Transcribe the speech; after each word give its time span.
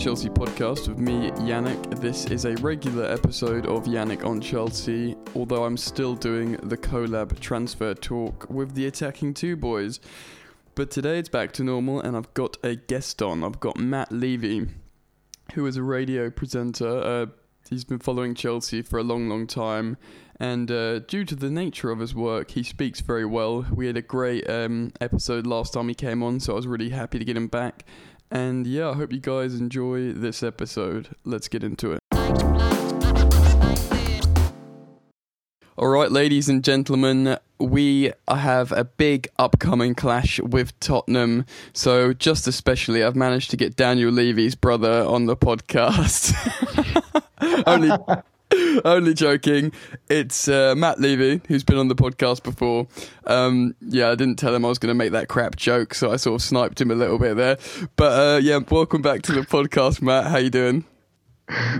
Chelsea 0.00 0.30
podcast 0.30 0.88
with 0.88 0.98
me, 0.98 1.30
Yannick. 1.32 2.00
This 2.00 2.24
is 2.24 2.46
a 2.46 2.54
regular 2.62 3.04
episode 3.04 3.66
of 3.66 3.84
Yannick 3.84 4.24
on 4.24 4.40
Chelsea, 4.40 5.14
although 5.34 5.64
I'm 5.64 5.76
still 5.76 6.14
doing 6.14 6.52
the 6.52 6.78
collab 6.78 7.38
transfer 7.38 7.92
talk 7.92 8.48
with 8.48 8.74
the 8.74 8.86
Attacking 8.86 9.34
Two 9.34 9.56
Boys. 9.56 10.00
But 10.74 10.90
today 10.90 11.18
it's 11.18 11.28
back 11.28 11.52
to 11.52 11.64
normal, 11.64 12.00
and 12.00 12.16
I've 12.16 12.32
got 12.32 12.56
a 12.64 12.76
guest 12.76 13.20
on. 13.20 13.44
I've 13.44 13.60
got 13.60 13.76
Matt 13.76 14.10
Levy, 14.10 14.68
who 15.52 15.66
is 15.66 15.76
a 15.76 15.82
radio 15.82 16.30
presenter. 16.30 16.88
Uh, 16.88 17.26
he's 17.68 17.84
been 17.84 17.98
following 17.98 18.34
Chelsea 18.34 18.80
for 18.80 18.98
a 18.98 19.02
long, 19.02 19.28
long 19.28 19.46
time, 19.46 19.98
and 20.38 20.70
uh, 20.70 21.00
due 21.00 21.26
to 21.26 21.36
the 21.36 21.50
nature 21.50 21.90
of 21.90 21.98
his 21.98 22.14
work, 22.14 22.52
he 22.52 22.62
speaks 22.62 23.02
very 23.02 23.26
well. 23.26 23.66
We 23.70 23.86
had 23.86 23.98
a 23.98 24.02
great 24.02 24.48
um, 24.48 24.92
episode 24.98 25.46
last 25.46 25.74
time 25.74 25.88
he 25.88 25.94
came 25.94 26.22
on, 26.22 26.40
so 26.40 26.54
I 26.54 26.56
was 26.56 26.66
really 26.66 26.88
happy 26.88 27.18
to 27.18 27.24
get 27.26 27.36
him 27.36 27.48
back. 27.48 27.84
And 28.30 28.66
yeah, 28.66 28.90
I 28.90 28.94
hope 28.94 29.12
you 29.12 29.20
guys 29.20 29.54
enjoy 29.54 30.12
this 30.12 30.42
episode. 30.42 31.08
Let's 31.24 31.48
get 31.48 31.64
into 31.64 31.92
it. 31.92 32.00
All 35.76 35.88
right, 35.88 36.12
ladies 36.12 36.48
and 36.48 36.62
gentlemen, 36.62 37.38
we 37.58 38.12
have 38.28 38.70
a 38.70 38.84
big 38.84 39.28
upcoming 39.38 39.94
clash 39.94 40.38
with 40.38 40.78
Tottenham. 40.78 41.46
So, 41.72 42.12
just 42.12 42.46
especially, 42.46 43.02
I've 43.02 43.16
managed 43.16 43.50
to 43.52 43.56
get 43.56 43.76
Daniel 43.76 44.12
Levy's 44.12 44.54
brother 44.54 45.02
on 45.04 45.24
the 45.24 45.36
podcast. 45.36 46.36
Only 47.66 47.90
only 48.84 49.14
joking. 49.14 49.72
It's 50.08 50.48
uh, 50.48 50.74
Matt 50.76 51.00
Levy, 51.00 51.40
who's 51.48 51.64
been 51.64 51.78
on 51.78 51.88
the 51.88 51.94
podcast 51.94 52.42
before. 52.42 52.86
Um, 53.26 53.74
yeah, 53.80 54.10
I 54.10 54.14
didn't 54.14 54.36
tell 54.36 54.54
him 54.54 54.64
I 54.64 54.68
was 54.68 54.78
going 54.78 54.90
to 54.90 54.94
make 54.94 55.12
that 55.12 55.28
crap 55.28 55.56
joke, 55.56 55.94
so 55.94 56.12
I 56.12 56.16
sort 56.16 56.40
of 56.40 56.42
sniped 56.42 56.80
him 56.80 56.90
a 56.90 56.94
little 56.94 57.18
bit 57.18 57.36
there. 57.36 57.58
But 57.96 58.12
uh, 58.12 58.38
yeah, 58.38 58.58
welcome 58.70 59.02
back 59.02 59.22
to 59.22 59.32
the 59.32 59.40
podcast, 59.42 60.02
Matt. 60.02 60.26
How 60.26 60.38
you 60.38 60.50
doing? 60.50 60.84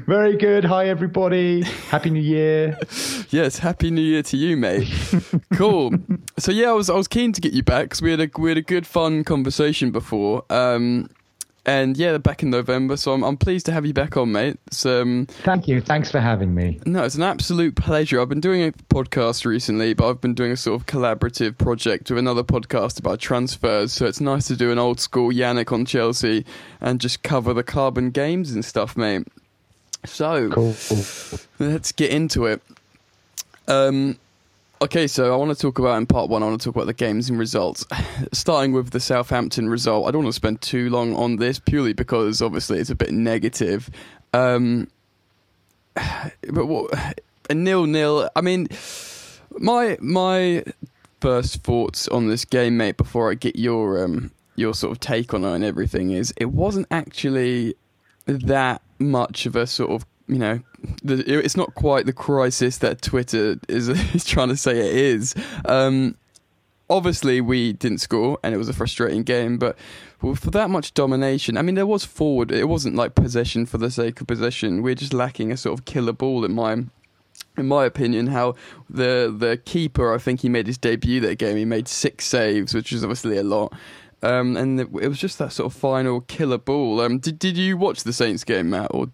Very 0.06 0.36
good. 0.36 0.64
Hi, 0.64 0.88
everybody. 0.88 1.62
Happy 1.62 2.10
New 2.10 2.20
Year. 2.20 2.76
yes, 3.30 3.58
Happy 3.58 3.90
New 3.92 4.02
Year 4.02 4.22
to 4.24 4.36
you, 4.36 4.56
mate. 4.56 4.88
cool. 5.54 5.92
So 6.38 6.50
yeah, 6.50 6.70
I 6.70 6.72
was 6.72 6.90
I 6.90 6.96
was 6.96 7.06
keen 7.06 7.32
to 7.32 7.40
get 7.40 7.52
you 7.52 7.62
back 7.62 7.84
because 7.84 8.02
we 8.02 8.10
had 8.10 8.20
a 8.20 8.28
we 8.36 8.50
had 8.50 8.58
a 8.58 8.62
good 8.62 8.86
fun 8.86 9.22
conversation 9.22 9.92
before. 9.92 10.44
Um, 10.50 11.08
and 11.66 11.96
yeah, 11.96 12.16
back 12.18 12.42
in 12.42 12.50
November. 12.50 12.96
So 12.96 13.12
I'm, 13.12 13.22
I'm 13.22 13.36
pleased 13.36 13.66
to 13.66 13.72
have 13.72 13.84
you 13.84 13.92
back 13.92 14.16
on, 14.16 14.32
mate. 14.32 14.58
um, 14.84 15.26
Thank 15.26 15.68
you. 15.68 15.80
Thanks 15.80 16.10
for 16.10 16.20
having 16.20 16.54
me. 16.54 16.80
No, 16.86 17.04
it's 17.04 17.14
an 17.14 17.22
absolute 17.22 17.76
pleasure. 17.76 18.20
I've 18.20 18.28
been 18.28 18.40
doing 18.40 18.62
a 18.62 18.72
podcast 18.94 19.44
recently, 19.44 19.94
but 19.94 20.08
I've 20.08 20.20
been 20.20 20.34
doing 20.34 20.52
a 20.52 20.56
sort 20.56 20.80
of 20.80 20.86
collaborative 20.86 21.58
project 21.58 22.10
with 22.10 22.18
another 22.18 22.42
podcast 22.42 22.98
about 22.98 23.20
transfers. 23.20 23.92
So 23.92 24.06
it's 24.06 24.20
nice 24.20 24.46
to 24.48 24.56
do 24.56 24.72
an 24.72 24.78
old 24.78 25.00
school 25.00 25.30
Yannick 25.30 25.72
on 25.72 25.84
Chelsea 25.84 26.44
and 26.80 27.00
just 27.00 27.22
cover 27.22 27.52
the 27.52 27.62
carbon 27.62 28.10
games 28.10 28.52
and 28.52 28.64
stuff, 28.64 28.96
mate. 28.96 29.26
So 30.06 30.48
cool. 30.48 30.74
let's 31.58 31.92
get 31.92 32.10
into 32.10 32.46
it. 32.46 32.62
Um, 33.68 34.18
Okay, 34.82 35.06
so 35.06 35.30
I 35.30 35.36
want 35.36 35.54
to 35.54 35.60
talk 35.60 35.78
about 35.78 35.98
in 35.98 36.06
part 36.06 36.30
one. 36.30 36.42
I 36.42 36.46
want 36.46 36.58
to 36.58 36.64
talk 36.64 36.74
about 36.74 36.86
the 36.86 36.94
games 36.94 37.28
and 37.28 37.38
results. 37.38 37.84
Starting 38.32 38.72
with 38.72 38.90
the 38.90 39.00
Southampton 39.00 39.68
result, 39.68 40.08
I 40.08 40.10
don't 40.10 40.22
want 40.22 40.32
to 40.32 40.36
spend 40.36 40.62
too 40.62 40.88
long 40.88 41.14
on 41.16 41.36
this 41.36 41.58
purely 41.58 41.92
because 41.92 42.40
obviously 42.40 42.78
it's 42.78 42.88
a 42.88 42.94
bit 42.94 43.12
negative. 43.12 43.90
Um, 44.32 44.88
but 45.94 46.64
what 46.64 46.94
a 47.50 47.54
nil 47.54 47.84
nil. 47.84 48.30
I 48.34 48.40
mean, 48.40 48.68
my 49.58 49.98
my 50.00 50.64
first 51.20 51.62
thoughts 51.62 52.08
on 52.08 52.28
this 52.28 52.46
game, 52.46 52.78
mate, 52.78 52.96
before 52.96 53.30
I 53.30 53.34
get 53.34 53.56
your 53.56 54.02
um 54.02 54.30
your 54.56 54.72
sort 54.72 54.92
of 54.92 55.00
take 55.00 55.34
on 55.34 55.44
it 55.44 55.54
and 55.54 55.64
everything 55.64 56.10
is 56.10 56.32
it 56.38 56.52
wasn't 56.52 56.86
actually 56.90 57.74
that 58.24 58.80
much 58.98 59.44
of 59.44 59.56
a 59.56 59.66
sort 59.66 59.90
of 59.90 60.09
you 60.30 60.38
know 60.38 60.60
the, 61.02 61.38
it's 61.38 61.56
not 61.56 61.74
quite 61.74 62.06
the 62.06 62.12
crisis 62.12 62.78
that 62.78 63.02
Twitter 63.02 63.56
is, 63.68 63.88
is 64.14 64.24
trying 64.24 64.48
to 64.48 64.56
say 64.56 64.78
it 64.78 64.94
is. 64.94 65.34
Um, 65.64 66.16
obviously, 66.88 67.40
we 67.40 67.72
didn't 67.72 67.98
score, 67.98 68.38
and 68.42 68.54
it 68.54 68.58
was 68.58 68.68
a 68.68 68.72
frustrating 68.72 69.22
game. 69.22 69.58
But 69.58 69.76
for 70.20 70.50
that 70.50 70.70
much 70.70 70.94
domination, 70.94 71.56
I 71.56 71.62
mean, 71.62 71.74
there 71.74 71.86
was 71.86 72.04
forward. 72.04 72.52
It 72.52 72.68
wasn't 72.68 72.96
like 72.96 73.14
possession 73.14 73.66
for 73.66 73.78
the 73.78 73.90
sake 73.90 74.20
of 74.20 74.26
possession. 74.26 74.82
We're 74.82 74.94
just 74.94 75.12
lacking 75.12 75.52
a 75.52 75.56
sort 75.56 75.78
of 75.78 75.84
killer 75.84 76.12
ball 76.12 76.44
in 76.44 76.52
my 76.52 76.84
in 77.56 77.66
my 77.66 77.84
opinion, 77.84 78.28
how 78.28 78.54
the 78.88 79.34
the 79.36 79.60
keeper, 79.64 80.14
I 80.14 80.18
think 80.18 80.40
he 80.40 80.48
made 80.48 80.66
his 80.66 80.78
debut 80.78 81.20
that 81.20 81.38
game. 81.38 81.56
He 81.56 81.64
made 81.64 81.88
six 81.88 82.26
saves, 82.26 82.74
which 82.74 82.92
is 82.92 83.02
obviously 83.04 83.36
a 83.36 83.42
lot. 83.42 83.72
Um, 84.22 84.56
and 84.56 84.78
it, 84.78 84.92
was 84.92 85.18
just 85.18 85.38
that 85.38 85.50
sort 85.52 85.72
of 85.72 85.78
final 85.78 86.20
killer 86.22 86.58
ball. 86.58 87.00
Um, 87.00 87.18
did 87.18 87.38
did 87.38 87.56
you 87.56 87.76
watch 87.76 88.04
the 88.04 88.12
Saints 88.12 88.44
game, 88.44 88.70
Matt, 88.70 88.90
or 88.92 89.06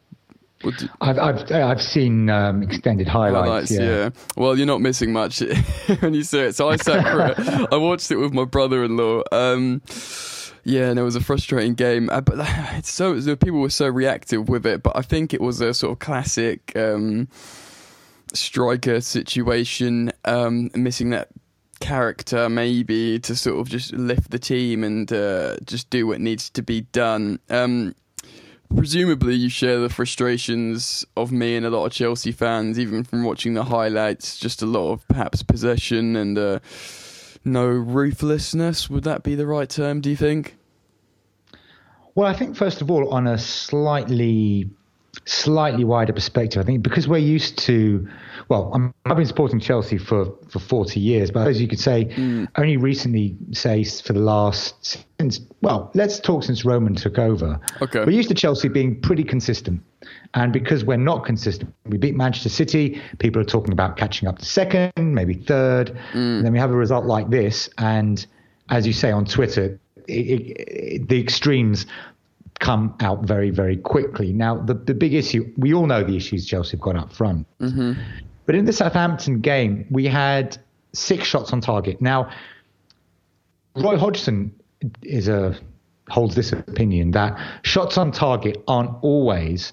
I've, 1.01 1.19
I've 1.19 1.53
I've 1.53 1.83
seen 1.83 2.31
um, 2.31 2.63
extended 2.63 3.07
highlights. 3.07 3.49
highlights 3.49 3.71
yeah. 3.73 3.81
yeah. 3.81 4.11
Well, 4.37 4.57
you're 4.57 4.67
not 4.67 4.81
missing 4.81 5.13
much 5.13 5.41
when 6.01 6.15
you 6.15 6.23
see 6.23 6.41
it. 6.41 6.57
So 6.57 6.69
I 6.71 6.77
sat 6.77 7.07
for 7.07 7.27
it. 7.27 7.69
I 7.73 7.77
watched 7.77 8.11
it 8.11 8.17
with 8.17 8.33
my 8.33 8.45
brother-in-law. 8.45 9.23
Um, 9.33 9.83
yeah, 10.65 10.89
and 10.89 10.99
it 10.99 11.03
was 11.03 11.15
a 11.15 11.21
frustrating 11.21 11.75
game. 11.75 12.09
Uh, 12.11 12.23
but 12.23 12.35
it's 12.77 12.91
so 12.91 13.19
the 13.19 13.37
people 13.37 13.61
were 13.61 13.71
so 13.71 13.87
reactive 13.87 14.49
with 14.49 14.67
it. 14.67 14.83
But 14.83 14.97
I 14.97 15.03
think 15.03 15.35
it 15.35 15.41
was 15.41 15.61
a 15.61 15.75
sort 15.75 15.93
of 15.93 15.99
classic 15.99 16.73
um, 16.75 17.29
striker 18.33 19.01
situation, 19.01 20.13
um, 20.25 20.71
missing 20.75 21.11
that 21.11 21.29
character 21.79 22.49
maybe 22.49 23.19
to 23.19 23.37
sort 23.37 23.61
of 23.61 23.69
just 23.69 23.93
lift 23.93 24.31
the 24.31 24.39
team 24.39 24.83
and 24.83 25.13
uh, 25.13 25.57
just 25.65 25.91
do 25.91 26.07
what 26.07 26.21
needs 26.21 26.49
to 26.51 26.63
be 26.63 26.81
done. 26.81 27.39
Um, 27.51 27.95
presumably 28.75 29.35
you 29.35 29.49
share 29.49 29.79
the 29.79 29.89
frustrations 29.89 31.05
of 31.17 31.33
me 31.33 31.57
and 31.57 31.67
a 31.67 31.71
lot 31.71 31.87
of 31.87 31.93
Chelsea 31.93 32.33
fans, 32.33 32.79
even 32.79 33.05
from 33.05 33.25
watching 33.25 33.55
the 33.55 33.65
highlights. 33.65 34.39
Just 34.39 34.63
a 34.63 34.67
lot 34.67 34.93
of 34.93 35.07
perhaps 35.09 35.43
possession 35.43 36.17
and 36.17 36.39
uh, 36.39 36.59
no 37.45 37.67
ruthlessness. 37.67 38.91
Would 38.91 39.05
that 39.05 39.23
be 39.23 39.35
the 39.35 39.47
right 39.47 39.69
term? 39.69 40.01
Do 40.01 40.11
you 40.11 40.17
think? 40.17 40.57
Well, 42.15 42.27
I 42.27 42.33
think 42.33 42.57
first 42.57 42.81
of 42.81 42.91
all, 42.91 43.11
on 43.11 43.27
a 43.27 43.39
slightly 43.39 44.71
slightly 45.27 45.85
wider 45.85 46.13
perspective, 46.13 46.63
I 46.63 46.65
think 46.65 46.83
because 46.83 47.07
we're 47.07 47.19
used 47.19 47.59
to 47.59 48.09
well, 48.49 48.71
i 48.75 49.09
have 49.09 49.17
been 49.17 49.27
supporting 49.27 49.59
Chelsea 49.59 49.99
for, 49.99 50.33
for 50.49 50.61
40 50.61 51.01
years, 51.01 51.31
but 51.31 51.49
as 51.49 51.61
you 51.61 51.67
could 51.67 51.81
say, 51.81 52.05
mm. 52.05 52.47
only 52.57 52.77
recently, 52.77 53.37
say, 53.51 53.83
for 53.83 54.13
the 54.13 54.21
last, 54.21 55.05
since, 55.19 55.41
well, 55.63 55.91
let's 55.95 56.21
talk 56.21 56.45
since 56.45 56.65
Roman 56.65 56.95
took 56.95 57.19
over. 57.19 57.59
Okay. 57.83 58.05
We're 58.05 58.11
used 58.11 58.29
to 58.29 58.35
Chelsea 58.35 58.69
being 58.69 59.01
pretty 59.01 59.25
consistent. 59.25 59.83
And 60.35 60.53
because 60.53 60.85
we're 60.85 60.97
not 60.97 61.25
consistent, 61.25 61.75
we 61.87 61.99
beat 61.99 62.15
Manchester 62.15 62.49
City, 62.49 63.01
people 63.19 63.43
are 63.43 63.47
talking 63.47 63.73
about 63.73 63.97
catching 63.97 64.29
up 64.29 64.39
to 64.39 64.45
second, 64.45 64.93
maybe 64.97 65.35
third. 65.35 65.89
Mm. 66.13 66.37
And 66.37 66.45
then 66.45 66.53
we 66.53 66.61
have 66.61 66.71
a 66.71 66.77
result 66.77 67.05
like 67.05 67.31
this. 67.31 67.69
And 67.79 68.25
as 68.71 68.87
you 68.87 68.93
say 68.93 69.11
on 69.11 69.25
Twitter, 69.25 69.81
it, 70.07 70.13
it, 70.13 71.09
the 71.09 71.21
extremes 71.21 71.87
come 72.59 72.95
out 73.01 73.23
very, 73.23 73.51
very 73.51 73.77
quickly. 73.77 74.33
Now, 74.33 74.59
the, 74.59 74.75
the 74.75 74.95
big 74.95 75.15
issue, 75.15 75.53
we 75.57 75.75
all 75.75 75.87
know 75.87 76.03
the 76.03 76.17
issues 76.17 76.47
Chelsea 76.47 76.73
have 76.73 76.81
got 76.81 76.97
up 76.97 77.13
front. 77.13 77.47
Mm-hmm. 77.61 78.01
But 78.47 78.55
in 78.55 78.65
the 78.65 78.73
Southampton 78.73 79.41
game, 79.41 79.87
we 79.91 80.07
had 80.07 80.57
six 80.93 81.27
shots 81.27 81.53
on 81.53 81.61
target. 81.61 82.01
Now, 82.01 82.31
Roy 83.75 83.99
Hodgson 83.99 84.55
is 85.03 85.29
a 85.29 85.59
holds 86.09 86.37
this 86.37 86.53
opinion 86.53 87.11
that 87.11 87.37
shots 87.63 87.99
on 87.99 88.13
target 88.13 88.63
aren't 88.69 88.93
always 89.03 89.73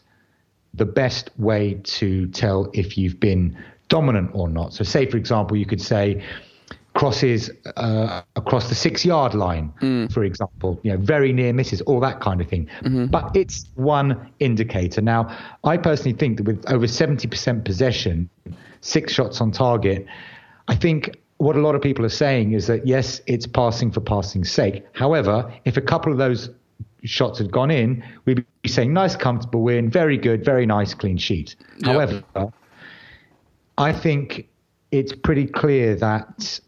the 0.74 0.86
best 0.86 1.30
way 1.38 1.80
to 1.84 2.28
tell 2.30 2.70
if 2.74 2.98
you've 2.98 3.20
been 3.20 3.56
dominant 3.90 4.32
or 4.34 4.50
not. 4.50 4.74
So, 4.74 4.84
say 4.84 5.06
for 5.06 5.18
example, 5.18 5.56
you 5.56 5.66
could 5.66 5.82
say 5.82 6.24
crosses 7.04 7.50
uh, 7.76 8.22
across 8.38 8.70
the 8.70 8.76
six 8.76 9.04
yard 9.04 9.34
line, 9.34 9.74
mm. 9.82 10.10
for 10.14 10.24
example, 10.24 10.80
you 10.84 10.92
know, 10.92 10.98
very 10.98 11.34
near 11.34 11.52
misses, 11.52 11.82
all 11.82 12.00
that 12.00 12.22
kind 12.22 12.40
of 12.40 12.48
thing. 12.48 12.66
Mm-hmm. 12.82 13.08
But 13.08 13.36
it's 13.36 13.68
one 13.76 14.32
indicator. 14.40 15.02
Now, 15.02 15.38
I 15.66 15.76
personally 15.76 16.18
think 16.18 16.38
that 16.38 16.44
with 16.44 16.64
over 16.72 16.88
70% 16.88 17.66
possession, 17.66 18.30
six 18.80 19.12
shots 19.12 19.42
on 19.42 19.52
target, 19.52 20.06
I 20.70 20.76
think 20.76 21.18
what 21.40 21.58
a 21.58 21.60
lot 21.60 21.76
of 21.76 21.82
people 21.82 22.06
are 22.06 22.16
saying 22.26 22.54
is 22.54 22.68
that 22.68 22.88
yes, 22.88 23.20
it's 23.28 23.48
passing 23.48 23.92
for 23.92 24.00
passing's 24.00 24.50
sake. 24.50 24.86
However, 24.94 25.54
if 25.66 25.76
a 25.76 25.82
couple 25.82 26.14
of 26.14 26.18
those 26.18 26.52
shots 27.04 27.38
had 27.38 27.52
gone 27.52 27.70
in, 27.70 28.02
we'd 28.24 28.46
be 28.62 28.70
saying 28.70 28.94
nice, 28.94 29.18
comfortable 29.18 29.62
win, 29.62 29.90
very 29.90 30.18
good, 30.18 30.46
very 30.46 30.66
nice, 30.66 30.94
clean 30.94 31.18
sheet. 31.18 31.58
Yep. 31.80 31.86
However, 31.86 32.24
I 33.78 33.92
think 33.92 34.48
it's 34.92 35.12
pretty 35.12 35.48
clear 35.48 35.96
that 35.96 36.62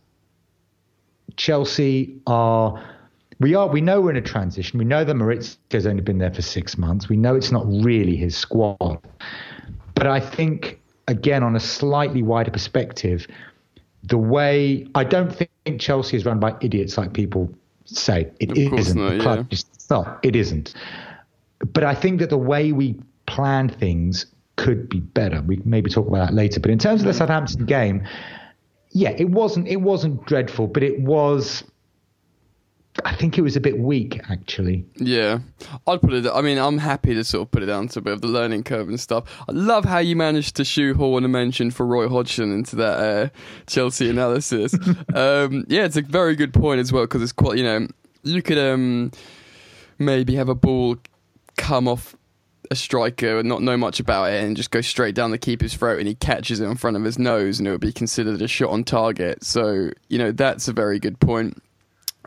Chelsea 1.38 2.18
are. 2.28 2.84
We 3.40 3.54
are. 3.54 3.68
We 3.68 3.82
know 3.82 4.02
we're 4.02 4.12
in 4.12 4.18
a 4.18 4.22
transition. 4.22 4.80
We 4.80 4.86
know 4.86 5.04
that 5.04 5.16
Maurizio's 5.16 5.86
only 5.86 6.02
been 6.02 6.20
there 6.20 6.34
for 6.34 6.42
six 6.42 6.78
months. 6.78 7.10
We 7.10 7.18
know 7.18 7.36
it's 7.36 7.52
not 7.52 7.66
really 7.68 8.16
his 8.16 8.38
squad. 8.38 9.00
But 9.94 10.08
I 10.08 10.20
think, 10.20 10.80
again, 11.08 11.44
on 11.44 11.56
a 11.56 11.60
slightly 11.60 12.22
wider 12.22 12.52
perspective, 12.52 13.28
the 14.04 14.18
way 14.18 14.88
I 14.96 15.04
don't 15.04 15.36
think 15.36 15.50
Chelsea 15.80 16.16
is 16.16 16.26
run 16.26 16.40
by 16.40 16.56
idiots 16.62 16.98
like 16.98 17.14
people 17.14 17.50
say. 17.86 18.32
It 18.40 18.58
isn't. 18.58 18.98
Not, 18.98 19.38
yeah. 19.38 19.44
It's 19.52 19.90
not. 19.90 20.20
It 20.24 20.36
isn't. 20.36 20.74
but 21.74 21.84
I 21.84 21.96
think 21.96 22.20
that 22.20 22.30
the 22.30 22.38
way 22.38 22.72
we 22.72 22.96
planned 23.26 23.76
things 23.76 24.28
could 24.56 24.88
be 24.90 25.00
better. 25.00 25.42
We 25.42 25.62
maybe 25.66 25.90
talk 25.90 26.08
about 26.08 26.28
that 26.28 26.34
later. 26.34 26.60
But 26.60 26.72
in 26.72 26.80
terms 26.80 27.02
of 27.02 27.08
the 27.08 27.14
hmm. 27.14 27.18
Southampton 27.18 27.66
game, 27.66 28.08
yeah, 28.96 29.10
it 29.18 29.30
wasn't 29.30 29.68
it 29.68 29.82
wasn't 29.82 30.26
dreadful, 30.26 30.68
but 30.68 30.82
it 30.82 31.02
was. 31.02 31.66
I 33.04 33.14
think 33.14 33.38
it 33.38 33.42
was 33.42 33.58
a 33.58 33.60
bit 33.60 33.78
weak, 33.78 34.22
actually. 34.30 34.86
Yeah, 34.96 35.40
I'd 35.86 36.02
put 36.02 36.14
it. 36.14 36.26
I 36.34 36.40
mean, 36.40 36.58
I'm 36.58 36.78
happy 36.78 37.14
to 37.14 37.26
sort 37.26 37.42
of 37.42 37.52
put 37.52 37.62
it 37.62 37.66
down 37.66 37.90
to 37.90 38.00
a 38.00 38.02
bit 38.02 38.14
of 38.14 38.22
the 38.22 38.30
learning 38.30 38.64
curve 38.64 38.88
and 38.88 38.98
stuff. 38.98 39.26
I 39.50 39.52
love 39.52 39.84
how 39.84 39.98
you 39.98 40.16
managed 40.16 40.56
to 40.56 40.64
shoehorn 40.64 41.26
a 41.26 41.28
mention 41.28 41.72
for 41.72 41.86
Roy 41.86 42.08
Hodgson 42.08 42.54
into 42.54 42.78
that 42.78 42.98
uh, 42.98 43.30
Chelsea 43.68 44.10
analysis. 44.10 44.74
um, 45.14 45.66
yeah, 45.68 45.84
it's 45.84 45.98
a 45.98 46.02
very 46.02 46.38
good 46.38 46.54
point 46.54 46.80
as 46.80 46.94
well 46.94 47.04
because 47.04 47.22
it's 47.22 47.34
quite. 47.34 47.58
You 47.58 47.66
know, 47.66 47.88
you 48.24 48.42
could 48.42 48.58
um, 48.58 49.12
maybe 50.00 50.36
have 50.36 50.48
a 50.48 50.56
ball 50.56 50.96
come 51.58 51.90
off 51.90 52.15
a 52.72 52.76
striker 52.76 53.40
and 53.40 53.50
not 53.50 53.62
know 53.62 53.78
much 53.78 54.00
about 54.00 54.32
it 54.32 54.44
and 54.44 54.58
just 54.58 54.72
go 54.72 54.82
straight 54.82 55.16
down 55.16 55.32
the 55.32 55.38
keeper's 55.38 55.74
throat 55.74 56.00
and 56.00 56.08
he 56.08 56.16
catches 56.16 56.60
it 56.60 56.66
in 56.66 56.76
front 56.76 56.98
of 56.98 57.04
his 57.04 57.20
nose 57.20 57.60
and 57.60 57.68
it 57.68 57.72
would 57.72 57.82
be 57.82 57.92
considered 57.92 58.42
a 58.42 58.48
shot 58.48 58.70
on 58.70 58.84
target. 58.84 59.44
So, 59.44 59.92
you 60.10 60.18
know, 60.18 60.32
that's 60.32 60.68
a 60.68 60.74
very 60.74 61.00
good 61.00 61.20
point. 61.20 61.62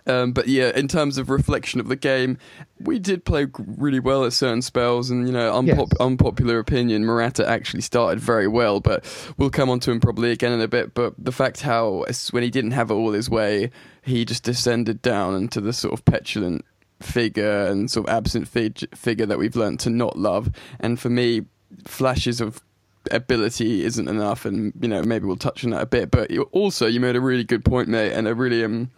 Um, 0.09 0.33
but 0.33 0.49
yeah, 0.49 0.71
in 0.75 0.89
terms 0.89 1.19
of 1.19 1.29
reflection 1.29 1.81
of 1.81 1.89
the 1.89 1.97
game, 1.97 2.39
we 2.81 2.99
did 2.99 3.25
play 3.25 3.47
really 3.59 4.01
well 4.01 4.25
at 4.25 4.33
certain 4.33 4.63
spells, 4.63 5.11
and 5.11 5.27
you 5.27 5.33
know, 5.33 5.53
unpop- 5.53 5.93
yes. 5.93 6.01
unpopular 6.01 6.59
opinion, 6.59 7.05
Morata 7.05 7.47
actually 7.47 7.83
started 7.83 8.19
very 8.19 8.49
well, 8.49 8.81
but 8.81 9.05
we'll 9.37 9.51
come 9.51 9.69
on 9.69 9.81
to 9.81 9.91
him 9.91 10.01
probably 10.01 10.31
again 10.31 10.53
in 10.53 10.63
a 10.63 10.69
bit. 10.69 10.95
But 10.95 11.13
the 11.19 11.33
fact 11.33 11.61
how 11.61 12.07
when 12.31 12.43
he 12.43 12.51
didn't 12.51 12.71
have 12.71 12.91
it 12.91 12.95
all 12.95 13.13
his 13.13 13.29
way, 13.29 13.71
he 14.03 14.25
just 14.25 14.45
descended 14.45 15.03
down 15.03 15.35
into 15.35 15.61
the 15.61 15.75
sort 15.75 15.93
of 15.93 16.05
petulant 16.07 16.65
figure 17.01 17.67
and 17.67 17.91
sort 17.91 18.09
of 18.09 18.15
absent 18.15 18.49
fig- 18.49 18.95
figure 18.95 19.27
that 19.27 19.39
we've 19.39 19.57
learned 19.57 19.81
to 19.81 19.91
not 19.91 20.19
love. 20.19 20.51
And 20.81 20.99
for 20.99 21.11
me, 21.11 21.43
flashes 21.85 22.41
of 22.41 22.63
ability 23.11 23.85
isn't 23.85 24.09
enough, 24.09 24.45
and 24.45 24.73
you 24.81 24.89
know 24.89 25.03
maybe 25.03 25.27
we'll 25.27 25.37
touch 25.37 25.65
on 25.65 25.71
that 25.71 25.83
a 25.83 25.87
bit. 25.87 26.11
But 26.11 26.31
also, 26.53 26.87
you 26.87 27.01
made 27.01 27.17
a 27.17 27.21
really 27.21 27.45
good 27.45 27.65
point, 27.65 27.89
mate, 27.89 28.13
and 28.13 28.27
a 28.27 28.35
really 28.35 28.65
um, 28.65 28.91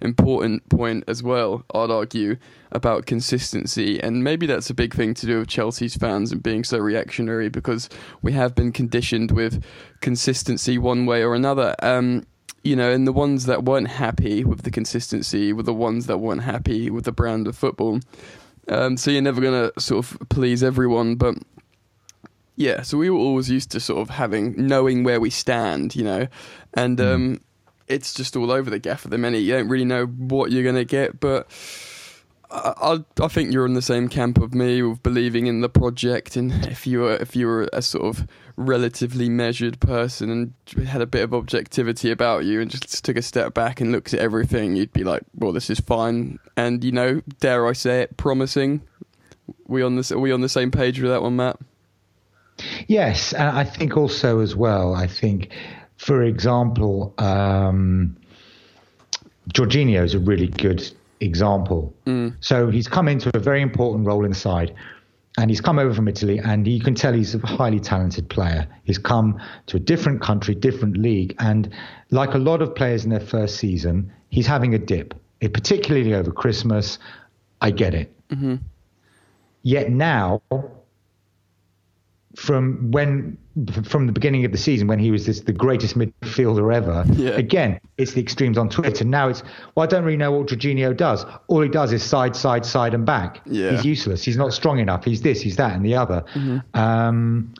important 0.00 0.68
point 0.68 1.04
as 1.08 1.22
well. 1.22 1.64
I'd 1.74 1.90
argue 1.90 2.36
about 2.72 3.06
consistency, 3.06 4.00
and 4.00 4.22
maybe 4.22 4.46
that's 4.46 4.70
a 4.70 4.74
big 4.74 4.94
thing 4.94 5.14
to 5.14 5.26
do 5.26 5.38
with 5.38 5.48
Chelsea's 5.48 5.96
fans 5.96 6.32
and 6.32 6.42
being 6.42 6.64
so 6.64 6.78
reactionary 6.78 7.48
because 7.48 7.88
we 8.22 8.32
have 8.32 8.54
been 8.54 8.72
conditioned 8.72 9.30
with 9.30 9.64
consistency 10.00 10.78
one 10.78 11.06
way 11.06 11.22
or 11.22 11.34
another. 11.34 11.74
Um, 11.82 12.26
you 12.66 12.74
know, 12.74 12.90
and 12.90 13.06
the 13.06 13.12
ones 13.12 13.46
that 13.46 13.64
weren't 13.64 13.88
happy 13.88 14.42
with 14.42 14.62
the 14.62 14.70
consistency 14.70 15.52
were 15.52 15.62
the 15.62 15.72
ones 15.72 16.06
that 16.06 16.18
weren't 16.18 16.42
happy 16.42 16.90
with 16.90 17.04
the 17.04 17.12
brand 17.12 17.46
of 17.46 17.56
football. 17.56 18.00
Um, 18.68 18.96
so 18.96 19.12
you're 19.12 19.22
never 19.22 19.40
going 19.40 19.70
to 19.70 19.80
sort 19.80 20.04
of 20.04 20.28
please 20.28 20.64
everyone, 20.64 21.14
but 21.14 21.36
yeah, 22.56 22.82
so 22.82 22.98
we 22.98 23.08
were 23.08 23.18
always 23.18 23.48
used 23.48 23.70
to 23.70 23.80
sort 23.80 24.00
of 24.00 24.10
having 24.10 24.66
knowing 24.66 25.04
where 25.04 25.20
we 25.20 25.30
stand, 25.30 25.94
you 25.94 26.02
know, 26.02 26.26
and 26.74 26.98
mm. 26.98 27.14
um, 27.14 27.40
it's 27.86 28.12
just 28.12 28.34
all 28.34 28.50
over 28.50 28.68
the 28.68 28.80
gaff 28.80 29.04
at 29.04 29.12
the 29.12 29.18
minute. 29.18 29.38
You 29.38 29.52
don't 29.52 29.68
really 29.68 29.84
know 29.84 30.06
what 30.06 30.50
you're 30.50 30.64
going 30.64 30.74
to 30.74 30.84
get, 30.84 31.20
but 31.20 31.48
I, 32.50 33.04
I 33.20 33.28
think 33.28 33.52
you're 33.52 33.66
in 33.66 33.74
the 33.74 33.82
same 33.82 34.08
camp 34.08 34.38
of 34.38 34.54
me 34.54 34.82
with 34.82 35.02
believing 35.04 35.46
in 35.46 35.60
the 35.60 35.68
project, 35.68 36.34
and 36.34 36.52
if 36.66 36.86
you 36.86 37.00
were 37.00 37.14
if 37.14 37.36
you 37.36 37.46
were 37.46 37.68
a 37.72 37.82
sort 37.82 38.06
of 38.06 38.26
relatively 38.56 39.28
measured 39.28 39.78
person 39.80 40.30
and 40.30 40.86
had 40.86 41.02
a 41.02 41.06
bit 41.06 41.22
of 41.22 41.34
objectivity 41.34 42.10
about 42.10 42.44
you, 42.44 42.60
and 42.60 42.70
just 42.70 43.04
took 43.04 43.16
a 43.16 43.22
step 43.22 43.54
back 43.54 43.80
and 43.80 43.92
looked 43.92 44.14
at 44.14 44.20
everything, 44.20 44.76
you'd 44.76 44.92
be 44.92 45.04
like, 45.04 45.22
"Well, 45.34 45.52
this 45.52 45.70
is 45.70 45.80
fine," 45.80 46.38
and 46.56 46.82
you 46.82 46.92
know, 46.92 47.22
dare 47.40 47.66
I 47.66 47.72
say 47.72 48.02
it, 48.02 48.16
promising. 48.16 48.82
We 49.66 49.82
on 49.82 49.96
this? 49.96 50.10
Are 50.10 50.18
we 50.18 50.32
on 50.32 50.40
the 50.40 50.48
same 50.48 50.70
page 50.70 51.00
with 51.00 51.10
that 51.10 51.22
one, 51.22 51.36
Matt? 51.36 51.58
Yes, 52.86 53.32
and 53.32 53.48
I 53.48 53.64
think 53.64 53.96
also 53.96 54.40
as 54.40 54.56
well. 54.56 54.94
I 54.94 55.06
think, 55.06 55.50
for 55.98 56.22
example, 56.22 57.14
um, 57.18 58.16
Jorginho 59.52 60.02
is 60.02 60.14
a 60.14 60.18
really 60.18 60.48
good 60.48 60.90
example. 61.20 61.94
Mm. 62.06 62.34
So 62.40 62.70
he's 62.70 62.88
come 62.88 63.08
into 63.08 63.30
a 63.34 63.38
very 63.38 63.62
important 63.62 64.06
role 64.06 64.24
inside. 64.24 64.74
And 65.38 65.50
he's 65.50 65.60
come 65.60 65.78
over 65.78 65.92
from 65.92 66.08
Italy, 66.08 66.38
and 66.38 66.66
you 66.66 66.80
can 66.80 66.94
tell 66.94 67.12
he's 67.12 67.34
a 67.34 67.46
highly 67.46 67.78
talented 67.78 68.28
player. 68.30 68.66
He's 68.84 68.96
come 68.96 69.38
to 69.66 69.76
a 69.76 69.80
different 69.80 70.22
country, 70.22 70.54
different 70.54 70.96
league, 70.96 71.34
and 71.38 71.72
like 72.10 72.32
a 72.34 72.38
lot 72.38 72.62
of 72.62 72.74
players 72.74 73.04
in 73.04 73.10
their 73.10 73.20
first 73.20 73.56
season, 73.56 74.10
he's 74.30 74.46
having 74.46 74.74
a 74.74 74.78
dip. 74.78 75.14
It, 75.42 75.52
particularly 75.52 76.14
over 76.14 76.32
Christmas, 76.32 76.98
I 77.60 77.70
get 77.70 77.94
it. 77.94 78.14
Mm-hmm. 78.30 78.56
Yet 79.62 79.90
now, 79.90 80.40
from 82.34 82.90
when 82.90 83.36
from 83.84 84.06
the 84.06 84.12
beginning 84.12 84.44
of 84.44 84.52
the 84.52 84.58
season 84.58 84.86
when 84.86 84.98
he 84.98 85.10
was 85.10 85.24
this, 85.26 85.40
the 85.40 85.52
greatest 85.52 85.96
midfielder 85.96 86.74
ever. 86.74 87.04
Yeah. 87.12 87.30
Again, 87.30 87.80
it's 87.96 88.12
the 88.12 88.20
extremes 88.20 88.58
on 88.58 88.68
Twitter. 88.68 89.04
Now 89.04 89.28
it's 89.28 89.42
well, 89.74 89.84
I 89.84 89.86
don't 89.86 90.04
really 90.04 90.18
know 90.18 90.32
what 90.32 90.48
Jorginho 90.48 90.94
does. 90.96 91.24
All 91.48 91.62
he 91.62 91.68
does 91.68 91.92
is 91.92 92.02
side, 92.02 92.36
side, 92.36 92.66
side, 92.66 92.92
and 92.92 93.06
back. 93.06 93.40
Yeah. 93.46 93.70
He's 93.70 93.84
useless. 93.84 94.22
He's 94.22 94.36
not 94.36 94.52
strong 94.52 94.78
enough. 94.78 95.04
He's 95.04 95.22
this, 95.22 95.40
he's 95.40 95.56
that, 95.56 95.74
and 95.74 95.84
the 95.84 95.94
other. 95.94 96.24
Mm-hmm. 96.34 96.78
Um, 96.78 97.54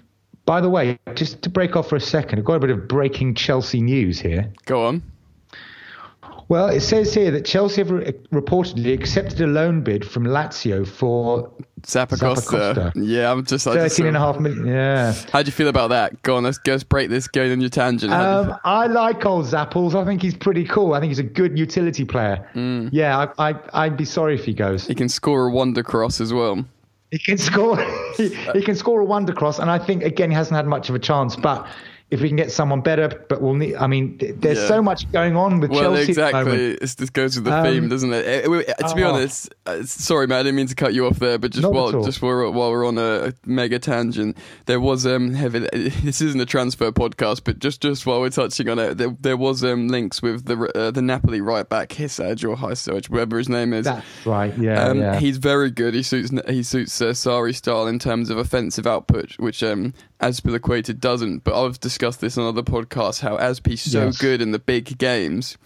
by 0.44 0.60
the 0.60 0.70
way, 0.70 0.98
just 1.14 1.42
to 1.42 1.50
break 1.50 1.76
off 1.76 1.88
for 1.88 1.96
a 1.96 2.00
second, 2.00 2.38
I've 2.38 2.44
got 2.44 2.54
a 2.54 2.60
bit 2.60 2.70
of 2.70 2.86
breaking 2.86 3.34
Chelsea 3.34 3.80
news 3.80 4.20
here. 4.20 4.52
Go 4.64 4.86
on. 4.86 5.02
Well, 6.48 6.68
it 6.68 6.80
says 6.80 7.12
here 7.12 7.30
that 7.32 7.44
Chelsea 7.44 7.80
have 7.80 7.90
re- 7.90 8.12
reportedly 8.32 8.92
accepted 8.92 9.40
a 9.40 9.46
loan 9.46 9.82
bid 9.82 10.04
from 10.08 10.24
Lazio 10.24 10.86
for 10.86 11.50
Zappacosta. 11.82 12.92
Yeah, 12.94 13.32
I'm 13.32 13.44
just 13.44 13.66
like 13.66 13.78
13 13.78 14.06
and 14.06 14.16
a 14.16 14.20
half 14.20 14.38
million. 14.38 14.66
Yeah. 14.66 15.12
How 15.32 15.42
do 15.42 15.46
you 15.46 15.52
feel 15.52 15.68
about 15.68 15.88
that? 15.88 16.22
Go 16.22 16.36
on, 16.36 16.44
let's, 16.44 16.60
let's 16.66 16.84
break 16.84 17.10
this 17.10 17.26
going 17.26 17.50
on 17.50 17.60
your 17.60 17.70
tangent. 17.70 18.12
Um, 18.12 18.56
I 18.64 18.86
like 18.86 19.26
old 19.26 19.46
Zapples. 19.46 19.94
I 19.94 20.04
think 20.04 20.22
he's 20.22 20.36
pretty 20.36 20.64
cool. 20.64 20.94
I 20.94 21.00
think 21.00 21.10
he's 21.10 21.18
a 21.18 21.24
good 21.24 21.58
utility 21.58 22.04
player. 22.04 22.48
Mm. 22.54 22.90
Yeah, 22.92 23.26
I, 23.38 23.50
I, 23.50 23.54
I'd 23.72 23.96
be 23.96 24.04
sorry 24.04 24.34
if 24.34 24.44
he 24.44 24.54
goes. 24.54 24.86
He 24.86 24.94
can 24.94 25.08
score 25.08 25.48
a 25.48 25.50
wonder 25.50 25.82
cross 25.82 26.20
as 26.20 26.32
well. 26.32 26.64
He 27.10 27.18
can 27.18 27.38
score. 27.38 27.76
he, 28.16 28.34
he 28.52 28.62
can 28.62 28.74
score 28.74 29.00
a 29.00 29.04
wonder 29.04 29.32
cross, 29.32 29.58
and 29.58 29.70
I 29.70 29.78
think 29.78 30.02
again 30.02 30.30
he 30.30 30.36
hasn't 30.36 30.56
had 30.56 30.66
much 30.66 30.88
of 30.88 30.94
a 30.94 30.98
chance, 30.98 31.36
but 31.36 31.66
if 32.08 32.20
we 32.20 32.28
can 32.28 32.36
get 32.36 32.52
someone 32.52 32.82
better, 32.82 33.24
but 33.28 33.42
we'll 33.42 33.54
need. 33.54 33.74
I 33.74 33.88
mean, 33.88 34.16
there's 34.38 34.58
yeah. 34.58 34.68
so 34.68 34.80
much 34.80 35.10
going 35.10 35.34
on 35.34 35.58
with 35.58 35.70
well, 35.70 35.80
Chelsea. 35.80 36.14
Well, 36.14 36.28
exactly. 36.28 36.76
this 36.76 37.10
goes 37.10 37.34
with 37.34 37.46
the 37.46 37.52
um, 37.52 37.64
theme, 37.64 37.88
doesn't 37.88 38.12
it? 38.12 38.24
it, 38.24 38.68
it 38.68 38.78
to 38.78 38.94
be 38.94 39.02
uh, 39.02 39.10
honest, 39.10 39.52
uh, 39.66 39.82
sorry, 39.82 40.28
man, 40.28 40.38
I 40.38 40.42
didn't 40.44 40.54
mean 40.54 40.68
to 40.68 40.76
cut 40.76 40.94
you 40.94 41.06
off 41.06 41.18
there, 41.18 41.36
but 41.36 41.50
just 41.50 41.68
while 41.68 42.04
just 42.04 42.22
while 42.22 42.30
we're, 42.30 42.50
while 42.50 42.70
we're 42.70 42.86
on 42.86 42.96
a, 42.98 43.32
mega 43.44 43.80
tangent, 43.80 44.36
there 44.66 44.78
was 44.78 45.04
um 45.04 45.34
heavy. 45.34 45.66
This 46.06 46.20
isn't 46.20 46.40
a 46.40 46.46
transfer 46.46 46.92
podcast, 46.92 47.42
but 47.42 47.58
just 47.58 47.80
just 47.80 48.06
while 48.06 48.20
we're 48.20 48.30
touching 48.30 48.68
on 48.68 48.78
it, 48.78 48.98
there, 48.98 49.16
there 49.20 49.36
was 49.36 49.64
um 49.64 49.88
links 49.88 50.22
with 50.22 50.44
the 50.44 50.70
uh, 50.76 50.92
the 50.92 51.02
Napoli 51.02 51.40
right 51.40 51.68
back 51.68 51.88
Hysaj 51.88 52.48
or 52.48 52.56
Hysaj, 52.56 53.10
whatever 53.10 53.38
his 53.38 53.48
name 53.48 53.72
is. 53.72 53.86
That's 53.86 54.06
right. 54.24 54.56
Yeah, 54.56 54.84
um, 54.84 55.00
yeah. 55.00 55.18
He's 55.18 55.38
very 55.38 55.72
good. 55.72 55.94
He 55.94 56.04
suits 56.04 56.30
he 56.48 56.62
suits 56.62 57.00
uh, 57.00 57.06
Sarri 57.06 57.54
style 57.54 57.88
in 57.88 57.98
terms 57.98 58.30
of 58.30 58.38
offensive 58.38 58.86
output, 58.86 59.32
which 59.40 59.64
um 59.64 59.92
Azpilicueta 60.20 60.98
doesn't. 60.98 61.44
But 61.44 61.62
I've 61.62 61.80
discussed 61.80 62.20
this 62.20 62.38
on 62.38 62.46
other 62.46 62.62
podcasts 62.62 63.20
how 63.20 63.36
Azpi's 63.36 63.82
so 63.82 64.06
yes. 64.06 64.18
good 64.18 64.40
in 64.40 64.52
the 64.52 64.58
big 64.58 64.98
games. 64.98 65.56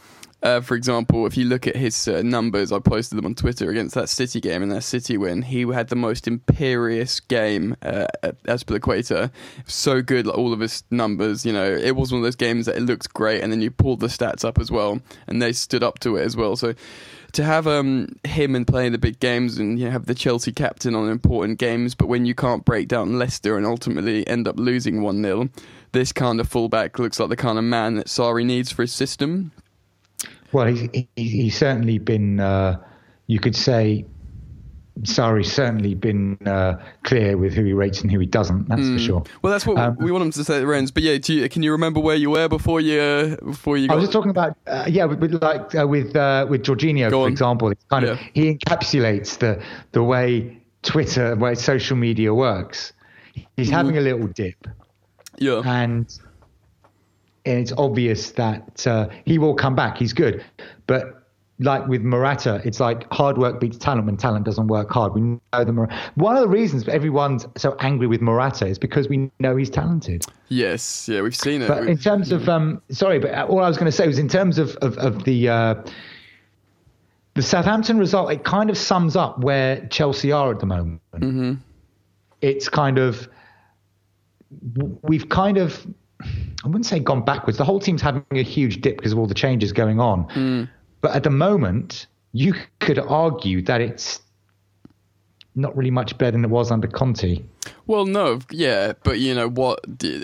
Uh, 0.42 0.60
for 0.60 0.74
example, 0.74 1.26
if 1.26 1.36
you 1.36 1.44
look 1.44 1.66
at 1.66 1.76
his 1.76 2.08
uh, 2.08 2.22
numbers, 2.22 2.72
I 2.72 2.78
posted 2.78 3.18
them 3.18 3.26
on 3.26 3.34
Twitter 3.34 3.68
against 3.70 3.94
that 3.94 4.08
City 4.08 4.40
game 4.40 4.62
and 4.62 4.72
that 4.72 4.82
City 4.82 5.18
win. 5.18 5.42
He 5.42 5.60
had 5.70 5.88
the 5.88 5.96
most 5.96 6.26
imperious 6.26 7.20
game 7.20 7.76
uh, 7.82 8.06
Azpilicueta. 8.46 9.30
So 9.66 10.00
good, 10.00 10.26
like 10.26 10.38
all 10.38 10.54
of 10.54 10.60
his 10.60 10.82
numbers. 10.90 11.44
You 11.44 11.52
know, 11.52 11.70
it 11.70 11.94
was 11.94 12.10
one 12.10 12.20
of 12.20 12.24
those 12.24 12.36
games 12.36 12.66
that 12.66 12.76
it 12.76 12.82
looked 12.82 13.12
great, 13.12 13.42
and 13.42 13.52
then 13.52 13.60
you 13.60 13.70
pulled 13.70 14.00
the 14.00 14.06
stats 14.06 14.44
up 14.44 14.58
as 14.58 14.70
well, 14.70 15.00
and 15.26 15.42
they 15.42 15.52
stood 15.52 15.82
up 15.82 15.98
to 16.00 16.16
it 16.16 16.22
as 16.22 16.36
well. 16.36 16.56
So 16.56 16.74
to 17.32 17.44
have 17.44 17.66
um, 17.66 18.16
him 18.24 18.54
and 18.54 18.66
playing 18.66 18.92
the 18.92 18.98
big 18.98 19.20
games 19.20 19.58
and 19.58 19.78
you 19.78 19.86
know, 19.86 19.90
have 19.90 20.06
the 20.06 20.14
Chelsea 20.14 20.52
captain 20.52 20.94
on 20.94 21.08
important 21.08 21.58
games, 21.58 21.94
but 21.94 22.06
when 22.06 22.26
you 22.26 22.34
can't 22.34 22.64
break 22.64 22.88
down 22.88 23.18
Leicester 23.18 23.56
and 23.56 23.66
ultimately 23.66 24.26
end 24.26 24.48
up 24.48 24.58
losing 24.58 25.02
1 25.02 25.22
0, 25.22 25.48
this 25.92 26.12
kind 26.12 26.40
of 26.40 26.48
fullback 26.48 26.98
looks 26.98 27.20
like 27.20 27.28
the 27.28 27.36
kind 27.36 27.58
of 27.58 27.64
man 27.64 27.94
that 27.96 28.06
Sarri 28.06 28.44
needs 28.44 28.70
for 28.72 28.82
his 28.82 28.92
system. 28.92 29.52
Well, 30.52 30.66
he's, 30.66 30.88
he's 31.16 31.56
certainly 31.56 31.98
been, 31.98 32.40
uh, 32.40 32.78
you 33.26 33.38
could 33.38 33.54
say, 33.54 34.04
Sarri's 35.02 35.50
certainly 35.50 35.94
been 35.94 36.36
uh, 36.46 36.74
clear 37.04 37.36
with 37.36 37.54
who 37.54 37.64
he 37.64 37.72
rates 37.72 38.02
and 38.02 38.10
who 38.10 38.18
he 38.18 38.26
doesn't. 38.26 38.68
That's 38.68 38.82
mm. 38.82 38.94
for 38.94 39.00
hmm. 39.00 39.06
sure. 39.06 39.22
Well, 39.42 39.52
that's 39.52 39.66
what 39.66 39.78
um, 39.78 39.96
we 39.98 40.12
want 40.12 40.24
him 40.24 40.30
to 40.32 40.44
say 40.44 40.60
at 40.60 40.66
the. 40.66 40.90
But 40.90 41.02
yeah, 41.02 41.18
you, 41.24 41.48
can 41.48 41.62
you 41.62 41.72
remember 41.72 42.00
where 42.00 42.16
you 42.16 42.30
were 42.30 42.48
before 42.48 42.80
you 42.80 43.00
uh, 43.00 43.36
before 43.36 43.76
you? 43.76 43.88
I 43.90 43.94
was 43.94 44.04
just 44.04 44.12
talking 44.12 44.30
about 44.30 44.56
uh, 44.66 44.84
yeah, 44.88 45.04
with, 45.06 45.20
with 45.20 45.42
like 45.42 45.74
uh, 45.74 45.86
with 45.86 46.14
uh, 46.16 46.46
with 46.48 46.62
Jorginho, 46.62 47.10
Go 47.10 47.20
for 47.20 47.26
on. 47.26 47.32
example. 47.32 47.70
It's 47.70 47.84
kind 47.84 48.04
yeah. 48.04 48.12
of 48.12 48.18
he 48.34 48.54
encapsulates 48.54 49.38
the 49.38 49.62
the 49.92 50.02
way 50.02 50.60
Twitter, 50.82 51.36
where 51.36 51.54
social 51.54 51.96
media 51.96 52.34
works. 52.34 52.92
He's 53.56 53.70
mm. 53.70 53.72
having 53.72 53.96
a 53.96 54.00
little 54.00 54.26
dip. 54.26 54.66
Yeah, 55.38 55.62
and 55.64 56.06
and 57.46 57.58
it's 57.58 57.72
obvious 57.72 58.32
that 58.32 58.86
uh, 58.86 59.08
he 59.24 59.38
will 59.38 59.54
come 59.54 59.74
back. 59.74 59.96
He's 59.96 60.12
good, 60.12 60.44
but 60.86 61.19
like 61.60 61.86
with 61.86 62.02
Morata, 62.02 62.60
it's 62.64 62.80
like 62.80 63.10
hard 63.12 63.38
work 63.38 63.60
beats 63.60 63.78
talent 63.78 64.06
when 64.06 64.16
talent 64.16 64.44
doesn't 64.44 64.66
work 64.66 64.90
hard. 64.90 65.14
We 65.14 65.20
know 65.20 65.40
the 65.52 65.72
Mor- 65.72 65.88
one 66.14 66.36
of 66.36 66.42
the 66.42 66.48
reasons 66.48 66.88
everyone's 66.88 67.46
so 67.56 67.76
angry 67.78 68.06
with 68.06 68.20
Morata 68.20 68.66
is 68.66 68.78
because 68.78 69.08
we 69.08 69.30
know 69.38 69.56
he's 69.56 69.70
talented. 69.70 70.24
Yes, 70.48 71.08
yeah, 71.08 71.20
we've 71.20 71.36
seen 71.36 71.62
it. 71.62 71.68
But 71.68 71.86
in 71.86 71.98
terms 71.98 72.32
of 72.32 72.48
um, 72.48 72.82
sorry, 72.90 73.18
but 73.18 73.32
all 73.48 73.62
I 73.62 73.68
was 73.68 73.76
going 73.76 73.90
to 73.90 73.96
say 73.96 74.06
was 74.06 74.18
in 74.18 74.28
terms 74.28 74.58
of 74.58 74.74
of, 74.76 74.98
of 74.98 75.24
the. 75.24 75.48
Uh, 75.48 75.74
the 77.34 77.42
Southampton 77.42 77.96
result, 77.96 78.32
it 78.32 78.42
kind 78.42 78.70
of 78.70 78.76
sums 78.76 79.14
up 79.14 79.38
where 79.38 79.86
Chelsea 79.86 80.32
are 80.32 80.50
at 80.50 80.58
the 80.58 80.66
moment. 80.66 81.00
Mm-hmm. 81.14 81.54
It's 82.40 82.68
kind 82.68 82.98
of, 82.98 83.28
we've 85.02 85.28
kind 85.28 85.56
of, 85.56 85.86
I 86.20 86.66
wouldn't 86.66 86.86
say 86.86 86.98
gone 86.98 87.24
backwards. 87.24 87.56
The 87.56 87.64
whole 87.64 87.78
team's 87.78 88.02
having 88.02 88.24
a 88.32 88.42
huge 88.42 88.80
dip 88.80 88.96
because 88.96 89.12
of 89.12 89.18
all 89.18 89.28
the 89.28 89.34
changes 89.34 89.72
going 89.72 90.00
on. 90.00 90.26
Mm. 90.30 90.68
But 91.00 91.14
at 91.14 91.22
the 91.22 91.30
moment, 91.30 92.06
you 92.32 92.54
could 92.78 92.98
argue 92.98 93.62
that 93.62 93.80
it's 93.80 94.20
not 95.54 95.76
really 95.76 95.90
much 95.90 96.16
better 96.18 96.32
than 96.32 96.44
it 96.44 96.50
was 96.50 96.70
under 96.70 96.88
Conte. 96.88 97.42
Well, 97.86 98.06
no, 98.06 98.40
yeah, 98.50 98.92
but 99.02 99.18
you 99.18 99.34
know 99.34 99.48
what? 99.48 99.80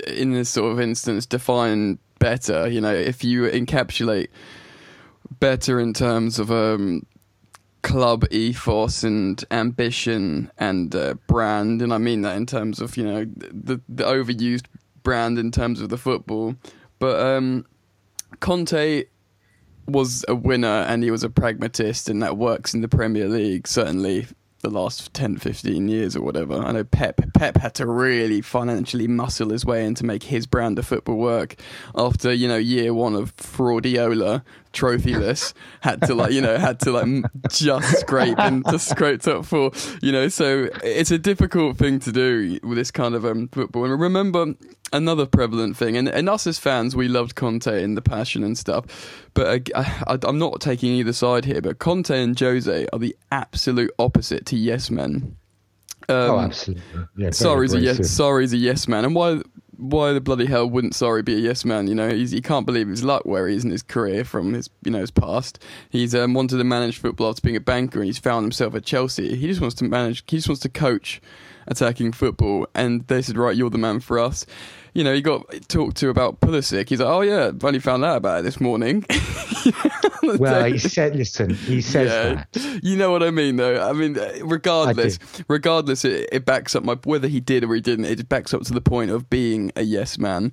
In 0.07 0.33
this 0.33 0.51
sort 0.51 0.73
of 0.73 0.81
instance, 0.81 1.27
define 1.27 1.99
better. 2.19 2.69
You 2.69 2.81
know, 2.81 2.95
if 2.95 3.25
you 3.25 3.43
encapsulate 3.43 4.29
better 5.41 5.81
in 5.81 5.93
terms 5.93 6.39
of 6.39 6.51
um, 6.51 7.05
club 7.83 8.25
ethos 8.31 9.03
and 9.03 9.45
ambition 9.51 10.51
and 10.59 10.95
uh, 10.95 11.15
brand, 11.27 11.83
and 11.83 11.93
I 11.93 11.99
mean 11.99 12.23
that 12.23 12.37
in 12.37 12.47
terms 12.47 12.81
of 12.81 12.97
you 12.97 13.05
know 13.05 13.25
the 13.37 13.81
the 13.89 14.05
overused 14.05 14.67
brand 15.03 15.39
in 15.39 15.51
terms 15.51 15.81
of 15.81 15.89
the 15.89 15.99
football. 15.99 16.55
But 16.99 17.21
um, 17.21 17.67
Conte 18.41 19.05
was 19.87 20.25
a 20.29 20.35
winner 20.35 20.69
and 20.69 21.03
he 21.03 21.11
was 21.11 21.25
a 21.25 21.31
pragmatist, 21.31 22.09
and 22.09 22.23
that 22.23 22.37
works 22.37 22.75
in 22.75 22.81
the 22.81 22.89
Premier 22.89 23.29
League 23.29 23.67
certainly 23.67 24.27
the 24.61 24.71
last 24.71 25.13
10, 25.15 25.37
15 25.37 25.87
years 25.87 26.17
or 26.17 26.23
whatever. 26.23 26.55
I 26.55 26.73
know 26.73 26.83
Pep 26.83 27.21
Pep 27.35 27.57
had 27.57 27.75
to 27.75 27.87
really 27.87 28.41
financially 28.41 29.07
muscle 29.07 29.51
his 29.51 29.65
way 29.65 29.85
in 29.85 29.95
to 29.97 30.05
make 30.05 30.25
his 30.25 30.47
brand 30.47 30.79
of 30.79 30.87
football 30.87 31.17
work 31.17 31.57
after, 31.95 32.33
you 32.33 32.49
know, 32.49 32.57
year 32.57 32.93
one 32.93 33.15
of 33.15 33.37
Fraudiola, 33.37 34.43
trophyless, 34.73 35.53
had 35.81 36.03
to 36.03 36.15
like, 36.15 36.33
you 36.33 36.41
know, 36.41 36.57
had 36.59 36.81
to 36.81 36.93
like 36.93 37.25
just 37.51 38.01
scrape 38.01 38.39
and 38.39 38.65
just 38.71 38.89
scrape 38.89 39.23
top 39.23 39.45
four, 39.45 39.73
you 40.03 40.13
know, 40.13 40.29
so 40.29 40.69
it's 40.83 41.11
a 41.11 41.19
difficult 41.19 41.77
thing 41.77 41.99
to 42.01 42.13
do 42.13 42.59
with 42.63 42.77
this 42.77 42.91
kind 42.91 43.15
of 43.15 43.25
um, 43.25 43.49
football. 43.49 43.85
And 43.85 44.01
remember 44.01 44.55
another 44.93 45.27
prevalent 45.27 45.77
thing, 45.77 45.97
and, 45.97 46.09
and 46.09 46.29
us 46.29 46.47
as 46.47 46.59
fans, 46.59 46.95
we 46.95 47.09
loved 47.09 47.35
Conte 47.35 47.83
and 47.83 47.97
the 47.97 48.03
passion 48.03 48.43
and 48.43 48.57
stuff. 48.57 49.27
But 49.35 49.71
uh, 49.75 49.85
I, 50.07 50.19
am 50.29 50.39
not 50.39 50.61
taking 50.61 50.93
either 50.93 51.13
side 51.13 51.45
here. 51.45 51.61
But 51.61 51.79
Conte 51.79 52.11
and 52.11 52.39
Jose 52.39 52.87
are 52.93 52.99
the 52.99 53.17
absolute 53.31 53.91
opposite 53.99 54.47
to 54.47 54.57
yes 54.57 54.91
men. 54.91 55.37
Um, 56.09 56.17
oh, 56.17 56.39
absolutely. 56.39 56.85
Yeah, 57.17 57.29
Sarri's 57.29 57.75
a 57.75 57.81
yes. 57.81 57.99
Sarri's 57.99 58.53
a 58.53 58.57
yes 58.57 58.87
man, 58.87 59.05
and 59.05 59.15
why? 59.15 59.41
Why 59.79 60.13
the 60.13 60.21
bloody 60.21 60.47
hell 60.47 60.69
wouldn't 60.69 60.95
Sarri 60.95 61.25
be 61.25 61.35
a 61.35 61.39
yes 61.39 61.65
man? 61.65 61.87
You 61.87 61.95
know, 61.95 62.09
he 62.09 62.41
can't 62.41 62.67
believe 62.67 62.89
his 62.89 63.05
luck 63.05 63.25
where 63.25 63.47
he 63.47 63.57
is 63.57 63.65
in 63.65 63.71
his 63.71 63.83
career 63.83 64.25
from 64.25 64.55
his, 64.55 64.71
you 64.85 64.91
know, 64.91 65.01
his 65.01 65.11
past. 65.11 65.63
He's 65.91 66.15
um, 66.15 66.35
wanted 66.35 66.59
to 66.59 66.65
manage 66.65 66.99
football 66.99 67.29
after 67.29 67.43
being 67.43 67.57
a 67.57 67.61
banker, 67.61 67.99
and 67.99 68.07
he's 68.07 68.19
found 68.19 68.45
himself 68.45 68.75
at 68.75 68.85
Chelsea. 68.85 69.37
He 69.37 69.47
just 69.47 69.61
wants 69.61 69.77
to 69.77 69.85
manage. 69.85 70.25
He 70.27 70.39
just 70.39 70.49
wants 70.49 70.63
to 70.63 70.69
coach 70.69 71.21
attacking 71.67 72.13
football, 72.13 72.69
and 72.75 73.07
they 73.09 73.23
said, 73.23 73.37
right, 73.37 73.57
you're 73.57 73.71
the 73.71 73.79
man 73.79 74.01
for 74.01 74.19
us. 74.19 74.47
You 74.97 75.05
know, 75.05 75.13
he 75.13 75.21
got 75.21 75.45
talked 75.69 75.99
to 75.99 76.09
about 76.09 76.41
Pulisic. 76.41 76.89
He's 76.89 77.01
like, 77.01 77.09
oh 77.09 77.21
yeah, 77.21 77.53
only 77.63 77.81
found 77.81 78.03
out 78.03 78.17
about 78.17 78.41
it 78.41 78.43
this 78.45 78.59
morning. 78.63 79.05
well, 80.23 80.65
he 80.65 80.79
said, 80.89 81.15
listen, 81.15 81.51
he 81.51 81.83
says 81.83 82.11
yeah, 82.11 82.45
that. 82.51 82.81
You 82.83 82.97
know 82.97 83.11
what 83.11 83.23
I 83.23 83.31
mean, 83.31 83.57
though. 83.57 83.87
I 83.87 83.93
mean, 83.93 84.19
regardless, 84.43 85.19
I 85.39 85.45
regardless, 85.49 86.07
it, 86.07 86.31
it 86.33 86.47
backs 86.47 86.75
up 86.75 86.83
my 86.83 86.95
whether 87.05 87.29
he 87.29 87.41
did 87.41 87.63
or 87.63 87.75
he 87.75 87.83
didn't. 87.83 88.07
It 88.07 88.27
backs 88.27 88.55
up 88.55 88.63
to 88.63 88.73
the 88.73 88.81
point 88.81 89.11
of 89.11 89.29
being 89.29 89.71
a 89.77 89.83
yes 89.83 90.17
man. 90.17 90.53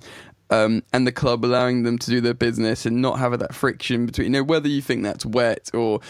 Um, 0.50 0.82
and 0.92 1.06
the 1.06 1.12
club 1.12 1.42
allowing 1.42 1.84
them 1.84 1.96
to 1.96 2.10
do 2.10 2.20
their 2.20 2.34
business 2.34 2.84
and 2.84 3.00
not 3.00 3.18
have 3.18 3.38
that 3.38 3.54
friction 3.54 4.04
between, 4.04 4.26
you 4.26 4.30
know, 4.30 4.44
whether 4.44 4.68
you 4.68 4.82
think 4.82 5.04
that's 5.04 5.24
wet 5.24 5.70
or 5.72 6.00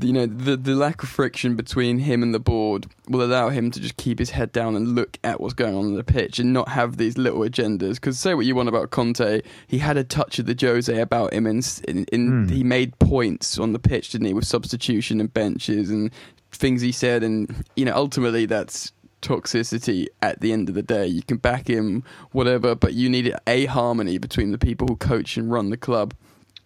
you 0.00 0.12
know 0.12 0.26
the 0.26 0.56
the 0.56 0.74
lack 0.74 1.02
of 1.02 1.08
friction 1.08 1.54
between 1.54 1.98
him 1.98 2.22
and 2.22 2.34
the 2.34 2.40
board 2.40 2.86
will 3.08 3.22
allow 3.22 3.50
him 3.50 3.70
to 3.70 3.80
just 3.80 3.96
keep 3.96 4.18
his 4.18 4.30
head 4.30 4.52
down 4.52 4.74
and 4.74 4.94
look 4.94 5.18
at 5.22 5.40
what's 5.40 5.54
going 5.54 5.74
on 5.74 5.84
in 5.84 5.94
the 5.96 6.04
pitch 6.04 6.38
and 6.38 6.52
not 6.52 6.68
have 6.68 6.96
these 6.96 7.18
little 7.18 7.40
agendas. 7.40 7.94
Because 7.94 8.18
say 8.18 8.34
what 8.34 8.46
you 8.46 8.54
want 8.54 8.68
about 8.68 8.90
Conte, 8.90 9.42
he 9.66 9.78
had 9.78 9.96
a 9.96 10.04
touch 10.04 10.38
of 10.38 10.46
the 10.46 10.56
Jose 10.58 10.98
about 10.98 11.32
him, 11.32 11.46
and 11.46 11.82
in, 11.86 12.04
in, 12.06 12.46
mm. 12.46 12.50
he 12.50 12.64
made 12.64 12.98
points 12.98 13.58
on 13.58 13.72
the 13.72 13.78
pitch, 13.78 14.10
didn't 14.10 14.26
he, 14.26 14.34
with 14.34 14.46
substitution 14.46 15.20
and 15.20 15.32
benches 15.32 15.90
and 15.90 16.10
things 16.52 16.80
he 16.80 16.92
said, 16.92 17.22
and 17.22 17.64
you 17.76 17.84
know 17.84 17.94
ultimately 17.94 18.46
that's 18.46 18.92
toxicity 19.22 20.06
at 20.20 20.40
the 20.40 20.52
end 20.52 20.68
of 20.68 20.74
the 20.74 20.82
day. 20.82 21.06
You 21.06 21.22
can 21.22 21.38
back 21.38 21.68
him, 21.68 22.04
whatever, 22.32 22.74
but 22.74 22.94
you 22.94 23.08
need 23.08 23.34
a 23.46 23.66
harmony 23.66 24.18
between 24.18 24.50
the 24.50 24.58
people 24.58 24.86
who 24.88 24.96
coach 24.96 25.36
and 25.36 25.50
run 25.50 25.70
the 25.70 25.76
club. 25.76 26.14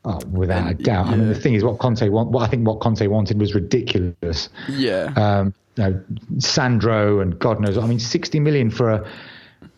Oh, 0.08 0.20
without 0.30 0.70
a 0.70 0.74
doubt. 0.74 1.06
Yeah. 1.06 1.12
I 1.12 1.16
mean, 1.16 1.28
the 1.28 1.34
thing 1.34 1.54
is, 1.54 1.64
what 1.64 1.78
Conte 1.78 2.08
want, 2.08 2.30
what 2.30 2.44
I 2.44 2.46
think 2.46 2.64
what 2.64 2.78
Conte 2.78 3.04
wanted 3.08 3.40
was 3.40 3.56
ridiculous. 3.56 4.48
Yeah. 4.68 5.12
Um, 5.16 5.52
you 5.74 5.82
know, 5.82 6.00
Sandro 6.38 7.18
and 7.18 7.36
God 7.38 7.60
knows. 7.60 7.76
I 7.76 7.86
mean, 7.86 7.98
sixty 7.98 8.38
million 8.38 8.70
for 8.70 8.92
a 8.92 9.10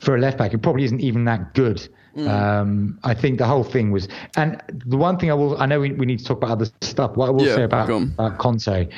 for 0.00 0.14
a 0.14 0.20
left 0.20 0.36
back. 0.36 0.52
It 0.52 0.58
probably 0.58 0.84
isn't 0.84 1.00
even 1.00 1.24
that 1.24 1.54
good. 1.54 1.88
Mm. 2.14 2.28
Um, 2.28 2.98
I 3.04 3.14
think 3.14 3.38
the 3.38 3.46
whole 3.46 3.64
thing 3.64 3.90
was, 3.90 4.08
and 4.36 4.60
the 4.68 4.98
one 4.98 5.18
thing 5.18 5.30
I 5.30 5.34
will, 5.34 5.56
I 5.60 5.66
know 5.66 5.80
we, 5.80 5.92
we 5.92 6.04
need 6.04 6.18
to 6.18 6.24
talk 6.24 6.38
about 6.38 6.50
other 6.50 6.66
stuff. 6.82 7.16
What 7.16 7.28
I 7.28 7.30
will 7.30 7.46
yeah, 7.46 7.54
say 7.54 7.62
about, 7.62 7.88
about 7.88 8.38
Conte, 8.38 8.88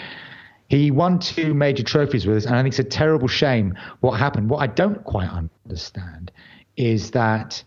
he 0.69 0.91
won 0.91 1.19
two 1.19 1.55
major 1.55 1.83
trophies 1.83 2.27
with 2.27 2.39
us, 2.39 2.47
and 2.47 2.57
I 2.57 2.63
think 2.63 2.73
it's 2.73 2.79
a 2.81 2.85
terrible 2.85 3.29
shame 3.29 3.77
what 4.01 4.19
happened. 4.19 4.49
What 4.49 4.63
I 4.63 4.67
don't 4.67 5.05
quite 5.05 5.29
understand 5.29 6.33
is 6.77 7.11
that 7.13 7.63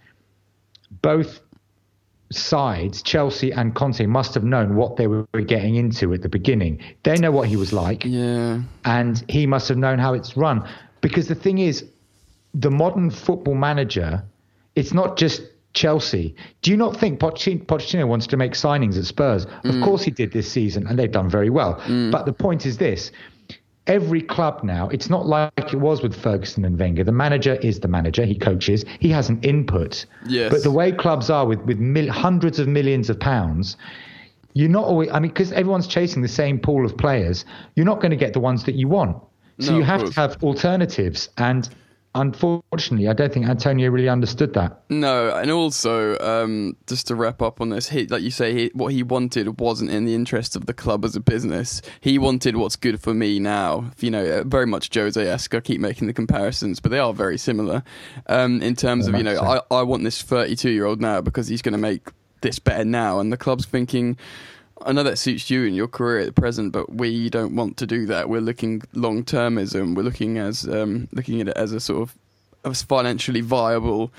both 1.01 1.39
sides, 2.35 3.01
Chelsea 3.01 3.51
and 3.51 3.75
Conte, 3.75 4.05
must 4.05 4.33
have 4.33 4.43
known 4.43 4.75
what 4.75 4.97
they 4.97 5.07
were 5.07 5.25
getting 5.45 5.75
into 5.75 6.13
at 6.13 6.21
the 6.21 6.29
beginning. 6.29 6.79
They 7.03 7.17
know 7.17 7.31
what 7.31 7.47
he 7.47 7.55
was 7.55 7.73
like. 7.73 8.03
Yeah. 8.05 8.61
And 8.85 9.23
he 9.29 9.45
must 9.47 9.67
have 9.69 9.77
known 9.77 9.99
how 9.99 10.13
it's 10.13 10.35
run. 10.37 10.67
Because 11.01 11.27
the 11.27 11.35
thing 11.35 11.57
is, 11.57 11.85
the 12.53 12.71
modern 12.71 13.09
football 13.09 13.55
manager, 13.55 14.23
it's 14.75 14.93
not 14.93 15.17
just 15.17 15.41
Chelsea. 15.73 16.35
Do 16.61 16.71
you 16.71 16.77
not 16.77 16.97
think 16.97 17.19
Pochettino 17.19 18.07
wants 18.07 18.27
to 18.27 18.37
make 18.37 18.53
signings 18.53 18.97
at 18.97 19.05
Spurs? 19.05 19.45
Of 19.45 19.75
mm. 19.75 19.83
course 19.83 20.03
he 20.03 20.11
did 20.11 20.31
this 20.31 20.51
season, 20.51 20.87
and 20.87 20.97
they've 20.97 21.11
done 21.11 21.29
very 21.29 21.49
well. 21.49 21.75
Mm. 21.81 22.11
But 22.11 22.25
the 22.25 22.33
point 22.33 22.65
is 22.65 22.77
this 22.77 23.11
every 23.87 24.21
club 24.21 24.63
now, 24.63 24.89
it's 24.89 25.09
not 25.09 25.25
like 25.25 25.51
it 25.57 25.79
was 25.79 26.01
with 26.01 26.15
Ferguson 26.15 26.65
and 26.65 26.79
Wenger. 26.79 27.03
The 27.03 27.11
manager 27.11 27.55
is 27.55 27.79
the 27.79 27.87
manager. 27.87 28.25
He 28.25 28.35
coaches. 28.35 28.85
He 28.99 29.09
has 29.09 29.29
an 29.29 29.39
input. 29.41 30.05
Yes. 30.27 30.51
But 30.51 30.63
the 30.63 30.71
way 30.71 30.91
clubs 30.91 31.29
are 31.29 31.45
with 31.45 31.59
with 31.61 31.79
mil- 31.79 32.11
hundreds 32.11 32.59
of 32.59 32.67
millions 32.67 33.09
of 33.09 33.19
pounds, 33.19 33.77
you're 34.53 34.69
not 34.69 34.85
always. 34.85 35.09
I 35.11 35.19
mean, 35.19 35.31
because 35.31 35.51
everyone's 35.51 35.87
chasing 35.87 36.21
the 36.21 36.27
same 36.27 36.59
pool 36.59 36.85
of 36.85 36.97
players, 36.97 37.45
you're 37.75 37.85
not 37.85 37.99
going 37.99 38.11
to 38.11 38.17
get 38.17 38.33
the 38.33 38.39
ones 38.39 38.63
that 38.65 38.75
you 38.75 38.87
want. 38.87 39.17
So 39.59 39.71
no, 39.71 39.77
you 39.77 39.83
have 39.83 40.03
to 40.05 40.11
have 40.13 40.41
alternatives 40.43 41.29
and 41.37 41.69
unfortunately, 42.15 43.07
I 43.07 43.13
don't 43.13 43.33
think 43.33 43.47
Antonio 43.47 43.89
really 43.89 44.09
understood 44.09 44.53
that. 44.53 44.83
No, 44.89 45.35
and 45.35 45.49
also 45.49 46.17
um, 46.19 46.77
just 46.87 47.07
to 47.07 47.15
wrap 47.15 47.41
up 47.41 47.61
on 47.61 47.69
this, 47.69 47.89
he, 47.89 48.05
like 48.07 48.21
you 48.21 48.31
say, 48.31 48.53
he, 48.53 48.71
what 48.73 48.93
he 48.93 49.03
wanted 49.03 49.59
wasn't 49.59 49.91
in 49.91 50.05
the 50.05 50.13
interest 50.15 50.55
of 50.55 50.65
the 50.65 50.73
club 50.73 51.05
as 51.05 51.15
a 51.15 51.19
business. 51.19 51.81
He 52.01 52.17
wanted 52.17 52.55
what's 52.55 52.75
good 52.75 52.99
for 53.01 53.13
me 53.13 53.39
now. 53.39 53.91
You 53.99 54.11
know, 54.11 54.25
uh, 54.25 54.43
very 54.43 54.67
much 54.67 54.93
Jose-esque. 54.93 55.53
I 55.55 55.59
keep 55.59 55.81
making 55.81 56.07
the 56.07 56.13
comparisons, 56.13 56.79
but 56.79 56.91
they 56.91 56.99
are 56.99 57.13
very 57.13 57.37
similar 57.37 57.83
um, 58.27 58.61
in 58.61 58.75
terms 58.75 59.07
of 59.07 59.15
you 59.15 59.23
know, 59.23 59.35
so. 59.35 59.63
I, 59.71 59.79
I 59.79 59.81
want 59.83 60.03
this 60.03 60.21
32 60.21 60.69
year 60.69 60.85
old 60.85 61.01
now 61.01 61.21
because 61.21 61.47
he's 61.47 61.61
going 61.61 61.73
to 61.73 61.79
make 61.79 62.09
this 62.41 62.59
better 62.59 62.85
now, 62.85 63.19
and 63.19 63.31
the 63.31 63.37
club's 63.37 63.65
thinking. 63.65 64.17
I 64.85 64.91
know 64.91 65.03
that 65.03 65.17
suits 65.17 65.49
you 65.49 65.63
in 65.65 65.73
your 65.73 65.87
career 65.87 66.19
at 66.19 66.25
the 66.25 66.33
present, 66.33 66.71
but 66.71 66.93
we 66.93 67.29
don't 67.29 67.55
want 67.55 67.77
to 67.77 67.87
do 67.87 68.05
that. 68.07 68.29
We're 68.29 68.41
looking 68.41 68.81
long 68.93 69.23
termism. 69.23 69.95
We're 69.95 70.03
looking 70.03 70.37
as 70.37 70.67
um, 70.67 71.07
looking 71.11 71.41
at 71.41 71.49
it 71.49 71.57
as 71.57 71.71
a 71.71 71.79
sort 71.79 72.01
of 72.01 72.17
a 72.63 72.73
financially 72.73 73.41
viable, 73.41 74.11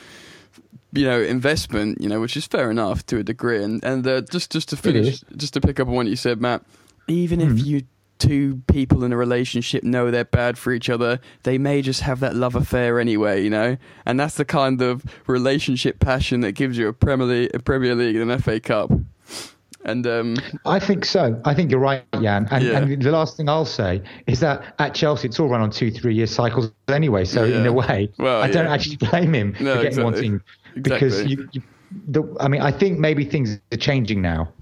you 0.93 1.05
know, 1.05 1.21
investment. 1.21 2.01
You 2.01 2.09
know, 2.09 2.21
which 2.21 2.37
is 2.37 2.47
fair 2.47 2.71
enough 2.71 3.05
to 3.07 3.19
a 3.19 3.23
degree. 3.23 3.63
And 3.63 3.83
and 3.85 4.07
uh, 4.07 4.23
just 4.23 4.51
just 4.51 4.69
to 4.71 4.77
finish, 4.77 5.23
just 5.37 5.55
to 5.55 5.61
pick 5.61 5.81
up 5.81 5.89
on 5.89 5.95
what 5.95 6.07
you 6.07 6.17
said, 6.17 6.41
Matt. 6.41 6.63
Even 7.07 7.41
mm-hmm. 7.41 7.59
if 7.59 7.67
you 7.67 7.83
two 8.19 8.63
people 8.69 9.05
in 9.05 9.13
a 9.13 9.17
relationship 9.17 9.83
know 9.83 10.11
they're 10.11 10.25
bad 10.25 10.57
for 10.57 10.73
each 10.73 10.89
other, 10.89 11.21
they 11.43 11.59
may 11.59 11.83
just 11.83 12.01
have 12.01 12.21
that 12.21 12.35
love 12.35 12.55
affair 12.55 13.01
anyway, 13.01 13.43
you 13.43 13.51
know? 13.51 13.77
And 14.07 14.19
that's 14.19 14.37
the 14.37 14.45
kind 14.45 14.81
of 14.81 15.05
relationship 15.27 15.99
passion 15.99 16.41
that 16.41 16.53
gives 16.53 16.79
you 16.79 16.89
a 16.89 16.93
Premier 16.93 17.27
League, 17.27 17.51
a 17.55 17.59
Premier 17.59 17.95
League 17.95 18.17
and 18.17 18.31
an 18.31 18.39
FA 18.41 18.61
Cup. 18.61 18.91
And 19.85 20.07
um, 20.07 20.37
I 20.65 20.79
think 20.79 21.05
so. 21.05 21.41
I 21.45 21.55
think 21.55 21.71
you're 21.71 21.81
right, 21.81 22.05
Jan. 22.21 22.49
And, 22.51 22.65
yeah. 22.65 22.79
and, 22.79 23.03
the 23.03 23.11
last 23.11 23.37
thing 23.37 23.49
I'll 23.49 23.67
say 23.67 24.03
is 24.27 24.41
that 24.41 24.75
at 24.79 24.95
Chelsea, 24.95 25.29
it's 25.29 25.39
all 25.39 25.49
run 25.49 25.61
on 25.61 25.71
two, 25.71 25.91
three 25.91 26.15
year 26.15 26.27
cycles 26.27 26.73
anyway. 26.89 27.25
So 27.25 27.45
yeah. 27.45 27.59
in 27.59 27.67
a 27.67 27.73
way, 27.73 28.11
well, 28.19 28.41
I 28.41 28.51
don't 28.51 28.67
actually 28.67 28.97
blame 28.97 29.35
him 29.35 29.55
no, 29.61 29.77
for 29.77 29.83
getting 29.83 29.87
exactly. 29.87 30.05
wanting 30.05 30.41
because 30.75 31.21
exactly. 31.21 31.37
you, 31.37 31.49
you 31.53 31.63
the, 32.09 32.37
I 32.41 32.49
mean, 32.49 32.63
I 32.63 32.73
think 32.73 32.99
maybe 32.99 33.25
things 33.25 33.59
are 33.73 33.77
changing 33.77 34.23
now. 34.23 34.53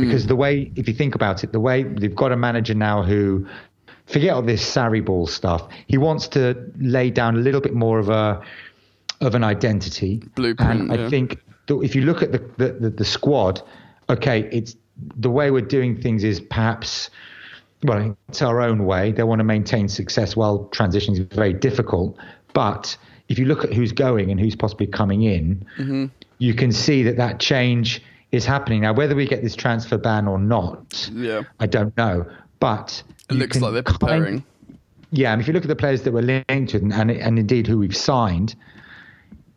Because 0.00 0.26
the 0.26 0.36
way, 0.36 0.72
if 0.74 0.88
you 0.88 0.94
think 0.94 1.14
about 1.14 1.44
it, 1.44 1.52
the 1.52 1.60
way 1.60 1.82
they've 1.82 2.14
got 2.14 2.32
a 2.32 2.36
manager 2.36 2.72
now 2.72 3.02
who, 3.02 3.46
forget 4.06 4.30
all 4.30 4.40
this 4.40 4.64
Sarri 4.64 5.04
ball 5.04 5.26
stuff, 5.26 5.68
he 5.86 5.98
wants 5.98 6.28
to 6.28 6.72
lay 6.78 7.10
down 7.10 7.36
a 7.36 7.40
little 7.40 7.60
bit 7.60 7.74
more 7.74 7.98
of 7.98 8.08
a 8.08 8.42
of 9.20 9.34
an 9.34 9.44
identity. 9.44 10.22
Blueprint, 10.34 10.80
And 10.80 10.92
I 10.92 10.96
yeah. 10.96 11.10
think 11.10 11.42
if 11.68 11.94
you 11.94 12.02
look 12.02 12.22
at 12.22 12.32
the, 12.32 12.38
the, 12.56 12.72
the, 12.72 12.90
the 12.90 13.04
squad, 13.04 13.60
okay, 14.10 14.48
it's 14.52 14.76
the 15.16 15.30
way 15.30 15.50
we're 15.50 15.60
doing 15.62 16.00
things 16.00 16.22
is 16.24 16.40
perhaps 16.40 17.10
well, 17.84 18.16
it's 18.28 18.42
our 18.42 18.60
own 18.60 18.84
way. 18.84 19.10
They 19.10 19.24
want 19.24 19.40
to 19.40 19.44
maintain 19.44 19.88
success 19.88 20.36
while 20.36 20.68
transitioning 20.72 21.12
is 21.12 21.18
very 21.20 21.52
difficult. 21.52 22.16
But 22.52 22.96
if 23.28 23.40
you 23.40 23.44
look 23.46 23.64
at 23.64 23.72
who's 23.72 23.90
going 23.90 24.30
and 24.30 24.38
who's 24.38 24.54
possibly 24.54 24.86
coming 24.86 25.22
in, 25.22 25.66
Mm-hmm. 25.78 26.06
you 26.38 26.54
can 26.54 26.70
see 26.70 27.02
that 27.02 27.16
that 27.16 27.40
change 27.40 28.00
is 28.30 28.44
happening. 28.46 28.82
Now, 28.82 28.92
whether 28.92 29.16
we 29.16 29.26
get 29.26 29.42
this 29.42 29.56
transfer 29.56 29.98
ban 29.98 30.28
or 30.28 30.38
not, 30.38 31.10
Yeah. 31.12 31.42
I 31.58 31.66
don't 31.66 31.96
know. 31.96 32.24
But 32.60 33.02
It 33.28 33.34
looks 33.34 33.60
like 33.60 33.72
they're 33.72 33.82
kind- 33.82 33.98
preparing. 33.98 34.44
yeah, 35.10 35.32
and 35.32 35.40
if 35.40 35.48
you 35.48 35.52
look 35.52 35.64
at 35.64 35.68
the 35.68 35.74
players 35.76 36.02
that 36.02 36.12
were 36.12 36.22
linked 36.22 36.70
to 36.70 36.76
and, 36.76 36.92
and, 36.92 37.10
and 37.10 37.36
indeed 37.38 37.66
who 37.66 37.78
we've 37.78 37.96
signed, 37.96 38.54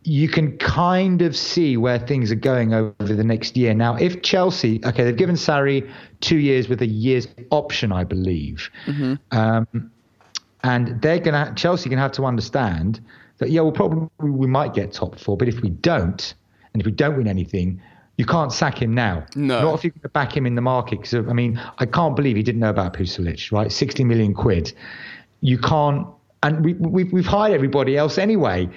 you 0.05 0.29
can 0.29 0.55
kind 0.59 1.23
of 1.23 1.35
see 1.35 1.77
where 1.77 1.97
things 1.97 2.31
are 2.31 2.35
going 2.35 2.73
over 2.73 2.93
the 2.99 3.23
next 3.23 3.57
year. 3.57 3.73
Now, 3.73 3.95
if 3.95 4.21
Chelsea, 4.21 4.79
okay, 4.85 5.03
they've 5.03 5.17
given 5.17 5.35
Sarri 5.35 5.89
two 6.21 6.37
years 6.37 6.69
with 6.69 6.81
a 6.81 6.87
year's 6.87 7.27
option, 7.49 7.91
I 7.91 8.03
believe, 8.03 8.69
um, 9.31 9.91
and 10.63 11.01
they're 11.01 11.19
gonna 11.19 11.53
Chelsea 11.55 11.89
can 11.89 11.97
have 11.97 12.11
to 12.13 12.25
understand 12.25 12.99
that 13.39 13.49
yeah, 13.49 13.61
well, 13.61 13.71
probably 13.71 14.07
we 14.19 14.47
might 14.47 14.75
get 14.75 14.93
top 14.93 15.19
four, 15.19 15.37
but 15.37 15.47
if 15.47 15.61
we 15.61 15.69
don't, 15.69 16.35
and 16.73 16.81
if 16.81 16.85
we 16.85 16.91
don't 16.91 17.17
win 17.17 17.27
anything. 17.27 17.81
You 18.17 18.25
can't 18.25 18.53
sack 18.53 18.81
him 18.81 18.93
now. 18.93 19.25
No. 19.35 19.61
Not 19.61 19.73
if 19.75 19.83
you 19.83 19.91
can 19.91 20.09
back 20.13 20.37
him 20.37 20.45
in 20.45 20.55
the 20.55 20.61
market. 20.61 21.01
Because 21.01 21.15
I 21.15 21.33
mean, 21.33 21.61
I 21.79 21.85
can't 21.85 22.15
believe 22.15 22.37
he 22.37 22.43
didn't 22.43 22.61
know 22.61 22.69
about 22.69 22.93
Pulisic, 22.93 23.51
right? 23.51 23.69
Sixty 23.69 24.05
million 24.05 24.33
quid. 24.33 24.71
You 25.41 25.57
can't, 25.57 26.07
and 26.41 26.63
we, 26.63 26.75
we've 26.75 27.11
we've 27.11 27.25
hired 27.25 27.53
everybody 27.53 27.97
else 27.97 28.17
anyway. 28.17 28.69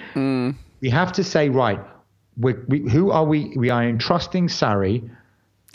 We 0.81 0.89
have 0.89 1.11
to 1.13 1.23
say, 1.23 1.49
right, 1.49 1.79
we 2.37 2.53
who 2.89 3.11
are 3.11 3.25
we? 3.25 3.53
We 3.55 3.69
are 3.69 3.83
entrusting 3.83 4.47
Sarri. 4.47 5.09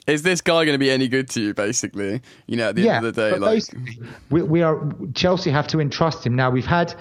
Is 0.07 0.23
this 0.23 0.41
guy 0.43 0.65
going 0.67 0.75
to 0.75 0.79
be 0.79 0.91
any 0.91 1.09
good 1.09 1.29
to 1.31 1.41
you, 1.41 1.55
basically? 1.55 2.21
You 2.47 2.57
know, 2.59 2.69
at 2.69 2.75
the 2.77 2.83
yeah, 2.83 2.97
end 2.99 3.07
of 3.07 3.15
the 3.15 3.31
day, 3.31 3.39
like. 3.39 3.63
we, 4.31 4.43
we 4.43 4.63
are 4.63 4.81
Chelsea 5.15 5.51
have 5.51 5.67
to 5.69 5.81
entrust 5.81 6.27
him. 6.27 6.35
Now 6.37 6.51
we've 6.51 6.67
had, 6.67 6.95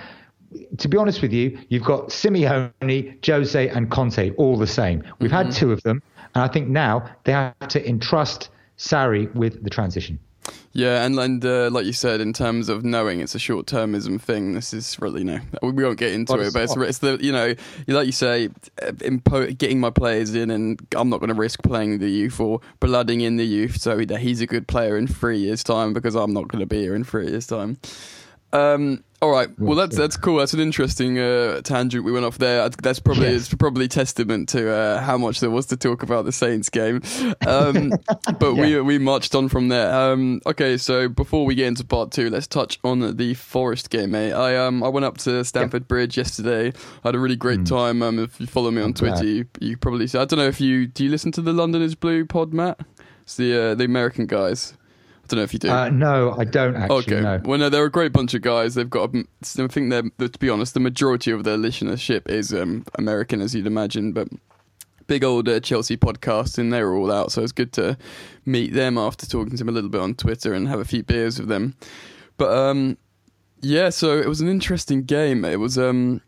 to 0.78 0.88
be 0.88 0.98
honest 0.98 1.22
with 1.22 1.34
you, 1.34 1.60
you've 1.70 1.84
got 1.84 2.10
Simeone, 2.10 3.26
Jose, 3.26 3.68
and 3.70 3.92
Conte 3.92 4.32
all 4.38 4.58
the 4.58 4.68
same. 4.68 5.04
We've 5.20 5.32
Mm-hmm. 5.32 5.48
had 5.48 5.52
two 5.52 5.72
of 5.72 5.84
them, 5.84 6.02
and 6.34 6.44
I 6.44 6.48
think 6.48 6.70
now 6.70 7.10
they 7.26 7.34
have 7.34 7.68
to 7.70 7.88
entrust 7.88 8.50
Sarri 8.78 9.34
with 9.36 9.64
the 9.64 9.70
transition. 9.70 10.18
Yeah, 10.74 11.06
and 11.06 11.20
and 11.20 11.46
uh, 11.46 11.70
like 11.72 11.86
you 11.86 11.94
said, 11.94 12.20
in 12.20 12.34
terms 12.34 12.68
of 12.68 12.84
knowing 12.84 13.20
it's 13.20 13.36
a 13.36 13.40
short 13.40 13.68
termism 13.68 14.20
thing, 14.20 14.54
this 14.54 14.74
is 14.74 15.00
really 15.00 15.24
no. 15.24 15.40
We 15.62 15.72
we 15.72 15.84
won't 15.84 16.00
get 16.00 16.14
into 16.14 16.34
it, 16.34 16.48
it's 16.48 16.54
but 16.54 16.64
it's, 16.64 16.76
it's 16.76 16.98
the 16.98 17.18
you 17.22 17.32
know, 17.32 17.54
like 17.88 18.08
you 18.08 18.12
say, 18.12 18.50
impo- 18.78 19.56
getting 19.58 19.80
my 19.80 19.92
players 19.92 20.34
in, 20.34 20.50
and 20.50 20.80
I'm 20.96 21.10
not 21.10 21.20
going 21.20 21.30
to 21.30 21.36
risk 21.36 21.62
playing 21.62 22.00
the 22.00 22.10
youth 22.10 22.40
or 22.40 22.60
blooding 22.80 23.22
in 23.22 23.38
the 23.38 23.46
youth 23.46 23.80
so 23.80 23.98
that 23.98 24.20
he's 24.20 24.42
a 24.42 24.48
good 24.48 24.68
player 24.68 24.98
in 24.98 25.06
three 25.08 25.38
years' 25.38 25.64
time 25.64 25.94
because 25.94 26.16
I'm 26.16 26.34
not 26.34 26.48
going 26.48 26.62
to 26.62 26.66
be 26.66 26.82
here 26.82 26.96
in 26.96 27.04
three 27.04 27.28
years' 27.28 27.48
time. 27.48 27.78
Um, 28.54 29.04
all 29.22 29.32
right, 29.32 29.48
well 29.58 29.76
that's 29.78 29.96
that's 29.96 30.18
cool. 30.18 30.38
That's 30.38 30.54
an 30.54 30.60
interesting 30.60 31.18
uh, 31.18 31.62
tangent 31.62 32.04
we 32.04 32.12
went 32.12 32.26
off 32.26 32.38
there. 32.40 32.68
That's 32.68 33.00
probably 33.00 33.28
Yes. 33.32 33.46
it's 33.46 33.54
probably 33.56 33.88
testament 33.88 34.50
to 34.50 34.70
uh, 34.70 35.00
how 35.02 35.18
much 35.18 35.40
there 35.40 35.50
was 35.50 35.66
to 35.68 35.78
talk 35.78 36.04
about 36.04 36.26
the 36.26 36.34
Saints 36.34 36.70
game. 36.70 37.02
Um, 37.48 37.94
but 38.40 38.56
we 38.56 38.76
Yeah. 38.76 38.82
we 38.82 39.00
marched 39.00 39.34
on 39.34 39.48
from 39.48 39.70
there. 39.70 39.94
Um, 39.94 40.42
okay, 40.46 40.76
so 40.76 41.08
before 41.08 41.46
we 41.46 41.56
get 41.56 41.68
into 41.68 41.86
part 41.86 42.12
two, 42.12 42.30
let's 42.30 42.48
touch 42.48 42.80
on 42.84 43.16
the 43.16 43.34
Forest 43.34 43.90
game, 43.90 44.12
mate. 44.12 44.34
I 44.34 44.58
um 44.58 44.84
I 44.84 44.90
went 44.90 45.06
up 45.06 45.18
to 45.20 45.44
Stamford 45.46 45.88
Bridge 45.88 46.18
yesterday. 46.18 46.68
I 47.04 47.08
had 47.08 47.16
a 47.16 47.20
really 47.20 47.38
great 47.38 47.66
time. 47.66 48.02
Um, 48.04 48.20
if 48.20 48.40
you 48.42 48.46
follow 48.46 48.72
me 48.72 48.82
on 48.82 48.94
Twitter, 48.94 49.24
you, 49.26 49.46
you 49.62 49.78
probably 49.78 50.06
see. 50.08 50.20
I 50.20 50.26
don't 50.26 50.38
know 50.38 50.48
if 50.48 50.60
you 50.60 50.86
do 50.86 51.06
you 51.06 51.10
listen 51.10 51.32
to 51.32 51.42
the 51.42 51.54
London 51.54 51.82
is 51.82 51.96
Blue 51.96 52.26
pod, 52.26 52.54
Matt? 52.54 52.82
It's 53.22 53.38
the 53.38 53.58
uh, 53.72 53.76
the 53.76 53.86
American 53.86 54.26
guys. 54.28 54.74
I 55.24 55.28
don't 55.28 55.38
know 55.38 55.44
if 55.44 55.54
you 55.54 55.60
do. 55.60 55.70
Uh, 55.70 55.90
no, 55.90 56.36
I 56.38 56.44
don't 56.44 56.76
actually. 56.76 56.98
Okay. 56.98 57.22
No. 57.22 57.42
Well, 57.46 57.58
no, 57.58 57.70
they're 57.70 57.86
a 57.86 57.92
great 57.92 58.12
bunch 58.12 58.34
of 58.34 58.42
guys. 58.42 58.76
They've 58.76 58.90
got, 58.90 59.14
um, 59.14 59.28
I 59.58 59.68
think 59.68 59.90
they're, 59.90 60.28
to 60.28 60.40
be 60.40 60.50
honest, 60.50 60.74
the 60.74 60.82
majority 60.82 61.32
of 61.32 61.46
their 61.46 61.58
listenership 61.58 62.30
is 62.30 62.54
um, 62.54 62.84
American, 62.96 63.40
as 63.40 63.56
you'd 63.56 63.66
imagine, 63.66 64.12
but 64.12 64.28
big 65.08 65.24
old 65.24 65.48
uh, 65.48 65.60
Chelsea 65.62 65.96
podcast, 65.96 66.58
and 66.58 66.74
they 66.74 66.84
were 66.84 66.96
all 66.96 67.12
out. 67.12 67.32
So 67.32 67.42
it's 67.42 67.52
good 67.54 67.72
to 67.74 67.98
meet 68.46 68.74
them 68.74 68.98
after 68.98 69.26
talking 69.26 69.52
to 69.52 69.58
them 69.58 69.70
a 69.70 69.72
little 69.72 69.90
bit 69.90 70.02
on 70.02 70.16
Twitter 70.16 70.54
and 70.54 70.68
have 70.68 70.80
a 70.80 70.86
few 70.86 71.04
beers 71.04 71.40
with 71.40 71.48
them. 71.48 71.76
But 72.38 72.58
um, 72.58 72.98
yeah, 73.62 73.90
so 73.90 74.18
it 74.18 74.28
was 74.28 74.42
an 74.42 74.50
interesting 74.50 75.04
game. 75.04 75.46
It 75.46 75.60
was 75.60 75.78
um, 75.78 76.22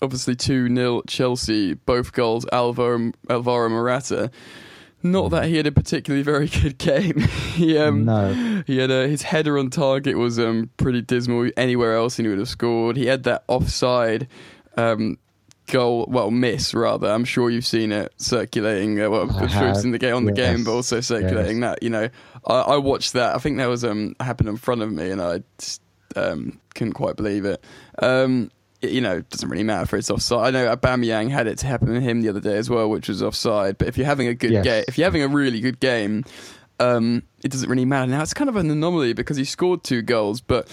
obviously 0.00 0.34
2 0.34 0.74
0 0.74 1.02
Chelsea, 1.06 1.74
both 1.74 2.12
goals, 2.12 2.46
Alvaro, 2.52 3.12
Alvaro 3.28 3.68
Morata. 3.68 4.30
Not 5.02 5.30
that 5.30 5.44
he 5.46 5.56
had 5.56 5.66
a 5.66 5.72
particularly 5.72 6.22
very 6.24 6.48
good 6.62 6.76
game. 6.78 7.18
he 7.54 7.78
um, 7.78 8.04
No. 8.04 8.62
he 8.66 8.78
had 8.78 8.90
uh, 8.90 9.02
his 9.02 9.22
header 9.22 9.56
on 9.58 9.70
target 9.70 10.16
was 10.16 10.38
um 10.38 10.70
pretty 10.76 11.02
dismal. 11.02 11.50
Anywhere 11.56 11.94
else 11.94 12.16
he 12.16 12.26
would 12.26 12.38
have 12.38 12.48
scored. 12.48 12.96
He 12.96 13.06
had 13.06 13.22
that 13.24 13.44
offside 13.48 14.26
um 14.76 15.18
goal, 15.68 16.06
well 16.08 16.30
miss 16.30 16.72
rather. 16.74 17.08
I'm 17.10 17.24
sure 17.24 17.50
you've 17.50 17.66
seen 17.66 17.92
it 17.92 18.12
circulating. 18.16 19.00
Uh, 19.00 19.10
well, 19.10 19.30
I'm 19.30 19.48
sure 19.48 19.68
it's 19.68 19.84
in 19.84 19.90
the 19.92 19.98
game 19.98 20.14
on 20.16 20.24
the 20.24 20.32
game, 20.32 20.64
but 20.64 20.72
also 20.72 21.00
circulating 21.00 21.60
that. 21.60 21.82
You 21.82 21.90
know, 21.90 22.08
I, 22.46 22.54
I 22.60 22.76
watched 22.78 23.12
that. 23.12 23.34
I 23.36 23.38
think 23.38 23.58
that 23.58 23.66
was 23.68 23.84
um 23.84 24.16
happened 24.18 24.48
in 24.48 24.56
front 24.56 24.82
of 24.82 24.90
me, 24.90 25.10
and 25.10 25.20
I 25.22 25.42
just 25.58 25.80
um 26.16 26.58
couldn't 26.74 26.94
quite 26.94 27.16
believe 27.16 27.44
it. 27.44 27.62
Um. 28.02 28.50
You 28.80 29.00
know, 29.00 29.16
it 29.18 29.30
doesn't 29.30 29.48
really 29.48 29.64
matter 29.64 29.82
if 29.82 29.94
it's 29.94 30.08
offside. 30.10 30.46
I 30.46 30.50
know 30.50 30.74
Aubameyang 30.76 31.30
had 31.30 31.46
it 31.48 31.58
to 31.58 31.66
happen 31.66 31.88
to 31.94 32.00
him 32.00 32.20
the 32.22 32.28
other 32.28 32.40
day 32.40 32.56
as 32.56 32.70
well, 32.70 32.88
which 32.88 33.08
was 33.08 33.22
offside. 33.22 33.76
But 33.76 33.88
if 33.88 33.96
you're 33.96 34.06
having 34.06 34.28
a 34.28 34.34
good 34.34 34.52
Yes. 34.52 34.64
game, 34.64 34.84
if 34.86 34.96
you're 34.96 35.06
having 35.06 35.22
a 35.22 35.28
really 35.28 35.60
good 35.60 35.80
game, 35.80 36.24
um, 36.78 37.22
it 37.42 37.50
doesn't 37.50 37.68
really 37.68 37.84
matter. 37.84 38.10
Now 38.10 38.22
it's 38.22 38.34
kind 38.34 38.48
of 38.48 38.54
an 38.56 38.70
anomaly 38.70 39.14
because 39.14 39.36
he 39.36 39.44
scored 39.44 39.82
two 39.82 40.00
goals, 40.02 40.40
but 40.40 40.68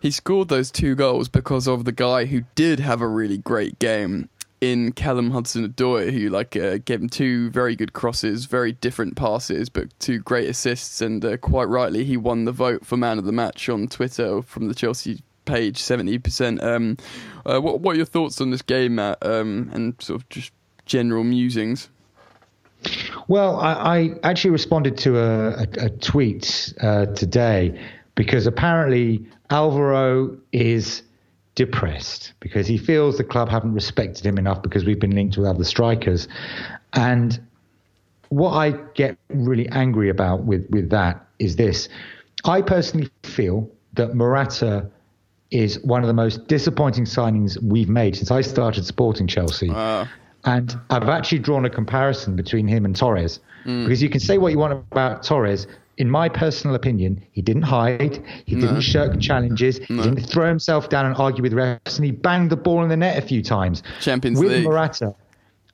he 0.00 0.10
scored 0.10 0.48
those 0.48 0.70
two 0.72 0.96
goals 0.96 1.28
because 1.28 1.68
of 1.68 1.84
the 1.84 1.92
guy 1.92 2.24
who 2.24 2.42
did 2.56 2.80
have 2.80 3.00
a 3.00 3.06
really 3.06 3.38
great 3.38 3.78
game 3.78 4.28
in 4.60 4.90
Callum 4.92 5.30
Hudson-Odoi, 5.30 6.10
who 6.10 6.30
like 6.30 6.56
uh, 6.56 6.78
gave 6.84 7.00
him 7.02 7.08
two 7.08 7.50
very 7.50 7.76
good 7.76 7.92
crosses, 7.92 8.46
very 8.46 8.72
different 8.72 9.14
passes, 9.14 9.68
but 9.68 9.88
two 10.00 10.18
great 10.18 10.48
assists, 10.48 11.00
and 11.00 11.24
uh, 11.24 11.36
quite 11.36 11.68
rightly 11.68 12.02
he 12.02 12.16
won 12.16 12.46
the 12.46 12.52
vote 12.52 12.84
for 12.84 12.96
man 12.96 13.18
of 13.18 13.24
the 13.26 13.32
match 13.32 13.68
on 13.68 13.86
Twitter 13.86 14.42
from 14.42 14.66
the 14.68 14.74
Chelsea 14.74 15.22
page, 15.44 15.78
seventy 15.78 16.18
percent. 16.18 16.62
Um, 16.62 16.96
uh, 17.46 17.60
what 17.60 17.80
what 17.80 17.94
are 17.94 17.96
your 17.96 18.06
thoughts 18.06 18.40
on 18.40 18.50
this 18.50 18.62
game, 18.62 18.96
Matt? 18.96 19.18
Um, 19.22 19.70
and 19.72 19.94
sort 20.00 20.20
of 20.20 20.28
just 20.28 20.52
general 20.86 21.24
musings. 21.24 21.88
Well, 23.28 23.58
I, 23.60 23.72
I 23.72 24.10
actually 24.22 24.50
responded 24.50 24.98
to 24.98 25.18
a, 25.18 25.50
a, 25.50 25.66
a 25.86 25.90
tweet 25.90 26.74
uh, 26.80 27.06
today 27.06 27.80
because 28.14 28.46
apparently 28.46 29.24
Alvaro 29.50 30.36
is 30.52 31.02
depressed 31.54 32.32
because 32.40 32.66
he 32.66 32.76
feels 32.76 33.16
the 33.16 33.24
club 33.24 33.48
haven't 33.48 33.74
respected 33.74 34.26
him 34.26 34.38
enough 34.38 34.62
because 34.62 34.84
we've 34.84 35.00
been 35.00 35.14
linked 35.14 35.36
with 35.36 35.46
other 35.46 35.64
strikers. 35.64 36.28
And 36.92 37.40
what 38.28 38.52
I 38.52 38.72
get 38.94 39.16
really 39.28 39.68
angry 39.70 40.08
about 40.08 40.44
with, 40.44 40.68
with 40.70 40.90
that 40.90 41.24
is 41.38 41.56
this. 41.56 41.88
I 42.44 42.60
personally 42.60 43.08
feel 43.22 43.70
that 43.94 44.14
Morata 44.14 44.90
is 45.54 45.78
one 45.84 46.02
of 46.02 46.08
the 46.08 46.14
most 46.14 46.46
disappointing 46.48 47.04
signings 47.04 47.62
we've 47.62 47.88
made 47.88 48.16
since 48.16 48.30
I 48.30 48.40
started 48.40 48.84
supporting 48.84 49.26
Chelsea. 49.26 49.70
Uh, 49.70 50.04
And 50.46 50.76
I've 50.90 51.08
actually 51.08 51.38
drawn 51.38 51.64
a 51.64 51.70
comparison 51.70 52.36
between 52.36 52.68
him 52.68 52.84
and 52.84 52.94
Torres 52.94 53.40
because 53.64 54.02
you 54.02 54.10
can 54.10 54.20
say 54.20 54.36
what 54.36 54.52
you 54.52 54.58
want 54.58 54.74
about 54.92 55.22
Torres. 55.22 55.66
In 55.96 56.10
my 56.10 56.28
personal 56.28 56.74
opinion, 56.76 57.24
he 57.32 57.40
didn't 57.40 57.62
hide, 57.62 58.22
he 58.44 58.54
didn't 58.56 58.82
shirk 58.82 59.18
challenges, 59.20 59.78
he 59.78 59.96
didn't 59.96 60.20
throw 60.32 60.46
himself 60.48 60.88
down 60.90 61.06
and 61.06 61.14
argue 61.16 61.40
with 61.42 61.52
refs, 61.54 61.96
and 61.96 62.04
he 62.04 62.10
banged 62.10 62.50
the 62.50 62.56
ball 62.56 62.82
in 62.82 62.88
the 62.90 62.96
net 62.96 63.16
a 63.16 63.22
few 63.26 63.42
times. 63.42 63.82
Champions 64.00 64.38
with 64.38 64.50
League. 64.52 64.64
Morata, 64.64 65.14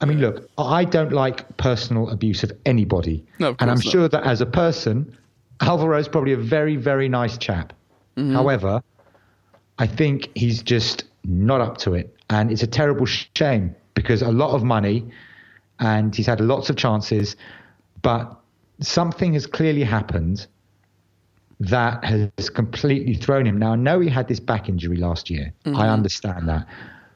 I 0.01 0.05
mean, 0.05 0.21
look, 0.21 0.49
I 0.57 0.85
don't 0.85 1.13
like 1.13 1.57
personal 1.57 2.09
abuse 2.11 2.45
of 2.45 2.53
anybody, 2.65 3.25
No, 3.41 3.49
of 3.49 3.57
and 3.61 3.71
I'm 3.71 3.77
not. 3.79 3.85
sure 3.85 4.09
that 4.09 4.23
as 4.25 4.41
a 4.41 4.47
person, 4.47 5.17
Alvaro's 5.61 6.07
probably 6.07 6.33
a 6.35 6.43
very, 6.57 6.77
very 6.77 7.09
nice 7.09 7.37
chap. 7.39 7.73
Mm-hmm. 8.17 8.35
However, 8.35 8.83
I 9.81 9.87
think 9.87 10.31
he's 10.35 10.63
just 10.63 11.05
not 11.25 11.61
up 11.61 11.79
to 11.79 11.95
it. 11.95 12.15
And 12.29 12.53
it's 12.53 12.63
a 12.63 12.67
terrible 12.67 13.07
shame 13.07 13.75
because 13.95 14.23
a 14.23 14.31
lot 14.31 14.55
of 14.55 14.63
money 14.63 15.11
and 15.81 16.15
he's 16.15 16.27
had 16.27 16.41
lots 16.41 16.69
of 16.69 16.77
chances, 16.77 17.35
but 18.03 18.39
something 18.81 19.33
has 19.33 19.47
clearly 19.47 19.83
happened 19.83 20.47
that 21.61 22.05
has 22.05 22.51
completely 22.51 23.15
thrown 23.15 23.47
him. 23.47 23.59
Now, 23.59 23.73
I 23.73 23.77
know 23.77 24.01
he 24.01 24.09
had 24.09 24.29
this 24.29 24.39
back 24.39 24.69
injury 24.69 24.99
last 24.99 25.31
year. 25.31 25.53
I 25.65 25.69
mm-hmm. 25.69 25.79
understand 25.79 26.49
that. 26.49 26.67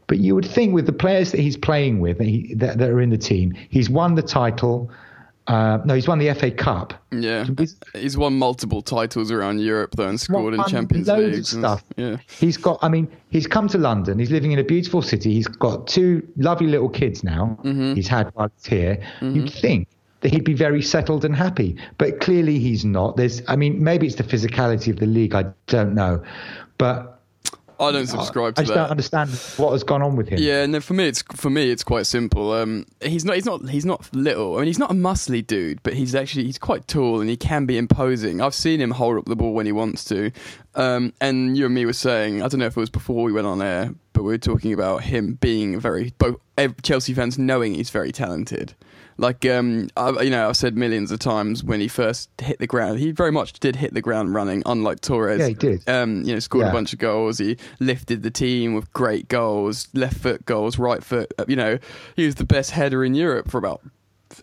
But 0.06 0.18
you 0.18 0.34
would 0.34 0.46
think 0.46 0.74
with 0.74 0.86
the 0.86 0.92
players 0.92 1.32
that 1.32 1.40
he's 1.40 1.56
playing 1.56 2.00
with, 2.00 2.18
that, 2.18 2.26
he, 2.26 2.54
that, 2.54 2.78
that 2.78 2.88
are 2.90 3.00
in 3.00 3.10
the 3.10 3.18
team, 3.18 3.52
he's 3.68 3.90
won 3.90 4.14
the 4.14 4.22
title. 4.22 4.90
Uh, 5.46 5.78
no, 5.84 5.94
he's 5.94 6.08
won 6.08 6.18
the 6.18 6.32
FA 6.32 6.50
Cup. 6.50 6.94
Yeah, 7.12 7.46
he's 7.94 8.16
won 8.16 8.38
multiple 8.38 8.80
titles 8.80 9.30
around 9.30 9.60
Europe 9.60 9.94
though, 9.94 10.08
and 10.08 10.18
scored 10.18 10.54
in 10.54 10.64
Champions 10.64 11.06
League. 11.06 11.44
stuff. 11.44 11.84
Yeah, 11.96 12.16
He's 12.40 12.56
got. 12.56 12.78
I 12.82 12.88
mean, 12.88 13.08
he's 13.28 13.46
come 13.46 13.68
to 13.68 13.78
London. 13.78 14.18
He's 14.18 14.30
living 14.30 14.52
in 14.52 14.58
a 14.58 14.64
beautiful 14.64 15.02
city. 15.02 15.34
He's 15.34 15.46
got 15.46 15.86
two 15.86 16.26
lovely 16.38 16.68
little 16.68 16.88
kids 16.88 17.22
now. 17.22 17.58
Mm-hmm. 17.62 17.94
He's 17.94 18.08
had 18.08 18.30
while 18.34 18.50
he's 18.56 18.66
here. 18.66 19.02
You'd 19.20 19.52
think 19.52 19.88
that 20.20 20.32
he'd 20.32 20.44
be 20.44 20.54
very 20.54 20.80
settled 20.80 21.26
and 21.26 21.36
happy, 21.36 21.76
but 21.98 22.20
clearly 22.20 22.58
he's 22.58 22.84
not. 22.86 23.18
There's. 23.18 23.42
I 23.46 23.56
mean, 23.56 23.84
maybe 23.84 24.06
it's 24.06 24.16
the 24.16 24.24
physicality 24.24 24.88
of 24.90 24.98
the 24.98 25.06
league. 25.06 25.34
I 25.34 25.44
don't 25.66 25.94
know, 25.94 26.22
but 26.78 27.13
I 27.80 27.92
don't 27.92 28.06
subscribe 28.06 28.54
to 28.54 28.60
I 28.60 28.64
just 28.64 28.74
that. 28.74 28.82
don't 28.82 28.90
understand 28.90 29.30
what 29.56 29.72
has 29.72 29.82
gone 29.82 30.02
on 30.02 30.16
with 30.16 30.28
him. 30.28 30.38
Yeah, 30.38 30.66
no. 30.66 30.80
For 30.80 30.94
me, 30.94 31.06
it's 31.06 31.22
for 31.34 31.50
me, 31.50 31.70
it's 31.70 31.84
quite 31.84 32.06
simple. 32.06 32.52
Um, 32.52 32.86
he's 33.00 33.24
not, 33.24 33.36
he's 33.36 33.46
not, 33.46 33.68
he's 33.68 33.84
not 33.84 34.08
little. 34.14 34.54
I 34.56 34.58
mean, 34.58 34.66
he's 34.66 34.78
not 34.78 34.90
a 34.90 34.94
muscly 34.94 35.46
dude, 35.46 35.82
but 35.82 35.94
he's 35.94 36.14
actually 36.14 36.44
he's 36.44 36.58
quite 36.58 36.86
tall 36.86 37.20
and 37.20 37.28
he 37.28 37.36
can 37.36 37.66
be 37.66 37.76
imposing. 37.76 38.40
I've 38.40 38.54
seen 38.54 38.80
him 38.80 38.92
hold 38.92 39.18
up 39.18 39.24
the 39.26 39.36
ball 39.36 39.54
when 39.54 39.66
he 39.66 39.72
wants 39.72 40.04
to. 40.06 40.30
Um, 40.74 41.12
and 41.20 41.56
you 41.56 41.66
and 41.66 41.74
me 41.74 41.86
were 41.86 41.92
saying, 41.92 42.42
I 42.42 42.48
don't 42.48 42.60
know 42.60 42.66
if 42.66 42.76
it 42.76 42.80
was 42.80 42.90
before 42.90 43.22
we 43.22 43.32
went 43.32 43.46
on 43.46 43.62
air, 43.62 43.94
but 44.12 44.22
we 44.22 44.32
were 44.32 44.38
talking 44.38 44.72
about 44.72 45.02
him 45.04 45.34
being 45.34 45.78
very 45.78 46.12
both 46.18 46.36
Chelsea 46.82 47.14
fans 47.14 47.38
knowing 47.38 47.74
he's 47.74 47.90
very 47.90 48.12
talented. 48.12 48.74
Like 49.16 49.46
um, 49.46 49.88
I, 49.96 50.10
you 50.22 50.30
know, 50.30 50.48
I've 50.48 50.56
said 50.56 50.76
millions 50.76 51.10
of 51.12 51.18
times 51.20 51.62
when 51.62 51.80
he 51.80 51.88
first 51.88 52.28
hit 52.40 52.58
the 52.58 52.66
ground, 52.66 52.98
he 52.98 53.12
very 53.12 53.30
much 53.30 53.52
did 53.60 53.76
hit 53.76 53.94
the 53.94 54.00
ground 54.00 54.34
running, 54.34 54.62
unlike 54.66 55.00
Torres. 55.00 55.38
Yeah, 55.40 55.48
he 55.48 55.54
did. 55.54 55.88
Um, 55.88 56.22
you 56.24 56.32
know, 56.34 56.40
scored 56.40 56.64
Yeah. 56.64 56.70
a 56.70 56.72
bunch 56.72 56.92
of 56.92 56.98
goals. 56.98 57.38
He 57.38 57.56
lifted 57.80 58.22
the 58.22 58.30
team 58.30 58.74
with 58.74 58.92
great 58.92 59.28
goals, 59.28 59.88
left 59.94 60.16
foot 60.16 60.44
goals, 60.46 60.78
right 60.78 61.02
foot. 61.02 61.32
uh, 61.38 61.44
You 61.46 61.56
know, 61.56 61.78
he 62.16 62.26
was 62.26 62.34
the 62.36 62.44
best 62.44 62.72
header 62.72 63.04
in 63.04 63.14
Europe 63.14 63.50
for 63.50 63.58
about 63.58 63.82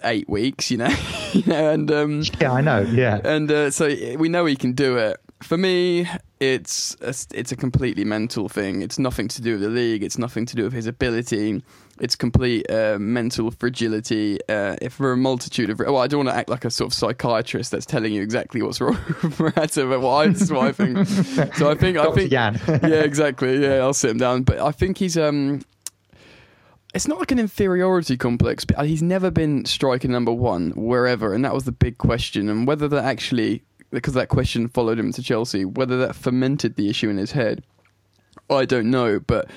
eight 0.03 0.29
weeks. 0.29 0.71
You 0.71 0.77
know, 0.77 0.95
you 1.33 1.43
know, 1.47 1.69
and 1.71 1.91
um, 1.91 2.23
Yeah, 2.39 2.53
I 2.53 2.61
know. 2.61 2.79
Yeah. 2.81 3.19
and 3.23 3.51
uh, 3.51 3.71
so 3.71 3.87
we 4.17 4.29
know 4.29 4.45
he 4.45 4.55
can 4.55 4.71
do 4.71 4.97
it. 4.97 5.19
For 5.43 5.57
me, 5.57 6.07
it's 6.39 6.95
a, 7.01 7.13
it's 7.37 7.51
a 7.51 7.55
completely 7.55 8.05
mental 8.05 8.47
thing. 8.47 8.81
It's 8.81 8.99
nothing 8.99 9.27
to 9.29 9.41
do 9.41 9.53
with 9.53 9.61
the 9.61 9.69
league. 9.69 10.03
It's 10.03 10.17
nothing 10.17 10.45
to 10.45 10.55
do 10.55 10.63
with 10.63 10.73
his 10.73 10.87
ability. 10.87 11.63
It's 11.99 12.15
complete 12.15 12.69
uh, 12.69 12.97
mental 12.99 13.51
fragility. 13.51 14.39
Uh, 14.47 14.75
if 14.81 14.93
for 14.93 15.11
a 15.11 15.17
multitude 15.17 15.69
of, 15.69 15.79
well, 15.79 15.97
I 15.97 16.07
don't 16.07 16.25
want 16.25 16.29
to 16.29 16.35
act 16.35 16.49
like 16.49 16.63
a 16.63 16.71
sort 16.71 16.91
of 16.91 16.93
psychiatrist 16.93 17.71
that's 17.71 17.85
telling 17.85 18.13
you 18.13 18.21
exactly 18.21 18.61
what's 18.61 18.79
wrong 18.81 18.97
with 19.21 19.39
Morata, 19.39 19.85
but 19.85 19.99
what 20.01 20.13
I, 20.13 20.27
this 20.27 20.41
is 20.41 20.51
what 20.51 20.67
I 20.67 20.71
think. 20.71 20.97
So 21.55 21.69
I 21.69 21.75
think 21.75 21.97
I 21.97 22.11
think 22.11 22.31
yeah, 22.67 23.01
exactly. 23.01 23.61
Yeah, 23.61 23.75
I'll 23.77 23.93
sit 23.93 24.11
him 24.11 24.17
down. 24.17 24.43
But 24.43 24.59
I 24.59 24.71
think 24.71 24.97
he's 24.97 25.17
um, 25.17 25.61
it's 26.93 27.07
not 27.07 27.19
like 27.19 27.31
an 27.31 27.39
inferiority 27.39 28.17
complex. 28.17 28.65
But 28.65 28.85
he's 28.85 29.01
never 29.01 29.31
been 29.31 29.65
striker 29.65 30.07
number 30.07 30.31
one 30.31 30.71
wherever, 30.71 31.33
and 31.33 31.43
that 31.45 31.53
was 31.53 31.65
the 31.65 31.71
big 31.71 31.97
question. 31.97 32.49
And 32.49 32.67
whether 32.67 32.87
that 32.87 33.03
actually, 33.05 33.63
because 33.91 34.13
that 34.13 34.29
question 34.29 34.67
followed 34.67 34.97
him 34.99 35.11
to 35.13 35.21
Chelsea, 35.21 35.65
whether 35.65 35.97
that 35.99 36.15
fermented 36.15 36.75
the 36.75 36.89
issue 36.89 37.09
in 37.09 37.17
his 37.17 37.31
head, 37.31 37.63
I 38.49 38.65
don't 38.65 38.89
know. 38.89 39.19
But 39.19 39.49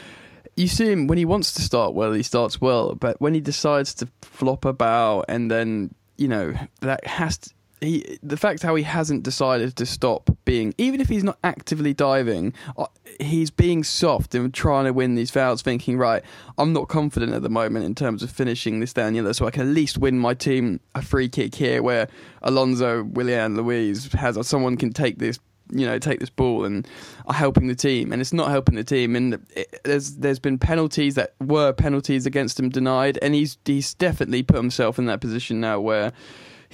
you 0.56 0.68
see 0.68 0.90
him 0.90 1.06
when 1.06 1.18
he 1.18 1.24
wants 1.24 1.52
to 1.54 1.62
start 1.62 1.94
well, 1.94 2.12
he 2.12 2.22
starts 2.22 2.60
well. 2.60 2.94
But 2.94 3.20
when 3.20 3.34
he 3.34 3.40
decides 3.40 3.94
to 3.94 4.08
flop 4.22 4.64
about, 4.64 5.26
and 5.28 5.50
then 5.50 5.94
you 6.16 6.28
know 6.28 6.54
that 6.80 7.06
has 7.06 7.38
to. 7.38 7.50
He, 7.84 8.18
the 8.22 8.36
fact 8.36 8.62
how 8.62 8.74
he 8.74 8.82
hasn't 8.82 9.22
decided 9.22 9.76
to 9.76 9.86
stop 9.86 10.30
being, 10.44 10.74
even 10.78 11.00
if 11.00 11.08
he's 11.08 11.24
not 11.24 11.38
actively 11.44 11.92
diving, 11.92 12.54
uh, 12.76 12.86
he's 13.20 13.50
being 13.50 13.84
soft 13.84 14.34
and 14.34 14.52
trying 14.52 14.86
to 14.86 14.92
win 14.92 15.14
these 15.14 15.30
fouls, 15.30 15.62
thinking, 15.62 15.98
right, 15.98 16.22
I'm 16.58 16.72
not 16.72 16.88
confident 16.88 17.32
at 17.32 17.42
the 17.42 17.50
moment 17.50 17.84
in 17.84 17.94
terms 17.94 18.22
of 18.22 18.30
finishing 18.30 18.80
this 18.80 18.92
down 18.92 19.14
yellow, 19.14 19.32
so 19.32 19.46
I 19.46 19.50
can 19.50 19.62
at 19.62 19.74
least 19.74 19.98
win 19.98 20.18
my 20.18 20.34
team 20.34 20.80
a 20.94 21.02
free 21.02 21.28
kick 21.28 21.54
here 21.54 21.82
where 21.82 22.08
Alonso, 22.42 23.04
Willian, 23.04 23.56
Louise 23.56 24.12
has, 24.14 24.36
or 24.36 24.44
someone 24.44 24.76
can 24.76 24.92
take 24.92 25.18
this 25.18 25.38
you 25.70 25.86
know 25.86 25.98
take 25.98 26.20
this 26.20 26.30
ball 26.30 26.64
and 26.64 26.86
are 27.26 27.34
helping 27.34 27.68
the 27.68 27.74
team. 27.74 28.12
And 28.12 28.20
it's 28.20 28.32
not 28.32 28.50
helping 28.50 28.74
the 28.74 28.84
team 28.84 29.16
and 29.16 29.34
it, 29.56 29.80
there's 29.84 30.16
there's 30.16 30.38
been 30.38 30.58
penalties 30.58 31.14
that 31.14 31.34
were 31.40 31.72
penalties 31.72 32.26
against 32.26 32.58
him 32.60 32.68
denied 32.68 33.18
and 33.22 33.34
he's 33.34 33.56
he's 33.64 33.94
definitely 33.94 34.42
put 34.42 34.56
himself 34.56 34.98
in 34.98 35.06
that 35.06 35.20
position 35.20 35.60
now 35.60 35.80
where 35.80 36.12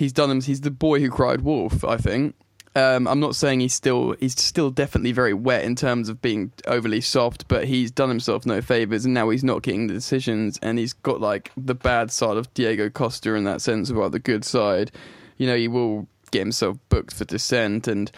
he's 0.00 0.12
done 0.12 0.30
him 0.30 0.40
he's 0.40 0.62
the 0.62 0.70
boy 0.70 0.98
who 0.98 1.10
cried 1.10 1.42
wolf 1.42 1.84
I 1.84 1.96
think 1.96 2.34
um, 2.76 3.08
I'm 3.08 3.18
not 3.18 3.34
saying 3.34 3.60
he's 3.60 3.74
still 3.74 4.14
he's 4.20 4.38
still 4.40 4.70
definitely 4.70 5.10
very 5.10 5.34
wet 5.34 5.64
in 5.64 5.74
terms 5.74 6.08
of 6.08 6.22
being 6.22 6.52
overly 6.68 7.00
soft, 7.00 7.48
but 7.48 7.64
he's 7.64 7.90
done 7.90 8.08
himself 8.08 8.46
no 8.46 8.60
favors, 8.60 9.04
and 9.04 9.12
now 9.12 9.28
he's 9.30 9.42
not 9.42 9.62
getting 9.62 9.88
the 9.88 9.94
decisions, 9.94 10.56
and 10.62 10.78
he's 10.78 10.92
got 10.92 11.20
like 11.20 11.50
the 11.56 11.74
bad 11.74 12.12
side 12.12 12.36
of 12.36 12.52
Diego 12.54 12.88
Costa 12.88 13.34
in 13.34 13.42
that 13.42 13.60
sense, 13.60 13.90
about 13.90 14.12
the 14.12 14.20
good 14.20 14.44
side. 14.44 14.92
You 15.36 15.48
know, 15.48 15.56
he 15.56 15.66
will 15.66 16.06
get 16.30 16.40
himself 16.40 16.78
booked 16.90 17.12
for 17.12 17.24
dissent, 17.24 17.88
and 17.88 18.12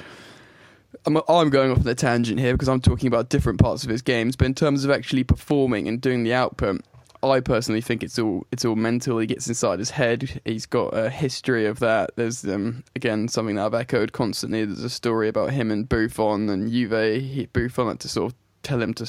I'm, 1.07 1.18
I'm 1.29 1.49
going 1.49 1.71
off 1.71 1.79
on 1.79 1.87
a 1.87 1.95
tangent 1.95 2.38
here 2.38 2.53
because 2.53 2.68
I'm 2.68 2.83
talking 2.83 3.07
about 3.07 3.31
different 3.31 3.59
parts 3.59 3.85
of 3.85 3.88
his 3.88 4.03
games, 4.03 4.37
but 4.37 4.45
in 4.45 4.55
terms 4.55 4.85
of 4.85 4.90
actually 4.90 5.25
performing 5.25 5.88
and 5.88 5.99
doing 5.99 6.25
the 6.25 6.35
output, 6.35 6.83
I 7.22 7.40
personally 7.40 7.80
think 7.80 8.02
it's 8.02 8.18
all 8.18 8.46
it's 8.50 8.64
all 8.64 8.74
mental. 8.74 9.18
He 9.18 9.26
gets 9.26 9.46
inside 9.46 9.78
his 9.78 9.90
head. 9.90 10.40
He's 10.44 10.66
got 10.66 10.88
a 10.88 11.08
history 11.08 11.66
of 11.66 11.78
that. 11.78 12.11
There's 12.16 12.44
um, 12.44 12.82
again 12.96 13.28
something 13.28 13.56
that 13.56 13.66
I've 13.66 13.74
echoed 13.74 14.12
constantly. 14.12 14.64
There's 14.64 14.82
a 14.82 14.90
story 14.90 15.28
about 15.28 15.50
him 15.50 15.70
and 15.70 15.88
Buffon 15.88 16.48
and 16.48 16.70
Juve. 16.70 17.22
He, 17.22 17.46
Buffon 17.52 17.88
had 17.88 18.00
to 18.00 18.08
sort 18.08 18.32
of 18.32 18.38
tell 18.62 18.82
him 18.82 18.92
to 18.94 19.06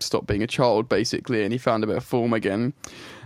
stop 0.00 0.26
being 0.26 0.42
a 0.42 0.48
child, 0.48 0.88
basically, 0.88 1.44
and 1.44 1.52
he 1.52 1.58
found 1.58 1.84
a 1.84 1.86
bit 1.86 1.96
of 1.96 2.04
form 2.04 2.32
again. 2.32 2.74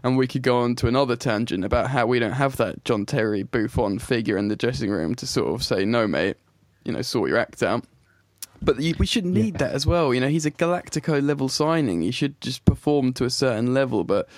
And 0.02 0.18
we 0.18 0.26
could 0.26 0.42
go 0.42 0.58
on 0.58 0.76
to 0.76 0.86
another 0.88 1.16
tangent 1.16 1.64
about 1.64 1.90
how 1.90 2.06
we 2.06 2.18
don't 2.18 2.32
have 2.32 2.56
that 2.56 2.84
John 2.84 3.06
Terry 3.06 3.42
Buffon 3.42 3.98
figure 3.98 4.36
in 4.36 4.48
the 4.48 4.56
dressing 4.56 4.90
room 4.90 5.14
to 5.16 5.26
sort 5.26 5.54
of 5.54 5.64
say, 5.64 5.84
"No, 5.84 6.06
mate, 6.06 6.36
you 6.84 6.92
know, 6.92 7.02
sort 7.02 7.30
your 7.30 7.38
act 7.38 7.62
out." 7.62 7.84
But 8.61 8.81
you, 8.81 8.94
we 8.99 9.07
should 9.07 9.25
need 9.25 9.55
that 9.59 9.73
as 9.73 9.87
well. 9.87 10.12
You 10.12 10.21
know, 10.21 10.29
he's 10.29 10.47
a 10.47 10.51
Galactico 10.51 11.23
level 11.25 11.49
signing. 11.49 12.03
He 12.03 12.11
should 12.11 12.40
just 12.40 12.64
perform 12.64 13.12
to 13.14 13.25
a 13.25 13.31
certain 13.31 13.73
level. 13.73 14.05
But 14.05 14.29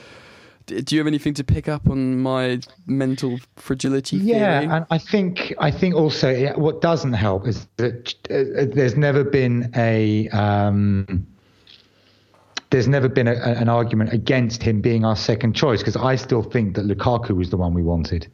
do 0.66 0.94
you 0.94 1.00
have 1.00 1.06
anything 1.06 1.34
to 1.34 1.42
pick 1.42 1.68
up 1.68 1.88
on 1.90 2.18
my 2.20 2.60
mental 2.86 3.40
fragility 3.56 4.18
Yeah, 4.18 4.60
theory? 4.60 4.72
and 4.72 4.86
I 4.90 4.98
think 4.98 5.52
I 5.58 5.70
think 5.70 5.94
also 5.96 6.30
yeah, 6.30 6.54
what 6.56 6.80
doesn't 6.80 7.14
help 7.14 7.48
is 7.48 7.66
that 7.78 8.14
uh, 8.30 8.72
there's 8.74 8.96
never 8.96 9.24
been 9.24 9.72
a 9.74 10.28
um, 10.28 11.26
there's 12.70 12.86
never 12.86 13.08
been 13.08 13.26
a, 13.26 13.32
a- 13.32 13.56
an 13.56 13.68
argument 13.68 14.12
against 14.12 14.62
him 14.62 14.80
being 14.80 15.04
our 15.04 15.16
second 15.16 15.54
choice 15.56 15.80
because 15.80 15.96
I 15.96 16.14
still 16.14 16.42
think 16.44 16.76
that 16.76 16.84
Lukaku 16.86 17.30
was 17.30 17.50
the 17.50 17.56
one 17.56 17.74
we 17.74 17.82
wanted. 17.82 18.30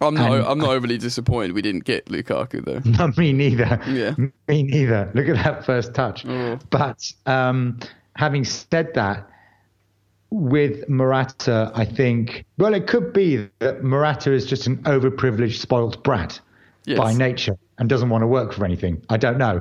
I'm 0.00 0.14
not. 0.14 0.30
and- 0.32 0.46
I'm 0.46 0.58
not 0.58 0.68
overly 0.70 0.98
disappointed 0.98 1.52
we 1.52 1.62
didn't 1.62 1.84
get 1.84 2.06
Lukaku 2.06 2.64
though. 2.64 2.80
No, 2.98 3.12
me 3.16 3.32
neither. 3.32 3.80
Yeah. 3.88 4.14
Me 4.48 4.62
neither. 4.62 5.10
Look 5.14 5.28
at 5.28 5.36
that 5.44 5.64
first 5.64 5.94
touch. 5.94 6.24
Oh. 6.26 6.58
But 6.70 7.12
um, 7.26 7.78
having 8.14 8.44
said 8.44 8.92
that, 8.94 9.28
with 10.30 10.88
Morata, 10.88 11.70
I 11.74 11.84
think, 11.84 12.44
well, 12.58 12.74
it 12.74 12.86
could 12.88 13.12
be 13.12 13.48
that 13.60 13.82
Morata 13.84 14.32
is 14.32 14.44
just 14.44 14.66
an 14.66 14.78
overprivileged, 14.78 15.58
spoilt 15.60 16.02
brat 16.04 16.40
Yes. 16.84 16.98
by 16.98 17.12
nature 17.14 17.56
and 17.78 17.88
doesn't 17.88 18.08
want 18.10 18.22
to 18.22 18.26
work 18.26 18.52
for 18.52 18.64
anything. 18.64 19.02
I 19.08 19.16
don't 19.16 19.38
know. 19.38 19.60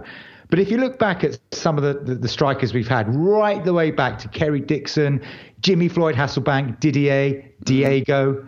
But 0.50 0.60
if 0.60 0.70
you 0.70 0.78
look 0.78 1.00
back 1.00 1.24
at 1.24 1.40
some 1.52 1.78
of 1.78 1.84
the, 1.84 1.94
the, 2.14 2.16
the 2.20 2.28
strikers 2.28 2.74
we've 2.74 2.88
had, 2.88 3.14
right 3.16 3.64
the 3.64 3.74
way 3.74 3.90
back 3.92 4.20
to 4.20 4.28
Kerry 4.28 4.60
Dixon, 4.60 5.22
Jimmy 5.62 5.88
Floyd 5.88 6.14
Hasselbaink, 6.16 6.80
Didier, 6.80 7.44
Diego, 7.64 8.48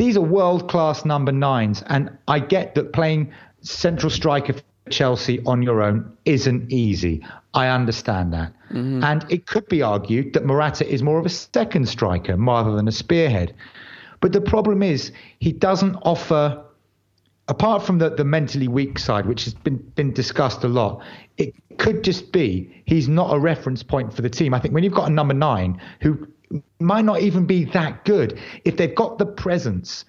these 0.00 0.16
are 0.16 0.22
world 0.22 0.66
class 0.66 1.04
number 1.04 1.30
nines. 1.30 1.82
And 1.88 2.10
I 2.26 2.38
get 2.38 2.74
that 2.74 2.94
playing 2.94 3.32
central 3.60 4.08
striker 4.08 4.54
for 4.54 4.62
Chelsea 4.88 5.42
on 5.44 5.60
your 5.62 5.82
own 5.82 6.16
isn't 6.24 6.72
easy. 6.72 7.22
I 7.52 7.68
understand 7.68 8.32
that. 8.32 8.54
Mm-hmm. 8.72 9.04
And 9.04 9.26
it 9.28 9.46
could 9.46 9.68
be 9.68 9.82
argued 9.82 10.32
that 10.32 10.46
Morata 10.46 10.88
is 10.90 11.02
more 11.02 11.18
of 11.18 11.26
a 11.26 11.28
second 11.28 11.86
striker 11.86 12.34
rather 12.34 12.72
than 12.72 12.88
a 12.88 12.92
spearhead. 12.92 13.54
But 14.20 14.32
the 14.32 14.40
problem 14.40 14.82
is, 14.82 15.12
he 15.38 15.52
doesn't 15.52 15.96
offer, 15.96 16.64
apart 17.48 17.82
from 17.82 17.98
the, 17.98 18.08
the 18.08 18.24
mentally 18.24 18.68
weak 18.68 18.98
side, 18.98 19.26
which 19.26 19.44
has 19.44 19.52
been, 19.52 19.76
been 19.96 20.14
discussed 20.14 20.64
a 20.64 20.68
lot, 20.68 21.02
it 21.36 21.52
could 21.76 22.04
just 22.04 22.32
be 22.32 22.82
he's 22.86 23.06
not 23.06 23.34
a 23.34 23.38
reference 23.38 23.82
point 23.82 24.14
for 24.14 24.22
the 24.22 24.30
team. 24.30 24.54
I 24.54 24.60
think 24.60 24.72
when 24.72 24.82
you've 24.82 24.94
got 24.94 25.10
a 25.10 25.12
number 25.12 25.34
nine 25.34 25.78
who 26.00 26.26
might 26.78 27.04
not 27.04 27.20
even 27.20 27.46
be 27.46 27.64
that 27.66 28.04
good, 28.04 28.38
if 28.64 28.76
they've 28.76 28.94
got 28.94 29.18
the 29.18 29.26
presence, 29.26 30.04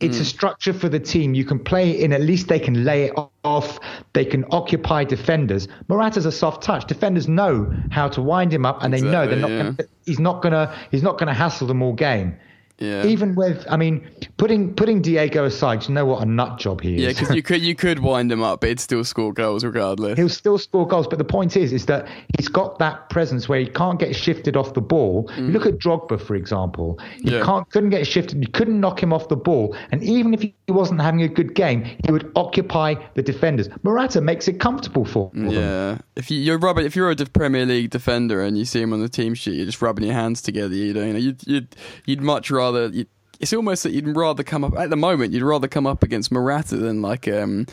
it's 0.00 0.16
a 0.16 0.20
hmm. 0.20 0.24
structure 0.24 0.72
for 0.72 0.88
the 0.88 1.00
team. 1.00 1.34
You 1.34 1.44
can 1.44 1.58
play 1.58 1.90
in, 1.90 2.12
at 2.12 2.20
least 2.20 2.46
they 2.46 2.60
can 2.60 2.84
lay 2.84 3.04
it 3.04 3.12
off. 3.42 3.80
They 4.12 4.24
can 4.24 4.44
occupy 4.52 5.04
defenders. 5.04 5.66
Morata's 5.88 6.24
a 6.24 6.30
soft 6.30 6.62
touch. 6.62 6.86
Defenders 6.86 7.26
know 7.26 7.74
how 7.90 8.08
to 8.08 8.22
wind 8.22 8.52
him 8.52 8.64
up 8.64 8.82
and 8.82 8.94
they 8.94 9.00
know 9.00 9.26
they're 9.26 9.36
not 9.36 9.50
Exactly, 9.50 9.84
gonna, 9.84 9.90
he's 10.06 10.20
not 10.20 10.42
gonna 10.42 10.74
he's 10.92 11.02
not 11.02 11.18
gonna 11.18 11.34
hassle 11.34 11.66
them 11.66 11.82
all 11.82 11.94
game. 11.94 12.36
Yeah. 12.78 13.06
Even 13.06 13.34
with, 13.34 13.66
I 13.68 13.76
mean, 13.76 14.08
putting 14.36 14.72
putting 14.72 15.02
Diego 15.02 15.44
aside, 15.44 15.88
you 15.88 15.94
know 15.94 16.06
what 16.06 16.22
a 16.22 16.26
nut 16.26 16.58
job 16.58 16.80
he 16.80 16.94
is. 16.94 17.02
Yeah, 17.02 17.08
because 17.08 17.34
you 17.34 17.42
could 17.42 17.60
you 17.60 17.74
could 17.74 17.98
wind 17.98 18.30
him 18.30 18.40
up, 18.40 18.60
but 18.60 18.68
he'd 18.68 18.78
still 18.78 19.02
score 19.02 19.32
goals 19.32 19.64
regardless. 19.64 20.16
He'll 20.16 20.28
still 20.28 20.58
score 20.58 20.86
goals, 20.86 21.08
but 21.08 21.18
the 21.18 21.24
point 21.24 21.56
is, 21.56 21.72
is 21.72 21.86
that 21.86 22.06
he's 22.36 22.46
got 22.46 22.78
that 22.78 23.10
presence 23.10 23.48
where 23.48 23.58
he 23.58 23.66
can't 23.66 23.98
get 23.98 24.14
shifted 24.14 24.56
off 24.56 24.74
the 24.74 24.80
ball. 24.80 25.28
Mm. 25.30 25.38
You 25.38 25.48
look 25.48 25.66
at 25.66 25.78
Drogba, 25.78 26.20
for 26.20 26.36
example. 26.36 27.00
He 27.20 27.32
yeah. 27.32 27.44
can't 27.44 27.68
couldn't 27.70 27.90
get 27.90 28.06
shifted. 28.06 28.40
You 28.40 28.48
couldn't 28.52 28.78
knock 28.78 29.02
him 29.02 29.12
off 29.12 29.28
the 29.28 29.36
ball, 29.36 29.76
and 29.90 30.00
even 30.04 30.32
if 30.32 30.42
he 30.42 30.54
wasn't 30.68 31.00
having 31.00 31.22
a 31.22 31.28
good 31.28 31.56
game, 31.56 31.82
he 31.82 32.12
would 32.12 32.30
occupy 32.36 32.94
the 33.14 33.22
defenders. 33.22 33.68
Morata 33.82 34.20
makes 34.20 34.46
it 34.46 34.60
comfortable 34.60 35.04
for, 35.04 35.32
yeah. 35.34 35.50
Them. 35.50 36.02
If 36.14 36.30
you, 36.30 36.38
you're 36.38 36.58
rubbing, 36.58 36.86
if 36.86 36.94
you're 36.94 37.10
a 37.10 37.16
Premier 37.16 37.66
League 37.66 37.90
defender 37.90 38.40
and 38.40 38.56
you 38.56 38.64
see 38.64 38.80
him 38.80 38.92
on 38.92 39.00
the 39.00 39.08
team 39.08 39.34
sheet, 39.34 39.56
you're 39.56 39.66
just 39.66 39.82
rubbing 39.82 40.04
your 40.04 40.14
hands 40.14 40.40
together. 40.42 40.76
You 40.76 40.94
know, 40.94 41.04
you'd 41.06 41.44
you'd, 41.44 41.74
you'd 42.06 42.20
much 42.20 42.52
rather. 42.52 42.67
You'd, 42.72 43.08
it's 43.40 43.52
almost 43.52 43.84
that 43.84 43.92
you'd 43.92 44.16
rather 44.16 44.42
come 44.42 44.64
up 44.64 44.76
at 44.76 44.90
the 44.90 44.96
moment. 44.96 45.32
You'd 45.32 45.44
rather 45.44 45.68
come 45.68 45.86
up 45.86 46.02
against 46.02 46.32
Morata 46.32 46.76
than 46.76 47.02
like 47.02 47.28
um, 47.28 47.66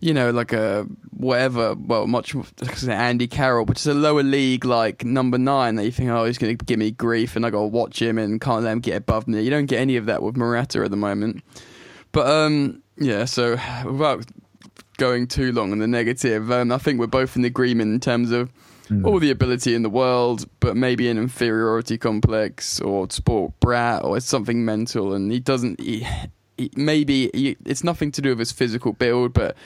you 0.00 0.14
know, 0.14 0.30
like 0.30 0.52
a 0.52 0.86
whatever. 1.10 1.74
Well, 1.74 2.06
much 2.06 2.34
Andy 2.86 3.26
Carroll, 3.26 3.64
which 3.64 3.80
is 3.80 3.86
a 3.86 3.94
lower 3.94 4.22
league 4.22 4.64
like 4.64 5.04
number 5.04 5.38
nine 5.38 5.76
that 5.76 5.84
you 5.84 5.90
think, 5.90 6.10
oh, 6.10 6.24
he's 6.24 6.38
going 6.38 6.56
to 6.56 6.64
give 6.64 6.78
me 6.78 6.90
grief, 6.90 7.36
and 7.36 7.44
I 7.44 7.50
got 7.50 7.60
to 7.60 7.66
watch 7.66 8.00
him 8.00 8.18
and 8.18 8.40
can't 8.40 8.64
let 8.64 8.72
him 8.72 8.80
get 8.80 8.96
above 8.96 9.26
me. 9.26 9.42
You 9.42 9.50
don't 9.50 9.66
get 9.66 9.80
any 9.80 9.96
of 9.96 10.06
that 10.06 10.22
with 10.22 10.36
Morata 10.36 10.82
at 10.84 10.90
the 10.90 10.96
moment. 10.96 11.42
But 12.12 12.28
um, 12.28 12.82
yeah. 12.96 13.24
So 13.24 13.52
without 13.84 14.24
going 14.98 15.26
too 15.26 15.52
long 15.52 15.72
on 15.72 15.78
the 15.78 15.88
negative, 15.88 16.50
um, 16.52 16.72
I 16.72 16.78
think 16.78 17.00
we're 17.00 17.06
both 17.06 17.36
in 17.36 17.44
agreement 17.44 17.92
in 17.92 18.00
terms 18.00 18.30
of 18.30 18.50
mm. 18.88 19.06
all 19.06 19.18
the 19.18 19.30
ability 19.30 19.74
in 19.74 19.82
the 19.82 19.90
world, 19.90 20.48
but 20.60 20.76
maybe 20.76 21.08
an 21.08 21.18
inferiority 21.18 21.98
complex 21.98 22.80
or 22.80 23.08
sport 23.10 23.58
brat 23.60 24.04
or 24.04 24.16
it's 24.16 24.26
something 24.26 24.64
mental, 24.64 25.14
and 25.14 25.32
he 25.32 25.40
doesn't. 25.40 25.80
He, 25.80 26.06
he, 26.56 26.70
maybe 26.76 27.30
he, 27.34 27.56
it's 27.64 27.84
nothing 27.84 28.10
to 28.12 28.22
do 28.22 28.30
with 28.30 28.40
his 28.40 28.52
physical 28.52 28.92
build, 28.92 29.32
but 29.32 29.56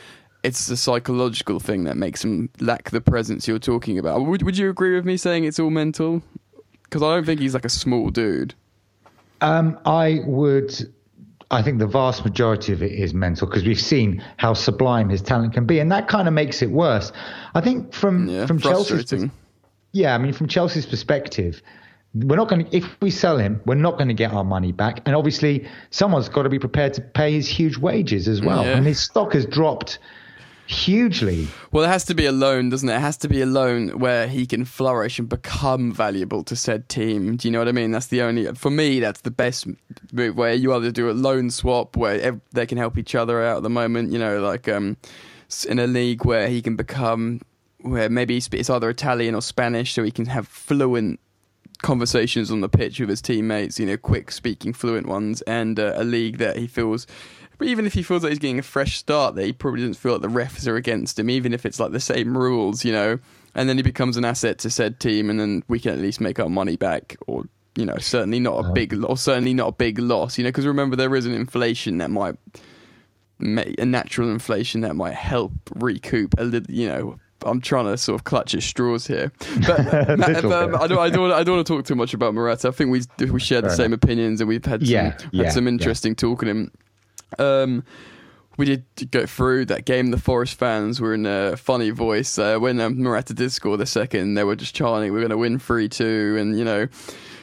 it's 0.42 0.68
a 0.68 0.76
psychological 0.76 1.60
thing 1.60 1.84
that 1.84 1.96
makes 1.96 2.24
him 2.24 2.50
lack 2.60 2.90
the 2.90 3.00
presence 3.00 3.46
you're 3.46 3.58
talking 3.58 3.98
about. 3.98 4.24
Would 4.24 4.42
Would 4.42 4.58
you 4.58 4.68
agree 4.70 4.94
with 4.94 5.04
me 5.04 5.16
saying 5.16 5.44
it's 5.44 5.58
all 5.58 5.70
mental? 5.70 6.22
Because 6.84 7.02
I 7.02 7.14
don't 7.14 7.24
think 7.24 7.40
he's 7.40 7.54
like 7.54 7.64
a 7.64 7.70
small 7.70 8.10
dude. 8.10 8.54
Um, 9.40 9.78
I 9.84 10.20
would 10.24 10.92
I 11.52 11.62
think 11.62 11.78
the 11.78 11.86
vast 11.86 12.24
majority 12.24 12.72
of 12.72 12.82
it 12.82 12.92
is 12.92 13.12
mental 13.12 13.46
because 13.46 13.64
we've 13.64 13.80
seen 13.80 14.24
how 14.38 14.54
sublime 14.54 15.10
his 15.10 15.20
talent 15.20 15.52
can 15.52 15.66
be, 15.66 15.78
and 15.78 15.92
that 15.92 16.08
kind 16.08 16.26
of 16.26 16.34
makes 16.34 16.62
it 16.62 16.70
worse. 16.70 17.12
I 17.54 17.60
think 17.60 17.92
from 17.92 18.26
yeah, 18.28 18.46
from 18.46 18.58
Chelsea's 18.58 19.12
yeah, 19.92 20.14
I 20.14 20.18
mean 20.18 20.32
from 20.32 20.48
Chelsea's 20.48 20.86
perspective, 20.86 21.60
we're 22.14 22.36
not 22.36 22.48
going 22.48 22.64
to 22.64 22.76
if 22.76 22.96
we 23.02 23.10
sell 23.10 23.36
him, 23.36 23.60
we're 23.66 23.74
not 23.74 23.98
going 23.98 24.08
to 24.08 24.14
get 24.14 24.32
our 24.32 24.44
money 24.44 24.72
back, 24.72 25.02
and 25.04 25.14
obviously 25.14 25.68
someone's 25.90 26.30
got 26.30 26.44
to 26.44 26.48
be 26.48 26.58
prepared 26.58 26.94
to 26.94 27.02
pay 27.02 27.32
his 27.32 27.46
huge 27.46 27.76
wages 27.76 28.28
as 28.28 28.40
well. 28.40 28.64
Yeah. 28.64 28.76
And 28.76 28.86
his 28.86 28.98
stock 28.98 29.34
has 29.34 29.44
dropped 29.44 29.98
hugely. 30.66 31.48
Well, 31.70 31.84
it 31.84 31.88
has 31.88 32.04
to 32.04 32.14
be 32.14 32.26
a 32.26 32.32
loan, 32.32 32.70
doesn't 32.70 32.88
it? 32.88 32.94
It 32.94 33.00
has 33.00 33.16
to 33.18 33.28
be 33.28 33.40
a 33.42 33.46
loan 33.46 33.98
where 33.98 34.26
he 34.26 34.46
can 34.46 34.64
flourish 34.64 35.18
and 35.18 35.28
become 35.28 35.92
valuable 35.92 36.44
to 36.44 36.56
said 36.56 36.88
team. 36.88 37.36
Do 37.36 37.48
you 37.48 37.52
know 37.52 37.58
what 37.58 37.68
I 37.68 37.72
mean? 37.72 37.90
That's 37.90 38.06
the 38.06 38.22
only, 38.22 38.46
for 38.54 38.70
me, 38.70 39.00
that's 39.00 39.20
the 39.20 39.30
best 39.30 39.66
move 40.12 40.36
where 40.36 40.54
you 40.54 40.72
either 40.74 40.90
do 40.90 41.10
a 41.10 41.12
loan 41.12 41.50
swap 41.50 41.96
where 41.96 42.40
they 42.52 42.66
can 42.66 42.78
help 42.78 42.98
each 42.98 43.14
other 43.14 43.42
out 43.42 43.58
at 43.58 43.62
the 43.62 43.70
moment, 43.70 44.12
you 44.12 44.18
know, 44.18 44.40
like 44.40 44.68
um, 44.68 44.96
in 45.68 45.78
a 45.78 45.86
league 45.86 46.24
where 46.24 46.48
he 46.48 46.62
can 46.62 46.76
become, 46.76 47.40
where 47.80 48.08
maybe 48.08 48.36
it's 48.36 48.70
either 48.70 48.88
Italian 48.88 49.34
or 49.34 49.42
Spanish, 49.42 49.92
so 49.92 50.02
he 50.02 50.10
can 50.10 50.26
have 50.26 50.48
fluent 50.48 51.20
conversations 51.82 52.50
on 52.50 52.60
the 52.60 52.68
pitch 52.68 53.00
with 53.00 53.08
his 53.08 53.20
teammates, 53.20 53.78
you 53.80 53.86
know, 53.86 53.96
quick 53.96 54.30
speaking, 54.30 54.72
fluent 54.72 55.06
ones, 55.06 55.42
and 55.42 55.80
uh, 55.80 55.92
a 55.96 56.04
league 56.04 56.38
that 56.38 56.56
he 56.56 56.66
feels 56.66 57.06
but 57.62 57.68
even 57.68 57.86
if 57.86 57.92
he 57.92 58.02
feels 58.02 58.24
like 58.24 58.30
he's 58.30 58.40
getting 58.40 58.58
a 58.58 58.62
fresh 58.62 58.98
start 58.98 59.36
there, 59.36 59.46
he 59.46 59.52
probably 59.52 59.82
doesn't 59.82 59.94
feel 59.94 60.14
like 60.14 60.22
the 60.22 60.26
refs 60.26 60.66
are 60.66 60.74
against 60.74 61.16
him, 61.16 61.30
even 61.30 61.54
if 61.54 61.64
it's 61.64 61.78
like 61.78 61.92
the 61.92 62.00
same 62.00 62.36
rules, 62.36 62.84
you 62.84 62.90
know. 62.90 63.20
And 63.54 63.68
then 63.68 63.76
he 63.76 63.84
becomes 63.84 64.16
an 64.16 64.24
asset 64.24 64.58
to 64.58 64.70
said 64.70 64.98
team, 64.98 65.30
and 65.30 65.38
then 65.38 65.62
we 65.68 65.78
can 65.78 65.92
at 65.92 66.00
least 66.00 66.20
make 66.20 66.40
our 66.40 66.48
money 66.48 66.74
back, 66.74 67.16
or 67.28 67.44
you 67.76 67.86
know, 67.86 67.98
certainly 67.98 68.40
not 68.40 68.64
a 68.64 68.72
big, 68.72 69.04
or 69.04 69.16
certainly 69.16 69.54
not 69.54 69.68
a 69.68 69.72
big 69.72 70.00
loss, 70.00 70.38
you 70.38 70.42
know. 70.42 70.48
Because 70.48 70.66
remember, 70.66 70.96
there 70.96 71.14
is 71.14 71.24
an 71.24 71.34
inflation 71.34 71.98
that 71.98 72.10
might, 72.10 72.34
a 73.38 73.86
natural 73.86 74.28
inflation 74.28 74.80
that 74.80 74.96
might 74.96 75.14
help 75.14 75.52
recoup 75.76 76.34
a 76.38 76.42
little, 76.42 76.74
you 76.74 76.88
know, 76.88 77.16
I'm 77.46 77.60
trying 77.60 77.84
to 77.84 77.96
sort 77.96 78.20
of 78.20 78.24
clutch 78.24 78.56
at 78.56 78.64
straws 78.64 79.06
here, 79.06 79.30
but 79.68 79.78
um, 80.10 80.20
I 80.20 80.88
don't, 80.88 80.98
I 80.98 81.10
don't, 81.10 81.30
I 81.30 81.44
don't 81.44 81.54
want 81.54 81.66
to 81.68 81.72
talk 81.76 81.84
too 81.84 81.94
much 81.94 82.12
about 82.12 82.34
Morata. 82.34 82.66
I 82.66 82.70
think 82.72 82.90
we 82.90 83.02
we 83.24 83.38
share 83.38 83.62
the 83.62 83.70
same 83.70 83.92
opinions, 83.92 84.40
and 84.40 84.48
we've 84.48 84.64
had 84.64 84.80
some, 84.80 84.92
yeah, 84.92 85.16
yeah, 85.30 85.44
had 85.44 85.52
some 85.52 85.68
interesting 85.68 86.10
yeah. 86.10 86.16
talking 86.16 86.48
him. 86.48 86.72
Um, 87.38 87.84
we 88.56 88.66
did 88.66 89.10
go 89.10 89.26
through 89.26 89.66
that 89.66 89.84
game. 89.84 90.10
The 90.10 90.18
Forest 90.18 90.58
fans 90.58 91.00
were 91.00 91.14
in 91.14 91.26
a 91.26 91.56
funny 91.56 91.90
voice. 91.90 92.38
Uh, 92.38 92.58
when 92.58 92.80
um, 92.80 93.02
Morata 93.02 93.34
did 93.34 93.50
score 93.50 93.76
the 93.76 93.86
second, 93.86 94.34
they 94.34 94.44
were 94.44 94.56
just 94.56 94.74
chanting, 94.74 95.12
"We're 95.12 95.20
going 95.20 95.30
to 95.30 95.38
win 95.38 95.58
three 95.58 95.88
two, 95.88 96.36
and 96.38 96.58
you 96.58 96.64
know, 96.64 96.88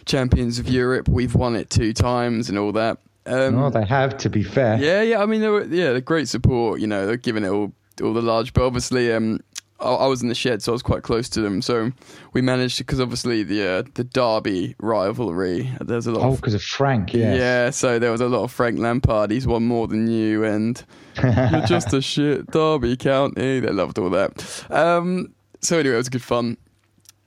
champions 0.06 0.60
of 0.60 0.70
Europe. 0.70 1.08
We've 1.08 1.34
won 1.34 1.56
it 1.56 1.70
two 1.70 1.94
times, 1.94 2.50
and 2.50 2.58
all 2.58 2.72
that." 2.74 3.00
Um, 3.26 3.58
oh, 3.58 3.70
they 3.70 3.86
have. 3.86 4.18
To 4.20 4.30
be 4.30 4.44
fair, 4.44 4.80
yeah, 4.80 5.02
yeah. 5.02 5.22
I 5.22 5.26
mean, 5.26 5.42
they 5.42 5.50
were 5.50 5.66
yeah, 5.66 5.94
the 5.94 6.02
great 6.02 6.28
support. 6.28 6.80
You 6.80 6.88
know, 6.88 7.06
they're 7.06 7.18
giving 7.18 7.44
it 7.44 7.50
all 7.50 7.74
all 8.02 8.14
the 8.14 8.22
large, 8.22 8.54
but 8.54 8.64
obviously, 8.64 9.12
um, 9.12 9.40
I 9.82 10.08
was 10.08 10.22
in 10.22 10.28
the 10.28 10.36
shed, 10.36 10.62
so 10.62 10.72
I 10.72 10.74
was 10.74 10.82
quite 10.82 11.04
close 11.04 11.30
to 11.30 11.42
them. 11.42 11.62
So 11.62 11.92
we 12.34 12.42
managed 12.42 12.78
because 12.80 13.00
obviously 13.00 13.44
the 13.44 13.66
uh, 13.66 13.84
the 13.94 14.04
Derby 14.04 14.76
rivalry. 14.80 15.72
There's 15.80 16.06
a 16.06 16.12
lot. 16.12 16.26
Oh, 16.26 16.36
because 16.36 16.54
of, 16.54 16.62
of 16.62 16.66
Frank, 16.66 17.14
yeah. 17.14 17.34
Yeah, 17.34 17.70
so 17.70 17.98
there 17.98 18.12
was 18.12 18.22
a 18.22 18.28
lot 18.28 18.44
of 18.44 18.52
Frank 18.52 18.78
Lampard. 18.78 19.32
He's 19.32 19.48
won 19.48 19.64
more 19.66 19.88
than 19.88 20.08
you, 20.08 20.44
and 20.44 20.84
you're 21.24 21.66
just 21.66 21.94
a 21.94 22.02
shit 22.02 22.48
Derby 22.48 22.98
County. 22.98 23.60
They 23.62 23.72
loved 23.72 23.98
all 24.00 24.10
that. 24.10 24.66
Um, 24.70 25.34
so 25.62 25.80
anyway, 25.80 25.96
it 25.96 25.98
was 25.98 26.10
good 26.10 26.24
fun. 26.24 26.58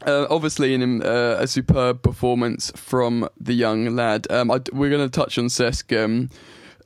Uh, 0.07 0.27
obviously, 0.29 0.75
in 0.75 1.03
uh, 1.03 1.37
a 1.39 1.47
superb 1.47 2.03
performance 2.03 2.73
from 2.75 3.29
the 3.41 3.55
young 3.55 3.95
lad. 3.95 4.27
Um, 4.31 4.51
I, 4.51 4.61
we're 4.73 4.91
going 4.91 5.09
to 5.09 5.11
touch 5.11 5.39
on 5.39 5.47
Cesc. 5.47 5.97
Um, 6.05 6.29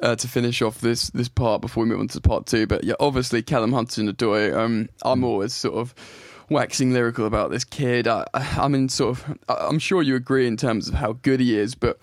uh, 0.01 0.17
to 0.17 0.29
finish 0.29 0.63
off 0.63 0.81
this 0.81 1.11
this 1.11 1.29
part 1.29 1.61
before 1.61 1.85
we 1.85 1.91
move 1.91 2.01
on 2.01 2.09
to 2.09 2.21
part 2.21 2.47
two. 2.47 2.67
But 2.67 2.85
yeah, 2.85 2.95
obviously 3.01 3.43
Callum 3.43 3.73
Hudson-Odoi. 3.73 4.57
Um, 4.57 4.89
I'm 5.03 5.25
always 5.25 5.53
sort 5.53 5.75
of 5.75 5.95
waxing 6.49 6.93
lyrical 6.93 7.27
about 7.27 7.51
this 7.51 7.65
kid. 7.65 8.07
I, 8.09 8.25
I 8.35 8.69
mean, 8.69 8.89
sort 8.89 9.19
of. 9.19 9.39
I'm 9.49 9.79
sure 9.79 10.03
you 10.03 10.15
agree 10.15 10.47
in 10.47 10.57
terms 10.57 10.89
of 10.89 10.95
how 10.95 11.15
good 11.23 11.41
he 11.41 11.59
is, 11.59 11.75
but 11.75 11.99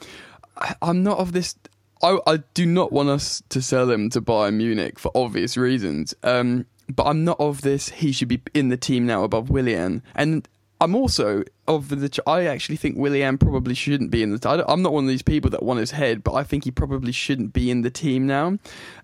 I, 0.58 0.76
I'm 0.82 1.04
not 1.04 1.20
of 1.20 1.34
this. 1.34 1.56
I, 2.02 2.20
I 2.28 2.38
do 2.54 2.66
not 2.66 2.92
want 2.92 3.10
us 3.10 3.42
to 3.50 3.62
sell 3.62 3.90
him 3.90 4.10
to 4.12 4.22
Bayern 4.22 4.56
Munich 4.56 5.00
for 5.00 5.12
obvious 5.16 5.56
reasons. 5.56 6.14
Um, 6.24 6.66
but 6.94 7.06
I'm 7.06 7.24
not 7.24 7.40
of 7.40 7.62
this. 7.62 7.90
He 7.90 8.12
should 8.12 8.28
be 8.28 8.42
in 8.54 8.70
the 8.70 8.78
team 8.78 9.06
now 9.06 9.24
above 9.24 9.50
Willian, 9.50 10.04
and 10.16 10.48
I'm 10.82 10.96
also 10.96 11.44
of 11.68 11.88
the. 11.90 12.22
I 12.28 12.46
actually 12.46 12.76
think 12.76 12.98
Willian 12.98 13.38
probably 13.38 13.74
shouldn't 13.74 14.12
be 14.12 14.22
in 14.22 14.36
the. 14.36 14.66
I'm 14.68 14.82
not 14.82 14.92
one 14.92 15.06
of 15.06 15.10
these 15.10 15.22
people 15.22 15.50
that 15.52 15.64
want 15.64 15.80
his 15.80 15.92
head, 15.92 16.24
but 16.24 16.34
I 16.34 16.44
think 16.44 16.66
he 16.66 16.72
probably 16.72 17.14
shouldn't 17.14 17.54
be 17.54 17.72
in 17.72 17.84
the 17.84 17.90
team 17.90 18.28
now. 18.28 18.58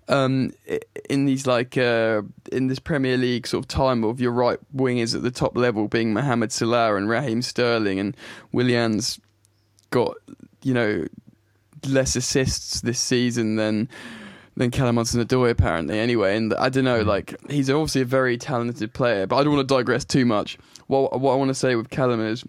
Um, 0.08 0.52
in 1.08 1.24
these 1.24 1.46
like 1.46 1.78
uh, 1.78 2.22
in 2.52 2.66
this 2.66 2.78
Premier 2.78 3.16
League 3.16 3.46
sort 3.46 3.64
of 3.64 3.68
time 3.68 4.04
of 4.04 4.20
your 4.20 4.32
right 4.32 4.58
wingers 4.76 5.14
at 5.14 5.22
the 5.22 5.30
top 5.30 5.56
level 5.56 5.88
being 5.88 6.12
Mohamed 6.12 6.52
Salah 6.52 6.96
and 6.96 7.08
Raheem 7.08 7.40
Sterling, 7.40 7.98
and 7.98 8.16
Willian's 8.52 9.18
got 9.90 10.16
you 10.62 10.74
know 10.74 11.06
less 11.86 12.16
assists 12.16 12.80
this 12.80 13.00
season 13.00 13.56
than 13.56 13.88
than 14.56 14.70
Callum 14.70 14.96
Hudson-Odoi 14.96 15.50
apparently 15.50 15.98
anyway 15.98 16.36
and 16.36 16.52
I 16.54 16.68
don't 16.68 16.84
know 16.84 17.02
hmm. 17.02 17.08
like 17.08 17.34
he's 17.50 17.70
obviously 17.70 18.02
a 18.02 18.06
very 18.06 18.36
talented 18.36 18.92
player 18.92 19.26
but 19.26 19.36
I 19.36 19.44
don't 19.44 19.54
want 19.54 19.66
to 19.66 19.74
digress 19.74 20.04
too 20.04 20.26
much 20.26 20.58
what 20.90 21.20
what 21.20 21.32
I 21.32 21.36
want 21.36 21.48
to 21.48 21.54
say 21.54 21.76
with 21.76 21.88
Callum 21.88 22.20
is 22.20 22.44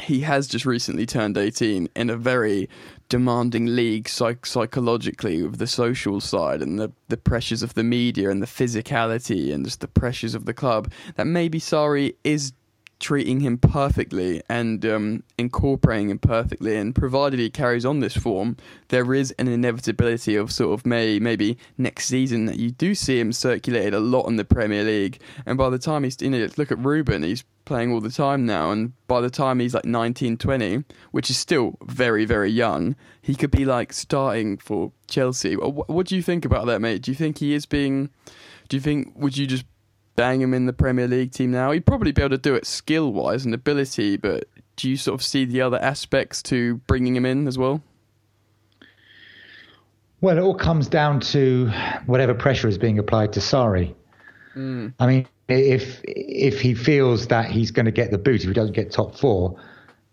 he 0.00 0.20
has 0.20 0.46
just 0.46 0.66
recently 0.66 1.06
turned 1.06 1.38
18 1.38 1.88
in 1.96 2.10
a 2.10 2.16
very 2.16 2.68
demanding 3.08 3.66
league 3.74 4.08
psych- 4.08 4.44
psychologically 4.44 5.42
with 5.42 5.58
the 5.58 5.66
social 5.66 6.20
side 6.20 6.60
and 6.60 6.78
the, 6.78 6.92
the 7.08 7.16
pressures 7.16 7.62
of 7.62 7.74
the 7.74 7.82
media 7.82 8.30
and 8.30 8.42
the 8.42 8.46
physicality 8.46 9.54
and 9.54 9.64
just 9.64 9.80
the 9.80 9.88
pressures 9.88 10.34
of 10.34 10.44
the 10.44 10.52
club 10.52 10.92
that 11.14 11.26
maybe 11.26 11.58
Sarri 11.58 12.14
is 12.24 12.52
treating 12.98 13.40
him 13.40 13.58
perfectly 13.58 14.42
and 14.48 14.84
um, 14.86 15.22
incorporating 15.38 16.10
him 16.10 16.18
perfectly. 16.18 16.76
And 16.76 16.94
provided 16.94 17.38
he 17.38 17.50
carries 17.50 17.84
on 17.84 18.00
this 18.00 18.16
form, 18.16 18.56
there 18.88 19.14
is 19.14 19.32
an 19.38 19.48
inevitability 19.48 20.36
of 20.36 20.50
sort 20.50 20.78
of 20.78 20.86
May 20.86 21.18
maybe 21.18 21.58
next 21.76 22.06
season 22.06 22.46
that 22.46 22.58
you 22.58 22.70
do 22.70 22.94
see 22.94 23.20
him 23.20 23.32
circulated 23.32 23.94
a 23.94 24.00
lot 24.00 24.26
in 24.26 24.36
the 24.36 24.44
Premier 24.44 24.84
League. 24.84 25.20
And 25.44 25.58
by 25.58 25.70
the 25.70 25.78
time 25.78 26.04
he's 26.04 26.20
you 26.20 26.30
know 26.30 26.48
look 26.56 26.72
at 26.72 26.78
Ruben, 26.78 27.22
he's 27.22 27.44
playing 27.66 27.92
all 27.92 28.00
the 28.00 28.10
time 28.10 28.46
now 28.46 28.70
and 28.70 28.92
by 29.08 29.20
the 29.20 29.28
time 29.28 29.58
he's 29.58 29.74
like 29.74 29.84
19 29.84 30.36
20 30.38 30.84
which 31.10 31.28
is 31.28 31.36
still 31.36 31.76
very 31.82 32.24
very 32.24 32.48
young 32.48 32.94
he 33.20 33.34
could 33.34 33.50
be 33.50 33.64
like 33.64 33.92
starting 33.92 34.56
for 34.56 34.92
chelsea 35.08 35.56
what, 35.56 35.88
what 35.90 36.06
do 36.06 36.14
you 36.14 36.22
think 36.22 36.44
about 36.44 36.66
that 36.66 36.80
mate 36.80 37.02
do 37.02 37.10
you 37.10 37.14
think 37.16 37.38
he 37.38 37.54
is 37.54 37.66
being 37.66 38.08
do 38.68 38.76
you 38.76 38.80
think 38.80 39.12
would 39.16 39.36
you 39.36 39.48
just 39.48 39.64
bang 40.16 40.40
him 40.40 40.54
in 40.54 40.66
the 40.66 40.72
Premier 40.72 41.06
League 41.06 41.32
team 41.32 41.50
now. 41.50 41.70
He'd 41.70 41.86
probably 41.86 42.12
be 42.12 42.22
able 42.22 42.30
to 42.30 42.38
do 42.38 42.54
it 42.54 42.66
skill 42.66 43.12
wise 43.12 43.44
and 43.44 43.54
ability, 43.54 44.16
but 44.16 44.48
do 44.76 44.90
you 44.90 44.96
sort 44.96 45.20
of 45.20 45.24
see 45.24 45.44
the 45.44 45.60
other 45.60 45.80
aspects 45.80 46.42
to 46.44 46.76
bringing 46.86 47.14
him 47.14 47.24
in 47.24 47.46
as 47.46 47.58
well? 47.58 47.82
Well, 50.20 50.38
it 50.38 50.40
all 50.40 50.54
comes 50.54 50.88
down 50.88 51.20
to 51.20 51.68
whatever 52.06 52.34
pressure 52.34 52.68
is 52.68 52.78
being 52.78 52.98
applied 52.98 53.34
to 53.34 53.40
Sarri. 53.40 53.94
Mm. 54.56 54.94
I 54.98 55.06
mean, 55.06 55.28
if 55.48 56.00
if 56.04 56.60
he 56.60 56.74
feels 56.74 57.28
that 57.28 57.50
he's 57.50 57.70
going 57.70 57.86
to 57.86 57.92
get 57.92 58.10
the 58.10 58.18
boot 58.18 58.40
if 58.40 58.48
he 58.48 58.54
doesn't 58.54 58.74
get 58.74 58.90
top 58.90 59.16
four, 59.16 59.60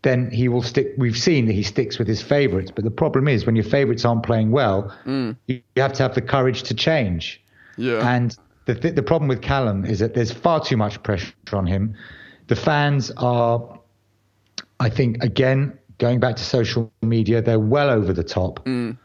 then 0.01 0.29
he 0.29 0.49
will 0.49 0.61
stick. 0.61 0.93
We've 0.97 1.17
seen 1.17 1.45
that 1.45 1.53
he 1.53 1.63
sticks 1.63 1.97
with 1.97 2.07
his 2.07 2.21
favourites, 2.21 2.71
but 2.71 2.83
the 2.83 2.91
problem 2.91 3.27
is 3.27 3.45
when 3.45 3.55
your 3.55 3.65
favourites 3.65 4.03
aren't 4.03 4.23
playing 4.23 4.51
well, 4.51 4.95
mm. 5.05 5.35
you 5.47 5.61
have 5.77 5.93
to 5.93 6.03
have 6.03 6.13
the 6.13 6.21
courage 6.21 6.63
to 6.63 6.73
change. 6.73 7.41
Yeah. 7.77 8.07
And 8.07 8.37
the 8.65 8.75
th- 8.75 8.95
the 8.95 9.03
problem 9.03 9.27
with 9.27 9.41
Callum 9.41 9.85
is 9.85 9.99
that 9.99 10.13
there's 10.13 10.31
far 10.31 10.59
too 10.59 10.77
much 10.77 11.01
pressure 11.03 11.33
on 11.51 11.67
him. 11.67 11.95
The 12.47 12.55
fans 12.55 13.11
are, 13.17 13.79
I 14.79 14.89
think, 14.89 15.23
again 15.23 15.77
going 15.97 16.19
back 16.19 16.35
to 16.35 16.43
social 16.43 16.91
media, 17.01 17.41
they're 17.41 17.59
well 17.59 17.89
over 17.89 18.13
the 18.13 18.23
top. 18.23 18.65
Mm. 18.65 18.97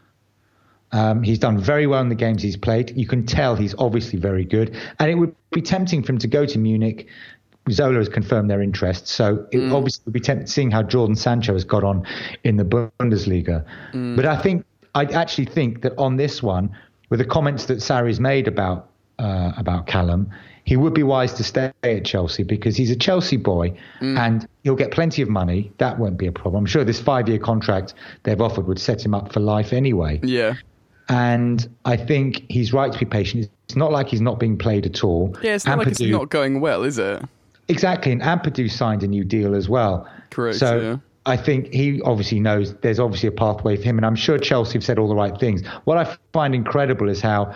Um, 0.90 1.23
he's 1.23 1.38
done 1.38 1.59
very 1.59 1.87
well 1.87 2.01
in 2.01 2.09
the 2.09 2.14
games 2.14 2.42
he's 2.42 2.57
played. 2.57 2.97
You 2.97 3.07
can 3.07 3.27
tell 3.27 3.55
he's 3.55 3.75
obviously 3.79 4.18
very 4.18 4.44
good, 4.44 4.77
and 4.99 5.11
it 5.11 5.14
would 5.14 5.35
be 5.53 5.62
tempting 5.62 6.03
for 6.03 6.12
him 6.12 6.18
to 6.18 6.29
go 6.29 6.47
to 6.47 6.59
Munich. 6.59 7.09
Zola 7.71 7.99
has 7.99 8.09
confirmed 8.09 8.49
their 8.51 8.62
interest, 8.62 9.07
so 9.07 9.47
it 9.53 9.59
mm. 9.59 9.75
obviously 9.75 10.03
would 10.07 10.14
be 10.14 10.21
tempting 10.21 10.47
seeing 10.47 10.71
how 10.71 10.83
Jadon 10.83 11.18
Sancho 11.18 11.53
has 11.53 11.64
got 11.64 11.85
on 11.85 12.07
in 12.42 12.57
the 12.57 12.64
Bundesliga. 12.64 13.66
Mm. 13.92 14.16
But 14.16 14.25
I 14.25 14.40
think 14.40 14.64
I 14.94 15.05
actually 15.05 15.44
think 15.44 15.83
that 15.83 15.92
on 15.99 16.16
this 16.16 16.42
one, 16.42 16.75
with 17.11 17.18
the 17.18 17.27
comments 17.27 17.66
that 17.66 17.79
Sarri's 17.79 18.18
made 18.18 18.49
about 18.49 18.88
uh, 19.18 19.52
about 19.57 19.87
Callum, 19.87 20.31
he 20.64 20.76
would 20.76 20.92
be 20.92 21.02
wise 21.02 21.33
to 21.35 21.44
stay 21.44 21.72
at 21.83 22.04
Chelsea 22.04 22.42
because 22.42 22.76
he's 22.76 22.90
a 22.90 22.96
Chelsea 22.96 23.38
boy 23.38 23.70
mm. 24.00 24.18
and 24.18 24.46
he'll 24.64 24.76
get 24.76 24.90
plenty 24.90 25.22
of 25.22 25.28
money. 25.31 25.72
That 25.78 25.98
won't 25.98 26.18
be 26.18 26.26
a 26.26 26.33
problem. 26.33 26.64
I'm 26.64 26.66
sure 26.66 26.85
this 26.85 27.00
five 27.00 27.28
year 27.28 27.38
contract 27.38 27.94
they've 28.24 28.40
offered 28.40 28.66
would 28.66 28.78
set 28.78 29.04
him 29.04 29.14
up 29.14 29.33
for 29.33 29.40
life 29.40 29.72
anyway. 29.72 30.20
Yeah. 30.22 30.54
And 31.09 31.66
I 31.87 31.96
think 31.96 32.44
he's 32.50 32.74
right 32.74 32.92
to 32.92 32.98
be 32.98 33.07
patient. 33.07 33.48
It's 33.64 33.76
not 33.76 33.92
like 33.92 34.09
he's 34.09 34.20
not 34.20 34.38
being 34.38 34.59
played 34.59 34.85
at 34.85 35.02
all. 35.02 35.35
Yeah, 35.42 35.54
it's 35.54 35.64
not 35.64 35.78
Ampadu, 35.78 35.85
like 35.87 35.88
it's 35.92 36.00
not 36.02 36.28
going 36.28 36.61
well, 36.61 36.85
is 36.85 36.98
it? 36.98 37.22
Exactly. 37.68 38.12
And 38.12 38.20
Ampadu 38.20 38.70
signed 38.70 39.02
a 39.02 39.07
new 39.09 39.24
deal 39.24 39.54
as 39.54 39.70
well. 39.70 40.07
Correct. 40.28 40.59
So 40.59 40.81
yeah. 40.81 40.96
I 41.24 41.38
think 41.38 41.72
he 41.72 42.02
obviously 42.02 42.40
knows 42.40 42.74
there's 42.76 43.00
obviously 43.00 43.28
a 43.28 43.33
pathway 43.33 43.76
for 43.76 43.85
him. 43.85 43.96
And 43.96 44.04
I'm 44.04 44.16
sure 44.16 44.38
Chelsea 44.38 44.74
have 44.74 44.85
said 44.85 44.98
all 44.98 45.09
the 45.09 45.14
right 45.14 45.38
things. 45.40 45.66
What 45.85 45.96
I 45.96 46.16
find 46.35 46.54
incredible 46.54 47.09
is 47.09 47.22
how 47.22 47.54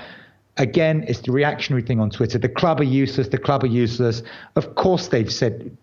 again, 0.57 1.05
it's 1.09 1.21
the 1.21 1.33
reactionary 1.33 1.83
thing 1.83 2.01
on 2.01 2.11
Twitter. 2.11 2.39
The 2.39 2.49
club 2.49 2.81
are 2.81 2.85
useless. 2.85 3.29
The 3.29 3.39
club 3.39 3.65
are 3.65 3.69
useless. 3.69 4.23
Of 4.57 4.75
course, 4.75 5.09
they've 5.09 5.33
said 5.33 5.77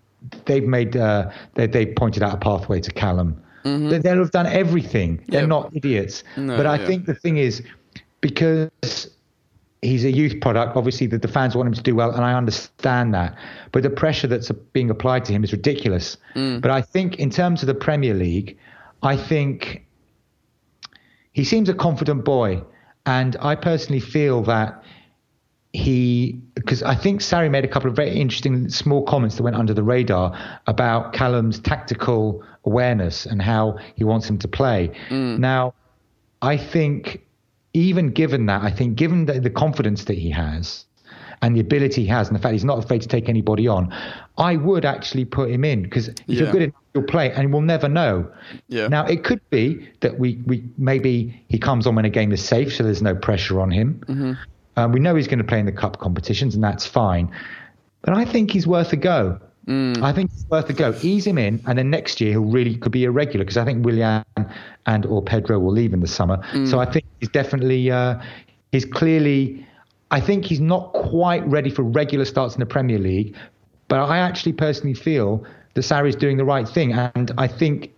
they've 0.45 0.63
made 0.63 0.97
uh, 0.97 1.31
they 1.55 1.67
they 1.67 1.85
pointed 1.85 2.23
out 2.23 2.33
a 2.33 2.37
pathway 2.37 2.79
to 2.81 2.91
Callum. 2.91 3.41
Mm-hmm. 3.63 3.89
They, 3.89 3.97
they'll 3.99 4.19
have 4.19 4.31
done 4.31 4.47
everything. 4.47 5.23
They're 5.27 5.41
yep. 5.41 5.49
not 5.49 5.75
idiots. 5.75 6.23
No, 6.37 6.55
but 6.55 6.65
I 6.65 6.77
yeah. 6.77 6.87
think 6.87 7.05
the 7.05 7.15
thing 7.15 7.37
is 7.37 7.61
because 8.21 9.09
he's 9.81 10.05
a 10.05 10.11
youth 10.11 10.39
product. 10.41 10.75
Obviously, 10.75 11.07
the, 11.07 11.17
the 11.17 11.27
fans 11.27 11.55
want 11.55 11.67
him 11.67 11.73
to 11.73 11.81
do 11.81 11.95
well, 11.95 12.11
and 12.11 12.23
I 12.23 12.33
understand 12.33 13.13
that. 13.13 13.37
But 13.71 13.83
the 13.83 13.89
pressure 13.89 14.27
that's 14.27 14.51
being 14.73 14.89
applied 14.89 15.25
to 15.25 15.33
him 15.33 15.43
is 15.43 15.51
ridiculous. 15.51 16.17
Mm. 16.35 16.61
But 16.61 16.71
I 16.71 16.81
think, 16.81 17.17
in 17.19 17.29
terms 17.29 17.61
of 17.63 17.67
the 17.67 17.75
Premier 17.75 18.13
League, 18.13 18.57
I 19.03 19.15
think 19.17 19.85
he 21.33 21.43
seems 21.43 21.69
a 21.69 21.73
confident 21.73 22.23
boy. 22.25 22.61
And 23.09 23.35
I 23.39 23.55
personally 23.55 24.01
feel 24.01 24.43
that 24.43 24.83
he, 25.73 26.39
because 26.53 26.83
I 26.83 26.93
think 26.93 27.21
Sarri 27.21 27.49
made 27.49 27.65
a 27.65 27.67
couple 27.67 27.89
of 27.89 27.95
very 27.95 28.11
interesting 28.11 28.69
small 28.69 29.03
comments 29.03 29.35
that 29.37 29.43
went 29.43 29.55
under 29.55 29.73
the 29.73 29.81
radar 29.81 30.37
about 30.67 31.13
Callum's 31.13 31.59
tactical 31.59 32.43
awareness 32.65 33.25
and 33.25 33.41
how 33.41 33.79
he 33.95 34.03
wants 34.03 34.29
him 34.29 34.37
to 34.37 34.47
play. 34.47 34.91
Mm. 35.09 35.39
Now, 35.39 35.73
I 36.43 36.55
think 36.55 37.25
even 37.73 38.11
given 38.11 38.45
that, 38.45 38.61
I 38.61 38.69
think 38.69 38.95
given 38.95 39.25
the, 39.25 39.39
the 39.39 39.49
confidence 39.49 40.05
that 40.05 40.17
he 40.17 40.29
has, 40.29 40.85
and 41.41 41.55
the 41.55 41.59
ability 41.59 42.03
he 42.03 42.07
has 42.07 42.27
and 42.27 42.35
the 42.35 42.41
fact 42.41 42.53
he's 42.53 42.65
not 42.65 42.79
afraid 42.79 43.01
to 43.01 43.07
take 43.07 43.29
anybody 43.29 43.67
on, 43.67 43.93
I 44.37 44.55
would 44.55 44.85
actually 44.85 45.25
put 45.25 45.49
him 45.49 45.63
in 45.63 45.83
because 45.83 46.07
if 46.09 46.17
yeah. 46.27 46.43
you're 46.43 46.51
good 46.51 46.61
enough, 46.63 46.81
you'll 46.93 47.03
play 47.03 47.31
and 47.31 47.53
we'll 47.53 47.61
never 47.61 47.87
know. 47.87 48.29
Yeah. 48.67 48.87
Now, 48.87 49.05
it 49.05 49.23
could 49.23 49.47
be 49.49 49.89
that 50.01 50.19
we, 50.19 50.41
we 50.45 50.63
maybe 50.77 51.43
he 51.47 51.57
comes 51.57 51.87
on 51.87 51.95
when 51.95 52.05
a 52.05 52.09
game 52.09 52.31
is 52.31 52.43
safe, 52.43 52.73
so 52.73 52.83
there's 52.83 53.01
no 53.01 53.15
pressure 53.15 53.59
on 53.59 53.71
him. 53.71 54.03
Mm-hmm. 54.07 54.33
Um, 54.75 54.91
we 54.91 54.99
know 54.99 55.15
he's 55.15 55.27
going 55.27 55.39
to 55.39 55.43
play 55.43 55.59
in 55.59 55.65
the 55.65 55.71
cup 55.71 55.99
competitions, 55.99 56.55
and 56.55 56.63
that's 56.63 56.85
fine. 56.85 57.31
But 58.01 58.13
I 58.13 58.25
think 58.25 58.51
he's 58.51 58.65
worth 58.65 58.93
a 58.93 58.97
go. 58.97 59.39
Mm. 59.67 60.01
I 60.01 60.13
think 60.13 60.31
it's 60.33 60.45
worth 60.49 60.69
a 60.69 60.73
go. 60.73 60.95
Ease 61.01 61.27
him 61.27 61.37
in, 61.37 61.61
and 61.67 61.77
then 61.77 61.89
next 61.89 62.19
year 62.21 62.31
he'll 62.31 62.45
really 62.45 62.75
could 62.75 62.91
be 62.91 63.05
a 63.05 63.11
regular 63.11 63.45
because 63.45 63.57
I 63.57 63.65
think 63.65 63.85
Willian 63.85 64.23
and 64.85 65.05
or 65.05 65.21
Pedro 65.21 65.59
will 65.59 65.71
leave 65.71 65.93
in 65.93 65.99
the 65.99 66.07
summer. 66.07 66.37
Mm. 66.53 66.69
So 66.69 66.79
I 66.79 66.85
think 66.85 67.05
he's 67.19 67.29
definitely 67.29 67.91
uh, 67.91 68.19
he's 68.71 68.85
clearly 68.85 69.65
I 70.11 70.19
think 70.19 70.45
he's 70.45 70.59
not 70.59 70.91
quite 70.93 71.45
ready 71.47 71.69
for 71.69 71.83
regular 71.83 72.25
starts 72.25 72.55
in 72.55 72.59
the 72.59 72.65
Premier 72.65 72.97
League, 72.97 73.35
but 73.87 73.99
I 73.99 74.17
actually 74.17 74.53
personally 74.53 74.95
feel 74.95 75.45
that 75.75 75.81
Sarri 75.81 76.09
is 76.09 76.15
doing 76.15 76.37
the 76.37 76.45
right 76.45 76.67
thing, 76.67 76.93
and 76.93 77.31
I 77.37 77.47
think 77.47 77.93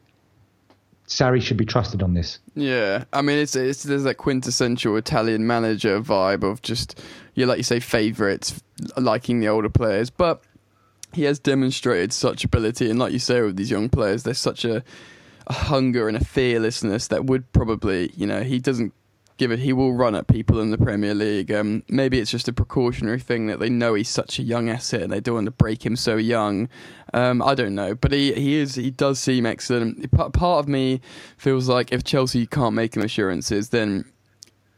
Sarri 1.08 1.42
should 1.42 1.58
be 1.58 1.66
trusted 1.66 2.04
on 2.04 2.14
this. 2.14 2.40
Yeah, 2.56 3.06
I 3.14 3.22
mean, 3.22 3.38
it's, 3.38 3.56
it's 3.56 3.84
there's 3.84 4.04
that 4.04 4.16
quintessential 4.16 4.96
Italian 4.98 5.48
manager 5.48 6.02
vibe 6.02 6.44
of 6.44 6.62
just 6.62 7.02
you 7.36 7.46
like 7.46 7.58
you 7.58 7.64
say 7.64 7.80
favourites 7.80 8.62
liking 8.98 9.40
the 9.40 9.48
older 9.48 9.70
players, 9.70 10.10
but 10.10 10.44
he 11.14 11.24
has 11.24 11.40
demonstrated 11.40 12.14
such 12.14 12.44
ability, 12.44 12.90
and 12.90 13.00
like 13.00 13.14
you 13.14 13.20
say 13.20 13.42
with 13.42 13.56
these 13.56 13.72
young 13.72 13.90
players, 13.90 14.24
there's 14.24 14.40
such 14.40 14.66
a, 14.66 14.84
a 15.48 15.54
hunger 15.54 16.08
and 16.08 16.18
a 16.18 16.24
fearlessness 16.24 17.08
that 17.08 17.26
would 17.26 17.52
probably 17.54 18.12
you 18.16 18.28
know 18.28 18.44
he 18.44 18.60
doesn't 18.60 18.94
give 19.42 19.52
it. 19.52 19.58
He 19.58 19.74
will 19.74 19.94
run 19.94 20.14
at 20.14 20.28
people 20.28 20.60
in 20.60 20.70
the 20.70 20.78
Premier 20.78 21.16
League. 21.16 21.52
Um, 21.52 21.82
maybe 21.90 22.20
it's 22.20 22.30
just 22.30 22.48
a 22.48 22.54
precautionary 22.54 23.20
thing 23.20 23.48
that 23.48 23.60
they 23.60 23.70
know 23.70 23.96
he's 23.96 24.08
such 24.08 24.38
a 24.38 24.44
young 24.44 24.70
asset 24.70 25.02
and 25.02 25.12
they 25.12 25.20
don't 25.20 25.34
want 25.34 25.46
to 25.46 25.52
break 25.52 25.84
him 25.84 25.96
so 25.96 26.16
young. 26.16 26.70
Um, 27.12 27.42
I 27.42 27.56
don't 27.56 27.74
know, 27.74 27.96
but 27.96 28.12
he 28.12 28.34
he 28.34 28.58
is 28.58 28.76
he 28.76 28.92
does 28.92 29.18
seem 29.18 29.48
excellent. 29.48 30.12
Part 30.12 30.36
of 30.44 30.68
me 30.68 31.02
feels 31.38 31.68
like 31.68 31.92
if 31.92 32.04
Chelsea 32.04 32.46
can't 32.46 32.76
make 32.76 32.96
him 32.96 33.02
assurances, 33.02 33.70
then 33.70 34.06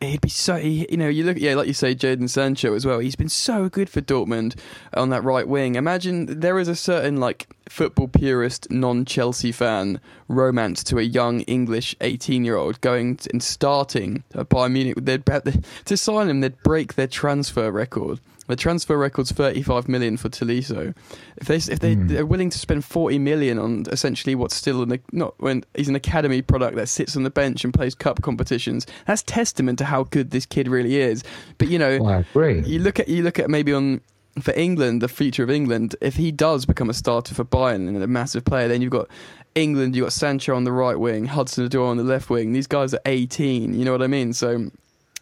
he'd 0.01 0.21
be 0.21 0.29
so 0.29 0.55
he, 0.55 0.87
you 0.89 0.97
know 0.97 1.07
you 1.07 1.23
look 1.23 1.37
yeah 1.37 1.55
like 1.55 1.67
you 1.67 1.73
say 1.73 1.95
Jadon 1.95 2.29
Sancho 2.29 2.73
as 2.73 2.85
well. 2.85 2.99
He's 2.99 3.15
been 3.15 3.29
so 3.29 3.69
good 3.69 3.89
for 3.89 4.01
Dortmund 4.01 4.59
on 4.93 5.09
that 5.09 5.23
right 5.23 5.47
wing. 5.47 5.75
Imagine 5.75 6.39
there 6.39 6.59
is 6.59 6.67
a 6.67 6.75
certain 6.75 7.17
like 7.17 7.47
football 7.69 8.07
purist 8.07 8.69
non-Chelsea 8.69 9.51
fan 9.51 9.99
romance 10.27 10.83
to 10.85 10.99
a 10.99 11.03
young 11.03 11.41
English 11.41 11.95
18 12.01 12.43
year 12.43 12.55
old 12.55 12.81
going 12.81 13.19
and 13.31 13.41
starting 13.41 14.23
at 14.35 14.49
Bayern 14.49 14.73
Munich. 14.73 14.97
They'd 14.97 15.21
about 15.21 15.47
to 15.85 15.97
sign 15.97 16.29
him 16.29 16.41
they'd 16.41 16.61
break 16.63 16.95
their 16.95 17.07
transfer 17.07 17.71
record 17.71 18.19
the 18.47 18.55
transfer 18.55 18.97
record's 18.97 19.31
35 19.31 19.87
million 19.87 20.17
for 20.17 20.29
Tolisso. 20.29 20.95
If 21.37 21.47
they 21.47 21.55
if 21.55 21.79
they 21.79 21.95
mm. 21.95 22.07
they're 22.09 22.25
willing 22.25 22.49
to 22.49 22.57
spend 22.57 22.85
40 22.85 23.19
million 23.19 23.59
on 23.59 23.85
essentially 23.91 24.35
what's 24.35 24.55
still 24.55 24.81
an 24.83 24.99
not 25.11 25.35
when 25.39 25.63
he's 25.75 25.89
an 25.89 25.95
academy 25.95 26.41
product 26.41 26.75
that 26.75 26.89
sits 26.89 27.15
on 27.15 27.23
the 27.23 27.29
bench 27.29 27.63
and 27.63 27.73
plays 27.73 27.95
cup 27.95 28.21
competitions, 28.21 28.85
that's 29.07 29.23
testament 29.23 29.79
to 29.79 29.85
how 29.85 30.03
good 30.03 30.31
this 30.31 30.45
kid 30.45 30.67
really 30.67 30.97
is. 30.97 31.23
But 31.57 31.69
you 31.69 31.79
know, 31.79 31.99
well, 31.99 32.13
I 32.13 32.17
agree. 32.19 32.61
You 32.61 32.79
look 32.79 32.99
at 32.99 33.07
you 33.07 33.23
look 33.23 33.39
at 33.39 33.49
maybe 33.49 33.73
on 33.73 34.01
for 34.41 34.53
England, 34.53 35.01
the 35.01 35.07
future 35.07 35.43
of 35.43 35.51
England, 35.51 35.95
if 36.01 36.15
he 36.15 36.31
does 36.31 36.65
become 36.65 36.89
a 36.89 36.93
starter 36.93 37.35
for 37.35 37.45
Bayern 37.45 37.87
and 37.87 38.01
a 38.01 38.07
massive 38.07 38.43
player, 38.43 38.67
then 38.67 38.81
you've 38.81 38.91
got 38.91 39.07
England, 39.55 39.95
you've 39.95 40.05
got 40.05 40.13
Sancho 40.13 40.55
on 40.55 40.63
the 40.63 40.71
right 40.71 40.99
wing, 40.99 41.25
Hudson 41.25 41.67
Odoi 41.67 41.87
on 41.87 41.97
the 41.97 42.03
left 42.03 42.29
wing. 42.29 42.51
These 42.53 42.67
guys 42.67 42.93
are 42.93 43.01
18, 43.05 43.77
you 43.77 43.85
know 43.85 43.91
what 43.91 44.01
I 44.01 44.07
mean? 44.07 44.33
So 44.33 44.71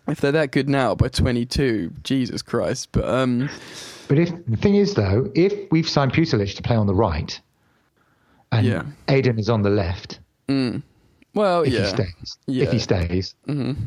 if 0.08 0.20
they're 0.22 0.32
that 0.32 0.52
good 0.52 0.70
now 0.70 0.96
by 0.96 1.08
22, 1.08 1.94
Jesus 2.04 2.42
Christ. 2.42 2.90
But 2.92 3.08
um, 3.08 3.50
but 4.08 4.18
if 4.18 4.30
the 4.46 4.58
thing 4.58 4.76
is 4.76 4.94
though, 4.94 5.32
if 5.36 5.72
we've 5.72 5.88
signed 5.88 6.14
Pulisic 6.14 6.56
to 6.56 6.62
play 6.62 6.76
on 6.76 6.88
the 6.88 6.96
right, 6.96 7.40
and 8.52 8.66
yeah. 8.66 8.84
Eden 9.10 9.40
is 9.40 9.50
on 9.50 9.62
the 9.62 9.70
left, 9.70 10.20
mm. 10.48 10.82
well, 11.34 11.62
if 11.62 11.74
yeah. 11.74 11.82
he 11.82 11.88
stays, 11.88 12.38
yeah. 12.48 12.64
if 12.64 12.72
he 12.72 12.80
stays, 12.80 13.36
mm-hmm. 13.48 13.82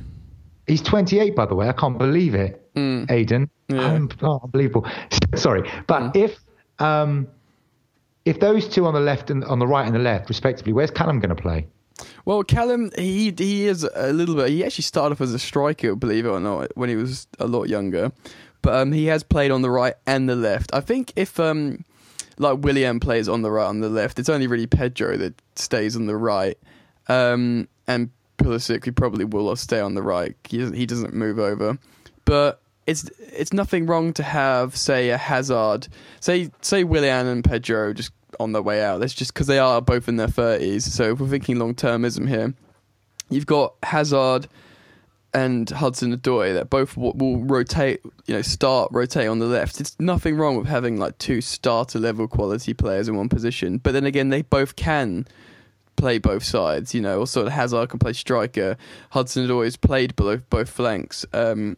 he's 0.66 0.82
28 0.82 1.36
by 1.36 1.46
the 1.46 1.54
way. 1.54 1.68
I 1.68 1.72
can't 1.72 1.98
believe 1.98 2.34
it, 2.34 2.72
mm. 2.74 3.10
Eden. 3.10 3.50
Yeah. 3.68 4.06
oh, 4.22 4.40
unbelievable. 4.44 4.86
Sorry, 5.34 5.68
but 5.86 6.12
mm. 6.12 6.16
if 6.16 6.38
um, 6.78 7.28
if 8.24 8.40
those 8.40 8.68
two 8.68 8.86
on 8.86 8.94
the 8.94 9.00
left 9.00 9.30
and 9.30 9.44
on 9.44 9.58
the 9.58 9.66
right 9.66 9.86
and 9.86 9.94
the 9.94 10.00
left, 10.00 10.28
respectively, 10.28 10.72
where's 10.72 10.90
Callum 10.90 11.20
going 11.20 11.34
to 11.34 11.42
play? 11.42 11.66
Well, 12.24 12.42
Callum, 12.42 12.90
he 12.96 13.32
he 13.36 13.66
is 13.66 13.88
a 13.94 14.12
little 14.12 14.34
bit. 14.34 14.48
He 14.48 14.64
actually 14.64 14.82
started 14.82 15.12
off 15.12 15.20
as 15.20 15.32
a 15.34 15.38
striker, 15.38 15.94
believe 15.94 16.26
it 16.26 16.30
or 16.30 16.40
not, 16.40 16.76
when 16.76 16.88
he 16.88 16.96
was 16.96 17.26
a 17.38 17.46
lot 17.46 17.68
younger. 17.68 18.12
But 18.62 18.74
um, 18.74 18.92
he 18.92 19.06
has 19.06 19.22
played 19.22 19.50
on 19.50 19.62
the 19.62 19.70
right 19.70 19.94
and 20.06 20.28
the 20.28 20.36
left. 20.36 20.72
I 20.72 20.80
think 20.80 21.12
if 21.16 21.38
um, 21.38 21.84
like 22.38 22.58
Willian 22.62 22.98
plays 22.98 23.28
on 23.28 23.42
the 23.42 23.50
right 23.50 23.68
and 23.68 23.82
the 23.82 23.88
left, 23.88 24.18
it's 24.18 24.28
only 24.28 24.46
really 24.46 24.66
Pedro 24.66 25.16
that 25.18 25.34
stays 25.54 25.96
on 25.96 26.06
the 26.06 26.16
right. 26.16 26.58
Um, 27.08 27.68
and 27.86 28.10
Pulisic, 28.38 28.84
he 28.84 28.90
probably 28.90 29.24
will 29.24 29.54
stay 29.56 29.80
on 29.80 29.94
the 29.94 30.02
right. 30.02 30.34
He 30.44 30.68
he 30.70 30.86
doesn't 30.86 31.14
move 31.14 31.38
over, 31.38 31.78
but 32.24 32.60
it's 32.86 33.08
it's 33.18 33.52
nothing 33.52 33.86
wrong 33.86 34.12
to 34.14 34.22
have 34.22 34.76
say 34.76 35.10
a 35.10 35.18
Hazard, 35.18 35.88
say 36.20 36.50
say 36.60 36.84
Willian 36.84 37.26
and 37.26 37.44
Pedro 37.44 37.92
just 37.92 38.12
on 38.40 38.52
their 38.52 38.62
way 38.62 38.82
out. 38.82 39.00
That's 39.00 39.14
just 39.14 39.34
because 39.34 39.46
they 39.46 39.58
are 39.58 39.80
both 39.80 40.08
in 40.08 40.16
their 40.16 40.28
thirties. 40.28 40.92
So 40.92 41.12
if 41.12 41.20
we're 41.20 41.28
thinking 41.28 41.58
long 41.58 41.74
termism 41.74 42.28
here, 42.28 42.54
you've 43.30 43.46
got 43.46 43.74
Hazard 43.82 44.48
and 45.32 45.68
Hudson 45.68 46.16
Odoi 46.16 46.54
that 46.54 46.70
both 46.70 46.96
will, 46.96 47.12
will 47.14 47.38
rotate, 47.38 48.00
you 48.26 48.34
know, 48.34 48.42
start 48.42 48.90
rotate 48.92 49.26
on 49.26 49.40
the 49.40 49.46
left. 49.46 49.80
It's 49.80 49.98
nothing 49.98 50.36
wrong 50.36 50.56
with 50.56 50.68
having 50.68 50.96
like 50.96 51.18
two 51.18 51.40
starter 51.40 51.98
level 51.98 52.28
quality 52.28 52.72
players 52.72 53.08
in 53.08 53.16
one 53.16 53.28
position, 53.28 53.78
but 53.78 53.92
then 53.92 54.06
again, 54.06 54.28
they 54.28 54.42
both 54.42 54.76
can 54.76 55.26
play 55.96 56.18
both 56.18 56.44
sides. 56.44 56.94
You 56.94 57.00
know, 57.00 57.18
also 57.18 57.48
Hazard 57.48 57.88
can 57.88 57.98
play 57.98 58.12
striker. 58.12 58.76
Hudson 59.10 59.46
Odoi 59.46 59.64
has 59.64 59.76
played 59.76 60.14
both 60.14 60.48
both 60.50 60.70
flanks. 60.70 61.26
Um, 61.32 61.76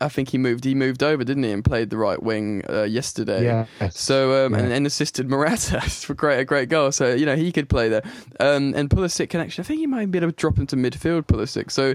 I 0.00 0.08
think 0.08 0.30
he 0.30 0.38
moved. 0.38 0.64
He 0.64 0.74
moved 0.74 1.02
over, 1.02 1.24
didn't 1.24 1.42
he, 1.42 1.50
and 1.52 1.64
played 1.64 1.90
the 1.90 1.96
right 1.96 2.22
wing 2.22 2.62
uh, 2.68 2.82
yesterday. 2.84 3.44
Yeah. 3.44 3.88
So 3.90 4.46
um, 4.46 4.52
Yeah. 4.54 4.60
and, 4.60 4.72
and 4.72 4.86
assisted 4.86 5.28
Morata 5.28 5.80
for 5.88 6.14
great 6.14 6.40
a 6.40 6.44
great 6.44 6.68
goal. 6.68 6.92
So 6.92 7.14
you 7.14 7.26
know 7.26 7.36
he 7.36 7.52
could 7.52 7.68
play 7.68 7.88
there. 7.88 8.02
Um, 8.40 8.72
and 8.74 8.88
Pulisic 8.90 9.30
can 9.30 9.40
actually. 9.40 9.64
I 9.64 9.66
think 9.66 9.80
he 9.80 9.86
might 9.86 10.10
be 10.10 10.18
able 10.18 10.30
to 10.30 10.36
drop 10.36 10.58
into 10.58 10.76
midfield. 10.76 11.22
Pulisic. 11.26 11.70
So 11.70 11.94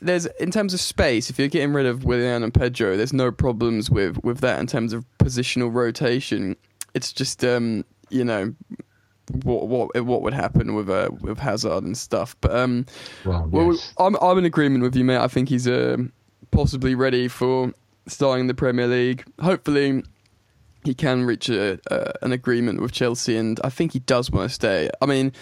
there's 0.00 0.26
in 0.40 0.50
terms 0.50 0.74
of 0.74 0.80
space. 0.80 1.30
If 1.30 1.38
you're 1.38 1.48
getting 1.48 1.72
rid 1.72 1.86
of 1.86 2.04
Willian 2.04 2.42
and 2.42 2.52
Pedro, 2.52 2.96
there's 2.96 3.12
no 3.12 3.30
problems 3.30 3.90
with 3.90 4.22
with 4.24 4.38
that 4.40 4.58
in 4.60 4.66
terms 4.66 4.92
of 4.92 5.04
positional 5.18 5.72
rotation. 5.72 6.56
It's 6.94 7.12
just 7.12 7.44
um, 7.44 7.84
you 8.10 8.24
know. 8.24 8.54
What 9.42 9.68
what 9.68 10.04
what 10.04 10.20
would 10.20 10.34
happen 10.34 10.74
with 10.74 10.90
uh, 10.90 11.08
with 11.22 11.38
Hazard 11.38 11.82
and 11.82 11.96
stuff, 11.96 12.36
but 12.42 12.54
um, 12.54 12.84
Well, 13.24 13.48
well. 13.50 13.78
I'm 13.98 14.16
I'm 14.20 14.36
in 14.36 14.44
agreement 14.44 14.82
with 14.84 14.94
you, 14.94 15.02
mate. 15.02 15.16
I 15.16 15.28
think 15.28 15.48
he's 15.48 15.66
uh, 15.66 15.96
possibly 16.54 16.94
ready 16.94 17.26
for 17.26 17.72
starting 18.06 18.46
the 18.46 18.54
Premier 18.54 18.86
League. 18.86 19.24
Hopefully, 19.40 20.04
he 20.84 20.94
can 20.94 21.24
reach 21.24 21.48
a, 21.48 21.80
an 22.22 22.30
agreement 22.30 22.80
with 22.80 22.92
Chelsea, 22.92 23.36
and 23.36 23.58
I 23.64 23.70
think 23.70 23.92
he 23.92 23.98
does 23.98 24.30
want 24.30 24.48
to 24.48 24.54
stay. 24.54 24.88
I 25.02 25.06
mean, 25.06 25.32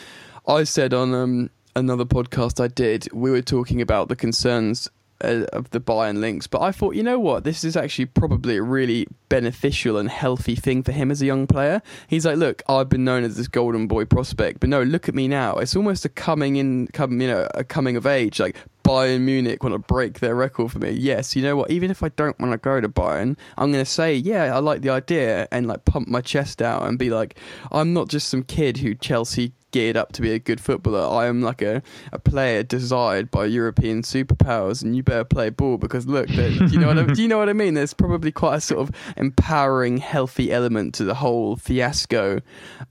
I 0.48 0.64
said 0.64 0.94
on 0.94 1.14
um, 1.14 1.50
another 1.76 2.06
podcast 2.06 2.64
I 2.64 2.68
did, 2.68 3.12
we 3.12 3.30
were 3.30 3.42
talking 3.42 3.82
about 3.82 4.08
the 4.08 4.16
concerns 4.16 4.88
uh, 5.22 5.46
of 5.52 5.70
the 5.70 5.80
Bayern 5.80 6.20
links, 6.20 6.46
but 6.46 6.60
I 6.60 6.72
thought, 6.72 6.94
you 6.94 7.02
know 7.02 7.18
what, 7.18 7.44
this 7.44 7.64
is 7.64 7.76
actually 7.76 8.06
probably 8.06 8.56
a 8.56 8.62
really 8.62 9.06
beneficial 9.28 9.96
and 9.96 10.08
healthy 10.08 10.54
thing 10.54 10.82
for 10.82 10.92
him 10.92 11.10
as 11.10 11.22
a 11.22 11.26
young 11.26 11.46
player. 11.46 11.80
He's 12.08 12.26
like, 12.26 12.36
look, 12.36 12.62
I've 12.68 12.88
been 12.88 13.04
known 13.04 13.24
as 13.24 13.36
this 13.36 13.48
golden 13.48 13.86
boy 13.86 14.04
prospect, 14.04 14.60
but 14.60 14.68
no, 14.68 14.82
look 14.82 15.08
at 15.08 15.14
me 15.14 15.28
now. 15.28 15.56
It's 15.56 15.76
almost 15.76 16.04
a 16.04 16.08
coming 16.08 16.56
in, 16.56 16.88
come, 16.88 17.20
you 17.20 17.28
know, 17.28 17.48
a 17.54 17.64
coming 17.64 17.96
of 17.96 18.06
age. 18.06 18.40
Like 18.40 18.56
Bayern 18.84 19.20
Munich 19.20 19.62
want 19.62 19.74
to 19.74 19.78
break 19.78 20.20
their 20.20 20.34
record 20.34 20.72
for 20.72 20.78
me. 20.78 20.90
Yes, 20.90 21.36
you 21.36 21.42
know 21.42 21.56
what? 21.56 21.70
Even 21.70 21.90
if 21.90 22.02
I 22.02 22.08
don't 22.10 22.38
want 22.40 22.52
to 22.52 22.58
go 22.58 22.80
to 22.80 22.88
Bayern, 22.88 23.38
I'm 23.56 23.72
going 23.72 23.84
to 23.84 23.90
say, 23.90 24.14
yeah, 24.14 24.54
I 24.54 24.58
like 24.58 24.82
the 24.82 24.90
idea, 24.90 25.48
and 25.52 25.66
like 25.66 25.84
pump 25.84 26.08
my 26.08 26.20
chest 26.20 26.60
out 26.60 26.86
and 26.86 26.98
be 26.98 27.10
like, 27.10 27.38
I'm 27.70 27.94
not 27.94 28.08
just 28.08 28.28
some 28.28 28.42
kid 28.42 28.78
who 28.78 28.94
Chelsea 28.94 29.52
geared 29.72 29.96
up 29.96 30.12
to 30.12 30.22
be 30.22 30.32
a 30.32 30.38
good 30.38 30.60
footballer. 30.60 31.00
I 31.00 31.26
am 31.26 31.42
like 31.42 31.60
a, 31.60 31.82
a 32.12 32.18
player 32.18 32.62
desired 32.62 33.30
by 33.30 33.46
European 33.46 34.02
superpowers, 34.02 34.82
and 34.82 34.94
you 34.94 35.02
better 35.02 35.24
play 35.24 35.50
ball 35.50 35.78
because 35.78 36.06
look, 36.06 36.28
do 36.28 36.68
you 36.70 36.78
know 36.78 36.86
what 36.86 36.98
I, 36.98 37.04
do 37.12 37.20
you 37.20 37.28
know 37.28 37.38
what 37.38 37.48
I 37.48 37.52
mean? 37.52 37.74
There's 37.74 37.94
probably 37.94 38.30
quite 38.30 38.56
a 38.56 38.60
sort 38.60 38.88
of 38.88 38.94
empowering, 39.16 39.98
healthy 39.98 40.52
element 40.52 40.94
to 40.94 41.04
the 41.04 41.14
whole 41.14 41.56
fiasco, 41.56 42.40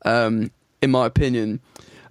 um, 0.04 0.52
in 0.82 0.92
my 0.92 1.06
opinion. 1.06 1.62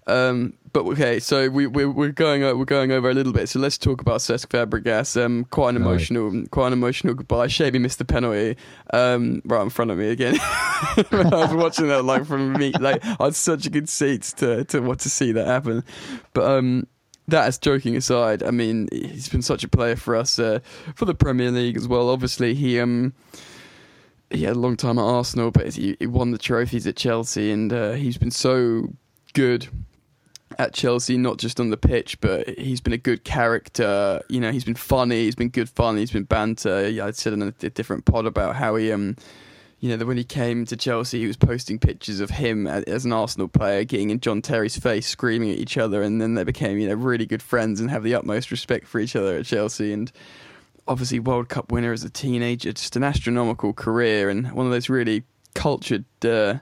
Um, 0.06 0.54
but 0.72 0.84
okay, 0.86 1.18
so 1.20 1.48
we 1.48 1.66
we're, 1.66 1.90
we're 1.90 2.12
going 2.12 2.42
we're 2.58 2.64
going 2.64 2.92
over 2.92 3.10
a 3.10 3.14
little 3.14 3.32
bit. 3.32 3.48
So 3.48 3.58
let's 3.58 3.76
talk 3.78 4.00
about 4.00 4.20
Cesc 4.20 4.46
Fabregas. 4.48 5.20
Um, 5.20 5.44
quite 5.46 5.70
an 5.74 5.82
Right. 5.82 5.88
emotional, 5.90 6.44
quite 6.50 6.68
an 6.68 6.72
emotional 6.74 7.14
goodbye. 7.14 7.48
Shame 7.48 7.72
he 7.74 7.78
missed 7.78 7.98
the 7.98 8.04
penalty. 8.04 8.56
Um, 8.92 9.42
right 9.44 9.62
in 9.62 9.70
front 9.70 9.90
of 9.90 9.98
me 9.98 10.08
again. 10.10 10.36
I 10.40 11.28
was 11.32 11.54
watching 11.54 11.88
that, 11.88 12.04
like 12.04 12.24
from 12.24 12.52
me, 12.54 12.72
like 12.78 13.04
I 13.04 13.24
had 13.24 13.34
such 13.34 13.66
a 13.66 13.70
good 13.70 13.88
seats 13.88 14.32
to 14.34 14.64
to 14.64 14.80
what 14.80 15.00
to 15.00 15.10
see 15.10 15.32
that 15.32 15.46
happen. 15.46 15.84
But 16.34 16.44
um, 16.50 16.86
that 17.28 17.48
is 17.48 17.58
joking 17.58 17.96
aside. 17.96 18.42
I 18.42 18.50
mean, 18.50 18.88
he's 18.92 19.28
been 19.28 19.42
such 19.42 19.62
a 19.64 19.68
player 19.68 19.96
for 19.96 20.16
us 20.16 20.38
uh, 20.38 20.60
for 20.94 21.04
the 21.04 21.14
Premier 21.14 21.50
League 21.50 21.76
as 21.76 21.86
well. 21.88 22.08
Obviously, 22.08 22.54
he 22.54 22.78
um 22.80 23.12
he 24.30 24.44
had 24.44 24.54
a 24.56 24.58
long 24.60 24.76
time 24.76 24.98
at 24.98 25.02
Arsenal, 25.02 25.50
but 25.50 25.74
he, 25.74 25.96
he 25.98 26.06
won 26.06 26.30
the 26.30 26.38
trophies 26.38 26.86
at 26.86 26.94
Chelsea, 26.96 27.50
and 27.50 27.72
uh, 27.72 27.92
he's 27.92 28.16
been 28.16 28.30
so 28.30 28.88
good 29.32 29.66
at 30.58 30.74
Chelsea, 30.74 31.16
not 31.16 31.38
just 31.38 31.60
on 31.60 31.70
the 31.70 31.76
pitch, 31.76 32.20
but 32.20 32.48
he's 32.58 32.80
been 32.80 32.92
a 32.92 32.98
good 32.98 33.24
character. 33.24 34.22
You 34.28 34.40
know, 34.40 34.50
he's 34.50 34.64
been 34.64 34.74
funny, 34.74 35.24
he's 35.24 35.34
been 35.34 35.48
good 35.48 35.68
fun, 35.68 35.96
he's 35.96 36.10
been 36.10 36.24
banter. 36.24 36.88
Yeah, 36.88 37.06
I 37.06 37.10
said 37.12 37.32
in 37.32 37.42
a, 37.42 37.54
a 37.62 37.70
different 37.70 38.04
pod 38.04 38.26
about 38.26 38.56
how 38.56 38.76
he, 38.76 38.90
um, 38.92 39.16
you 39.78 39.88
know, 39.88 39.96
that 39.96 40.06
when 40.06 40.16
he 40.16 40.24
came 40.24 40.66
to 40.66 40.76
Chelsea, 40.76 41.20
he 41.20 41.26
was 41.26 41.36
posting 41.36 41.78
pictures 41.78 42.20
of 42.20 42.30
him 42.30 42.66
as 42.66 43.04
an 43.04 43.12
Arsenal 43.12 43.48
player, 43.48 43.84
getting 43.84 44.10
in 44.10 44.20
John 44.20 44.42
Terry's 44.42 44.76
face, 44.76 45.06
screaming 45.06 45.50
at 45.50 45.58
each 45.58 45.78
other, 45.78 46.02
and 46.02 46.20
then 46.20 46.34
they 46.34 46.44
became, 46.44 46.78
you 46.78 46.88
know, 46.88 46.94
really 46.94 47.26
good 47.26 47.42
friends 47.42 47.80
and 47.80 47.90
have 47.90 48.02
the 48.02 48.14
utmost 48.14 48.50
respect 48.50 48.86
for 48.86 48.98
each 48.98 49.16
other 49.16 49.36
at 49.36 49.46
Chelsea. 49.46 49.92
And 49.92 50.10
obviously, 50.86 51.20
World 51.20 51.48
Cup 51.48 51.70
winner 51.72 51.92
as 51.92 52.04
a 52.04 52.10
teenager, 52.10 52.72
just 52.72 52.96
an 52.96 53.04
astronomical 53.04 53.72
career, 53.72 54.28
and 54.28 54.50
one 54.52 54.66
of 54.66 54.72
those 54.72 54.88
really 54.88 55.22
cultured 55.54 56.04
uh, 56.24 56.56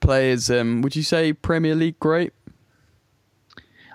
players. 0.00 0.50
Um, 0.50 0.82
would 0.82 0.96
you 0.96 1.02
say 1.02 1.32
Premier 1.32 1.74
League 1.74 1.98
great? 2.00 2.32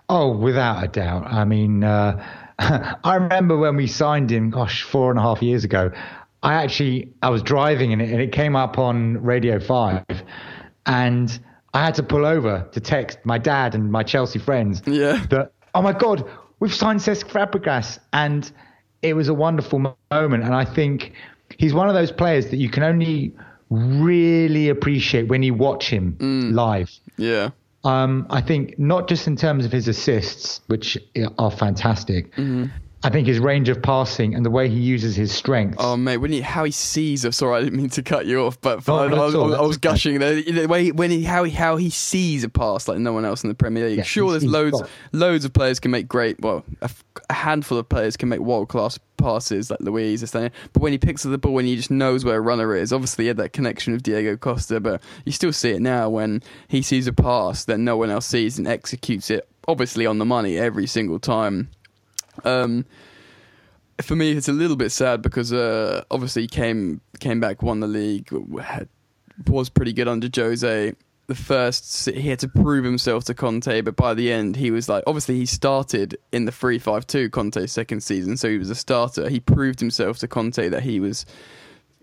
Oh, 0.09 0.35
without 0.35 0.83
a 0.83 0.87
doubt. 0.87 1.25
I 1.27 1.45
mean, 1.45 1.83
uh, 1.83 2.23
I 2.59 3.15
remember 3.15 3.57
when 3.57 3.75
we 3.75 3.87
signed 3.87 4.31
him, 4.31 4.49
gosh, 4.49 4.83
four 4.83 5.09
and 5.09 5.19
a 5.19 5.21
half 5.21 5.41
years 5.41 5.63
ago. 5.63 5.91
I 6.41 6.55
actually, 6.55 7.13
I 7.21 7.29
was 7.29 7.41
driving 7.41 7.93
and 7.93 8.01
it, 8.01 8.09
and 8.11 8.21
it 8.21 8.31
came 8.31 8.55
up 8.55 8.77
on 8.77 9.23
Radio 9.23 9.59
5. 9.59 10.03
And 10.85 11.39
I 11.73 11.85
had 11.85 11.95
to 11.95 12.03
pull 12.03 12.25
over 12.25 12.67
to 12.73 12.79
text 12.81 13.19
my 13.23 13.37
dad 13.37 13.75
and 13.75 13.91
my 13.91 14.03
Chelsea 14.03 14.39
friends 14.39 14.81
Yeah. 14.85 15.25
that, 15.29 15.53
oh 15.73 15.81
my 15.81 15.93
God, 15.93 16.29
we've 16.59 16.73
signed 16.73 16.99
Cesc 16.99 17.25
Fabregas. 17.29 17.99
And 18.11 18.51
it 19.01 19.13
was 19.15 19.29
a 19.29 19.33
wonderful 19.33 19.79
moment. 20.11 20.43
And 20.43 20.53
I 20.53 20.65
think 20.65 21.13
he's 21.57 21.73
one 21.73 21.87
of 21.87 21.95
those 21.95 22.11
players 22.11 22.47
that 22.47 22.57
you 22.57 22.69
can 22.69 22.83
only 22.83 23.33
really 23.69 24.69
appreciate 24.69 25.29
when 25.29 25.43
you 25.43 25.53
watch 25.53 25.89
him 25.89 26.17
live. 26.53 26.91
Yeah. 27.17 27.49
Um, 27.84 28.27
I 28.29 28.41
think 28.41 28.79
not 28.79 29.09
just 29.09 29.27
in 29.27 29.36
terms 29.36 29.65
of 29.65 29.71
his 29.71 29.88
assists, 29.88 30.61
which 30.67 30.97
are 31.38 31.51
fantastic. 31.51 32.31
Mm-hmm. 32.36 32.65
I 33.03 33.09
think 33.09 33.27
his 33.27 33.39
range 33.39 33.67
of 33.69 33.81
passing 33.81 34.33
and 34.33 34.45
the 34.45 34.49
way 34.49 34.69
he 34.69 34.79
uses 34.79 35.15
his 35.15 35.31
strength. 35.31 35.75
Oh 35.79 35.97
mate, 35.97 36.17
when 36.17 36.31
he 36.31 36.41
how 36.41 36.63
he 36.63 36.71
sees 36.71 37.25
us. 37.25 37.37
Sorry, 37.37 37.57
I 37.57 37.63
didn't 37.63 37.77
mean 37.77 37.89
to 37.89 38.01
cut 38.03 38.25
you 38.25 38.45
off, 38.45 38.59
but 38.61 38.87
No, 38.87 38.99
I, 38.99 39.07
not 39.07 39.19
I, 39.19 39.27
at 39.27 39.35
I, 39.35 39.57
I 39.57 39.61
was 39.61 39.77
gushing 39.77 40.19
there. 40.19 40.41
The 40.41 40.67
way 40.67 40.91
when 40.91 41.11
he 41.11 41.23
how 41.23 41.43
he 41.43 41.51
how 41.51 41.75
he 41.75 41.89
sees 41.89 42.43
a 42.43 42.49
pass 42.49 42.87
like 42.87 42.99
no 42.99 43.11
one 43.11 43.25
else 43.25 43.43
in 43.43 43.49
the 43.49 43.55
Premier 43.55 43.87
League. 43.89 43.97
Yeah, 43.97 44.03
sure, 44.03 44.31
there's 44.31 44.45
loads 44.45 44.79
got- 44.79 44.89
loads 45.11 45.43
of 45.45 45.51
players 45.53 45.79
can 45.79 45.91
make 45.91 46.07
great. 46.07 46.39
Well, 46.39 46.63
a, 46.81 46.85
f- 46.85 47.03
a 47.29 47.33
handful 47.33 47.77
of 47.77 47.89
players 47.89 48.15
can 48.15 48.29
make 48.29 48.39
world 48.39 48.69
class 48.69 48.97
passes 49.17 49.69
like 49.69 49.79
Luiz 49.79 50.21
but 50.31 50.51
when 50.73 50.91
he 50.91 50.97
picks 50.97 51.25
up 51.25 51.31
the 51.31 51.37
ball 51.37 51.57
and 51.59 51.67
he 51.67 51.75
just 51.75 51.91
knows 51.91 52.25
where 52.25 52.37
a 52.37 52.41
runner 52.41 52.75
is. 52.75 52.91
Obviously, 52.91 53.25
he 53.25 53.27
had 53.27 53.37
that 53.37 53.53
connection 53.53 53.93
with 53.93 54.03
Diego 54.03 54.35
Costa, 54.37 54.79
but 54.79 55.01
you 55.25 55.31
still 55.31 55.53
see 55.53 55.69
it 55.71 55.81
now 55.81 56.09
when 56.09 56.41
he 56.67 56.81
sees 56.81 57.07
a 57.07 57.13
pass 57.13 57.65
that 57.65 57.77
no 57.79 57.95
one 57.97 58.09
else 58.09 58.25
sees 58.25 58.57
and 58.57 58.67
executes 58.67 59.29
it. 59.29 59.47
Obviously, 59.67 60.05
on 60.05 60.17
the 60.17 60.25
money 60.25 60.57
every 60.57 60.87
single 60.87 61.19
time. 61.19 61.69
Um, 62.43 62.86
for 64.01 64.15
me, 64.15 64.31
it's 64.31 64.47
a 64.47 64.53
little 64.53 64.75
bit 64.75 64.91
sad 64.91 65.21
because 65.21 65.53
uh, 65.53 66.03
obviously 66.09 66.43
he 66.43 66.47
came 66.47 67.01
came 67.19 67.39
back, 67.39 67.61
won 67.61 67.79
the 67.79 67.88
league, 67.88 68.29
had, 68.59 68.89
was 69.47 69.69
pretty 69.69 69.93
good 69.93 70.07
under 70.07 70.29
Jose. 70.34 70.93
The 71.27 71.36
first 71.36 72.09
he 72.09 72.29
had 72.29 72.39
to 72.39 72.47
prove 72.47 72.84
himself 72.84 73.23
to 73.25 73.34
Conte, 73.34 73.81
but 73.81 73.95
by 73.95 74.13
the 74.13 74.31
end 74.31 74.57
he 74.57 74.71
was 74.71 74.89
like, 74.89 75.03
obviously 75.07 75.38
he 75.38 75.45
started 75.45 76.17
in 76.31 76.45
the 76.45 76.51
three 76.51 76.79
five 76.79 77.07
two 77.07 77.29
Conte's 77.29 77.71
second 77.71 78.01
season, 78.01 78.36
so 78.36 78.49
he 78.49 78.57
was 78.57 78.69
a 78.69 78.75
starter. 78.75 79.29
He 79.29 79.39
proved 79.39 79.79
himself 79.79 80.17
to 80.19 80.27
Conte 80.27 80.67
that 80.67 80.84
he 80.84 80.99
was 80.99 81.25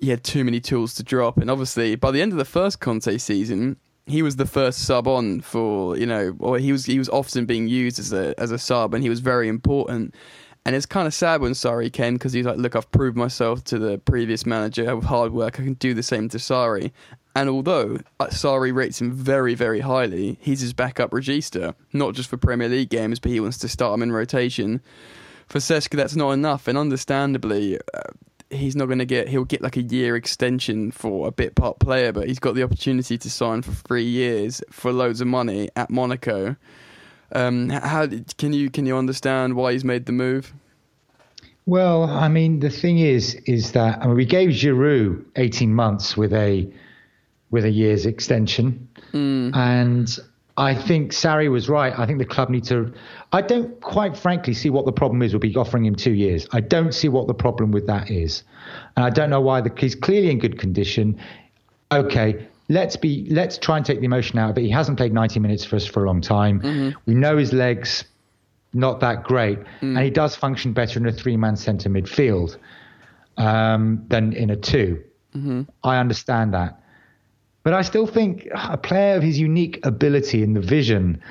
he 0.00 0.08
had 0.08 0.24
too 0.24 0.44
many 0.44 0.60
tools 0.60 0.94
to 0.94 1.02
drop, 1.02 1.36
and 1.38 1.50
obviously 1.50 1.96
by 1.96 2.10
the 2.10 2.22
end 2.22 2.32
of 2.32 2.38
the 2.38 2.44
first 2.46 2.80
Conte 2.80 3.18
season, 3.18 3.76
he 4.10 4.22
was 4.22 4.36
the 4.36 4.46
first 4.46 4.84
sub 4.84 5.08
on 5.08 5.40
for 5.40 5.96
you 5.96 6.06
know, 6.06 6.36
or 6.40 6.58
he 6.58 6.72
was 6.72 6.84
he 6.86 6.98
was 6.98 7.08
often 7.08 7.46
being 7.46 7.68
used 7.68 7.98
as 7.98 8.12
a 8.12 8.34
as 8.38 8.50
a 8.50 8.58
sub, 8.58 8.94
and 8.94 9.02
he 9.02 9.08
was 9.08 9.20
very 9.20 9.48
important. 9.48 10.14
And 10.66 10.76
it's 10.76 10.84
kind 10.84 11.06
of 11.06 11.14
sad 11.14 11.40
when 11.40 11.52
Sarri 11.52 11.90
came 11.90 12.14
because 12.14 12.34
he's 12.34 12.44
like, 12.44 12.58
look, 12.58 12.76
I've 12.76 12.90
proved 12.92 13.16
myself 13.16 13.64
to 13.64 13.78
the 13.78 13.96
previous 13.96 14.44
manager 14.44 14.94
with 14.94 15.06
hard 15.06 15.32
work. 15.32 15.58
I 15.58 15.62
can 15.62 15.72
do 15.74 15.94
the 15.94 16.02
same 16.02 16.28
to 16.28 16.36
Sarri. 16.36 16.92
And 17.34 17.48
although 17.48 17.98
uh, 18.18 18.26
Sarri 18.26 18.74
rates 18.74 19.00
him 19.00 19.12
very, 19.12 19.54
very 19.54 19.80
highly, 19.80 20.36
he's 20.40 20.60
his 20.60 20.74
backup 20.74 21.12
regista, 21.12 21.74
not 21.92 22.14
just 22.14 22.28
for 22.28 22.36
Premier 22.36 22.68
League 22.68 22.90
games, 22.90 23.18
but 23.18 23.30
he 23.30 23.40
wants 23.40 23.56
to 23.58 23.68
start 23.68 23.94
him 23.94 24.02
in 24.02 24.12
rotation. 24.12 24.82
For 25.46 25.58
Seska, 25.58 25.96
that's 25.96 26.16
not 26.16 26.32
enough, 26.32 26.68
and 26.68 26.76
understandably, 26.76 27.78
uh, 27.94 28.00
he's 28.50 28.76
not 28.76 28.86
going 28.86 28.98
to 28.98 29.04
get. 29.04 29.28
He'll 29.28 29.44
get 29.44 29.62
like 29.62 29.76
a 29.76 29.82
year 29.82 30.16
extension 30.16 30.90
for 30.90 31.28
a 31.28 31.32
bit 31.32 31.54
part 31.54 31.78
player, 31.78 32.12
but 32.12 32.28
he's 32.28 32.38
got 32.38 32.54
the 32.54 32.62
opportunity 32.62 33.16
to 33.18 33.30
sign 33.30 33.62
for 33.62 33.72
three 33.72 34.04
years 34.04 34.62
for 34.70 34.92
loads 34.92 35.20
of 35.20 35.26
money 35.28 35.68
at 35.76 35.90
Monaco. 35.90 36.56
Um, 37.32 37.68
how 37.70 38.08
can 38.38 38.52
you 38.52 38.70
can 38.70 38.86
you 38.86 38.96
understand 38.96 39.54
why 39.54 39.72
he's 39.72 39.84
made 39.84 40.06
the 40.06 40.12
move? 40.12 40.52
Well, 41.66 42.04
I 42.04 42.28
mean, 42.28 42.58
the 42.60 42.70
thing 42.70 42.98
is, 42.98 43.34
is 43.46 43.72
that 43.72 44.00
I 44.02 44.06
mean, 44.06 44.16
we 44.16 44.24
gave 44.24 44.50
Giroud 44.50 45.24
18 45.36 45.72
months 45.72 46.16
with 46.16 46.32
a 46.32 46.68
with 47.50 47.64
a 47.64 47.70
year's 47.70 48.06
extension, 48.06 48.88
Hmm. 49.12 49.50
and 49.54 50.18
I 50.60 50.74
think 50.74 51.12
Sarri 51.12 51.50
was 51.50 51.70
right. 51.70 51.98
I 51.98 52.04
think 52.04 52.18
the 52.18 52.26
club 52.26 52.50
need 52.50 52.64
to. 52.64 52.92
I 53.32 53.40
don't 53.40 53.80
quite 53.80 54.14
frankly 54.14 54.52
see 54.52 54.68
what 54.68 54.84
the 54.84 54.92
problem 54.92 55.22
is 55.22 55.32
with 55.32 55.40
be 55.40 55.56
offering 55.56 55.86
him 55.86 55.94
two 55.94 56.12
years. 56.12 56.46
I 56.52 56.60
don't 56.60 56.92
see 56.92 57.08
what 57.08 57.26
the 57.26 57.34
problem 57.34 57.72
with 57.72 57.86
that 57.86 58.10
is, 58.10 58.44
and 58.94 59.02
I 59.06 59.08
don't 59.08 59.30
know 59.30 59.40
why. 59.40 59.62
The, 59.62 59.72
he's 59.74 59.94
clearly 59.94 60.30
in 60.30 60.38
good 60.38 60.58
condition. 60.58 61.18
Okay, 61.90 62.46
let's 62.68 62.94
be 62.94 63.26
let's 63.30 63.56
try 63.56 63.78
and 63.78 63.86
take 63.86 64.00
the 64.00 64.04
emotion 64.04 64.38
out 64.38 64.50
of 64.50 64.58
it. 64.58 64.60
He 64.60 64.70
hasn't 64.70 64.98
played 64.98 65.14
90 65.14 65.40
minutes 65.40 65.64
for 65.64 65.76
us 65.76 65.86
for 65.86 66.04
a 66.04 66.06
long 66.06 66.20
time. 66.20 66.60
Mm-hmm. 66.60 66.98
We 67.06 67.14
know 67.14 67.38
his 67.38 67.54
legs 67.54 68.04
not 68.74 69.00
that 69.00 69.24
great, 69.24 69.58
mm. 69.60 69.96
and 69.96 70.00
he 70.00 70.10
does 70.10 70.36
function 70.36 70.74
better 70.74 71.00
in 71.00 71.06
a 71.06 71.12
three-man 71.12 71.56
centre 71.56 71.88
midfield 71.88 72.58
um, 73.38 74.04
than 74.08 74.34
in 74.34 74.50
a 74.50 74.56
2 74.56 75.02
mm-hmm. 75.34 75.62
I 75.82 75.96
understand 75.96 76.52
that. 76.52 76.82
But 77.62 77.74
I 77.74 77.82
still 77.82 78.06
think 78.06 78.48
a 78.54 78.78
player 78.78 79.16
of 79.16 79.22
his 79.22 79.38
unique 79.38 79.84
ability 79.84 80.42
and 80.42 80.56
the 80.56 80.60
vision. 80.60 81.22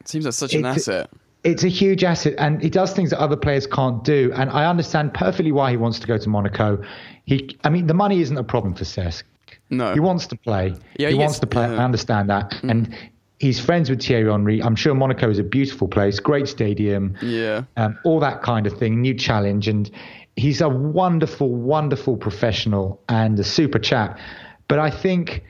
It 0.00 0.08
seems 0.08 0.24
like 0.24 0.34
such 0.34 0.54
an 0.54 0.66
asset. 0.66 1.10
It's 1.44 1.62
a 1.62 1.68
huge 1.68 2.02
asset, 2.02 2.34
and 2.38 2.60
he 2.60 2.68
does 2.68 2.92
things 2.92 3.10
that 3.10 3.20
other 3.20 3.36
players 3.36 3.66
can't 3.66 4.02
do. 4.02 4.32
And 4.34 4.50
I 4.50 4.68
understand 4.68 5.14
perfectly 5.14 5.52
why 5.52 5.70
he 5.70 5.76
wants 5.76 6.00
to 6.00 6.06
go 6.06 6.18
to 6.18 6.28
Monaco. 6.28 6.82
He, 7.26 7.56
I 7.62 7.68
mean, 7.68 7.86
the 7.86 7.94
money 7.94 8.20
isn't 8.20 8.36
a 8.36 8.42
problem 8.42 8.74
for 8.74 8.84
Cesc. 8.84 9.22
No, 9.70 9.94
he 9.94 10.00
wants 10.00 10.26
to 10.26 10.36
play. 10.36 10.74
Yeah, 10.98 11.08
he, 11.08 11.14
he 11.14 11.18
wants 11.18 11.34
gets, 11.34 11.40
to 11.40 11.46
play. 11.46 11.70
Yeah. 11.70 11.80
I 11.80 11.84
understand 11.84 12.28
that, 12.30 12.50
mm. 12.50 12.70
and 12.70 12.96
he's 13.38 13.60
friends 13.60 13.88
with 13.88 14.02
Thierry 14.02 14.30
Henry. 14.30 14.60
I'm 14.60 14.74
sure 14.74 14.94
Monaco 14.94 15.30
is 15.30 15.38
a 15.38 15.44
beautiful 15.44 15.86
place, 15.86 16.18
great 16.18 16.48
stadium. 16.48 17.16
Yeah, 17.22 17.64
um, 17.76 17.96
all 18.04 18.18
that 18.20 18.42
kind 18.42 18.66
of 18.66 18.76
thing. 18.76 19.00
New 19.00 19.14
challenge, 19.14 19.68
and 19.68 19.90
he's 20.36 20.60
a 20.60 20.68
wonderful, 20.68 21.54
wonderful 21.54 22.16
professional 22.16 23.00
and 23.08 23.38
a 23.38 23.44
super 23.44 23.78
chap. 23.78 24.18
But 24.66 24.80
I 24.80 24.90
think 24.90 25.44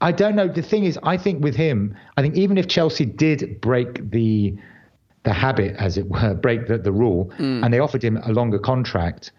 I 0.00 0.12
don't 0.12 0.36
know. 0.36 0.48
The 0.48 0.62
thing 0.62 0.84
is, 0.84 0.98
I 1.02 1.16
think 1.16 1.42
with 1.42 1.56
him, 1.56 1.96
I 2.16 2.22
think 2.22 2.36
even 2.36 2.58
if 2.58 2.68
Chelsea 2.68 3.04
did 3.04 3.60
break 3.60 4.10
the 4.10 4.56
the 5.24 5.32
habit, 5.32 5.74
as 5.76 5.98
it 5.98 6.08
were, 6.08 6.34
break 6.42 6.68
the, 6.68 6.78
the 6.78 6.92
rule, 6.92 7.32
mm. 7.38 7.64
and 7.64 7.72
they 7.72 7.78
offered 7.78 8.04
him 8.04 8.16
a 8.18 8.32
longer 8.32 8.58
contract, 8.58 9.32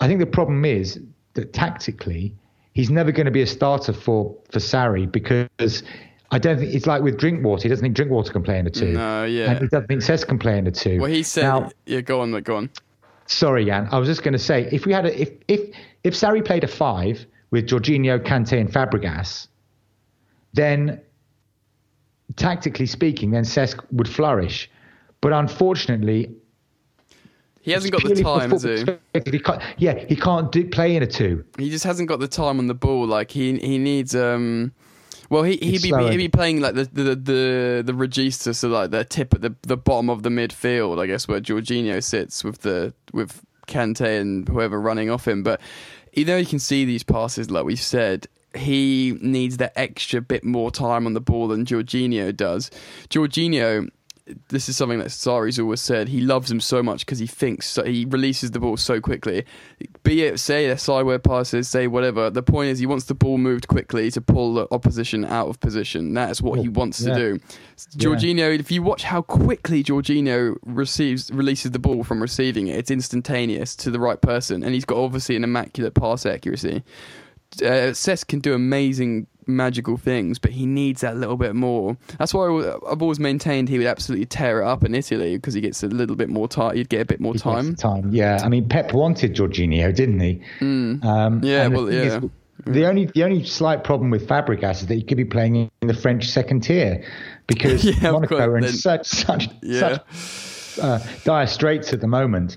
I 0.00 0.06
think 0.06 0.20
the 0.20 0.26
problem 0.26 0.64
is 0.64 1.00
that 1.34 1.52
tactically, 1.52 2.34
he's 2.74 2.90
never 2.90 3.12
going 3.12 3.26
to 3.26 3.32
be 3.32 3.42
a 3.42 3.46
starter 3.46 3.92
for 3.92 4.36
for 4.50 4.58
Sarri 4.58 5.10
because 5.10 5.82
I 6.30 6.38
don't 6.38 6.58
think 6.58 6.74
it's 6.74 6.86
like 6.86 7.02
with 7.02 7.18
Drinkwater. 7.18 7.62
He 7.62 7.68
doesn't 7.68 7.82
think 7.82 7.94
Drinkwater 7.94 8.32
can 8.32 8.42
play 8.42 8.58
in 8.58 8.66
a 8.66 8.70
two. 8.70 8.92
No, 8.92 9.24
yeah. 9.24 9.50
And 9.50 9.58
he 9.60 9.66
doesn't 9.68 9.86
think 9.86 10.00
Cesc 10.00 10.26
can 10.26 10.38
play 10.38 10.58
in 10.58 10.66
a 10.66 10.70
two. 10.70 10.98
Well, 10.98 11.10
he 11.10 11.22
said, 11.22 11.42
now, 11.42 11.70
yeah, 11.86 12.00
go 12.00 12.20
on, 12.22 12.32
go 12.42 12.56
on. 12.56 12.70
Sorry, 13.26 13.66
Jan. 13.66 13.88
I 13.92 13.98
was 13.98 14.08
just 14.08 14.22
going 14.22 14.32
to 14.32 14.38
say, 14.38 14.68
if 14.72 14.84
we 14.84 14.92
had 14.92 15.06
a, 15.06 15.20
if 15.20 15.30
if 15.46 15.60
if 16.04 16.14
Sarri 16.14 16.44
played 16.44 16.64
a 16.64 16.68
five 16.68 17.24
with 17.50 17.68
Jorginho, 17.68 18.18
Kante, 18.18 18.58
and 18.58 18.70
Fabregas, 18.72 19.48
then 20.52 21.00
tactically 22.36 22.86
speaking, 22.86 23.30
then 23.30 23.44
Cesc 23.44 23.82
would 23.92 24.08
flourish. 24.08 24.70
But 25.20 25.32
unfortunately, 25.32 26.34
he 27.60 27.70
hasn't 27.70 27.92
got 27.92 28.02
the 28.02 28.22
time, 28.22 28.50
has 28.50 28.64
he? 28.64 28.84
he 29.30 29.40
yeah, 29.78 30.04
he 30.08 30.16
can't 30.16 30.50
do, 30.50 30.68
play 30.68 30.96
in 30.96 31.02
a 31.02 31.06
two. 31.06 31.44
He 31.58 31.70
just 31.70 31.84
hasn't 31.84 32.08
got 32.08 32.18
the 32.18 32.28
time 32.28 32.58
on 32.58 32.66
the 32.66 32.74
ball. 32.74 33.06
Like 33.06 33.30
he 33.30 33.56
he 33.58 33.78
needs. 33.78 34.14
um 34.14 34.72
well, 35.30 35.44
he 35.44 35.56
he'd 35.56 35.80
be, 35.80 35.90
he'd 36.10 36.16
be 36.18 36.28
playing 36.28 36.60
like 36.60 36.74
the 36.74 36.84
the 36.84 37.14
the 37.14 37.82
the 37.86 37.92
regista, 37.92 38.54
so 38.54 38.68
like 38.68 38.90
the 38.90 39.04
tip 39.04 39.32
at 39.32 39.40
the 39.40 39.54
the 39.62 39.76
bottom 39.76 40.10
of 40.10 40.24
the 40.24 40.28
midfield, 40.28 41.00
I 41.00 41.06
guess, 41.06 41.26
where 41.28 41.40
Jorginho 41.40 42.02
sits 42.02 42.44
with 42.44 42.58
the 42.58 42.92
with 43.12 43.40
Kante 43.66 44.20
and 44.20 44.46
whoever 44.48 44.78
running 44.78 45.08
off 45.08 45.26
him. 45.26 45.42
But 45.42 45.60
you 46.12 46.24
know, 46.24 46.36
you 46.36 46.46
can 46.46 46.58
see 46.58 46.84
these 46.84 47.02
passes, 47.02 47.50
like 47.50 47.64
we've 47.64 47.80
said 47.80 48.26
he 48.56 49.18
needs 49.20 49.56
that 49.58 49.72
extra 49.76 50.20
bit 50.20 50.44
more 50.44 50.70
time 50.70 51.06
on 51.06 51.14
the 51.14 51.20
ball 51.20 51.48
than 51.48 51.64
Jorginho 51.64 52.36
does. 52.36 52.70
Jorginho, 53.08 53.90
this 54.48 54.68
is 54.68 54.76
something 54.76 54.98
that 54.98 55.08
Sarri's 55.08 55.58
always 55.58 55.80
said. 55.80 56.08
He 56.08 56.20
loves 56.20 56.50
him 56.50 56.60
so 56.60 56.82
much 56.82 57.04
because 57.04 57.18
he 57.18 57.26
thinks 57.26 57.66
so, 57.66 57.84
he 57.84 58.04
releases 58.04 58.52
the 58.52 58.60
ball 58.60 58.76
so 58.76 59.00
quickly. 59.00 59.44
Be 60.04 60.22
it 60.22 60.38
say 60.38 60.66
a 60.66 60.78
sideward 60.78 61.24
passes, 61.24 61.68
say 61.68 61.86
whatever. 61.86 62.30
The 62.30 62.42
point 62.42 62.70
is 62.70 62.78
he 62.78 62.86
wants 62.86 63.06
the 63.06 63.14
ball 63.14 63.38
moved 63.38 63.68
quickly 63.68 64.10
to 64.12 64.20
pull 64.20 64.54
the 64.54 64.68
opposition 64.70 65.24
out 65.24 65.48
of 65.48 65.60
position. 65.60 66.14
That's 66.14 66.40
what 66.40 66.60
he 66.60 66.68
oh, 66.68 66.72
wants 66.72 67.00
yeah. 67.00 67.14
to 67.14 67.18
do. 67.18 67.40
Jorginho, 67.96 68.58
if 68.58 68.70
you 68.70 68.82
watch 68.82 69.02
how 69.02 69.22
quickly 69.22 69.82
Jorginho 69.82 70.56
receives 70.64 71.30
releases 71.32 71.72
the 71.72 71.78
ball 71.78 72.04
from 72.04 72.22
receiving 72.22 72.68
it, 72.68 72.76
it's 72.76 72.90
instantaneous 72.90 73.74
to 73.76 73.90
the 73.90 73.98
right 73.98 74.20
person, 74.20 74.62
and 74.62 74.72
he's 74.72 74.84
got 74.84 74.98
obviously 74.98 75.36
an 75.36 75.44
immaculate 75.44 75.94
pass 75.94 76.24
accuracy 76.26 76.82
uh, 77.60 77.92
Cesc 77.92 78.28
can 78.28 78.40
do 78.40 78.54
amazing 78.54 79.26
magical 79.46 79.96
things, 79.96 80.38
but 80.38 80.52
he 80.52 80.66
needs 80.66 81.00
that 81.00 81.16
little 81.16 81.36
bit 81.36 81.54
more. 81.54 81.96
That's 82.18 82.32
why 82.32 82.46
I've 82.88 83.02
always 83.02 83.18
maintained 83.18 83.68
he 83.68 83.78
would 83.78 83.86
absolutely 83.86 84.26
tear 84.26 84.62
it 84.62 84.66
up 84.66 84.84
in 84.84 84.94
Italy 84.94 85.36
because 85.36 85.54
he 85.54 85.60
gets 85.60 85.82
a 85.82 85.88
little 85.88 86.16
bit 86.16 86.28
more 86.28 86.48
time. 86.48 86.76
He'd 86.76 86.88
get 86.88 87.00
a 87.00 87.04
bit 87.04 87.20
more 87.20 87.34
time. 87.34 87.74
Time, 87.74 88.10
yeah. 88.12 88.40
I 88.42 88.48
mean, 88.48 88.68
Pep 88.68 88.92
wanted 88.92 89.34
Jorginho, 89.34 89.94
didn't 89.94 90.20
he? 90.20 90.42
Mm. 90.60 91.04
Um, 91.04 91.40
yeah, 91.42 91.66
well, 91.68 91.92
yeah. 91.92 92.18
Is, 92.18 92.30
the 92.64 92.86
only 92.86 93.06
the 93.06 93.24
only 93.24 93.44
slight 93.44 93.82
problem 93.82 94.10
with 94.10 94.28
Fabregas 94.28 94.82
is 94.82 94.86
that 94.86 94.94
he 94.94 95.02
could 95.02 95.16
be 95.16 95.24
playing 95.24 95.70
in 95.80 95.88
the 95.88 95.94
French 95.94 96.28
second 96.28 96.60
tier 96.60 97.04
because 97.48 97.84
yeah, 98.02 98.12
Monaco 98.12 98.38
are 98.38 98.56
in 98.56 98.64
then, 98.64 98.72
such 98.72 99.06
such 99.06 99.48
yeah. 99.62 99.98
such 99.98 100.78
uh, 100.80 100.98
dire 101.24 101.46
straits 101.46 101.92
at 101.92 102.00
the 102.00 102.06
moment. 102.06 102.56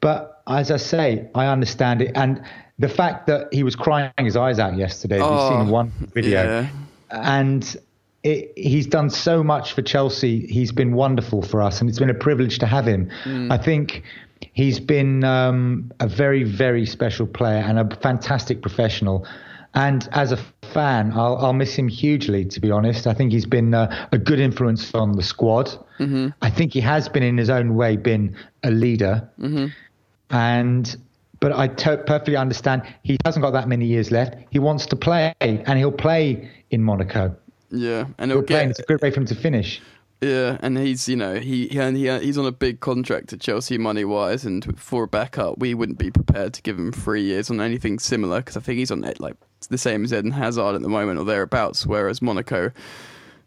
But 0.00 0.42
as 0.48 0.70
I 0.70 0.78
say, 0.78 1.28
I 1.34 1.46
understand 1.46 2.02
it, 2.02 2.12
and 2.14 2.42
the 2.78 2.88
fact 2.88 3.26
that 3.26 3.52
he 3.52 3.62
was 3.62 3.76
crying 3.76 4.12
his 4.18 4.36
eyes 4.36 4.58
out 4.58 4.76
yesterday, 4.76 5.20
oh, 5.20 5.30
we've 5.30 5.58
seen 5.58 5.68
one 5.70 5.92
video, 6.14 6.42
yeah. 6.42 6.68
and 7.10 7.76
it, 8.22 8.52
he's 8.56 8.86
done 8.86 9.10
so 9.10 9.42
much 9.42 9.72
for 9.72 9.82
Chelsea. 9.82 10.46
He's 10.46 10.72
been 10.72 10.94
wonderful 10.94 11.42
for 11.42 11.62
us, 11.62 11.80
and 11.80 11.88
it's 11.88 11.98
been 11.98 12.10
a 12.10 12.14
privilege 12.14 12.58
to 12.60 12.66
have 12.66 12.86
him. 12.86 13.10
Mm. 13.24 13.52
I 13.52 13.58
think 13.58 14.02
he's 14.52 14.80
been 14.80 15.24
um, 15.24 15.92
a 16.00 16.08
very, 16.08 16.44
very 16.44 16.86
special 16.86 17.26
player 17.26 17.58
and 17.58 17.78
a 17.78 17.96
fantastic 17.96 18.62
professional. 18.62 19.26
And 19.74 20.06
as 20.12 20.32
a 20.32 20.38
fan, 20.74 21.12
I'll, 21.14 21.36
I'll 21.38 21.52
miss 21.54 21.74
him 21.74 21.88
hugely, 21.88 22.44
to 22.44 22.60
be 22.60 22.70
honest. 22.70 23.06
I 23.06 23.14
think 23.14 23.32
he's 23.32 23.46
been 23.46 23.72
uh, 23.72 24.08
a 24.12 24.18
good 24.18 24.38
influence 24.38 24.94
on 24.94 25.12
the 25.12 25.22
squad. 25.22 25.68
Mm-hmm. 25.98 26.28
I 26.42 26.50
think 26.50 26.74
he 26.74 26.80
has 26.80 27.08
been, 27.08 27.22
in 27.22 27.38
his 27.38 27.48
own 27.48 27.74
way, 27.74 27.96
been 27.96 28.36
a 28.62 28.70
leader. 28.70 29.26
Mm-hmm. 29.40 29.66
And 30.28 30.96
but 31.42 31.52
I 31.52 31.66
t- 31.66 31.96
perfectly 32.06 32.36
understand 32.36 32.82
he 33.02 33.18
hasn't 33.26 33.42
got 33.42 33.50
that 33.50 33.68
many 33.68 33.84
years 33.84 34.10
left. 34.12 34.36
He 34.50 34.60
wants 34.60 34.86
to 34.86 34.96
play, 34.96 35.34
and 35.40 35.78
he'll 35.78 35.92
play 35.92 36.48
in 36.70 36.82
Monaco. 36.82 37.36
Yeah, 37.70 38.06
and 38.18 38.30
he'll, 38.30 38.38
he'll 38.38 38.46
get. 38.46 38.70
It's 38.70 38.78
a 38.78 38.84
good 38.84 39.02
way 39.02 39.10
for 39.10 39.20
him 39.20 39.26
to 39.26 39.34
finish. 39.34 39.82
Yeah, 40.22 40.56
and 40.60 40.78
he's 40.78 41.08
you 41.08 41.16
know 41.16 41.34
he 41.34 41.66
he, 41.66 41.80
he 41.80 42.08
uh, 42.08 42.20
he's 42.20 42.38
on 42.38 42.46
a 42.46 42.52
big 42.52 42.78
contract 42.78 43.32
at 43.32 43.40
Chelsea 43.40 43.76
money 43.76 44.04
wise, 44.04 44.44
and 44.44 44.78
for 44.78 45.02
a 45.02 45.08
backup, 45.08 45.58
we 45.58 45.74
wouldn't 45.74 45.98
be 45.98 46.12
prepared 46.12 46.54
to 46.54 46.62
give 46.62 46.78
him 46.78 46.92
three 46.92 47.22
years 47.22 47.50
on 47.50 47.60
anything 47.60 47.98
similar 47.98 48.38
because 48.38 48.56
I 48.56 48.60
think 48.60 48.78
he's 48.78 48.92
on 48.92 49.02
it 49.02 49.18
like 49.18 49.34
the 49.68 49.78
same 49.78 50.04
as 50.04 50.12
Eden 50.12 50.30
Hazard 50.30 50.76
at 50.76 50.82
the 50.82 50.88
moment 50.88 51.18
or 51.18 51.24
thereabouts. 51.24 51.84
Whereas 51.84 52.22
Monaco, 52.22 52.70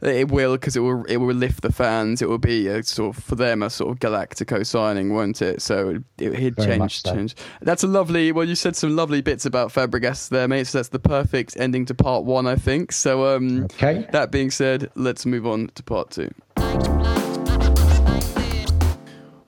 it 0.01 0.29
will 0.29 0.53
because 0.53 0.75
it 0.75 0.81
will 0.81 1.03
it 1.05 1.17
will 1.17 1.35
lift 1.35 1.61
the 1.61 1.71
fans. 1.71 2.21
It 2.21 2.29
will 2.29 2.37
be 2.37 2.67
a 2.67 2.83
sort 2.83 3.15
of 3.15 3.23
for 3.23 3.35
them 3.35 3.63
a 3.63 3.69
sort 3.69 3.91
of 3.91 3.99
Galactico 3.99 4.65
signing, 4.65 5.13
won't 5.13 5.41
it? 5.41 5.61
So 5.61 6.01
it, 6.17 6.33
it 6.33 6.57
change 6.57 7.01
so. 7.01 7.13
change. 7.13 7.35
That's 7.61 7.83
a 7.83 7.87
lovely. 7.87 8.31
Well, 8.31 8.47
you 8.47 8.55
said 8.55 8.75
some 8.75 8.95
lovely 8.95 9.21
bits 9.21 9.45
about 9.45 9.71
Fabregas 9.71 10.29
there, 10.29 10.47
mate. 10.47 10.67
So 10.67 10.79
that's 10.79 10.89
the 10.89 10.99
perfect 10.99 11.57
ending 11.57 11.85
to 11.85 11.93
part 11.93 12.23
one, 12.23 12.47
I 12.47 12.55
think. 12.55 12.91
So 12.91 13.35
um, 13.35 13.65
okay. 13.65 14.07
That 14.11 14.31
being 14.31 14.51
said, 14.51 14.91
let's 14.95 15.25
move 15.25 15.47
on 15.47 15.67
to 15.75 15.83
part 15.83 16.11
two. 16.11 16.29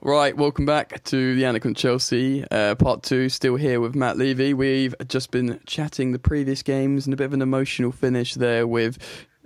Right, 0.00 0.34
welcome 0.34 0.64
back 0.64 1.04
to 1.04 1.34
the 1.34 1.42
Anakin 1.42 1.76
Chelsea 1.76 2.42
uh, 2.50 2.76
part 2.76 3.02
two. 3.02 3.28
Still 3.28 3.56
here 3.56 3.78
with 3.78 3.94
Matt 3.94 4.16
Levy. 4.16 4.54
We've 4.54 4.94
just 5.06 5.30
been 5.30 5.60
chatting 5.66 6.12
the 6.12 6.18
previous 6.18 6.62
games 6.62 7.06
and 7.06 7.12
a 7.12 7.16
bit 7.16 7.26
of 7.26 7.34
an 7.34 7.42
emotional 7.42 7.92
finish 7.92 8.32
there 8.32 8.66
with 8.66 8.96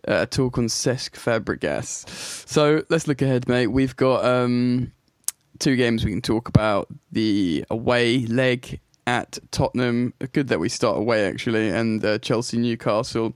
uh, 0.06 0.26
talk 0.26 0.58
on 0.58 0.66
Cesc 0.66 1.12
Fabregas. 1.12 2.08
So 2.48 2.82
let's 2.88 3.06
look 3.06 3.22
ahead, 3.22 3.48
mate. 3.48 3.68
We've 3.68 3.96
got 3.96 4.24
um, 4.24 4.92
two 5.58 5.76
games 5.76 6.04
we 6.04 6.10
can 6.10 6.22
talk 6.22 6.48
about. 6.48 6.88
The 7.12 7.64
away 7.70 8.26
leg 8.26 8.80
at 9.06 9.38
Tottenham. 9.50 10.14
Good 10.32 10.48
that 10.48 10.60
we 10.60 10.68
start 10.68 10.98
away 10.98 11.26
actually, 11.26 11.68
and 11.68 12.04
uh, 12.04 12.18
Chelsea 12.18 12.58
Newcastle. 12.58 13.34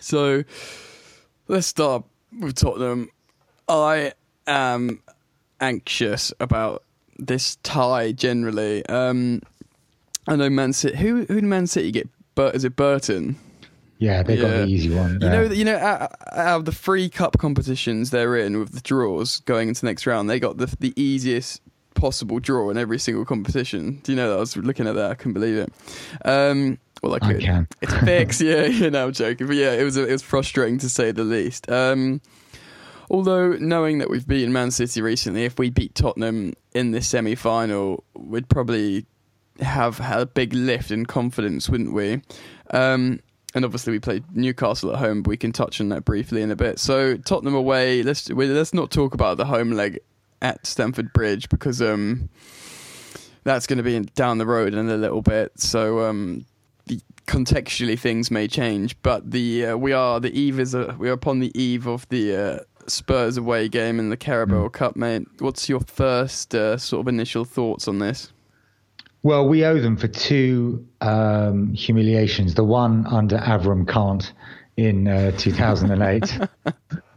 So 0.00 0.44
let's 1.48 1.66
start 1.66 2.04
with 2.38 2.56
Tottenham. 2.56 3.10
I 3.68 4.12
am 4.46 5.02
anxious 5.60 6.32
about 6.40 6.84
this 7.18 7.56
tie 7.62 8.12
generally. 8.12 8.84
Um, 8.86 9.40
I 10.26 10.36
know 10.36 10.50
Man 10.50 10.72
City. 10.72 10.96
Who 10.96 11.24
who 11.24 11.34
did 11.34 11.44
Man 11.44 11.66
City 11.66 11.90
get? 11.90 12.08
Is 12.36 12.64
it 12.64 12.76
Burton? 12.76 13.36
Yeah, 13.98 14.22
they 14.22 14.36
yeah. 14.36 14.42
got 14.42 14.48
the 14.50 14.66
easy 14.66 14.94
one. 14.94 15.20
You 15.20 15.28
know, 15.28 15.42
you 15.44 15.64
know, 15.64 15.76
out, 15.76 16.12
out, 16.32 16.56
of 16.58 16.64
the 16.64 16.72
three 16.72 17.08
cup 17.08 17.38
competitions 17.38 18.10
they're 18.10 18.36
in 18.36 18.58
with 18.58 18.72
the 18.72 18.80
draws 18.80 19.40
going 19.40 19.68
into 19.68 19.82
the 19.82 19.86
next 19.86 20.06
round, 20.06 20.28
they 20.28 20.40
got 20.40 20.56
the 20.56 20.74
the 20.80 20.92
easiest 21.00 21.62
possible 21.94 22.40
draw 22.40 22.70
in 22.70 22.76
every 22.76 22.98
single 22.98 23.24
competition. 23.24 24.00
Do 24.02 24.12
you 24.12 24.16
know 24.16 24.30
that? 24.30 24.36
I 24.36 24.40
was 24.40 24.56
looking 24.56 24.86
at 24.86 24.94
that. 24.96 25.10
I 25.10 25.14
couldn't 25.14 25.34
believe 25.34 25.56
it. 25.56 25.72
Um, 26.24 26.78
well, 27.02 27.14
I 27.14 27.18
could. 27.18 27.36
I 27.36 27.40
can. 27.40 27.68
It's 27.80 27.94
fixed. 27.94 28.40
yeah, 28.42 28.64
you 28.64 28.90
know, 28.90 29.06
I'm 29.06 29.12
joking. 29.12 29.46
But 29.46 29.56
yeah, 29.56 29.72
it 29.72 29.84
was 29.84 29.96
it 29.96 30.08
was 30.08 30.22
frustrating 30.22 30.78
to 30.78 30.88
say 30.88 31.12
the 31.12 31.24
least. 31.24 31.70
Um, 31.70 32.20
although 33.10 33.52
knowing 33.52 33.98
that 33.98 34.10
we've 34.10 34.26
beaten 34.26 34.52
Man 34.52 34.70
City 34.70 35.02
recently, 35.02 35.44
if 35.44 35.58
we 35.58 35.70
beat 35.70 35.94
Tottenham 35.94 36.54
in 36.74 36.90
this 36.90 37.06
semi 37.08 37.34
final, 37.34 38.04
we'd 38.14 38.48
probably 38.48 39.06
have 39.60 39.98
had 39.98 40.20
a 40.20 40.26
big 40.26 40.52
lift 40.52 40.90
in 40.90 41.06
confidence, 41.06 41.68
wouldn't 41.68 41.92
we? 41.92 42.22
Um, 42.70 43.20
and 43.54 43.64
obviously 43.64 43.92
we 43.92 44.00
played 44.00 44.24
Newcastle 44.34 44.92
at 44.92 44.98
home, 44.98 45.22
but 45.22 45.30
we 45.30 45.36
can 45.36 45.52
touch 45.52 45.80
on 45.80 45.88
that 45.90 46.04
briefly 46.04 46.42
in 46.42 46.50
a 46.50 46.56
bit. 46.56 46.78
So 46.78 47.16
Tottenham 47.16 47.54
away. 47.54 48.02
Let's 48.02 48.28
let's 48.28 48.74
not 48.74 48.90
talk 48.90 49.14
about 49.14 49.36
the 49.36 49.44
home 49.44 49.72
leg 49.72 50.00
at 50.42 50.66
Stamford 50.66 51.12
Bridge 51.12 51.48
because 51.48 51.80
um, 51.80 52.28
that's 53.44 53.66
going 53.66 53.76
to 53.76 53.82
be 53.82 54.00
down 54.00 54.38
the 54.38 54.46
road 54.46 54.74
in 54.74 54.90
a 54.90 54.96
little 54.96 55.22
bit. 55.22 55.52
So 55.58 56.00
um, 56.00 56.44
the, 56.86 57.00
contextually 57.26 57.98
things 57.98 58.30
may 58.30 58.48
change, 58.48 59.00
but 59.02 59.30
the 59.30 59.66
uh, 59.66 59.76
we 59.76 59.92
are 59.92 60.18
the 60.18 60.38
eve 60.38 60.58
is 60.58 60.74
a, 60.74 60.96
we 60.98 61.08
are 61.08 61.12
upon 61.12 61.38
the 61.38 61.52
eve 61.58 61.86
of 61.86 62.08
the 62.08 62.36
uh, 62.36 62.58
Spurs 62.88 63.36
away 63.36 63.68
game 63.68 63.98
in 64.00 64.10
the 64.10 64.16
Carabao 64.16 64.68
Cup, 64.68 64.96
mate. 64.96 65.26
What's 65.38 65.68
your 65.68 65.80
first 65.80 66.54
uh, 66.54 66.76
sort 66.76 67.02
of 67.02 67.08
initial 67.08 67.44
thoughts 67.44 67.86
on 67.86 68.00
this? 68.00 68.32
Well, 69.22 69.48
we 69.48 69.64
owe 69.64 69.80
them 69.80 69.96
for 69.96 70.08
two 70.08 70.86
um, 71.04 71.72
humiliations. 71.74 72.54
The 72.54 72.64
one 72.64 73.06
under 73.06 73.38
Avram 73.38 73.88
Kant 73.88 74.32
in 74.76 75.08
uh, 75.08 75.32
2008. 75.36 76.38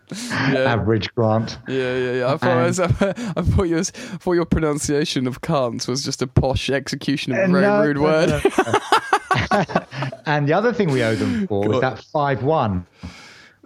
Yeah. 0.09 0.59
Average 0.59 1.13
Grant. 1.15 1.57
Yeah, 1.67 1.97
yeah, 1.97 2.11
yeah. 2.13 2.33
I 2.33 2.37
thought, 2.37 2.65
was, 2.65 2.79
I 2.79 2.87
thought, 2.93 3.67
your, 3.67 3.83
thought 3.83 4.33
your 4.33 4.45
pronunciation 4.45 5.27
of 5.27 5.41
Kant 5.41 5.85
was 5.85 6.05
just 6.05 6.21
a 6.21 6.27
posh 6.27 6.69
execution 6.69 7.33
of 7.33 7.39
a 7.39 7.47
very 7.51 7.61
no, 7.61 7.83
rude 7.83 7.97
no, 7.97 8.03
word. 8.03 8.29
No, 8.29 8.41
and 10.25 10.47
the 10.47 10.53
other 10.53 10.71
thing 10.71 10.91
we 10.91 11.03
owe 11.03 11.15
them 11.15 11.45
for 11.47 11.63
God. 11.63 11.71
was 11.71 11.81
that 11.81 11.99
5 11.99 12.41
1 12.41 12.87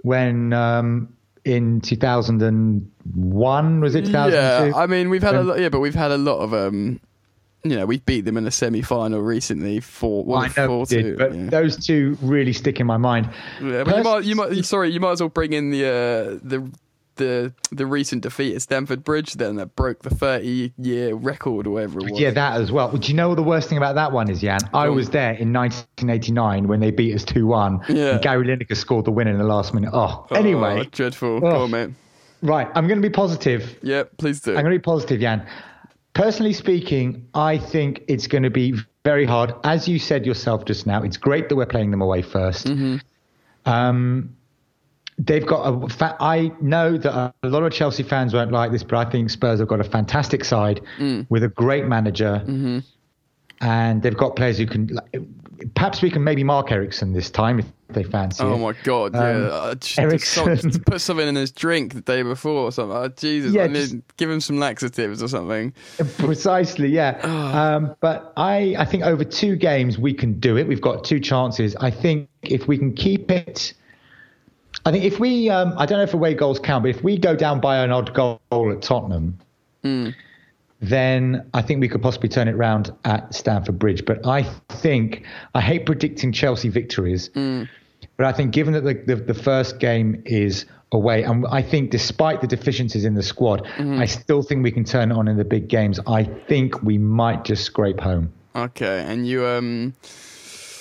when 0.01 0.51
um, 0.53 1.13
in 1.45 1.79
2001, 1.81 3.81
was 3.81 3.93
it 3.93 4.05
2002? 4.05 4.35
Yeah, 4.35 4.71
I 4.75 4.87
mean, 4.87 5.11
we've 5.11 5.21
had 5.21 5.35
a 5.35 5.43
lot, 5.43 5.59
yeah, 5.59 5.69
but 5.69 5.79
we've 5.79 5.93
had 5.93 6.09
a 6.09 6.17
lot 6.17 6.39
of. 6.39 6.55
Um, 6.55 6.99
you 7.63 7.75
know, 7.75 7.85
we've 7.85 8.05
beat 8.05 8.21
them 8.21 8.37
in 8.37 8.43
the 8.43 8.51
semi-final 8.51 9.21
recently 9.21 9.79
for 9.79 10.23
well, 10.23 10.39
I 10.39 10.47
know 10.47 10.67
four 10.67 10.85
did, 10.85 11.03
two, 11.03 11.17
but 11.17 11.33
yeah. 11.33 11.49
those 11.49 11.77
two 11.77 12.17
really 12.21 12.53
stick 12.53 12.79
in 12.79 12.87
my 12.87 12.97
mind. 12.97 13.29
Yeah, 13.61 13.83
but 13.83 13.97
you 13.97 14.03
might, 14.03 14.23
you 14.23 14.35
might, 14.35 14.65
sorry, 14.65 14.89
you 14.91 14.99
might 14.99 15.11
as 15.11 15.21
well 15.21 15.29
bring 15.29 15.53
in 15.53 15.69
the 15.69 15.85
uh, 15.85 16.39
the 16.43 16.71
the 17.17 17.53
the 17.71 17.85
recent 17.85 18.23
defeat 18.23 18.55
at 18.55 18.63
Stamford 18.63 19.03
Bridge 19.03 19.33
then 19.33 19.57
that 19.57 19.75
broke 19.75 20.01
the 20.01 20.09
30 20.09 20.73
year 20.77 21.13
record 21.13 21.67
or 21.67 21.71
whatever 21.71 21.99
it 21.99 22.11
was. 22.11 22.19
Yeah, 22.19 22.31
that 22.31 22.59
as 22.59 22.71
well. 22.71 22.91
Do 22.91 23.07
you 23.07 23.13
know 23.13 23.29
what 23.29 23.35
the 23.35 23.43
worst 23.43 23.69
thing 23.69 23.77
about 23.77 23.93
that 23.95 24.11
one 24.11 24.29
is, 24.29 24.41
Jan? 24.41 24.59
I 24.73 24.89
was 24.89 25.11
there 25.11 25.33
in 25.33 25.53
1989 25.53 26.67
when 26.67 26.79
they 26.79 26.89
beat 26.89 27.13
us 27.13 27.23
2 27.23 27.45
1. 27.45 27.85
Yeah. 27.89 28.13
And 28.13 28.21
Gary 28.21 28.47
Lineker 28.47 28.75
scored 28.75 29.05
the 29.05 29.11
winner 29.11 29.31
in 29.31 29.37
the 29.37 29.43
last 29.43 29.73
minute. 29.73 29.91
Oh, 29.93 30.25
oh 30.31 30.35
anyway. 30.35 30.85
Dreadful. 30.91 31.37
Oh. 31.37 31.39
Go 31.41 31.63
on, 31.63 31.71
mate. 31.71 31.89
Right, 32.41 32.67
I'm 32.73 32.87
going 32.87 32.99
to 32.99 33.07
be 33.07 33.13
positive. 33.13 33.77
Yeah, 33.83 34.05
please 34.17 34.41
do. 34.41 34.51
I'm 34.51 34.63
going 34.63 34.73
to 34.73 34.79
be 34.79 34.83
positive, 34.83 35.19
Jan 35.19 35.47
personally 36.13 36.53
speaking, 36.53 37.27
I 37.33 37.57
think 37.57 38.03
it's 38.07 38.27
going 38.27 38.43
to 38.43 38.49
be 38.49 38.75
very 39.03 39.25
hard. 39.25 39.53
As 39.63 39.87
you 39.87 39.99
said 39.99 40.25
yourself 40.25 40.65
just 40.65 40.85
now, 40.85 41.01
it's 41.03 41.17
great 41.17 41.49
that 41.49 41.55
we're 41.55 41.65
playing 41.65 41.91
them 41.91 42.01
away 42.01 42.21
1st 42.21 42.65
mm-hmm. 42.67 43.69
um, 43.69 44.35
they've 45.25 45.45
got 45.45 45.63
a. 45.63 45.89
Fa- 45.89 46.17
I 46.19 46.51
know 46.61 46.97
that 46.97 47.33
a 47.43 47.47
lot 47.47 47.63
of 47.63 47.71
Chelsea 47.71 48.03
fans 48.03 48.33
won't 48.33 48.51
like 48.51 48.71
this, 48.71 48.83
but 48.83 49.07
I 49.07 49.09
think 49.09 49.29
Spurs 49.29 49.59
have 49.59 49.67
got 49.67 49.79
a 49.79 49.83
fantastic 49.83 50.43
side 50.43 50.81
mm. 50.97 51.25
with 51.29 51.43
a 51.43 51.47
great 51.47 51.85
manager. 51.85 52.41
Mm-hmm. 52.43 52.79
And 53.61 54.01
they've 54.01 54.17
got 54.17 54.35
players 54.35 54.57
who 54.57 54.65
can. 54.65 54.89
Perhaps 55.75 56.01
we 56.01 56.09
can 56.09 56.23
maybe 56.23 56.43
Mark 56.43 56.71
Eriksen 56.71 57.13
this 57.13 57.29
time 57.29 57.59
if 57.59 57.65
they 57.89 58.03
fancy. 58.03 58.43
Oh 58.43 58.55
it. 58.55 58.57
my 58.59 58.73
god! 58.83 59.15
Um, 59.15 59.21
yeah, 59.21 59.47
uh, 59.47 59.75
just, 59.75 59.99
Eriksen. 59.99 60.55
Just 60.55 60.85
put 60.85 61.01
something 61.01 61.27
in 61.27 61.35
his 61.35 61.51
drink 61.51 61.93
the 61.93 62.01
day 62.01 62.23
before 62.23 62.63
or 62.63 62.71
something. 62.71 62.95
Oh, 62.95 63.07
Jesus, 63.09 63.53
yeah, 63.53 63.67
just, 63.67 63.95
give 64.17 64.29
him 64.29 64.41
some 64.41 64.59
laxatives 64.59 65.21
or 65.21 65.27
something. 65.27 65.73
Precisely, 66.17 66.89
yeah. 66.89 67.19
um, 67.53 67.95
but 67.99 68.33
I, 68.37 68.75
I 68.77 68.85
think 68.85 69.03
over 69.03 69.23
two 69.23 69.55
games 69.55 69.97
we 69.97 70.13
can 70.13 70.39
do 70.39 70.57
it. 70.57 70.67
We've 70.67 70.81
got 70.81 71.03
two 71.03 71.19
chances. 71.19 71.75
I 71.77 71.91
think 71.91 72.29
if 72.41 72.67
we 72.67 72.77
can 72.77 72.93
keep 72.93 73.31
it. 73.31 73.73
I 74.83 74.91
think 74.91 75.03
if 75.03 75.19
we, 75.19 75.47
um, 75.49 75.73
I 75.77 75.85
don't 75.85 75.99
know 75.99 76.03
if 76.03 76.13
away 76.15 76.33
goals 76.33 76.59
count, 76.59 76.83
but 76.83 76.89
if 76.89 77.03
we 77.03 77.15
go 77.15 77.35
down 77.35 77.59
by 77.59 77.83
an 77.83 77.91
odd 77.91 78.13
goal 78.15 78.39
at 78.51 78.81
Tottenham, 78.81 79.37
mm 79.83 80.15
then 80.81 81.47
I 81.53 81.61
think 81.61 81.79
we 81.79 81.87
could 81.87 82.01
possibly 82.01 82.27
turn 82.27 82.47
it 82.47 82.55
around 82.55 82.91
at 83.05 83.33
Stamford 83.33 83.77
Bridge. 83.77 84.03
But 84.03 84.25
I 84.25 84.43
think 84.69 85.25
I 85.53 85.61
hate 85.61 85.85
predicting 85.85 86.31
Chelsea 86.31 86.69
victories, 86.69 87.29
mm. 87.29 87.69
but 88.17 88.25
I 88.25 88.33
think 88.33 88.51
given 88.51 88.73
that 88.73 88.83
the, 88.83 89.15
the, 89.15 89.15
the, 89.15 89.33
first 89.33 89.79
game 89.79 90.23
is 90.25 90.65
away, 90.91 91.23
and 91.23 91.45
I 91.51 91.61
think 91.61 91.91
despite 91.91 92.41
the 92.41 92.47
deficiencies 92.47 93.05
in 93.05 93.13
the 93.13 93.21
squad, 93.21 93.63
mm. 93.77 93.99
I 93.99 94.05
still 94.05 94.41
think 94.41 94.63
we 94.63 94.71
can 94.71 94.83
turn 94.83 95.11
it 95.11 95.15
on 95.15 95.27
in 95.27 95.37
the 95.37 95.45
big 95.45 95.67
games. 95.67 95.99
I 96.07 96.23
think 96.23 96.81
we 96.81 96.97
might 96.97 97.45
just 97.45 97.63
scrape 97.63 97.99
home. 97.99 98.33
Okay, 98.55 99.05
and 99.07 99.27
you 99.27 99.45
um. 99.45 99.93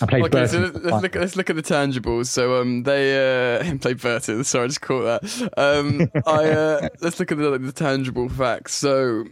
I 0.02 0.06
played 0.06 0.22
okay, 0.22 0.30
Burton. 0.30 0.72
so 0.72 0.80
let's 0.80 1.02
look, 1.02 1.14
let's 1.14 1.36
look 1.36 1.50
at 1.50 1.56
the 1.56 1.62
tangibles. 1.62 2.28
So 2.28 2.58
um, 2.58 2.84
they 2.84 3.58
uh, 3.58 3.76
played 3.82 4.00
Burton. 4.00 4.44
Sorry, 4.44 4.64
I 4.64 4.68
just 4.68 4.80
caught 4.80 5.02
that. 5.02 5.52
Um, 5.58 6.10
I 6.26 6.48
uh, 6.48 6.88
let's 7.02 7.20
look 7.20 7.30
at 7.30 7.36
the, 7.36 7.58
the 7.58 7.70
tangible 7.70 8.30
facts. 8.30 8.74
So 8.74 9.26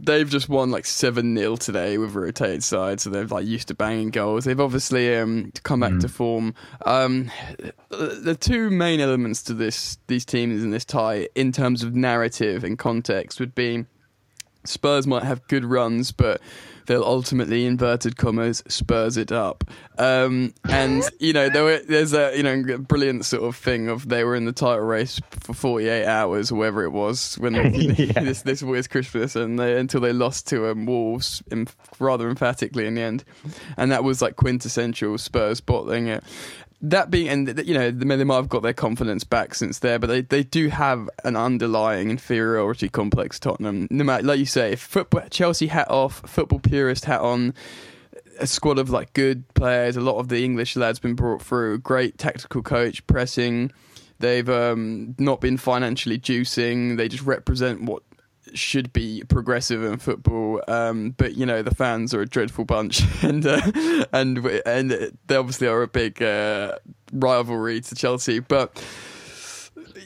they've 0.00 0.28
just 0.28 0.48
won 0.48 0.70
like 0.70 0.84
7 0.84 1.36
0 1.36 1.56
today 1.56 1.98
with 1.98 2.14
a 2.14 2.20
rotated 2.20 2.64
side, 2.64 3.00
so 3.00 3.10
they're 3.10 3.26
like 3.26 3.46
used 3.46 3.68
to 3.68 3.74
banging 3.74 4.10
goals. 4.10 4.44
They've 4.44 4.60
obviously 4.60 5.16
um, 5.16 5.52
come 5.62 5.80
back 5.80 5.92
mm. 5.92 6.00
to 6.00 6.08
form. 6.08 6.54
Um, 6.86 7.30
the 7.90 8.36
two 8.38 8.70
main 8.70 9.00
elements 9.00 9.42
to 9.44 9.54
this 9.54 9.98
these 10.06 10.24
teams 10.24 10.62
in 10.62 10.70
this 10.70 10.84
tie, 10.84 11.28
in 11.34 11.52
terms 11.52 11.82
of 11.82 11.94
narrative 11.94 12.64
and 12.64 12.78
context, 12.78 13.40
would 13.40 13.54
be 13.54 13.86
Spurs 14.64 15.06
might 15.06 15.24
have 15.24 15.46
good 15.48 15.64
runs, 15.64 16.12
but 16.12 16.40
they'll 16.86 17.04
ultimately 17.04 17.66
inverted 17.66 18.16
commas 18.16 18.62
spurs 18.68 19.16
it 19.16 19.32
up. 19.32 19.64
Um, 19.98 20.54
and 20.68 21.02
you 21.20 21.32
know 21.32 21.48
there 21.48 21.64
were, 21.64 21.80
there's 21.86 22.12
a 22.12 22.36
you 22.36 22.42
know 22.42 22.78
brilliant 22.78 23.24
sort 23.24 23.44
of 23.44 23.56
thing 23.56 23.88
of 23.88 24.08
they 24.08 24.24
were 24.24 24.34
in 24.34 24.44
the 24.44 24.52
title 24.52 24.80
race 24.80 25.20
for 25.30 25.52
48 25.52 26.06
hours 26.06 26.50
or 26.50 26.56
whatever 26.56 26.84
it 26.84 26.90
was 26.90 27.36
when 27.38 27.54
yeah. 27.74 28.20
this 28.20 28.42
this 28.42 28.62
was 28.62 28.88
Christmas 28.88 29.36
and 29.36 29.58
they, 29.58 29.78
until 29.78 30.00
they 30.00 30.12
lost 30.12 30.48
to 30.48 30.68
um, 30.70 30.86
Wolves 30.86 31.42
in, 31.50 31.68
rather 31.98 32.28
emphatically 32.28 32.86
in 32.86 32.94
the 32.94 33.02
end, 33.02 33.24
and 33.76 33.92
that 33.92 34.04
was 34.04 34.22
like 34.22 34.36
quintessential 34.36 35.18
Spurs 35.18 35.60
bottling 35.60 36.08
it 36.08 36.24
that 36.82 37.10
being, 37.10 37.28
and 37.28 37.66
you 37.66 37.74
know, 37.74 37.90
they 37.90 38.24
might 38.24 38.36
have 38.36 38.48
got 38.48 38.62
their 38.62 38.72
confidence 38.72 39.22
back 39.22 39.54
since 39.54 39.78
there, 39.78 39.98
but 39.98 40.08
they, 40.08 40.20
they 40.22 40.42
do 40.42 40.68
have 40.68 41.08
an 41.24 41.36
underlying 41.36 42.10
inferiority 42.10 42.88
complex. 42.88 43.38
Tottenham, 43.38 43.86
no 43.90 44.02
matter, 44.02 44.24
like 44.24 44.40
you 44.40 44.46
say, 44.46 44.74
football, 44.74 45.22
Chelsea 45.30 45.68
hat 45.68 45.88
off, 45.90 46.22
football 46.26 46.58
purist 46.58 47.04
hat 47.04 47.20
on, 47.20 47.54
a 48.40 48.46
squad 48.46 48.78
of 48.78 48.90
like 48.90 49.12
good 49.12 49.46
players. 49.54 49.96
A 49.96 50.00
lot 50.00 50.18
of 50.18 50.28
the 50.28 50.44
English 50.44 50.74
lads 50.74 50.98
been 50.98 51.14
brought 51.14 51.40
through. 51.40 51.78
Great 51.78 52.18
tactical 52.18 52.62
coach, 52.62 53.06
pressing. 53.06 53.70
They've 54.18 54.48
um, 54.48 55.14
not 55.18 55.40
been 55.40 55.56
financially 55.56 56.18
juicing. 56.18 56.96
They 56.96 57.08
just 57.08 57.24
represent 57.24 57.82
what 57.82 58.02
should 58.54 58.92
be 58.92 59.22
progressive 59.28 59.82
in 59.82 59.98
football, 59.98 60.62
um, 60.68 61.10
but 61.16 61.36
you 61.36 61.46
know 61.46 61.62
the 61.62 61.74
fans 61.74 62.14
are 62.14 62.20
a 62.20 62.26
dreadful 62.26 62.64
bunch, 62.64 63.02
and 63.22 63.46
uh, 63.46 63.60
and 64.12 64.38
and 64.66 65.16
they 65.26 65.36
obviously 65.36 65.66
are 65.68 65.82
a 65.82 65.88
big 65.88 66.22
uh, 66.22 66.76
rivalry 67.12 67.80
to 67.80 67.94
Chelsea. 67.94 68.38
But 68.40 68.84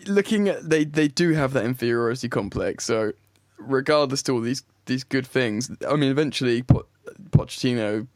looking 0.06 0.48
at 0.48 0.68
they 0.68 0.84
they 0.84 1.08
do 1.08 1.32
have 1.32 1.52
that 1.54 1.64
inferiority 1.64 2.28
complex. 2.28 2.84
So 2.84 3.12
regardless 3.58 4.22
to 4.24 4.32
all 4.32 4.40
these 4.40 4.62
these 4.86 5.04
good 5.04 5.26
things, 5.26 5.70
I 5.88 5.96
mean, 5.96 6.10
eventually 6.10 6.62
po- 6.62 6.86
Pochettino 7.30 8.06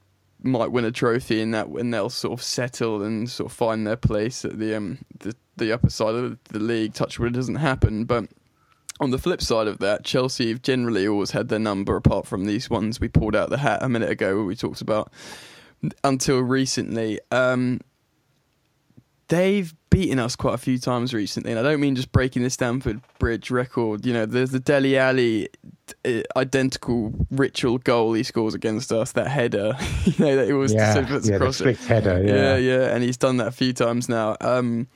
might 0.42 0.72
win 0.72 0.84
a 0.84 0.92
trophy, 0.92 1.42
and 1.42 1.52
that 1.54 1.68
and 1.68 1.92
they'll 1.92 2.10
sort 2.10 2.38
of 2.38 2.42
settle 2.42 3.02
and 3.02 3.28
sort 3.28 3.50
of 3.50 3.56
find 3.56 3.86
their 3.86 3.96
place 3.96 4.44
at 4.44 4.58
the 4.58 4.74
um 4.74 4.98
the 5.18 5.34
the 5.56 5.72
upper 5.72 5.90
side 5.90 6.14
of 6.14 6.38
the 6.44 6.58
league. 6.58 6.94
Touchwood 6.94 7.32
it 7.32 7.36
doesn't 7.36 7.56
happen, 7.56 8.04
but 8.04 8.26
on 9.00 9.10
the 9.10 9.18
flip 9.18 9.40
side 9.40 9.66
of 9.66 9.78
that, 9.78 10.04
Chelsea 10.04 10.50
have 10.50 10.62
generally 10.62 11.08
always 11.08 11.30
had 11.30 11.48
their 11.48 11.58
number, 11.58 11.96
apart 11.96 12.26
from 12.26 12.44
these 12.44 12.68
ones 12.68 13.00
we 13.00 13.08
pulled 13.08 13.34
out 13.34 13.48
the 13.48 13.58
hat 13.58 13.82
a 13.82 13.88
minute 13.88 14.10
ago, 14.10 14.36
where 14.36 14.44
we 14.44 14.54
talked 14.54 14.82
about 14.82 15.10
until 16.04 16.40
recently. 16.40 17.18
Um, 17.30 17.80
they've 19.28 19.74
beaten 19.88 20.18
us 20.18 20.36
quite 20.36 20.54
a 20.54 20.58
few 20.58 20.78
times 20.78 21.14
recently, 21.14 21.50
and 21.50 21.58
I 21.58 21.62
don't 21.62 21.80
mean 21.80 21.96
just 21.96 22.12
breaking 22.12 22.42
the 22.42 22.50
Stamford 22.50 23.00
Bridge 23.18 23.50
record. 23.50 24.04
You 24.04 24.12
know, 24.12 24.26
there's 24.26 24.50
the 24.50 24.60
Dele 24.60 24.98
Alli 24.98 25.48
uh, 26.04 26.20
identical 26.36 27.14
ritual 27.30 27.78
goal 27.78 28.12
he 28.12 28.22
scores 28.22 28.54
against 28.54 28.92
us, 28.92 29.12
that 29.12 29.28
header. 29.28 29.72
you 30.04 30.24
know, 30.24 30.36
that 30.36 30.46
it 30.46 30.54
was 30.54 30.74
yeah, 30.74 30.94
yeah, 31.22 31.36
across 31.36 31.62
it. 31.62 31.78
header. 31.78 32.22
Yeah. 32.22 32.34
yeah, 32.34 32.56
yeah, 32.56 32.94
and 32.94 33.02
he's 33.02 33.16
done 33.16 33.38
that 33.38 33.48
a 33.48 33.52
few 33.52 33.72
times 33.72 34.10
now. 34.10 34.36
Um, 34.42 34.88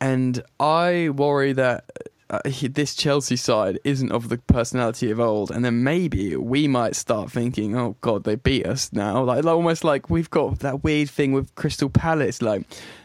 and 0.00 0.42
I 0.58 1.10
worry 1.10 1.52
that 1.54 1.84
uh, 2.30 2.48
he- 2.48 2.68
this 2.68 2.94
Chelsea 2.94 3.36
side 3.36 3.78
isn't 3.84 4.12
of 4.12 4.28
the 4.28 4.38
personality 4.38 5.10
of 5.10 5.18
old, 5.18 5.50
and 5.50 5.64
then 5.64 5.82
maybe 5.82 6.36
we 6.36 6.68
might 6.68 6.94
start 6.94 7.30
thinking, 7.30 7.76
"Oh 7.76 7.96
God, 8.00 8.24
they 8.24 8.36
beat 8.36 8.66
us 8.66 8.92
now." 8.92 9.22
Like, 9.22 9.44
almost 9.44 9.82
like 9.84 10.08
we've 10.08 10.30
got 10.30 10.60
that 10.60 10.84
weird 10.84 11.10
thing 11.10 11.32
with 11.32 11.54
Crystal 11.56 11.90
Palace. 11.90 12.40
Like, 12.40 12.62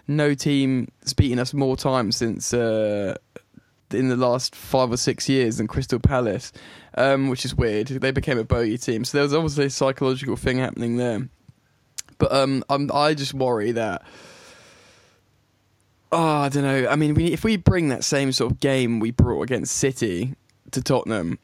no 0.07 0.35
team 0.35 0.89
has 1.01 1.13
beaten 1.13 1.39
us 1.39 1.53
more 1.53 1.75
times 1.75 2.17
since 2.17 2.53
uh, 2.53 3.15
in 3.91 4.09
the 4.09 4.15
last 4.15 4.55
five 4.55 4.91
or 4.91 4.97
six 4.97 5.27
years 5.27 5.57
than 5.57 5.67
Crystal 5.67 5.99
Palace, 5.99 6.51
um, 6.95 7.29
which 7.29 7.45
is 7.45 7.55
weird. 7.55 7.87
They 7.87 8.11
became 8.11 8.37
a 8.37 8.43
bogey 8.43 8.77
team, 8.77 9.03
so 9.05 9.17
there 9.17 9.23
was 9.23 9.33
obviously 9.33 9.65
a 9.65 9.69
psychological 9.71 10.35
thing 10.35 10.59
happening 10.59 10.97
there. 10.97 11.27
But 12.17 12.31
um, 12.31 12.63
I 12.69 13.13
just 13.13 13.33
worry 13.33 13.71
that. 13.73 14.03
Oh, 16.17 16.37
I 16.43 16.47
don't 16.47 16.63
know. 16.63 16.87
I 16.87 16.95
mean, 16.95 17.13
we, 17.13 17.33
if 17.33 17.43
we 17.43 17.57
bring 17.57 17.89
that 17.89 18.05
same 18.05 18.31
sort 18.31 18.49
of 18.53 18.61
game 18.61 19.01
we 19.01 19.11
brought 19.11 19.41
against 19.41 19.75
City 19.75 20.33
to 20.71 20.81
Tottenham, 20.81 21.39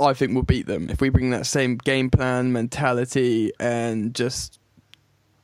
I 0.00 0.14
think 0.14 0.34
we'll 0.34 0.42
beat 0.42 0.66
them. 0.66 0.90
If 0.90 1.00
we 1.00 1.10
bring 1.10 1.30
that 1.30 1.46
same 1.46 1.76
game 1.76 2.10
plan, 2.10 2.52
mentality, 2.52 3.52
and 3.60 4.12
just 4.12 4.58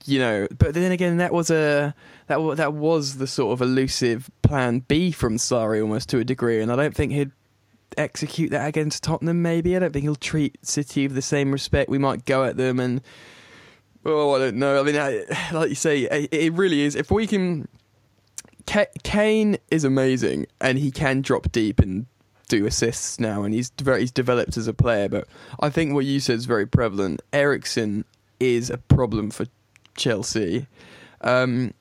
you 0.04 0.18
know, 0.18 0.48
but 0.58 0.74
then 0.74 0.90
again, 0.90 1.18
that 1.18 1.32
was 1.32 1.48
a 1.50 1.94
that 2.26 2.42
wa- 2.42 2.56
that 2.56 2.72
was 2.72 3.18
the 3.18 3.28
sort 3.28 3.52
of 3.52 3.62
elusive 3.62 4.28
plan 4.42 4.80
B 4.80 5.12
from 5.12 5.36
Sarri 5.36 5.80
almost 5.80 6.08
to 6.08 6.18
a 6.18 6.24
degree, 6.24 6.60
and 6.60 6.72
I 6.72 6.76
don't 6.76 6.94
think 6.94 7.12
he'd 7.12 7.30
execute 7.96 8.50
that 8.50 8.66
against 8.66 9.04
Tottenham. 9.04 9.42
Maybe 9.42 9.76
I 9.76 9.78
don't 9.78 9.92
think 9.92 10.02
he'll 10.02 10.16
treat 10.16 10.58
City 10.66 11.06
with 11.06 11.14
the 11.14 11.22
same 11.22 11.52
respect. 11.52 11.88
We 11.88 11.98
might 11.98 12.24
go 12.24 12.44
at 12.44 12.56
them 12.56 12.80
and. 12.80 13.00
Oh, 14.04 14.34
I 14.34 14.38
don't 14.38 14.56
know. 14.56 14.80
I 14.80 14.82
mean, 14.82 14.96
I, 14.96 15.24
like 15.52 15.68
you 15.68 15.74
say, 15.74 16.00
it, 16.04 16.32
it 16.32 16.52
really 16.54 16.80
is. 16.80 16.96
If 16.96 17.10
we 17.10 17.26
can, 17.26 17.68
Ka- 18.70 18.92
Kane 19.02 19.56
is 19.70 19.82
amazing, 19.84 20.46
and 20.60 20.78
he 20.78 20.90
can 20.92 21.22
drop 21.22 21.50
deep 21.50 21.80
and 21.80 22.06
do 22.48 22.66
assists 22.66 23.18
now, 23.18 23.42
and 23.42 23.52
he's 23.54 23.70
very 23.82 24.00
he's 24.00 24.12
developed 24.12 24.56
as 24.56 24.66
a 24.68 24.72
player. 24.74 25.08
But 25.08 25.26
I 25.60 25.70
think 25.70 25.92
what 25.94 26.04
you 26.04 26.20
said 26.20 26.36
is 26.36 26.44
very 26.46 26.66
prevalent. 26.66 27.20
Eriksen 27.32 28.04
is 28.38 28.70
a 28.70 28.78
problem 28.78 29.30
for 29.30 29.46
Chelsea. 29.96 30.66
Um, 31.22 31.74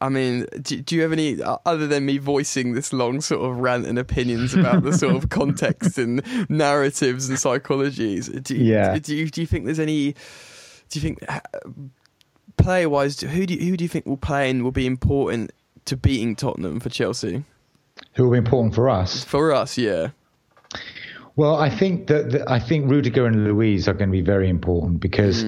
I 0.00 0.08
mean, 0.08 0.46
do, 0.62 0.80
do 0.80 0.96
you 0.96 1.02
have 1.02 1.12
any 1.12 1.40
uh, 1.40 1.58
other 1.64 1.86
than 1.86 2.04
me 2.06 2.18
voicing 2.18 2.74
this 2.74 2.92
long 2.92 3.20
sort 3.20 3.48
of 3.48 3.58
rant 3.58 3.86
and 3.86 3.98
opinions 3.98 4.52
about 4.54 4.82
the 4.82 4.92
sort 4.92 5.14
of 5.14 5.28
context 5.40 5.96
and 5.98 6.22
narratives 6.50 7.28
and 7.28 7.38
psychologies? 7.38 8.42
Do 8.42 8.56
you, 8.56 8.72
Yeah. 8.74 8.98
do 8.98 9.14
you 9.14 9.28
do 9.30 9.40
you 9.40 9.46
think 9.46 9.64
there's 9.64 9.78
any? 9.80 10.12
Do 10.90 10.98
you 10.98 11.00
think 11.00 11.24
player 12.64 12.88
wise, 12.88 13.20
who 13.20 13.46
do 13.46 13.54
you, 13.54 13.60
who 13.70 13.76
do 13.76 13.84
you 13.84 13.88
think 13.88 14.06
will 14.06 14.16
play 14.16 14.48
and 14.48 14.64
will 14.64 14.72
be 14.72 14.86
important 14.86 15.52
to 15.84 15.96
beating 15.96 16.34
Tottenham 16.34 16.80
for 16.80 16.88
Chelsea? 16.88 17.44
Who 18.14 18.24
will 18.24 18.32
be 18.32 18.38
important 18.38 18.74
for 18.74 18.88
us? 18.88 19.22
For 19.22 19.52
us, 19.52 19.76
yeah. 19.76 20.08
Well, 21.36 21.56
I 21.56 21.68
think 21.68 22.06
that, 22.06 22.30
that 22.32 22.50
I 22.50 22.58
think 22.58 22.90
Rudiger 22.90 23.26
and 23.26 23.44
Luiz 23.44 23.86
are 23.86 23.92
going 23.92 24.08
to 24.08 24.12
be 24.12 24.22
very 24.22 24.48
important 24.48 25.00
because 25.00 25.44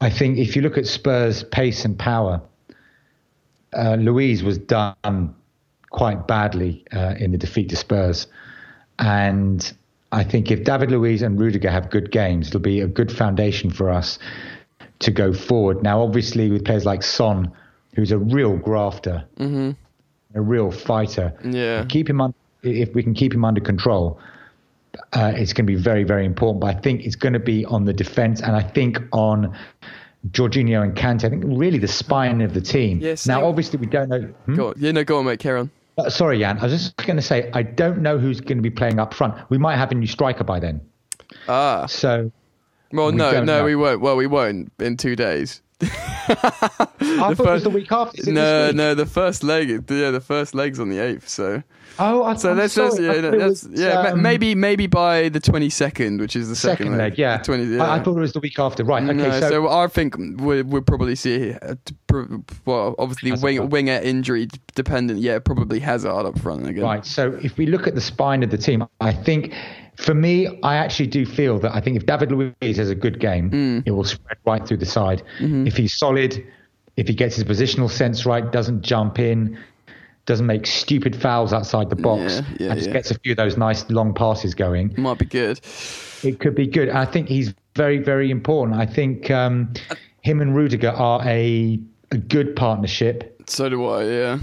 I 0.00 0.08
think 0.08 0.38
if 0.38 0.56
you 0.56 0.62
look 0.62 0.78
at 0.78 0.86
Spurs' 0.86 1.42
pace 1.42 1.84
and 1.84 1.98
power, 1.98 2.40
uh, 3.76 3.96
Luiz 3.96 4.42
was 4.42 4.56
done 4.56 5.34
quite 5.90 6.26
badly 6.26 6.84
uh, 6.92 7.16
in 7.18 7.32
the 7.32 7.38
defeat 7.38 7.68
to 7.68 7.76
Spurs, 7.76 8.28
and 8.98 9.74
I 10.12 10.24
think 10.24 10.50
if 10.50 10.64
David 10.64 10.90
Luiz 10.90 11.20
and 11.20 11.38
Rudiger 11.38 11.70
have 11.70 11.90
good 11.90 12.10
games, 12.10 12.48
it'll 12.48 12.60
be 12.60 12.80
a 12.80 12.86
good 12.86 13.12
foundation 13.12 13.70
for 13.70 13.90
us 13.90 14.18
to 15.00 15.10
go 15.10 15.32
forward. 15.32 15.82
Now, 15.82 16.02
obviously, 16.02 16.50
with 16.50 16.64
players 16.64 16.84
like 16.84 17.02
Son, 17.02 17.52
who's 17.94 18.12
a 18.12 18.18
real 18.18 18.56
grafter, 18.56 19.24
a 19.38 20.40
real 20.40 20.70
fighter, 20.70 21.32
Yeah. 21.44 21.84
keep 21.88 22.08
him 22.08 22.20
on. 22.20 22.34
If 22.62 22.94
we 22.94 23.02
can 23.02 23.14
keep 23.14 23.32
him 23.32 23.44
under 23.44 23.60
control, 23.60 24.18
uh, 25.12 25.32
it's 25.34 25.52
going 25.52 25.66
to 25.66 25.72
be 25.72 25.80
very, 25.80 26.04
very 26.04 26.24
important. 26.24 26.60
But 26.60 26.76
I 26.76 26.80
think 26.80 27.04
it's 27.04 27.16
going 27.16 27.34
to 27.34 27.38
be 27.38 27.64
on 27.66 27.84
the 27.84 27.92
defense, 27.92 28.40
and 28.40 28.56
I 28.56 28.62
think 28.62 28.98
on 29.12 29.56
Jorginho 30.30 30.82
and 30.82 30.94
Kante. 30.96 31.24
I 31.24 31.30
think 31.30 31.44
really 31.46 31.78
the 31.78 31.86
spine 31.88 32.40
of 32.40 32.54
the 32.54 32.60
team. 32.60 32.98
Yes, 33.00 33.26
now, 33.26 33.46
obviously, 33.46 33.78
we 33.78 33.86
don't 33.86 34.08
know. 34.08 34.22
Hmm? 34.46 34.54
Go 34.56 34.68
on. 34.68 34.74
Yeah, 34.78 34.92
no, 34.92 35.04
go 35.04 35.18
on, 35.18 35.26
mate. 35.26 35.38
Carry 35.38 35.60
on. 35.60 35.70
Uh, 35.98 36.10
sorry, 36.10 36.38
Jan. 36.40 36.58
I 36.58 36.64
was 36.64 36.72
just 36.72 36.96
going 37.06 37.16
to 37.16 37.22
say 37.22 37.50
I 37.54 37.62
don't 37.62 38.00
know 38.02 38.18
who's 38.18 38.40
going 38.40 38.58
to 38.58 38.62
be 38.62 38.70
playing 38.70 38.98
up 38.98 39.14
front. 39.14 39.34
We 39.50 39.56
might 39.58 39.76
have 39.76 39.92
a 39.92 39.94
new 39.94 40.06
striker 40.06 40.44
by 40.44 40.58
then. 40.60 40.80
Ah, 41.48 41.86
So 41.86 42.30
well, 42.92 43.06
We 43.10 43.16
no, 43.16 43.32
no, 43.32 43.42
know. 43.44 43.64
we 43.64 43.76
won't. 43.76 44.00
Well, 44.00 44.16
we 44.16 44.26
won't 44.26 44.72
in 44.78 44.96
two 44.96 45.16
days. 45.16 45.62
I 45.82 45.88
thought 47.34 47.40
it 47.40 47.40
was 47.40 47.62
the 47.64 47.70
week 47.70 47.92
after. 47.92 48.30
No, 48.30 48.70
no, 48.70 48.94
the 48.94 49.06
first 49.06 49.42
leg. 49.44 49.68
Yeah, 49.68 50.10
the 50.10 50.20
first 50.20 50.54
leg's 50.54 50.80
on 50.80 50.88
the 50.88 50.98
eighth. 50.98 51.28
So, 51.28 51.62
Oh, 51.98 52.24
I, 52.24 52.34
so 52.36 52.50
I'm 52.50 52.58
let's 52.58 52.74
sorry. 52.74 52.90
just 52.90 53.00
yeah, 53.00 53.20
that's, 53.20 53.64
was, 53.64 53.68
yeah, 53.80 54.00
um, 54.00 54.22
maybe 54.22 54.54
maybe 54.54 54.86
by 54.86 55.28
the 55.28 55.40
twenty 55.40 55.70
second, 55.70 56.20
which 56.20 56.36
is 56.36 56.48
the 56.48 56.56
second, 56.56 56.86
second 56.86 56.98
leg. 56.98 57.18
Yeah, 57.18 57.38
20, 57.38 57.64
yeah. 57.76 57.84
I, 57.84 57.96
I 57.96 58.02
thought 58.02 58.16
it 58.16 58.20
was 58.20 58.32
the 58.32 58.40
week 58.40 58.58
after. 58.58 58.84
Right. 58.84 59.02
Okay. 59.02 59.12
no, 59.14 59.40
so, 59.40 59.48
so, 59.48 59.68
I 59.68 59.86
think 59.88 60.16
we 60.16 60.62
we'll 60.62 60.82
probably 60.82 61.14
see, 61.14 61.52
uh, 61.52 61.74
well, 62.64 62.94
obviously 62.98 63.32
wing, 63.32 63.70
winger 63.70 64.00
injury 64.02 64.48
dependent. 64.74 65.20
Yeah, 65.20 65.38
probably 65.38 65.80
Hazard 65.80 66.26
up 66.26 66.38
front 66.38 66.66
again. 66.66 66.84
Right. 66.84 67.04
So 67.06 67.38
if 67.42 67.56
we 67.56 67.66
look 67.66 67.86
at 67.86 67.94
the 67.94 68.00
spine 68.00 68.42
of 68.42 68.50
the 68.50 68.58
team, 68.58 68.84
I 69.00 69.12
think 69.12 69.54
for 69.96 70.14
me, 70.14 70.46
I 70.62 70.76
actually 70.76 71.06
do 71.06 71.24
feel 71.24 71.58
that 71.60 71.74
I 71.74 71.80
think 71.80 71.96
if 71.96 72.06
David 72.06 72.30
Luiz 72.32 72.76
has 72.76 72.90
a 72.90 72.94
good 72.94 73.18
game, 73.18 73.50
Mm. 73.50 73.82
it 73.86 73.92
will 73.92 74.04
spread 74.04 74.36
right 74.44 74.66
through 74.66 74.76
the 74.78 74.86
side. 74.86 75.22
Mm-hmm. 75.38 75.66
If 75.66 75.76
he's 75.76 75.96
solid, 75.96 76.44
if 76.96 77.08
he 77.08 77.14
gets 77.14 77.36
his 77.36 77.44
positional 77.44 77.90
sense 77.90 78.26
right, 78.26 78.50
doesn't 78.52 78.82
jump 78.82 79.18
in, 79.18 79.58
doesn't 80.26 80.46
make 80.46 80.66
stupid 80.66 81.14
fouls 81.20 81.52
outside 81.52 81.88
the 81.90 81.96
box, 81.96 82.34
Yeah, 82.34 82.42
yeah, 82.58 82.66
and 82.70 82.76
just 82.78 82.88
yeah. 82.88 82.92
gets 82.92 83.10
a 83.10 83.18
few 83.20 83.32
of 83.32 83.36
those 83.38 83.56
nice 83.56 83.88
long 83.90 84.12
passes 84.12 84.54
going, 84.54 84.92
Might 84.96 85.18
be 85.18 85.24
good. 85.24 85.60
it 86.22 86.40
could 86.40 86.54
be 86.54 86.66
good. 86.66 86.88
I 86.90 87.04
think 87.06 87.28
he's 87.28 87.54
very, 87.74 87.98
very 87.98 88.30
important. 88.30 88.78
I 88.78 88.86
think 88.86 89.30
um, 89.30 89.72
him 90.22 90.40
and 90.40 90.54
Rudiger 90.56 90.90
are 90.90 91.20
a, 91.24 91.78
a 92.10 92.16
good 92.16 92.56
partnership. 92.56 93.40
So 93.48 93.68
do 93.68 93.84
I. 93.86 94.04
Yeah. 94.04 94.38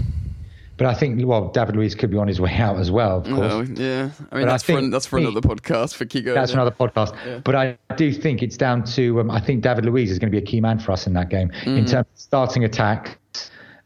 But 0.76 0.88
I 0.88 0.94
think, 0.94 1.24
well, 1.24 1.50
David 1.50 1.76
Luiz 1.76 1.94
could 1.94 2.10
be 2.10 2.16
on 2.16 2.26
his 2.26 2.40
way 2.40 2.52
out 2.52 2.78
as 2.78 2.90
well, 2.90 3.18
of 3.18 3.24
course. 3.26 3.68
Yeah. 3.78 4.10
I 4.32 4.36
mean, 4.36 4.42
But 4.42 4.42
I 4.42 4.44
that's 4.46 4.64
for 4.64 4.80
that's 4.88 5.06
for 5.06 5.20
he- 5.20 5.24
another 5.24 5.40
podcast. 5.40 5.94
For 5.94 6.04
going. 6.04 6.34
That's 6.34 6.50
yeah. 6.50 6.56
another 6.62 6.72
podcast. 6.72 7.44
But 7.44 7.54
I 7.54 7.78
do 7.96 8.12
think 8.12 8.42
it's 8.42 8.56
down 8.56 8.82
to 8.86 9.20
um, 9.20 9.30
I 9.30 9.38
think 9.38 9.62
David 9.62 9.84
Luiz 9.84 10.10
is 10.10 10.18
going 10.18 10.32
to 10.32 10.36
be 10.36 10.42
a 10.42 10.46
key 10.46 10.60
man 10.60 10.80
for 10.80 10.90
us 10.90 11.06
in 11.06 11.12
that 11.12 11.28
game 11.28 11.50
Mm. 11.62 11.78
in 11.78 11.84
terms 11.84 12.06
of 12.12 12.18
starting 12.20 12.64
attacks 12.64 13.12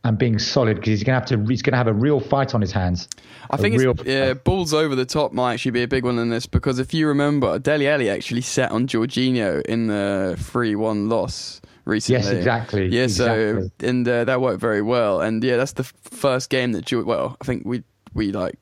and 0.05 0.17
being 0.19 0.39
solid 0.39 0.77
because 0.77 0.91
he's 0.91 1.05
going 1.05 1.21
to 1.21 1.21
have 1.21 1.45
to 1.45 1.51
he's 1.51 1.63
going 1.63 1.73
to 1.73 1.77
have 1.77 1.87
a 1.87 1.93
real 1.93 2.21
fight 2.21 2.55
on 2.55 2.61
his 2.61 2.73
hands. 2.73 3.09
I 3.51 3.57
A 3.57 3.59
think 3.59 3.79
real 3.79 3.93
it's 3.93 4.05
yeah, 4.05 4.35
balls 4.35 4.73
over 4.73 4.95
the 4.95 5.05
top 5.05 5.33
might 5.33 5.55
actually 5.55 5.73
be 5.73 5.83
a 5.83 5.89
big 5.89 6.05
one 6.05 6.19
in 6.19 6.29
this 6.31 6.47
because 6.47 6.79
if 6.79 6.95
you 6.95 7.09
remember, 7.09 7.59
Dele 7.59 7.89
Alli 7.89 8.11
actually 8.11 8.43
sat 8.43 8.71
on 8.71 8.87
Jorginho 8.87 9.63
in 9.67 9.89
the 9.89 10.37
three-one 10.39 11.09
loss 11.09 11.61
recently. 11.85 12.23
Yes, 12.23 12.31
exactly, 12.31 12.87
Yeah, 12.89 13.07
so 13.09 13.69
and 13.81 14.07
uh, 14.07 14.25
that 14.25 14.41
worked 14.41 14.61
very 14.61 14.83
well. 14.83 15.21
And 15.21 15.43
yeah, 15.43 15.57
that's 15.57 15.73
the 15.73 15.85
first 15.85 16.51
game 16.51 16.73
that 16.73 16.93
well, 16.93 17.37
I 17.41 17.45
think 17.45 17.65
we 17.65 17.83
we 18.15 18.33
like 18.33 18.59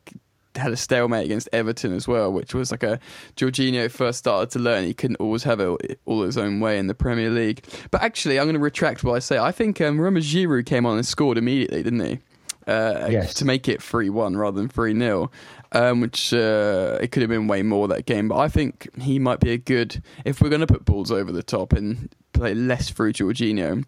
had 0.57 0.73
a 0.73 0.77
stalemate 0.77 1.25
against 1.27 1.49
Everton 1.53 1.93
as 1.93 2.07
well, 2.09 2.33
which 2.33 2.55
was 2.55 2.71
like 2.71 2.83
a 2.83 2.99
Jorginho 3.37 3.91
first 3.91 4.19
started 4.19 4.51
to 4.51 4.59
learn 4.59 4.85
he 4.85 4.95
couldn't 4.95 5.17
always 5.17 5.45
have 5.45 5.61
it 5.61 6.01
all 6.05 6.23
his 6.23 6.39
own 6.39 6.61
way 6.61 6.79
in 6.79 6.87
the 6.87 6.95
Premier 6.95 7.31
League. 7.31 7.65
But 7.91 8.03
actually, 8.03 8.39
I'm 8.39 8.47
going 8.47 8.55
to 8.55 8.61
retract 8.61 9.05
what 9.05 9.15
I 9.15 9.19
say. 9.21 9.39
I 9.39 9.53
think 9.53 9.81
um, 9.81 9.99
remember 9.99 10.21
Giroud 10.21 10.67
came 10.67 10.87
on 10.87 10.97
and 10.97 11.07
scored 11.07 11.39
immediately, 11.39 11.83
didn't 11.83 12.01
he? 12.01 12.19
Uh, 12.67 13.07
Yes. 13.09 13.35
To 13.35 13.45
make 13.45 13.69
it 13.69 13.81
three 13.83 14.11
one 14.11 14.37
rather 14.37 14.59
than 14.59 14.69
three 14.69 14.97
0 14.97 15.31
um, 15.73 16.01
which 16.01 16.33
uh, 16.33 16.99
it 17.01 17.13
could 17.13 17.23
have 17.23 17.31
been 17.31 17.49
way 17.49 17.63
more 17.63 17.89
that 17.89 18.07
game. 18.07 18.29
But 18.29 18.39
I 18.39 18.49
think 18.49 18.89
he 19.01 19.19
might 19.19 19.41
be 19.41 19.51
a 19.53 19.59
good 19.59 20.03
if 20.25 20.41
we're 20.41 20.49
going 20.49 20.61
to 20.61 20.67
put 20.67 20.85
balls 20.85 21.11
over 21.11 21.33
the 21.33 21.43
top 21.43 21.73
and 21.73 22.13
play 22.33 22.55
less 22.55 22.91
through 22.91 23.13
Jorginho. 23.13 23.85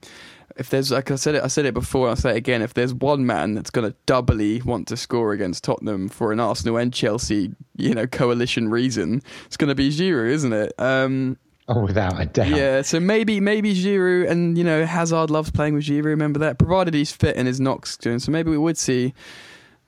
If 0.59 0.70
there's 0.70 0.90
like 0.90 1.11
I 1.11 1.14
said 1.16 1.34
it, 1.36 1.44
I 1.44 1.46
said 1.46 1.64
it 1.66 1.74
before. 1.74 2.09
I'll 2.09 2.16
say 2.16 2.30
it 2.30 2.36
again. 2.36 2.62
If 2.62 2.74
there's 2.74 2.92
one 2.92 3.24
man 3.26 3.54
that's 3.54 3.70
going 3.70 3.90
to 3.90 3.96
doubly 4.06 4.61
want 4.62 4.88
to 4.88 4.96
score 4.96 5.32
against 5.32 5.64
Tottenham 5.64 6.09
for 6.09 6.32
an 6.32 6.40
Arsenal 6.40 6.76
and 6.76 6.92
Chelsea, 6.92 7.52
you 7.76 7.94
know, 7.94 8.06
coalition 8.06 8.68
reason, 8.68 9.22
it's 9.46 9.56
going 9.56 9.68
to 9.68 9.74
be 9.74 9.90
Giroud, 9.90 10.30
isn't 10.30 10.52
it? 10.52 10.72
Um, 10.78 11.38
Oh, 11.70 11.84
without 11.84 12.18
a 12.18 12.24
doubt. 12.24 12.48
yeah, 12.48 12.80
so 12.80 12.98
maybe 12.98 13.40
maybe 13.40 13.74
Giroud 13.74 14.30
and 14.30 14.56
you 14.56 14.64
know 14.64 14.86
Hazard 14.86 15.28
loves 15.30 15.50
playing 15.50 15.74
with 15.74 15.84
Giroud. 15.84 16.04
Remember 16.06 16.38
that, 16.38 16.59
provided 16.59 16.94
he's 16.94 17.12
fit 17.12 17.36
and 17.36 17.46
his 17.46 17.61
knocks 17.61 17.96
doing. 17.98 18.18
So 18.20 18.32
maybe 18.32 18.50
we 18.50 18.56
would 18.56 18.78
see. 18.78 19.12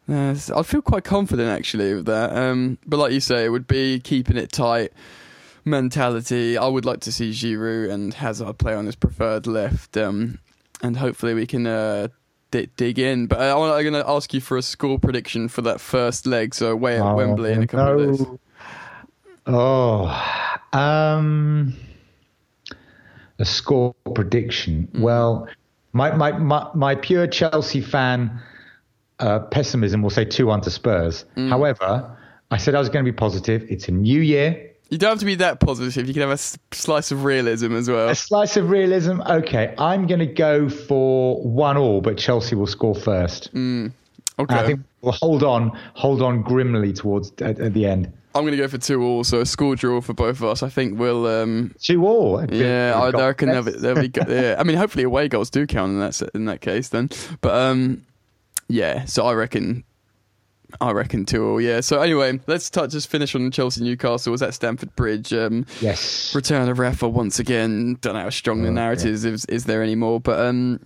Uh, 0.06 0.34
I'd 0.54 0.66
feel 0.66 0.82
quite 0.82 1.04
confident 1.04 1.48
actually 1.48 1.94
with 1.94 2.04
that. 2.06 2.36
Um, 2.36 2.76
but 2.86 2.98
like 2.98 3.12
you 3.12 3.20
say, 3.20 3.44
it 3.46 3.48
would 3.48 3.66
be 3.66 3.98
keeping 3.98 4.36
it 4.36 4.52
tight 4.52 4.92
mentality. 5.64 6.58
I 6.58 6.66
would 6.66 6.84
like 6.84 7.00
to 7.00 7.12
see 7.12 7.30
Giroud 7.30 7.90
and 7.90 8.12
Hazard 8.14 8.58
play 8.58 8.74
on 8.74 8.86
his 8.86 8.96
preferred 8.96 9.46
left, 9.46 9.96
um, 9.96 10.38
and 10.82 10.96
hopefully 10.96 11.34
we 11.34 11.46
can 11.46 11.66
uh, 11.66 12.08
di- 12.50 12.68
dig 12.76 12.98
in. 12.98 13.26
But 13.26 13.40
I, 13.40 13.50
I'm 13.52 13.82
going 13.82 13.92
to 13.94 14.08
ask 14.08 14.32
you 14.34 14.40
for 14.40 14.56
a 14.56 14.62
score 14.62 14.98
prediction 14.98 15.48
for 15.48 15.62
that 15.62 15.80
first 15.80 16.26
leg. 16.26 16.54
So 16.54 16.70
away 16.70 16.96
at 16.96 17.02
Oh, 17.02 17.14
Wembley 17.14 17.52
in 17.52 17.62
a 17.62 17.66
couple 17.66 18.10
of 18.10 18.18
days. 18.18 18.26
Oh, 19.46 20.48
um, 20.72 21.74
a 23.38 23.44
score 23.44 23.94
prediction. 24.14 24.88
Mm. 24.92 25.00
Well, 25.00 25.48
my, 25.92 26.14
my 26.14 26.32
my 26.32 26.70
my 26.74 26.94
pure 26.94 27.26
Chelsea 27.26 27.80
fan 27.80 28.40
uh, 29.18 29.40
pessimism, 29.40 30.02
we'll 30.02 30.10
say 30.10 30.24
2 30.24 30.46
1 30.46 30.60
to 30.62 30.70
Spurs. 30.70 31.24
Mm. 31.36 31.48
However, 31.48 32.16
I 32.50 32.56
said 32.58 32.74
I 32.74 32.78
was 32.78 32.88
going 32.88 33.04
to 33.04 33.10
be 33.10 33.16
positive. 33.16 33.64
It's 33.68 33.88
a 33.88 33.92
new 33.92 34.20
year. 34.20 34.69
You 34.90 34.98
don't 34.98 35.10
have 35.10 35.18
to 35.20 35.24
be 35.24 35.36
that 35.36 35.60
positive. 35.60 36.06
You 36.08 36.12
can 36.12 36.22
have 36.28 36.30
a 36.32 36.74
slice 36.74 37.12
of 37.12 37.24
realism 37.24 37.74
as 37.76 37.88
well. 37.88 38.08
A 38.08 38.14
slice 38.14 38.56
of 38.56 38.70
realism. 38.70 39.20
Okay, 39.22 39.74
I'm 39.78 40.06
going 40.08 40.18
to 40.18 40.26
go 40.26 40.68
for 40.68 41.40
one 41.42 41.76
all, 41.76 42.00
but 42.00 42.18
Chelsea 42.18 42.56
will 42.56 42.66
score 42.66 42.94
first. 42.94 43.54
Mm. 43.54 43.56
And 43.86 43.92
Okay. 44.38 44.54
I 44.54 44.66
think 44.66 44.80
we'll 45.02 45.12
hold 45.12 45.42
on, 45.44 45.78
hold 45.94 46.22
on 46.22 46.42
grimly 46.42 46.92
towards 46.94 47.30
at, 47.42 47.60
at 47.60 47.74
the 47.74 47.84
end. 47.86 48.10
I'm 48.34 48.42
going 48.42 48.52
to 48.52 48.56
go 48.56 48.68
for 48.68 48.78
two 48.78 49.02
all, 49.02 49.22
so 49.22 49.40
a 49.40 49.46
score 49.46 49.76
draw 49.76 50.00
for 50.00 50.14
both 50.14 50.36
of 50.36 50.44
us. 50.44 50.62
I 50.62 50.68
think 50.68 50.98
we'll. 50.98 51.26
Um, 51.26 51.74
Two 51.80 52.06
all. 52.06 52.42
yeah, 52.52 52.92
I, 52.96 53.08
I 53.08 53.26
reckon 53.26 53.48
they'll 53.50 53.62
be, 53.64 53.72
they'll 53.72 53.94
be 54.00 54.08
good. 54.08 54.28
Yeah, 54.28 54.54
I 54.58 54.62
mean, 54.62 54.76
hopefully 54.76 55.04
away 55.04 55.28
goals 55.28 55.50
do 55.50 55.66
count 55.66 55.90
in 55.92 55.98
that 56.00 56.22
in 56.34 56.44
that 56.46 56.60
case 56.60 56.88
then. 56.88 57.10
But 57.40 57.54
um, 57.54 58.06
yeah, 58.68 59.04
so 59.04 59.26
I 59.26 59.34
reckon. 59.34 59.84
I 60.80 60.92
reckon 60.92 61.24
two 61.24 61.44
all. 61.46 61.60
Yeah. 61.60 61.80
So 61.80 62.00
anyway, 62.00 62.40
let's 62.46 62.68
touch. 62.70 62.90
Just 62.92 63.08
finish 63.08 63.34
on 63.34 63.50
Chelsea 63.50 63.82
Newcastle. 63.82 64.30
Was 64.32 64.42
at 64.42 64.54
Stamford 64.54 64.94
Bridge. 64.96 65.32
Um, 65.32 65.66
Yes. 65.80 66.34
return 66.34 66.68
of 66.68 66.78
Rafa 66.78 67.08
once 67.08 67.38
again. 67.38 67.96
Don't 68.00 68.14
know 68.14 68.20
how 68.22 68.30
strong 68.30 68.62
the 68.62 68.68
Oh, 68.68 68.72
narrative 68.72 69.06
is, 69.12 69.24
is, 69.24 69.44
is 69.46 69.64
there 69.64 69.82
anymore, 69.82 70.20
but 70.20 70.38
um, 70.40 70.80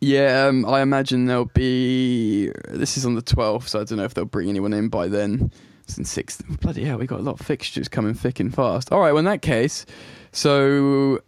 yeah, 0.00 0.46
um, 0.46 0.64
I 0.66 0.80
imagine 0.80 1.26
there'll 1.26 1.44
be. 1.46 2.50
This 2.70 2.96
is 2.96 3.04
on 3.04 3.14
the 3.14 3.22
12th, 3.22 3.68
so 3.68 3.80
I 3.80 3.84
don't 3.84 3.98
know 3.98 4.04
if 4.04 4.14
they'll 4.14 4.24
bring 4.24 4.48
anyone 4.48 4.72
in 4.72 4.88
by 4.88 5.08
then. 5.08 5.50
It's 5.84 5.98
in 5.98 6.04
sixth. 6.06 6.42
Bloody 6.60 6.84
hell, 6.84 6.96
we 6.96 7.06
got 7.06 7.20
a 7.20 7.22
lot 7.22 7.38
of 7.38 7.46
fixtures 7.46 7.88
coming 7.88 8.14
thick 8.14 8.40
and 8.40 8.54
fast. 8.54 8.90
All 8.90 9.00
right, 9.00 9.12
well 9.12 9.18
in 9.18 9.26
that 9.26 9.42
case, 9.42 9.84
so 10.32 11.20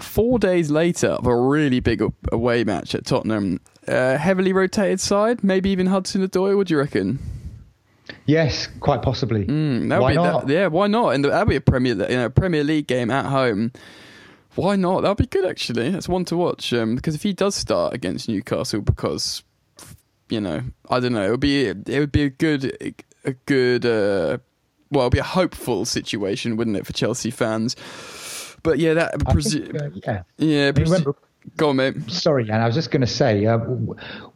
four 0.00 0.38
days 0.38 0.70
later 0.70 1.08
of 1.08 1.26
a 1.26 1.36
really 1.36 1.80
big 1.80 2.02
away 2.32 2.64
match 2.64 2.94
at 2.94 3.04
Tottenham, 3.04 3.60
uh, 3.88 4.18
heavily 4.18 4.52
rotated 4.52 5.00
side, 5.00 5.42
maybe 5.42 5.70
even 5.70 5.86
Hudson 5.86 6.26
Odoi. 6.26 6.56
What 6.56 6.66
do 6.66 6.74
you 6.74 6.78
reckon? 6.78 7.18
Yes, 8.26 8.68
quite 8.80 9.02
possibly. 9.02 9.46
Mm, 9.46 10.00
Why 10.00 10.12
be 10.12 10.16
not? 10.16 10.46
That, 10.46 10.52
yeah, 10.52 10.66
why 10.66 10.86
not? 10.86 11.10
And 11.14 11.24
that'd 11.24 11.48
be 11.48 11.56
a 11.56 11.60
Premier, 11.60 11.94
you 11.94 12.16
know, 12.16 12.30
Premier 12.30 12.64
League 12.64 12.86
game 12.86 13.10
at 13.10 13.26
home. 13.26 13.72
Why 14.54 14.76
not? 14.76 15.02
That'd 15.02 15.18
be 15.18 15.26
good 15.26 15.44
actually. 15.44 15.90
That's 15.90 16.08
one 16.08 16.24
to 16.26 16.36
watch. 16.36 16.72
Um, 16.72 16.96
because 16.96 17.14
if 17.14 17.22
he 17.22 17.32
does 17.32 17.54
start 17.54 17.94
against 17.94 18.28
Newcastle, 18.28 18.80
because 18.80 19.42
you 20.28 20.40
know, 20.40 20.62
I 20.90 21.00
don't 21.00 21.12
know, 21.12 21.26
it 21.26 21.30
would 21.30 21.40
be 21.40 21.66
it 21.68 21.86
would 21.86 22.12
be 22.12 22.24
a 22.24 22.30
good 22.30 22.96
a 23.24 23.32
good 23.46 23.86
uh, 23.86 24.38
well, 24.90 25.04
it'd 25.04 25.12
be 25.12 25.18
a 25.18 25.22
hopeful 25.24 25.84
situation, 25.84 26.56
wouldn't 26.56 26.76
it, 26.76 26.86
for 26.86 26.92
Chelsea 26.92 27.30
fans? 27.30 27.76
But 28.62 28.78
yeah, 28.78 28.94
that 28.94 29.18
presu- 29.20 29.70
think, 29.70 30.08
uh, 30.08 30.12
yeah. 30.12 30.22
yeah. 30.38 30.72
Presu- 30.72 30.84
remember, 30.84 31.16
go 31.56 31.70
on, 31.70 31.76
mate. 31.76 32.10
sorry, 32.10 32.44
and 32.44 32.62
I 32.62 32.66
was 32.66 32.74
just 32.74 32.90
going 32.90 33.00
to 33.00 33.06
say, 33.06 33.46
uh, 33.46 33.58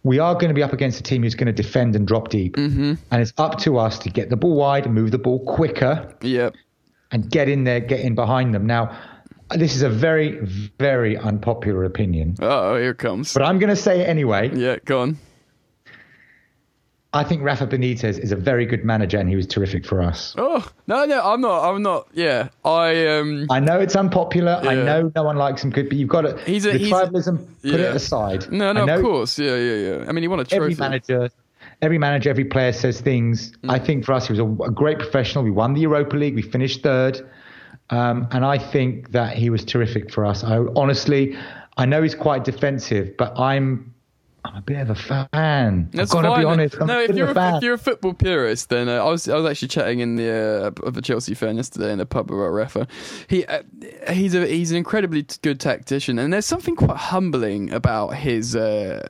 we 0.02 0.18
are 0.18 0.34
going 0.34 0.48
to 0.48 0.54
be 0.54 0.62
up 0.62 0.72
against 0.72 1.00
a 1.00 1.02
team 1.02 1.22
who's 1.22 1.34
going 1.34 1.46
to 1.46 1.52
defend 1.52 1.96
and 1.96 2.06
drop 2.06 2.28
deep, 2.28 2.56
mm-hmm. 2.56 2.94
and 3.10 3.22
it's 3.22 3.32
up 3.38 3.58
to 3.60 3.78
us 3.78 3.98
to 4.00 4.10
get 4.10 4.30
the 4.30 4.36
ball 4.36 4.54
wide, 4.54 4.90
move 4.90 5.10
the 5.10 5.18
ball 5.18 5.44
quicker, 5.44 6.14
Yeah, 6.22 6.50
and 7.10 7.30
get 7.30 7.48
in 7.48 7.64
there, 7.64 7.80
get 7.80 8.00
in 8.00 8.14
behind 8.14 8.54
them. 8.54 8.66
Now, 8.66 8.98
this 9.50 9.74
is 9.74 9.82
a 9.82 9.90
very, 9.90 10.38
very 10.78 11.16
unpopular 11.16 11.84
opinion, 11.84 12.36
oh, 12.40 12.76
here 12.76 12.90
it 12.90 12.98
comes. 12.98 13.34
but 13.34 13.42
I'm 13.42 13.58
going 13.58 13.70
to 13.70 13.76
say 13.76 14.00
it 14.00 14.08
anyway. 14.08 14.50
Yeah, 14.54 14.76
go 14.84 15.02
on. 15.02 15.18
I 17.14 17.24
think 17.24 17.42
Rafa 17.42 17.66
Benitez 17.66 18.18
is 18.18 18.32
a 18.32 18.36
very 18.36 18.64
good 18.64 18.84
manager, 18.86 19.18
and 19.18 19.28
he 19.28 19.36
was 19.36 19.46
terrific 19.46 19.84
for 19.84 20.00
us. 20.00 20.34
Oh 20.38 20.66
no, 20.86 21.04
no, 21.04 21.20
I'm 21.22 21.42
not. 21.42 21.68
I'm 21.68 21.82
not. 21.82 22.08
Yeah, 22.14 22.48
I 22.64 23.06
um. 23.18 23.46
I 23.50 23.60
know 23.60 23.78
it's 23.80 23.94
unpopular. 23.94 24.60
I 24.62 24.74
know 24.74 25.12
no 25.14 25.22
one 25.22 25.36
likes 25.36 25.62
him, 25.62 25.70
good, 25.70 25.90
but 25.90 25.98
you've 25.98 26.08
got 26.08 26.22
to 26.22 26.38
He's 26.44 26.64
a- 26.64 26.72
the 26.72 26.78
he's 26.78 26.88
a- 26.88 26.94
tribalism. 26.94 27.46
Put 27.62 27.80
it 27.80 27.94
aside. 27.94 28.50
No, 28.50 28.72
no, 28.72 28.86
of 28.86 29.02
course. 29.02 29.38
Yeah, 29.38 29.56
yeah, 29.56 29.74
yeah. 29.98 30.04
I 30.08 30.12
mean, 30.12 30.22
he 30.22 30.28
won 30.28 30.40
a 30.40 30.44
trophy. 30.44 30.56
every 30.72 30.74
manager, 30.74 31.28
every 31.82 31.98
manager, 31.98 32.30
every 32.30 32.46
player 32.46 32.72
says 32.72 33.00
things. 33.02 33.52
Mm. 33.58 33.70
I 33.70 33.78
think 33.78 34.06
for 34.06 34.14
us, 34.14 34.26
he 34.26 34.32
was 34.32 34.40
a, 34.40 34.46
a 34.64 34.70
great 34.70 34.98
professional. 34.98 35.44
We 35.44 35.50
won 35.50 35.74
the 35.74 35.82
Europa 35.82 36.16
League. 36.16 36.34
We 36.34 36.40
finished 36.42 36.82
third, 36.82 37.20
um, 37.90 38.26
and 38.30 38.42
I 38.44 38.56
think 38.56 39.12
that 39.12 39.36
he 39.36 39.50
was 39.50 39.66
terrific 39.66 40.10
for 40.10 40.24
us. 40.24 40.42
I 40.44 40.56
honestly, 40.76 41.36
I 41.76 41.84
know 41.84 42.02
he's 42.02 42.14
quite 42.14 42.44
defensive, 42.44 43.18
but 43.18 43.38
I'm. 43.38 43.91
I'm 44.44 44.56
a 44.56 44.60
bit 44.60 44.80
of 44.80 44.90
a 44.90 44.94
fan. 44.94 45.88
That's 45.92 46.14
I've 46.14 46.22
got 46.22 46.34
to 46.34 46.40
be 46.40 46.44
honest. 46.44 46.76
I'm 46.80 46.86
no, 46.88 47.00
if 47.00 47.14
you're 47.14 47.30
a 47.30 47.38
a, 47.38 47.56
if 47.56 47.62
you're 47.62 47.74
a 47.74 47.78
football 47.78 48.12
purist, 48.12 48.70
then 48.70 48.88
uh, 48.88 49.04
I 49.04 49.08
was 49.08 49.28
I 49.28 49.36
was 49.36 49.46
actually 49.46 49.68
chatting 49.68 50.00
in 50.00 50.16
the 50.16 50.72
uh, 50.80 50.86
of 50.86 50.96
a 50.96 51.02
Chelsea 51.02 51.34
fan 51.34 51.56
yesterday 51.56 51.92
in 51.92 52.00
a 52.00 52.06
pub 52.06 52.30
about 52.30 52.48
Rafa. 52.48 52.88
He 53.28 53.44
uh, 53.46 53.62
he's 54.10 54.34
a 54.34 54.46
he's 54.46 54.72
an 54.72 54.78
incredibly 54.78 55.24
good 55.42 55.60
tactician, 55.60 56.18
and 56.18 56.32
there's 56.32 56.46
something 56.46 56.76
quite 56.76 56.96
humbling 56.96 57.72
about 57.72 58.14
his. 58.14 58.56
Uh, 58.56 59.08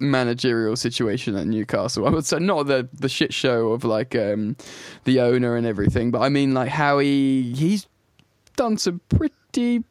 managerial 0.00 0.74
situation 0.74 1.36
at 1.36 1.46
Newcastle. 1.46 2.04
I 2.04 2.10
would 2.10 2.26
say 2.26 2.40
not 2.40 2.66
the 2.66 2.88
the 2.92 3.08
shit 3.08 3.32
show 3.32 3.68
of 3.68 3.84
like 3.84 4.16
um, 4.16 4.56
the 5.04 5.20
owner 5.20 5.56
and 5.56 5.64
everything, 5.64 6.10
but 6.10 6.20
I 6.20 6.28
mean 6.28 6.52
like 6.52 6.68
how 6.68 6.98
he 6.98 7.54
he's 7.56 7.86
done 8.56 8.76
some 8.76 9.00
pretty 9.08 9.84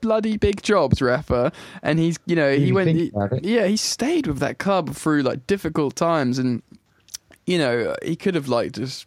bloody 0.00 0.36
big 0.36 0.62
jobs, 0.62 1.00
Rafa, 1.02 1.52
and 1.82 1.98
he's 1.98 2.18
you 2.26 2.36
know 2.36 2.52
he 2.54 2.72
went 2.72 2.90
he- 2.90 3.12
yeah 3.42 3.66
he 3.66 3.76
stayed 3.76 4.26
with 4.26 4.38
that 4.38 4.58
club 4.58 4.94
through 4.94 5.22
like 5.22 5.46
difficult 5.46 5.96
times, 5.96 6.38
and 6.38 6.62
you 7.46 7.58
know 7.58 7.94
he 8.02 8.16
could 8.16 8.34
have 8.34 8.48
like 8.48 8.72
just 8.72 9.06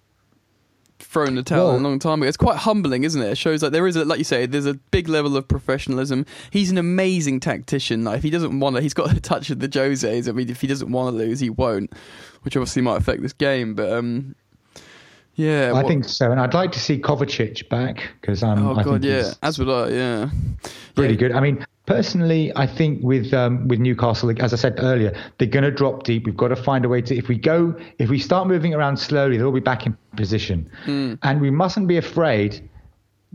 thrown 0.99 1.33
the 1.35 1.43
towel 1.43 1.67
Well- 1.69 1.77
a 1.77 1.79
long 1.79 1.99
time 1.99 2.21
ago. 2.21 2.27
It's 2.27 2.37
quite 2.37 2.57
humbling, 2.57 3.03
isn't 3.03 3.21
it? 3.21 3.31
It 3.31 3.37
shows 3.37 3.63
like 3.63 3.71
there 3.71 3.87
is 3.87 3.95
a 3.95 4.05
like 4.05 4.19
you 4.19 4.23
say 4.23 4.45
there's 4.45 4.65
a 4.65 4.75
big 4.75 5.09
level 5.09 5.35
of 5.35 5.47
professionalism. 5.47 6.25
He's 6.51 6.71
an 6.71 6.77
amazing 6.77 7.39
tactician. 7.39 8.03
Like 8.03 8.17
if 8.17 8.23
he 8.23 8.29
doesn't 8.29 8.59
want 8.59 8.75
to, 8.75 8.81
he's 8.81 8.93
got 8.93 9.11
a 9.17 9.19
touch 9.19 9.49
of 9.49 9.59
the 9.59 9.67
Jose's. 9.67 10.27
I 10.27 10.31
mean, 10.31 10.49
if 10.49 10.61
he 10.61 10.67
doesn't 10.67 10.91
want 10.91 11.13
to 11.13 11.17
lose, 11.17 11.39
he 11.39 11.49
won't, 11.49 11.91
which 12.43 12.55
obviously 12.55 12.81
might 12.81 12.97
affect 12.97 13.21
this 13.21 13.33
game. 13.33 13.73
But 13.73 13.91
um, 13.91 14.35
yeah, 15.47 15.69
I 15.69 15.73
what- 15.73 15.87
think 15.87 16.03
so, 16.05 16.31
and 16.31 16.39
I'd 16.39 16.53
like 16.53 16.71
to 16.73 16.79
see 16.79 16.97
Kovacic 16.99 17.67
back 17.69 17.95
because 18.19 18.43
um, 18.43 18.57
Oh 18.67 18.71
I 18.79 18.83
god, 18.83 19.01
think 19.01 19.05
yeah, 19.05 19.31
as 19.41 19.57
would 19.59 19.69
I. 19.69 19.89
Yeah, 19.89 20.29
pretty 20.95 21.13
Yeah. 21.15 21.19
good. 21.19 21.31
I 21.33 21.39
mean, 21.39 21.65
personally, 21.85 22.51
I 22.55 22.65
think 22.67 23.01
with 23.03 23.33
um, 23.33 23.67
with 23.67 23.79
Newcastle, 23.79 24.27
like, 24.29 24.39
as 24.39 24.53
I 24.53 24.57
said 24.57 24.75
earlier, 24.79 25.11
they're 25.37 25.47
going 25.57 25.63
to 25.63 25.71
drop 25.71 26.03
deep. 26.03 26.25
We've 26.25 26.37
got 26.37 26.49
to 26.49 26.55
find 26.55 26.85
a 26.85 26.89
way 26.89 27.01
to. 27.01 27.15
If 27.15 27.27
we 27.27 27.37
go, 27.37 27.75
if 27.99 28.09
we 28.09 28.19
start 28.19 28.47
moving 28.47 28.73
around 28.73 28.97
slowly, 28.97 29.37
they'll 29.37 29.51
be 29.51 29.59
back 29.73 29.85
in 29.85 29.97
position, 30.15 30.69
Hmm. 30.85 31.13
and 31.23 31.41
we 31.41 31.49
mustn't 31.49 31.87
be 31.87 31.97
afraid 31.97 32.67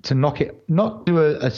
to 0.02 0.14
knock 0.14 0.40
it. 0.40 0.54
Not 0.68 1.06
do 1.06 1.18
a, 1.18 1.38
a 1.48 1.50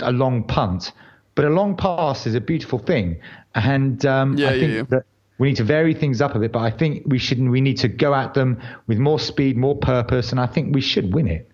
a 0.00 0.12
long 0.12 0.44
punt, 0.44 0.92
but 1.34 1.44
a 1.44 1.50
long 1.50 1.76
pass 1.76 2.26
is 2.26 2.34
a 2.34 2.40
beautiful 2.40 2.78
thing, 2.78 3.16
and 3.54 4.04
um, 4.06 4.36
Yeah, 4.38 4.48
I 4.50 4.58
think 4.60 4.72
yeah. 4.72 4.82
that. 4.90 5.04
We 5.42 5.48
need 5.48 5.56
to 5.56 5.64
vary 5.64 5.92
things 5.92 6.20
up 6.20 6.36
a 6.36 6.38
bit, 6.38 6.52
but 6.52 6.60
I 6.60 6.70
think 6.70 7.02
we 7.04 7.18
should. 7.18 7.40
We 7.40 7.60
need 7.60 7.76
to 7.78 7.88
go 7.88 8.14
at 8.14 8.32
them 8.32 8.62
with 8.86 8.98
more 8.98 9.18
speed, 9.18 9.56
more 9.56 9.76
purpose, 9.76 10.30
and 10.30 10.38
I 10.38 10.46
think 10.46 10.72
we 10.72 10.80
should 10.80 11.12
win 11.12 11.26
it. 11.26 11.50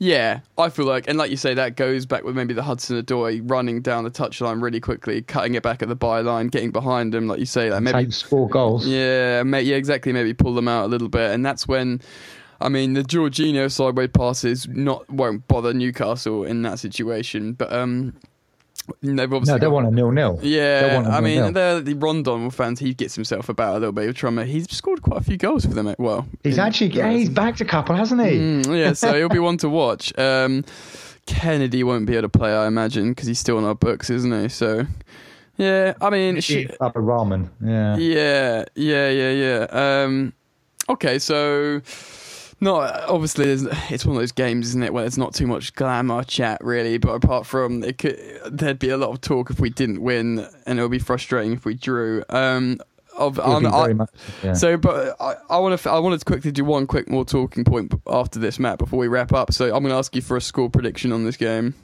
Yeah, 0.00 0.40
I 0.58 0.70
feel 0.70 0.86
like, 0.86 1.06
and 1.06 1.16
like 1.16 1.30
you 1.30 1.36
say, 1.36 1.54
that 1.54 1.76
goes 1.76 2.04
back 2.04 2.24
with 2.24 2.34
maybe 2.34 2.52
the 2.52 2.64
Hudson 2.64 3.00
Odoi 3.00 3.40
running 3.48 3.80
down 3.80 4.02
the 4.02 4.10
touchline 4.10 4.60
really 4.60 4.80
quickly, 4.80 5.22
cutting 5.22 5.54
it 5.54 5.62
back 5.62 5.82
at 5.82 5.88
the 5.88 5.96
byline, 5.96 6.50
getting 6.50 6.72
behind 6.72 7.14
them, 7.14 7.28
like 7.28 7.38
you 7.38 7.46
say, 7.46 7.70
like 7.70 7.80
Maybe 7.80 8.10
score 8.10 8.48
goals. 8.48 8.84
Yeah, 8.84 9.44
ma- 9.44 9.58
yeah, 9.58 9.76
exactly. 9.76 10.12
Maybe 10.12 10.34
pull 10.34 10.56
them 10.56 10.66
out 10.66 10.86
a 10.86 10.88
little 10.88 11.08
bit, 11.08 11.30
and 11.30 11.46
that's 11.46 11.68
when, 11.68 12.00
I 12.60 12.68
mean, 12.68 12.94
the 12.94 13.02
Jorginho 13.04 13.70
sideways 13.70 14.10
passes 14.12 14.66
not 14.66 15.08
won't 15.08 15.46
bother 15.46 15.72
Newcastle 15.72 16.42
in 16.42 16.62
that 16.62 16.80
situation. 16.80 17.52
But 17.52 17.72
um, 17.72 18.14
they've 19.02 19.30
No, 19.30 19.40
they 19.40 19.58
got- 19.58 19.70
want 19.70 19.86
a 19.86 19.90
nil-nil. 19.90 20.40
Yeah, 20.42 21.02
a 21.02 21.08
I 21.08 21.20
mean, 21.20 21.36
nil-nil. 21.40 21.76
the 21.76 21.82
the 21.82 21.94
Rondon 21.94 22.50
fans, 22.50 22.78
he 22.80 22.94
gets 22.94 23.14
himself 23.14 23.48
about 23.48 23.72
a 23.76 23.78
little 23.78 23.92
bit. 23.92 24.08
of 24.08 24.14
trauma. 24.16 24.44
He's 24.44 24.70
scored 24.74 25.02
quite 25.02 25.20
a 25.20 25.24
few 25.24 25.36
goals 25.36 25.64
for 25.64 25.74
them. 25.74 25.94
Well, 25.98 26.26
He's 26.44 26.58
actually 26.58 26.90
yeah, 26.92 27.10
he's 27.10 27.28
backed 27.28 27.60
a 27.60 27.64
couple, 27.64 27.94
hasn't 27.96 28.20
he? 28.22 28.36
Mm, 28.38 28.78
yeah, 28.78 28.92
so 28.92 29.14
he'll 29.14 29.28
be 29.28 29.38
one 29.38 29.56
to 29.58 29.68
watch. 29.68 30.16
Um, 30.18 30.64
Kenedy 31.26 31.84
won't 31.84 32.06
be 32.06 32.14
able 32.14 32.22
to 32.22 32.38
play, 32.38 32.54
I 32.54 32.66
imagine, 32.66 33.10
because 33.10 33.26
he's 33.28 33.38
still 33.38 33.58
on 33.58 33.64
our 33.64 33.74
books, 33.74 34.08
isn't 34.08 34.32
he? 34.42 34.48
So, 34.48 34.86
yeah, 35.58 35.92
I 36.00 36.08
mean, 36.10 36.40
sh- 36.40 36.66
Up 36.80 36.96
a 36.96 37.00
ramen. 37.00 37.50
Yeah. 37.62 37.96
yeah, 37.98 38.64
yeah, 38.74 39.10
yeah, 39.10 39.30
yeah. 39.32 40.02
Um, 40.04 40.32
okay, 40.88 41.18
so 41.18 41.80
no, 42.60 42.76
obviously, 42.80 43.46
it's 43.90 44.04
one 44.04 44.16
of 44.16 44.22
those 44.22 44.32
games, 44.32 44.68
isn't 44.68 44.82
it, 44.82 44.92
where 44.92 45.04
there's 45.04 45.18
not 45.18 45.34
too 45.34 45.46
much 45.46 45.74
glamour 45.74 46.24
chat 46.24 46.62
really. 46.62 46.98
But 46.98 47.10
apart 47.12 47.46
from 47.46 47.82
it, 47.84 47.98
could, 47.98 48.18
there'd 48.50 48.78
be 48.78 48.90
a 48.90 48.96
lot 48.96 49.10
of 49.10 49.20
talk 49.20 49.50
if 49.50 49.60
we 49.60 49.70
didn't 49.70 50.02
win, 50.02 50.46
and 50.66 50.78
it 50.78 50.82
would 50.82 50.90
be 50.90 50.98
frustrating 50.98 51.52
if 51.52 51.64
we 51.64 51.74
drew. 51.74 52.24
Um, 52.28 52.80
of, 53.16 53.38
It 53.38 53.44
would 53.46 53.60
be 53.60 53.66
um, 53.66 53.74
I- 53.74 53.92
much, 53.94 54.10
yeah. 54.44 54.52
so, 54.52 54.76
but 54.76 55.16
I, 55.20 55.34
I 55.50 55.58
want 55.58 55.80
to. 55.80 55.90
I 55.90 55.98
wanted 55.98 56.18
to 56.20 56.24
quickly 56.24 56.52
do 56.52 56.64
one 56.64 56.86
quick 56.86 57.08
more 57.08 57.24
talking 57.24 57.64
point 57.64 57.92
after 58.06 58.38
this, 58.38 58.58
Matt, 58.60 58.78
before 58.78 58.98
we 59.00 59.08
wrap 59.08 59.32
up. 59.32 59.52
So, 59.52 59.64
I'm 59.66 59.82
going 59.82 59.90
to 59.92 59.96
ask 59.98 60.14
you 60.14 60.22
for 60.22 60.36
a 60.36 60.40
score 60.40 60.70
prediction 60.70 61.10
on 61.12 61.24
this 61.24 61.36
game. 61.36 61.74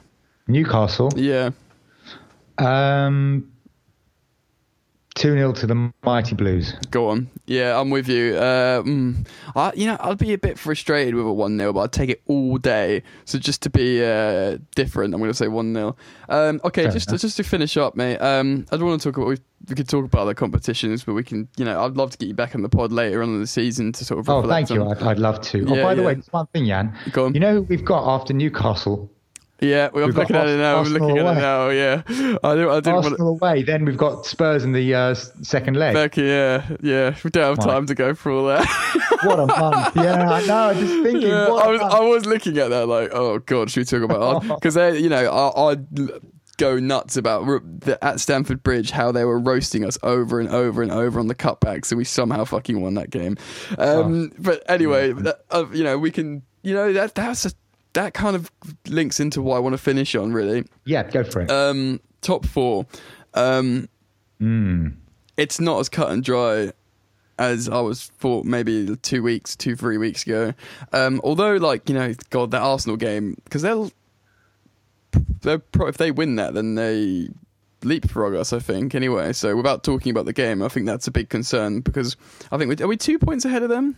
Newcastle. 0.47 1.11
Yeah, 1.15 1.49
Um, 2.57 3.51
2 5.15 5.31
0 5.33 5.53
to 5.53 5.65
the 5.67 5.93
Mighty 6.03 6.35
Blues. 6.35 6.73
Go 6.91 7.07
on. 7.09 7.29
Yeah, 7.45 7.79
I'm 7.79 7.89
with 7.89 8.09
you. 8.09 8.35
Uh, 8.35 8.81
mm, 8.83 9.25
I, 9.55 9.71
you 9.73 9.85
know, 9.87 9.95
I'd 10.01 10.17
be 10.17 10.33
a 10.33 10.37
bit 10.37 10.59
frustrated 10.59 11.15
with 11.15 11.25
a 11.25 11.31
1 11.31 11.57
0, 11.57 11.71
but 11.73 11.79
I'd 11.79 11.91
take 11.93 12.09
it 12.09 12.21
all 12.27 12.57
day. 12.57 13.01
So 13.23 13.39
just 13.39 13.61
to 13.63 13.69
be 13.69 14.03
uh, 14.03 14.57
different, 14.75 15.13
I'm 15.13 15.21
going 15.21 15.31
to 15.31 15.37
say 15.37 15.47
1 15.47 15.73
0. 15.73 15.95
Um, 16.27 16.59
okay, 16.65 16.83
Fair 16.83 16.91
just, 16.91 17.07
enough. 17.09 17.21
just 17.21 17.37
to 17.37 17.43
finish 17.43 17.77
up, 17.77 17.95
mate. 17.95 18.17
Um, 18.17 18.65
I 18.71 18.77
don't 18.77 18.87
want 18.87 19.01
to 19.01 19.09
talk 19.09 19.15
about, 19.17 19.29
we, 19.29 19.37
we 19.69 19.75
could 19.75 19.87
talk 19.87 20.03
about 20.03 20.21
other 20.23 20.33
competitions, 20.33 21.05
but 21.05 21.13
we 21.13 21.23
can, 21.23 21.47
you 21.55 21.63
know, 21.63 21.85
I'd 21.85 21.95
love 21.95 22.11
to 22.11 22.17
get 22.17 22.27
you 22.27 22.33
back 22.33 22.53
on 22.53 22.61
the 22.61 22.69
pod 22.69 22.91
later 22.91 23.23
on 23.23 23.29
in 23.29 23.39
the 23.39 23.47
season 23.47 23.93
to 23.93 24.03
sort 24.03 24.19
of 24.19 24.29
Oh, 24.29 24.45
thank 24.45 24.69
you. 24.69 24.81
on- 24.81 24.97
I'd, 24.97 25.01
I'd 25.01 25.19
love 25.19 25.39
to. 25.41 25.65
oh, 25.69 25.75
Yeah, 25.75 25.81
by 25.83 25.95
the 25.95 26.03
way, 26.03 26.15
just 26.15 26.33
one 26.33 26.47
thing, 26.47 26.65
Jan. 26.65 26.93
Go 27.13 27.25
on. 27.27 27.33
You 27.33 27.39
know 27.39 27.53
who 27.53 27.61
we've 27.61 27.85
got 27.85 28.05
after 28.05 28.33
Newcastle? 28.33 29.09
Yeah, 29.61 29.89
we're 29.93 30.05
We've 30.05 30.15
looking 30.15 30.35
at 30.35 30.47
it 30.47 30.57
now. 30.57 30.73
I'm 30.73 30.79
Arsenal 30.79 31.07
looking 31.07 31.17
at 31.25 31.37
it 31.37 31.39
now. 31.39 31.69
Yeah, 31.69 32.01
I 32.43 32.55
don't. 32.55 32.69
I 32.69 32.75
didn't 32.81 32.93
want 32.93 33.05
Arsenal 33.05 33.29
away. 33.29 33.63
Then 33.63 33.85
we've 33.85 33.97
got 33.97 34.25
Spurs 34.25 34.65
in 34.65 34.73
the 34.73 34.93
uh, 34.93 35.13
second 35.13 35.77
leg. 35.77 35.93
Becky, 35.93 36.23
yeah, 36.23 36.67
yeah. 36.81 37.15
We 37.23 37.29
don't 37.29 37.55
have 37.55 37.65
time 37.65 37.85
to 37.85 37.95
go 37.95 38.13
through 38.13 38.39
all 38.39 38.47
that. 38.47 38.67
What 39.23 39.39
a 39.39 39.47
month. 39.47 39.95
Yeah, 39.95 40.29
I 40.29 40.45
know. 40.45 40.69
I'm 40.69 40.77
just 40.77 41.03
thinking. 41.03 41.29
Yeah, 41.29 41.45
I 41.45 41.67
was, 41.67 41.79
month. 41.79 41.93
I 41.93 41.99
was 42.01 42.25
looking 42.25 42.57
at 42.57 42.69
that 42.69 42.87
like, 42.87 43.11
oh 43.13 43.39
god, 43.39 43.71
should 43.71 43.81
we 43.81 43.85
talk 43.85 44.03
about 44.03 44.41
because 44.43 44.73
they, 44.75 44.99
you 44.99 45.09
know, 45.09 45.25
I, 45.25 45.71
I'd 45.71 45.87
go 46.57 46.79
nuts 46.79 47.17
about 47.17 47.45
the, 47.81 47.97
at 48.03 48.19
Stamford 48.19 48.63
Bridge 48.63 48.91
how 48.91 49.11
they 49.11 49.25
were 49.25 49.39
roasting 49.39 49.85
us 49.85 49.97
over 50.03 50.39
and 50.39 50.49
over 50.49 50.81
and 50.81 50.91
over 50.91 51.19
on 51.19 51.27
the 51.27 51.35
cutbacks, 51.35 51.91
and 51.91 51.97
we 51.97 52.03
somehow 52.03 52.43
fucking 52.43 52.81
won 52.81 52.95
that 52.95 53.09
game. 53.09 53.37
Um, 53.77 54.31
But 54.37 54.63
anyway, 54.69 55.13
that, 55.13 55.41
uh, 55.49 55.65
you 55.71 55.83
know, 55.83 55.97
we 55.97 56.11
can, 56.11 56.43
you 56.61 56.73
know, 56.73 56.93
that 56.93 57.15
that's 57.15 57.45
a, 57.45 57.51
that 57.95 58.13
kind 58.13 58.35
of 58.35 58.49
links 58.87 59.19
into 59.19 59.41
what 59.41 59.57
I 59.57 59.59
want 59.59 59.73
to 59.73 59.77
finish 59.77 60.15
on 60.15 60.31
really. 60.31 60.63
yeah, 60.85 61.03
go 61.03 61.23
for 61.23 61.41
it. 61.41 61.51
Um, 61.51 61.99
top 62.21 62.45
four. 62.45 62.85
Um, 63.33 63.89
Mm. 64.41 64.95
it's 65.37 65.59
not 65.61 65.79
as 65.79 65.87
cut 65.89 66.11
and 66.11 66.23
dry 66.23 66.71
as 67.39 67.67
I 67.69 67.79
was 67.81 68.05
thought 68.19 68.45
maybe 68.45 68.95
two 69.01 69.23
weeks, 69.23 69.55
two, 69.55 69.75
three 69.75 69.97
weeks 69.97 70.23
ago. 70.23 70.53
Um, 70.93 71.19
although, 71.23 71.55
like, 71.55 71.87
you 71.89 71.95
know, 71.95 72.13
God, 72.29 72.51
that 72.51 72.61
Arsenal 72.61 72.95
game, 72.97 73.35
because 73.45 73.61
they'll, 73.61 73.91
they're 75.41 75.59
pro- 75.59 75.87
if 75.87 75.97
they 75.97 76.11
win 76.11 76.35
that, 76.35 76.53
then 76.53 76.75
they 76.75 77.29
leapfrog 77.83 78.35
us, 78.35 78.51
I 78.53 78.59
think, 78.59 78.95
anyway. 78.95 79.33
So, 79.33 79.55
without 79.55 79.83
talking 79.83 80.09
about 80.11 80.25
the 80.25 80.33
game, 80.33 80.61
I 80.61 80.67
think 80.67 80.85
that's 80.85 81.07
a 81.07 81.11
big 81.11 81.29
concern 81.29 81.79
because 81.81 82.15
I 82.51 82.57
think, 82.57 82.69
we, 82.77 82.83
are 82.83 82.87
we 82.87 82.97
two 82.97 83.19
points 83.19 83.45
ahead 83.45 83.63
of 83.63 83.69
them? 83.69 83.95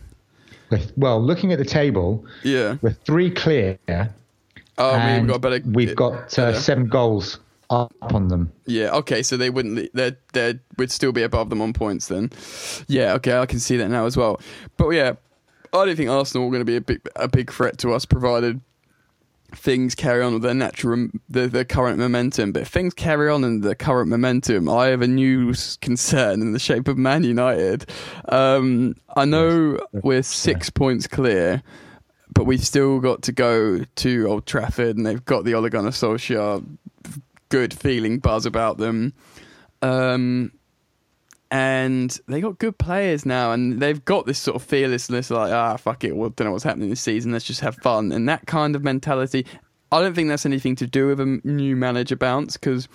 With- 0.70 0.92
Well, 0.96 1.22
looking 1.22 1.52
at 1.52 1.58
the 1.58 1.64
table, 1.64 2.24
Yeah. 2.42 2.76
we're 2.82 2.92
three 3.04 3.30
clear. 3.30 3.78
Oh, 4.80 5.18
we've 5.18 5.26
got 5.26 5.40
better. 5.40 5.60
we've 5.64 5.96
got 5.96 6.38
uh, 6.38 6.52
seven 6.54 6.86
goals 6.88 7.38
up 7.70 7.92
on 8.00 8.28
them. 8.28 8.52
Yeah, 8.66 8.90
okay, 8.96 9.22
so 9.22 9.36
they 9.36 9.50
wouldn't. 9.50 9.92
They 9.92 10.12
they 10.32 10.60
would 10.76 10.90
still 10.92 11.12
be 11.12 11.22
above 11.22 11.50
them 11.50 11.60
on 11.60 11.72
points 11.72 12.06
then. 12.08 12.30
Yeah, 12.86 13.14
okay, 13.14 13.36
I 13.38 13.46
can 13.46 13.58
see 13.58 13.76
that 13.78 13.88
now 13.88 14.06
as 14.06 14.16
well. 14.16 14.40
But 14.76 14.90
yeah, 14.90 15.14
I 15.72 15.84
don't 15.84 15.96
think 15.96 16.08
Arsenal 16.10 16.46
are 16.46 16.50
going 16.50 16.60
to 16.60 16.64
be 16.64 16.76
a 16.76 16.80
big 16.80 17.00
a 17.16 17.26
big 17.28 17.50
threat 17.52 17.78
to 17.78 17.92
us, 17.92 18.04
provided 18.04 18.60
things 19.54 19.94
carry 19.94 20.22
on 20.22 20.34
with 20.34 20.42
their 20.42 20.54
natural 20.54 21.08
their, 21.28 21.46
their 21.46 21.64
current 21.64 21.98
momentum. 21.98 22.52
But 22.52 22.62
if 22.62 22.68
things 22.68 22.94
carry 22.94 23.30
on 23.30 23.44
in 23.44 23.60
the 23.60 23.74
current 23.74 24.08
momentum, 24.08 24.68
I 24.68 24.86
have 24.86 25.02
a 25.02 25.08
new 25.08 25.54
concern 25.80 26.42
in 26.42 26.52
the 26.52 26.58
shape 26.58 26.88
of 26.88 26.98
Man 26.98 27.24
United. 27.24 27.88
Um, 28.28 28.94
I 29.16 29.24
know 29.24 29.78
we're 29.92 30.22
six 30.22 30.70
points 30.70 31.06
clear. 31.06 31.62
But 32.34 32.44
we've 32.44 32.64
still 32.64 33.00
got 33.00 33.22
to 33.22 33.32
go 33.32 33.82
to 33.82 34.28
Old 34.28 34.46
Trafford, 34.46 34.96
and 34.96 35.04
they've 35.04 35.24
got 35.24 35.44
the 35.44 35.52
Gunnar 35.52 35.90
Solskjaer 35.90 36.64
good 37.48 37.74
feeling 37.74 38.18
buzz 38.18 38.46
about 38.46 38.78
them. 38.78 39.14
Um, 39.82 40.52
and 41.50 42.18
they 42.26 42.40
got 42.40 42.58
good 42.58 42.78
players 42.78 43.24
now, 43.24 43.52
and 43.52 43.80
they've 43.80 44.04
got 44.04 44.26
this 44.26 44.38
sort 44.38 44.56
of 44.56 44.62
fearlessness, 44.62 45.30
like 45.30 45.52
ah, 45.52 45.76
fuck 45.76 46.04
it, 46.04 46.16
well, 46.16 46.30
don't 46.30 46.46
know 46.46 46.52
what's 46.52 46.64
happening 46.64 46.90
this 46.90 47.00
season. 47.00 47.32
Let's 47.32 47.44
just 47.44 47.60
have 47.60 47.76
fun, 47.76 48.12
and 48.12 48.28
that 48.28 48.46
kind 48.46 48.76
of 48.76 48.82
mentality. 48.82 49.46
I 49.90 50.00
don't 50.02 50.14
think 50.14 50.28
that's 50.28 50.44
anything 50.44 50.76
to 50.76 50.86
do 50.86 51.06
with 51.06 51.20
a 51.20 51.40
new 51.44 51.74
manager 51.74 52.16
bounce 52.16 52.58
because 52.58 52.88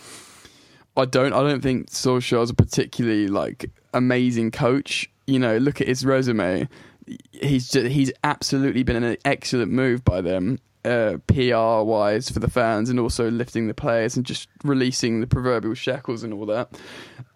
I 0.96 1.06
don't. 1.06 1.34
I 1.34 1.42
don't 1.42 1.62
think 1.62 1.90
Solskjaer's 1.90 2.52
a 2.52 2.54
particularly 2.54 3.28
like 3.28 3.70
amazing 3.94 4.52
coach. 4.52 5.10
You 5.26 5.40
know, 5.40 5.58
look 5.58 5.82
at 5.82 5.88
his 5.88 6.06
resume. 6.06 6.68
He's 7.32 7.70
just, 7.70 7.88
he's 7.88 8.12
absolutely 8.24 8.84
been 8.84 9.04
an 9.04 9.18
excellent 9.26 9.72
move 9.72 10.06
by 10.06 10.22
them, 10.22 10.60
uh, 10.86 11.18
PR 11.28 11.84
wise 11.84 12.30
for 12.30 12.40
the 12.40 12.50
fans, 12.50 12.90
and 12.90 13.00
also 13.00 13.30
lifting 13.30 13.68
the 13.68 13.74
players 13.74 14.16
and 14.16 14.26
just 14.26 14.50
releasing 14.64 15.22
the 15.22 15.28
proverbial 15.28 15.74
shackles 15.74 16.24
and 16.24 16.34
all 16.34 16.46
that. 16.46 16.70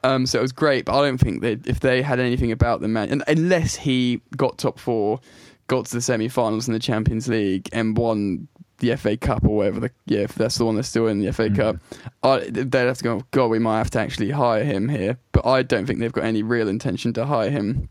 Um, 0.03 0.25
so 0.25 0.39
it 0.39 0.41
was 0.41 0.51
great, 0.51 0.85
but 0.85 0.97
I 0.97 1.05
don't 1.05 1.17
think 1.17 1.41
that 1.41 1.67
if 1.67 1.79
they 1.79 2.01
had 2.01 2.19
anything 2.19 2.51
about 2.51 2.81
the 2.81 2.87
man, 2.87 3.09
and 3.09 3.23
unless 3.27 3.75
he 3.75 4.21
got 4.35 4.57
top 4.57 4.79
four, 4.79 5.19
got 5.67 5.85
to 5.85 5.95
the 5.95 6.01
semi-finals 6.01 6.67
in 6.67 6.73
the 6.73 6.79
Champions 6.79 7.27
League, 7.27 7.69
and 7.73 7.97
won 7.97 8.47
the 8.79 8.95
FA 8.95 9.17
Cup 9.17 9.43
or 9.43 9.57
whatever. 9.57 9.79
The, 9.79 9.91
yeah, 10.05 10.19
if 10.19 10.35
that's 10.35 10.57
the 10.57 10.65
one 10.65 10.75
that's 10.75 10.87
still 10.87 11.07
in 11.07 11.19
the 11.19 11.31
FA 11.33 11.49
Cup, 11.49 11.77
I, 12.23 12.39
they'd 12.49 12.73
have 12.73 12.97
to 12.99 13.03
go. 13.03 13.21
God, 13.31 13.47
we 13.47 13.59
might 13.59 13.77
have 13.79 13.89
to 13.91 13.99
actually 13.99 14.31
hire 14.31 14.63
him 14.63 14.89
here. 14.89 15.17
But 15.31 15.45
I 15.45 15.63
don't 15.63 15.85
think 15.85 15.99
they've 15.99 16.11
got 16.11 16.23
any 16.23 16.43
real 16.43 16.67
intention 16.67 17.13
to 17.13 17.25
hire 17.25 17.49
him. 17.49 17.89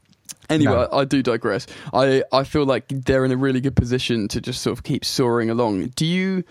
Anyway, 0.49 0.72
No. 0.72 0.82
I, 0.92 1.01
I 1.01 1.05
do 1.05 1.22
digress. 1.22 1.66
I, 1.92 2.22
I 2.32 2.44
feel 2.44 2.64
like 2.64 2.86
they're 2.88 3.24
in 3.24 3.32
a 3.32 3.36
really 3.36 3.61
good 3.61 3.76
position 3.76 4.28
to 4.28 4.40
just 4.40 4.62
sort 4.62 4.76
of 4.78 4.84
keep 4.84 5.05
soaring 5.05 5.51
along. 5.51 5.86
Do 5.97 6.07
you? 6.07 6.44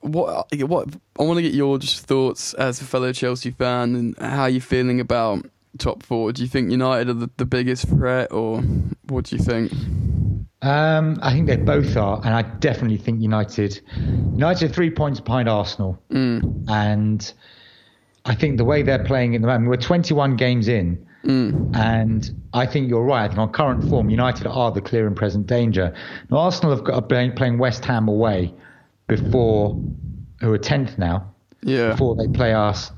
What 0.00 0.48
what 0.66 0.88
I 1.18 1.22
want 1.22 1.38
to 1.38 1.42
get 1.42 1.54
your 1.54 1.78
just 1.78 2.06
thoughts 2.06 2.54
as 2.54 2.80
a 2.80 2.84
fellow 2.84 3.12
Chelsea 3.12 3.52
fan 3.52 3.94
and 3.94 4.18
how 4.18 4.46
you're 4.46 4.60
feeling 4.60 4.98
about 4.98 5.46
top 5.78 6.02
four. 6.02 6.32
Do 6.32 6.42
you 6.42 6.48
think 6.48 6.70
United 6.72 7.08
are 7.08 7.12
the, 7.14 7.30
the 7.36 7.46
biggest 7.46 7.88
threat, 7.88 8.32
or 8.32 8.60
what 9.06 9.26
do 9.26 9.36
you 9.36 9.42
think? 9.42 9.72
Um, 10.60 11.18
I 11.22 11.32
think 11.32 11.46
they 11.46 11.56
both 11.56 11.96
are, 11.96 12.20
and 12.24 12.34
I 12.34 12.42
definitely 12.42 12.96
think 12.98 13.20
United. 13.22 13.80
United 14.34 14.70
are 14.70 14.72
three 14.74 14.90
points 14.90 15.20
behind 15.20 15.48
Arsenal, 15.48 16.02
Mm, 16.10 16.64
and 16.68 17.32
I 18.24 18.34
think 18.34 18.56
the 18.58 18.64
way 18.64 18.82
they're 18.82 19.04
playing 19.04 19.34
at 19.34 19.40
the 19.40 19.46
moment, 19.46 19.68
we're 19.68 19.76
21 19.76 20.36
games 20.36 20.68
in, 20.68 21.06
mm, 21.24 21.76
and 21.76 22.30
I 22.52 22.66
think 22.66 22.88
you're 22.88 23.04
right. 23.04 23.24
I 23.24 23.28
think 23.28 23.38
on 23.38 23.52
current 23.52 23.88
form, 23.88 24.10
United 24.10 24.46
are 24.46 24.70
the 24.70 24.80
clear 24.80 25.06
and 25.06 25.16
present 25.16 25.46
danger. 25.46 25.94
Now, 26.30 26.38
Arsenal 26.38 26.74
have 26.74 26.84
got 26.84 26.94
are 26.94 27.02
playing, 27.02 27.32
playing 27.32 27.58
West 27.58 27.84
Ham 27.84 28.08
away 28.08 28.54
before, 29.06 29.80
who 30.40 30.52
are 30.52 30.58
10th 30.58 30.98
now, 30.98 31.32
yeah, 31.62 31.90
before 31.92 32.16
they 32.16 32.28
play 32.28 32.52
us. 32.52 32.90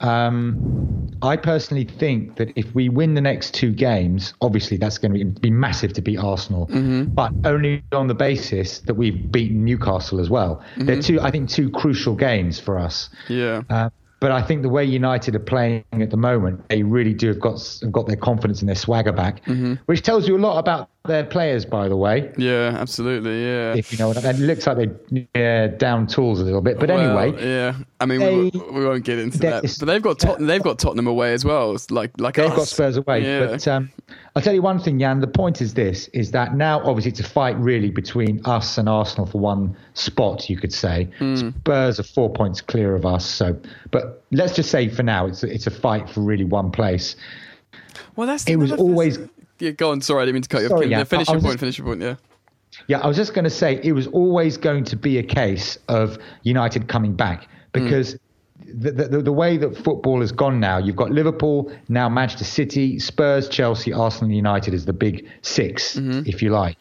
Um, 0.00 1.12
I 1.22 1.36
personally 1.36 1.84
think 1.84 2.36
that 2.36 2.48
if 2.56 2.74
we 2.74 2.88
win 2.88 3.14
the 3.14 3.20
next 3.20 3.54
two 3.54 3.72
games, 3.72 4.34
obviously 4.40 4.76
that's 4.76 4.98
going 4.98 5.12
to 5.12 5.24
be, 5.24 5.40
be 5.40 5.50
massive 5.50 5.92
to 5.92 6.02
beat 6.02 6.18
Arsenal, 6.18 6.66
but 7.14 7.32
only 7.44 7.84
on 7.92 8.08
the 8.08 8.14
basis 8.14 8.80
that 8.80 8.94
we've 8.94 9.30
beaten 9.30 9.64
Newcastle 9.64 10.18
as 10.18 10.28
well. 10.28 10.60
They're 10.76 11.00
two, 11.00 11.20
I 11.20 11.30
think, 11.30 11.48
two 11.50 11.70
crucial 11.70 12.16
games 12.16 12.58
for 12.58 12.78
us. 12.78 13.10
yeah. 13.28 13.62
Uh, 13.70 13.90
but 14.22 14.30
I 14.30 14.40
think 14.40 14.62
the 14.62 14.68
way 14.68 14.84
United 14.84 15.34
are 15.34 15.40
playing 15.40 15.82
at 15.92 16.10
the 16.10 16.16
moment, 16.16 16.68
they 16.68 16.84
really 16.84 17.12
do 17.12 17.26
have 17.26 17.40
got 17.40 17.78
have 17.82 17.90
got 17.90 18.06
their 18.06 18.16
confidence 18.16 18.60
and 18.60 18.68
their 18.68 18.76
swagger 18.76 19.10
back, 19.10 19.44
mm-hmm. 19.46 19.74
which 19.86 20.02
tells 20.02 20.28
you 20.28 20.36
a 20.36 20.38
lot 20.38 20.58
about 20.58 20.88
their 21.04 21.24
players, 21.24 21.64
by 21.64 21.88
the 21.88 21.96
way. 21.96 22.30
Yeah, 22.38 22.76
absolutely. 22.78 23.42
Yeah. 23.44 23.74
If 23.74 23.90
you 23.90 23.98
know 23.98 24.08
what 24.08 24.18
I 24.24 24.32
mean. 24.32 24.42
It 24.42 24.46
looks 24.46 24.66
like 24.66 24.76
they 24.76 25.26
yeah, 25.34 25.66
down 25.66 26.06
tools 26.06 26.40
a 26.40 26.44
little 26.44 26.60
bit, 26.60 26.78
but 26.78 26.90
Well, 26.90 27.00
anyway, 27.22 27.44
yeah. 27.44 27.74
I 28.00 28.06
mean, 28.06 28.20
we, 28.20 28.50
they- 28.50 28.58
we 28.70 28.84
won't 28.86 29.04
get 29.04 29.18
into 29.18 29.38
that, 29.38 29.62
but 29.80 29.86
they've 29.86 30.00
got 30.02 30.18
Tottenham. 30.20 30.46
They've 30.46 30.62
got 30.62 30.78
Tottenham 30.78 31.08
away 31.08 31.32
as 31.32 31.44
well. 31.44 31.72
It's 31.74 31.90
like 31.90 32.12
like 32.20 32.36
They've 32.36 32.50
us. 32.50 32.56
got 32.56 32.68
Spurs 32.68 32.96
away. 32.96 33.24
Yeah. 33.24 33.46
But 33.46 33.66
um, 33.66 33.90
I'll 34.36 34.42
tell 34.42 34.54
you 34.54 34.62
one 34.62 34.78
thing, 34.78 34.98
Jan. 35.00 35.20
The 35.20 35.26
point 35.26 35.60
is 35.60 35.74
this: 35.74 36.06
is 36.08 36.30
that 36.30 36.54
now 36.56 36.80
obviously 36.84 37.10
it's 37.10 37.20
a 37.20 37.24
fight 37.28 37.56
really 37.58 37.90
between 37.90 38.40
us 38.44 38.78
and 38.78 38.88
Arsenal 38.88 39.26
for 39.26 39.38
one 39.38 39.76
spot, 39.94 40.48
you 40.48 40.56
could 40.56 40.72
say. 40.72 41.08
Hmm. 41.18 41.50
Spurs 41.50 41.98
are 41.98 42.04
four 42.04 42.30
points 42.32 42.60
clear 42.60 42.94
of 42.94 43.04
us. 43.04 43.26
So, 43.26 43.56
but 43.90 44.22
let's 44.30 44.54
just 44.54 44.70
say 44.70 44.88
for 44.88 45.02
now 45.02 45.26
it's 45.26 45.42
a, 45.42 45.52
it's 45.52 45.66
a 45.66 45.70
fight 45.72 46.08
for 46.08 46.20
really 46.20 46.44
one 46.44 46.70
place. 46.70 47.16
well, 48.16 48.26
that's 48.28 48.46
it 48.48 48.56
was 48.56 48.70
always- 48.72 49.18
Yeah, 49.62 49.70
go 49.70 49.92
on. 49.92 50.00
Sorry, 50.00 50.22
I 50.22 50.24
didn't 50.24 50.34
mean 50.34 50.42
to 50.42 50.48
cut 50.48 50.62
you 50.62 50.66
off. 50.66 50.70
Sorry, 50.70 50.88
yeah, 50.88 51.04
finish 51.04 51.28
your 51.28 51.40
point. 51.40 51.52
just- 51.52 51.60
Finish 51.60 51.78
your 51.78 51.86
point. 51.86 52.02
Yeah. 52.02 52.16
Yeah, 52.88 52.98
I 53.00 53.06
was 53.06 53.16
just 53.16 53.32
going 53.32 53.44
to 53.44 53.50
say 53.50 53.80
it 53.84 53.92
was 53.92 54.08
always 54.08 54.56
going 54.56 54.82
to 54.84 54.96
be 54.96 55.18
a 55.18 55.22
case 55.22 55.78
of 55.88 56.18
United 56.42 56.88
coming 56.88 57.14
back 57.14 57.46
because 57.72 58.14
mm. 58.14 58.18
the, 58.82 58.90
the, 58.90 59.22
the 59.22 59.32
way 59.32 59.58
that 59.58 59.76
football 59.76 60.20
has 60.20 60.32
gone 60.32 60.58
now, 60.58 60.78
you've 60.78 60.96
got 60.96 61.10
Liverpool, 61.10 61.70
now 61.88 62.08
Manchester 62.08 62.44
City, 62.44 62.98
Spurs, 62.98 63.48
Chelsea, 63.48 63.92
Arsenal, 63.92 64.30
and 64.30 64.34
United 64.34 64.74
is 64.74 64.86
the 64.86 64.92
big 64.92 65.28
6 65.42 65.96
mm-hmm. 65.96 66.22
if 66.26 66.42
you 66.42 66.50
like. 66.50 66.78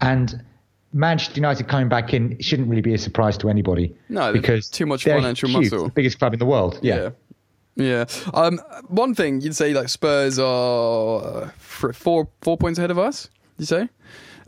And 0.00 0.42
Manchester 0.92 1.34
United 1.36 1.68
coming 1.68 1.88
back 1.88 2.14
in 2.14 2.40
shouldn't 2.40 2.68
really 2.68 2.82
be 2.82 2.94
a 2.94 2.98
surprise 2.98 3.36
to 3.38 3.50
anybody. 3.50 3.94
No, 4.08 4.32
because 4.32 4.68
too 4.68 4.86
much 4.86 5.04
financial 5.04 5.50
huge, 5.50 5.70
muscle. 5.70 5.84
the 5.84 5.92
biggest 5.92 6.18
club 6.18 6.32
in 6.32 6.38
the 6.38 6.46
world. 6.46 6.80
Yeah. 6.82 6.96
Yeah. 6.96 7.10
Yeah. 7.78 8.04
Um, 8.34 8.58
one 8.88 9.14
thing 9.14 9.40
you'd 9.40 9.56
say 9.56 9.72
like 9.72 9.88
Spurs 9.88 10.38
are 10.38 11.22
uh, 11.22 11.50
four 11.58 12.28
four 12.42 12.56
points 12.58 12.78
ahead 12.78 12.90
of 12.90 12.98
us. 12.98 13.30
You 13.56 13.66
say? 13.66 13.88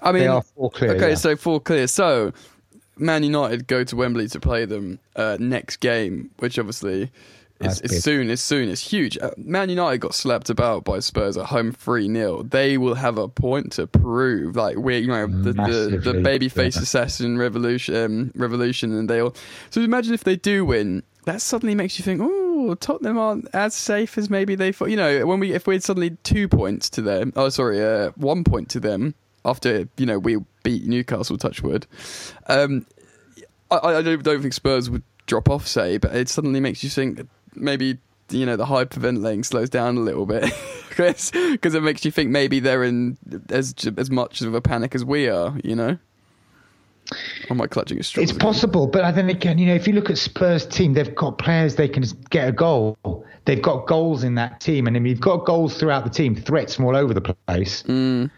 I 0.03 0.13
mean, 0.13 0.23
They 0.23 0.29
are 0.29 0.43
four 0.43 0.71
clear, 0.71 0.93
Okay, 0.93 1.11
yeah. 1.11 1.15
so 1.15 1.37
four 1.37 1.61
clear. 1.61 1.87
So, 1.87 2.33
Man 2.97 3.23
United 3.23 3.67
go 3.67 3.85
to 3.85 3.97
Wembley 3.97 4.29
to 4.29 4.41
play 4.41 4.65
them 4.65 4.99
uh, 5.15 5.37
next 5.39 5.77
game, 5.77 6.31
which 6.39 6.59
obviously 6.59 7.11
is, 7.61 7.81
it's 7.83 8.01
soon. 8.01 8.31
Is 8.31 8.41
soon. 8.41 8.69
It's 8.69 8.81
huge. 8.91 9.19
Uh, 9.19 9.31
Man 9.37 9.69
United 9.69 9.99
got 9.99 10.15
slapped 10.15 10.49
about 10.49 10.85
by 10.85 10.99
Spurs 10.99 11.37
at 11.37 11.47
home 11.47 11.73
three 11.73 12.07
0 12.13 12.45
They 12.45 12.79
will 12.79 12.95
have 12.95 13.19
a 13.19 13.29
point 13.29 13.73
to 13.73 13.87
prove. 13.87 14.57
Like 14.57 14.77
we, 14.79 14.99
you 14.99 15.09
know, 15.09 15.27
the 15.27 15.53
the, 15.53 16.01
the 16.03 16.13
babyface 16.15 16.77
yeah. 16.77 16.83
assassin 16.83 17.37
revolution, 17.39 17.95
um, 17.95 18.33
revolution, 18.35 18.93
and 18.97 19.09
they'll. 19.09 19.35
So 19.69 19.83
imagine 19.83 20.15
if 20.15 20.25
they 20.25 20.37
do 20.37 20.65
win. 20.65 21.03
That 21.27 21.43
suddenly 21.43 21.75
makes 21.75 21.99
you 21.99 22.05
think, 22.05 22.23
oh, 22.23 22.50
Tottenham 22.75 23.19
aren't 23.19 23.49
as 23.55 23.75
safe 23.75 24.17
as 24.19 24.31
maybe 24.31 24.55
they 24.55 24.73
thought. 24.73 24.91
You 24.91 24.97
know, 24.97 25.27
when 25.27 25.41
we 25.41 25.53
if 25.53 25.67
we 25.67 25.75
had 25.75 25.83
suddenly 25.83 26.11
two 26.23 26.49
points 26.49 26.91
to 26.91 27.03
them, 27.03 27.33
oh 27.37 27.49
sorry, 27.49 27.83
uh, 27.83 28.11
one 28.17 28.45
point 28.45 28.69
to 28.71 28.81
them 28.81 29.15
after 29.45 29.89
you 29.97 30.07
know 30.07 30.19
we 30.19 30.39
beat 30.63 30.87
Newcastle, 30.87 31.39
Touchwood. 31.39 31.87
Um, 32.47 32.87
I, 33.71 33.79
I 33.79 34.03
don't, 34.03 34.23
don't 34.23 34.43
think 34.43 34.53
Spurs 34.53 34.91
would 34.91 35.03
drop 35.27 35.49
off, 35.49 35.67
say, 35.67 35.99
but 35.99 36.15
it 36.15 36.29
suddenly 36.29 36.61
makes 36.61 36.83
you 36.83 36.91
think 36.91 37.27
maybe 37.55 37.99
you 38.31 38.47
know 38.47 38.57
the 38.57 38.67
hyperventilating 38.67 39.45
slows 39.45 39.71
down 39.71 39.97
a 39.97 40.01
little 40.01 40.27
bit 40.27 40.53
because 40.89 41.75
it 41.75 41.83
makes 41.83 42.05
you 42.05 42.11
think 42.11 42.31
maybe 42.31 42.61
they're 42.61 42.85
in 42.85 43.17
as 43.49 43.75
as 43.97 44.11
much 44.11 44.41
of 44.43 44.55
a 44.55 44.61
panic 44.61 44.95
as 44.95 45.05
we 45.05 45.29
are. 45.29 45.59
You 45.65 45.77
know. 45.77 45.99
I 47.61 47.67
clutching 47.67 47.99
a 47.99 48.03
straw? 48.03 48.23
It's 48.23 48.33
possible, 48.33 48.87
but 48.87 49.05
I 49.05 49.13
think 49.13 49.31
again, 49.31 49.59
you 49.59 49.67
know, 49.67 49.75
if 49.75 49.87
you 49.87 49.93
look 49.93 50.11
at 50.11 50.19
Spurs 50.19 50.65
team, 50.67 50.95
they've 50.95 51.15
got 51.15 51.39
players 51.39 51.75
they 51.75 51.89
can 51.89 52.05
get 52.31 52.49
a 52.49 52.53
goal. 52.53 52.97
They've 53.45 53.61
got 53.61 53.87
goals 53.87 54.23
in 54.23 54.35
that 54.37 54.61
team, 54.61 54.87
and 54.87 54.97
if 54.97 55.05
you've 55.05 55.21
got 55.21 55.45
goals 55.45 55.77
throughout 55.77 56.05
the 56.05 56.11
team, 56.11 56.37
threats 56.37 56.75
from 56.75 56.85
all 56.85 56.97
over 56.97 57.13
the 57.13 57.21
place. 57.21 57.83
Mm. 57.85 58.31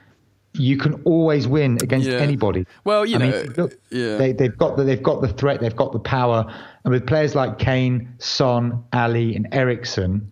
You 0.55 0.77
can 0.77 1.03
always 1.05 1.49
win 1.49 1.79
against 1.83 2.09
yeah. 2.09 2.19
anybody. 2.19 2.67
Well, 2.85 3.07
you 3.07 3.17
I 3.17 3.19
know, 3.19 3.43
mean, 3.43 3.53
look, 3.57 3.79
yeah. 3.91 4.17
they, 4.17 4.33
they've 4.33 4.57
got 4.57 4.77
the 4.77 4.85
they've 4.85 5.03
got 5.03 5.23
the 5.23 5.29
threat, 5.29 5.61
they've 5.61 5.77
got 5.77 5.93
the 5.93 5.99
power, 5.99 6.45
and 6.85 6.93
with 6.93 7.07
players 7.07 7.35
like 7.35 7.59
Kane, 7.59 8.15
Son, 8.19 8.85
Alli, 8.93 9.35
and 9.35 9.49
Eriksen, 9.53 10.31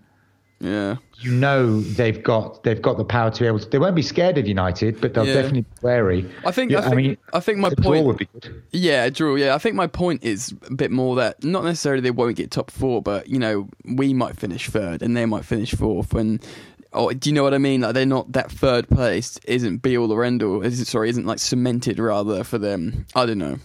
yeah, 0.60 0.96
you 1.20 1.32
know 1.32 1.80
they've 1.80 2.22
got 2.22 2.62
they've 2.64 2.82
got 2.82 2.98
the 2.98 3.04
power 3.04 3.30
to 3.30 3.40
be 3.40 3.46
able 3.46 3.60
to. 3.60 3.68
They 3.68 3.78
won't 3.78 3.96
be 3.96 4.02
scared 4.02 4.36
of 4.36 4.46
United, 4.46 5.00
but 5.00 5.14
they'll 5.14 5.26
yeah. 5.26 5.34
definitely 5.34 5.62
be 5.62 5.68
wary. 5.80 6.30
I 6.44 6.50
think. 6.50 6.70
Yeah, 6.70 6.78
I, 6.78 6.82
think 6.82 6.92
I 6.92 6.96
mean, 6.96 7.16
I 7.32 7.40
think 7.40 7.58
my 7.58 7.70
point 7.70 8.04
would 8.04 8.18
be 8.18 8.26
good. 8.26 8.62
Yeah, 8.70 9.08
draw. 9.08 9.36
Yeah, 9.36 9.54
I 9.54 9.58
think 9.58 9.74
my 9.74 9.86
point 9.86 10.22
is 10.22 10.54
a 10.66 10.74
bit 10.74 10.90
more 10.90 11.16
that 11.16 11.42
not 11.42 11.64
necessarily 11.64 12.02
they 12.02 12.10
won't 12.10 12.36
get 12.36 12.50
top 12.50 12.70
four, 12.70 13.00
but 13.00 13.28
you 13.28 13.38
know 13.38 13.68
we 13.84 14.12
might 14.12 14.36
finish 14.36 14.68
third 14.68 15.00
and 15.00 15.16
they 15.16 15.24
might 15.24 15.46
finish 15.46 15.74
fourth, 15.74 16.12
and 16.12 16.44
oh, 16.92 17.10
do 17.10 17.30
you 17.30 17.34
know 17.34 17.42
what 17.42 17.54
I 17.54 17.58
mean? 17.58 17.80
Like 17.80 17.94
they're 17.94 18.04
not 18.04 18.32
that 18.32 18.52
third 18.52 18.86
place 18.90 19.40
isn't 19.46 19.78
be 19.78 19.96
all 19.96 20.12
or 20.12 20.24
end 20.24 20.42
all. 20.42 20.62
Is 20.62 20.86
sorry, 20.86 21.08
isn't 21.08 21.24
like 21.24 21.38
cemented 21.38 21.98
rather 21.98 22.44
for 22.44 22.58
them. 22.58 23.06
I 23.14 23.24
don't 23.24 23.38
know, 23.38 23.58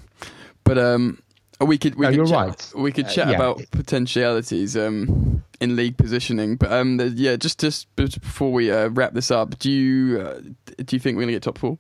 but 0.64 0.78
um, 0.78 1.22
we 1.62 1.78
could. 1.78 1.96
We 1.96 2.04
no, 2.04 2.10
could 2.10 2.16
you're 2.18 2.26
chat, 2.28 2.48
right. 2.48 2.74
We 2.76 2.92
could 2.92 3.06
uh, 3.06 3.10
chat 3.10 3.28
uh, 3.28 3.32
yeah. 3.32 3.36
about 3.36 3.62
potentialities 3.72 4.76
um, 4.76 5.44
in 5.62 5.76
league 5.76 5.98
positioning, 5.98 6.58
but 6.58 6.72
um, 6.72 7.00
yeah, 7.16 7.36
just 7.38 7.60
just 7.60 7.94
before 7.96 8.52
we 8.52 8.72
uh, 8.72 8.90
wrap 8.90 9.14
this 9.14 9.32
up, 9.32 9.58
do 9.60 9.72
you 9.72 10.20
uh, 10.20 10.42
do 10.84 10.96
you 10.96 11.00
think 11.00 11.16
we're 11.16 11.24
gonna 11.24 11.34
get 11.34 11.44
top 11.44 11.58
four? 11.58 11.78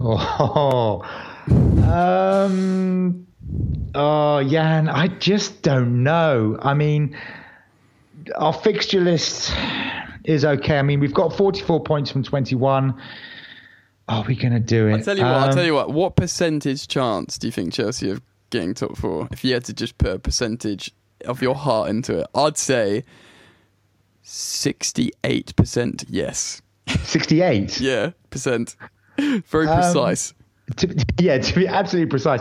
Oh, 0.00 1.02
um, 1.88 3.26
oh, 3.94 4.44
Jan, 4.44 4.88
I 4.88 5.08
just 5.08 5.62
don't 5.62 6.02
know. 6.02 6.58
I 6.60 6.74
mean, 6.74 7.16
our 8.34 8.52
fixture 8.52 9.00
list 9.00 9.52
is 10.24 10.44
okay. 10.44 10.78
I 10.78 10.82
mean, 10.82 11.00
we've 11.00 11.14
got 11.14 11.36
44 11.36 11.84
points 11.84 12.10
from 12.10 12.22
21. 12.22 13.00
Are 14.08 14.24
we 14.26 14.36
going 14.36 14.52
to 14.52 14.60
do 14.60 14.86
it? 14.88 14.94
I'll 14.94 15.02
tell 15.02 15.16
you 15.16 15.24
what. 15.24 15.34
Um, 15.34 15.42
I'll 15.42 15.54
tell 15.54 15.64
you 15.64 15.74
what. 15.74 15.90
What 15.90 16.16
percentage 16.16 16.86
chance 16.86 17.38
do 17.38 17.48
you 17.48 17.52
think 17.52 17.72
Chelsea 17.72 18.10
of 18.10 18.22
getting 18.50 18.74
top 18.74 18.96
four? 18.96 19.28
If 19.32 19.44
you 19.44 19.54
had 19.54 19.64
to 19.64 19.74
just 19.74 19.98
put 19.98 20.12
a 20.12 20.18
percentage 20.18 20.92
of 21.24 21.42
your 21.42 21.54
heart 21.54 21.90
into 21.90 22.20
it, 22.20 22.26
I'd 22.34 22.56
say 22.56 23.04
sixty-eight 24.22 25.56
percent. 25.56 26.04
Yes. 26.08 26.62
Sixty-eight. 27.02 27.80
yeah, 27.80 28.10
percent. 28.30 28.76
Very 29.18 29.66
um, 29.66 29.80
precise. 29.80 30.30
Um, 30.30 30.74
to, 30.76 31.06
yeah, 31.18 31.38
to 31.38 31.54
be 31.54 31.66
absolutely 31.66 32.10
precise. 32.10 32.40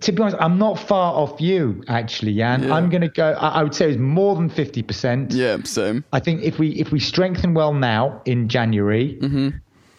To 0.00 0.12
be 0.12 0.22
honest, 0.22 0.36
I'm 0.40 0.56
not 0.56 0.78
far 0.78 1.12
off 1.14 1.40
you, 1.40 1.82
actually, 1.88 2.36
Jan. 2.36 2.62
Yeah. 2.62 2.74
I'm 2.74 2.90
going 2.90 3.00
to 3.02 3.08
go. 3.08 3.32
I, 3.32 3.48
I, 3.48 3.62
would 3.62 3.74
say 3.74 3.90
it's 3.90 3.98
more 3.98 4.36
than 4.36 4.48
fifty 4.48 4.82
percent. 4.82 5.32
Yeah, 5.32 5.58
same. 5.64 6.04
I 6.12 6.20
think 6.20 6.42
if 6.42 6.58
we 6.58 6.70
if 6.70 6.92
we 6.92 7.00
strengthen 7.00 7.54
well 7.54 7.74
now 7.74 8.22
in 8.24 8.48
January, 8.48 9.18
mm-hmm. 9.20 9.48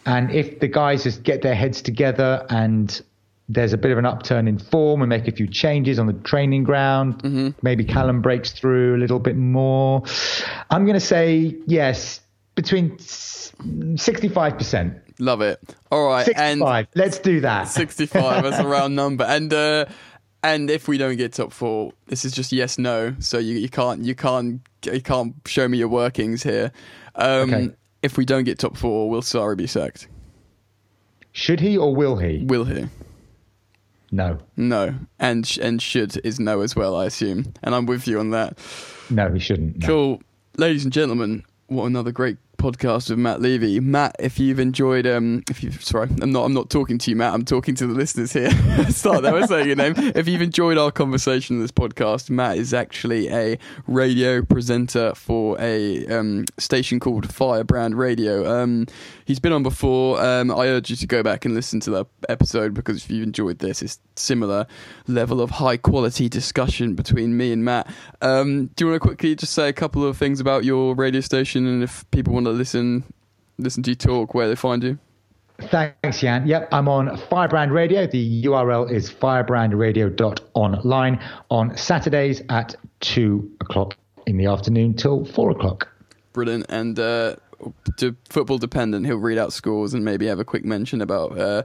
And 0.06 0.30
if 0.30 0.60
the 0.60 0.68
guys 0.68 1.04
just 1.04 1.22
get 1.22 1.42
their 1.42 1.54
heads 1.54 1.82
together 1.82 2.46
and 2.50 3.00
there's 3.48 3.72
a 3.72 3.78
bit 3.78 3.90
of 3.90 3.98
an 3.98 4.06
upturn 4.06 4.48
in 4.48 4.58
form 4.58 5.02
and 5.02 5.08
make 5.08 5.28
a 5.28 5.32
few 5.32 5.46
changes 5.46 5.98
on 5.98 6.06
the 6.06 6.12
training 6.12 6.64
ground, 6.64 7.22
mm-hmm. 7.22 7.50
maybe 7.62 7.84
Callum 7.84 8.22
breaks 8.22 8.52
through 8.52 8.96
a 8.96 8.98
little 8.98 9.18
bit 9.18 9.36
more. 9.36 10.02
I'm 10.70 10.84
going 10.84 10.94
to 10.94 11.00
say 11.00 11.56
yes, 11.66 12.20
between 12.54 12.96
65%. 12.96 15.00
Love 15.18 15.40
it. 15.40 15.58
All 15.90 16.08
right. 16.08 16.24
65. 16.24 16.78
And 16.78 16.88
Let's 16.94 17.18
do 17.18 17.40
that. 17.40 17.68
65 17.68 18.44
as 18.44 18.58
a 18.58 18.66
round 18.66 18.96
number. 18.96 19.24
And, 19.24 19.52
uh, 19.52 19.86
and 20.42 20.70
if 20.70 20.88
we 20.88 20.98
don't 20.98 21.16
get 21.16 21.34
top 21.34 21.52
four, 21.52 21.92
this 22.06 22.24
is 22.24 22.32
just 22.32 22.52
yes, 22.52 22.78
no. 22.78 23.14
So 23.20 23.38
you, 23.38 23.58
you 23.58 23.68
can't, 23.68 24.02
you 24.02 24.14
can't, 24.14 24.60
you 24.84 25.00
can't 25.00 25.34
show 25.46 25.68
me 25.68 25.78
your 25.78 25.88
workings 25.88 26.42
here. 26.42 26.72
Um, 27.14 27.54
okay 27.54 27.70
if 28.02 28.16
we 28.16 28.24
don't 28.24 28.44
get 28.44 28.58
top 28.58 28.76
four, 28.76 29.08
will 29.08 29.22
Sarri 29.22 29.56
be 29.56 29.66
sacked? 29.66 30.08
Should 31.32 31.60
he 31.60 31.76
or 31.78 31.94
will 31.94 32.16
he? 32.16 32.44
Will 32.44 32.64
he? 32.64 32.88
No. 34.10 34.38
No. 34.56 34.94
And 35.18 35.46
sh- 35.46 35.58
and 35.62 35.80
should 35.80 36.20
is 36.24 36.38
no 36.38 36.60
as 36.60 36.76
well, 36.76 36.94
I 36.94 37.06
assume. 37.06 37.54
And 37.62 37.74
I'm 37.74 37.86
with 37.86 38.06
you 38.06 38.18
on 38.20 38.30
that. 38.30 38.58
No, 39.08 39.30
he 39.32 39.38
shouldn't. 39.38 39.78
No. 39.78 39.86
Cool. 39.86 40.22
Ladies 40.58 40.84
and 40.84 40.92
gentlemen, 40.92 41.44
what 41.68 41.86
another 41.86 42.12
great 42.12 42.36
podcast 42.62 43.10
with 43.10 43.18
Matt 43.18 43.42
Levy. 43.42 43.80
Matt, 43.80 44.14
if 44.20 44.38
you've 44.38 44.60
enjoyed, 44.60 45.04
um, 45.04 45.42
if 45.50 45.64
you 45.64 45.72
sorry, 45.72 46.08
I'm 46.22 46.30
not, 46.30 46.44
I'm 46.44 46.54
not 46.54 46.70
talking 46.70 46.96
to 46.96 47.10
you, 47.10 47.16
Matt. 47.16 47.34
I'm 47.34 47.44
talking 47.44 47.74
to 47.74 47.88
the 47.88 47.92
listeners 47.92 48.32
here. 48.32 48.50
Start 48.90 49.24
there 49.24 49.32
by 49.32 49.46
saying 49.46 49.66
your 49.66 49.74
name. 49.74 49.94
If 49.96 50.28
you've 50.28 50.42
enjoyed 50.42 50.78
our 50.78 50.92
conversation 50.92 51.56
in 51.56 51.62
this 51.62 51.72
podcast, 51.72 52.30
Matt 52.30 52.58
is 52.58 52.72
actually 52.72 53.28
a 53.30 53.58
radio 53.88 54.42
presenter 54.42 55.12
for 55.16 55.60
a 55.60 56.06
um, 56.06 56.44
station 56.56 57.00
called 57.00 57.32
Firebrand 57.32 57.98
Radio. 57.98 58.48
Um, 58.48 58.86
he's 59.24 59.40
been 59.40 59.52
on 59.52 59.64
before. 59.64 60.22
Um, 60.22 60.52
I 60.52 60.68
urge 60.68 60.88
you 60.88 60.96
to 60.96 61.06
go 61.08 61.24
back 61.24 61.44
and 61.44 61.54
listen 61.54 61.80
to 61.80 61.90
that 61.90 62.06
episode 62.28 62.74
because 62.74 63.04
if 63.04 63.10
you've 63.10 63.24
enjoyed 63.24 63.58
this, 63.58 63.82
it's 63.82 63.98
similar 64.14 64.66
level 65.08 65.40
of 65.40 65.50
high 65.50 65.76
quality 65.76 66.28
discussion 66.28 66.94
between 66.94 67.36
me 67.36 67.52
and 67.52 67.64
Matt. 67.64 67.92
Um, 68.20 68.66
do 68.76 68.84
you 68.84 68.90
want 68.90 69.02
to 69.02 69.08
quickly 69.08 69.34
just 69.34 69.52
say 69.52 69.68
a 69.68 69.72
couple 69.72 70.06
of 70.06 70.16
things 70.16 70.38
about 70.38 70.64
your 70.64 70.94
radio 70.94 71.20
station 71.20 71.66
and 71.66 71.82
if 71.82 72.08
people 72.12 72.32
want 72.32 72.46
to 72.46 72.51
listen 72.52 73.04
listen 73.58 73.82
to 73.84 73.90
you 73.90 73.96
talk, 73.96 74.34
where 74.34 74.48
they 74.48 74.54
find 74.54 74.82
you? 74.82 74.98
Thanks, 75.60 76.20
Jan. 76.20 76.46
Yep, 76.46 76.68
I'm 76.72 76.88
on 76.88 77.14
Firebrand 77.16 77.72
Radio. 77.72 78.06
The 78.06 78.44
URL 78.44 78.90
is 78.90 79.12
firebrandradio.online 79.12 81.24
on 81.50 81.76
Saturdays 81.76 82.42
at 82.48 82.74
2 83.00 83.56
o'clock 83.60 83.96
in 84.26 84.38
the 84.38 84.46
afternoon 84.46 84.94
till 84.94 85.24
4 85.24 85.50
o'clock. 85.52 85.86
Brilliant. 86.32 86.66
And 86.68 86.98
uh, 86.98 87.36
to 87.98 88.16
football 88.28 88.58
dependent, 88.58 89.06
he'll 89.06 89.18
read 89.18 89.38
out 89.38 89.52
scores 89.52 89.94
and 89.94 90.04
maybe 90.04 90.26
have 90.26 90.40
a 90.40 90.44
quick 90.44 90.64
mention 90.64 91.00
about 91.00 91.38
uh, 91.38 91.62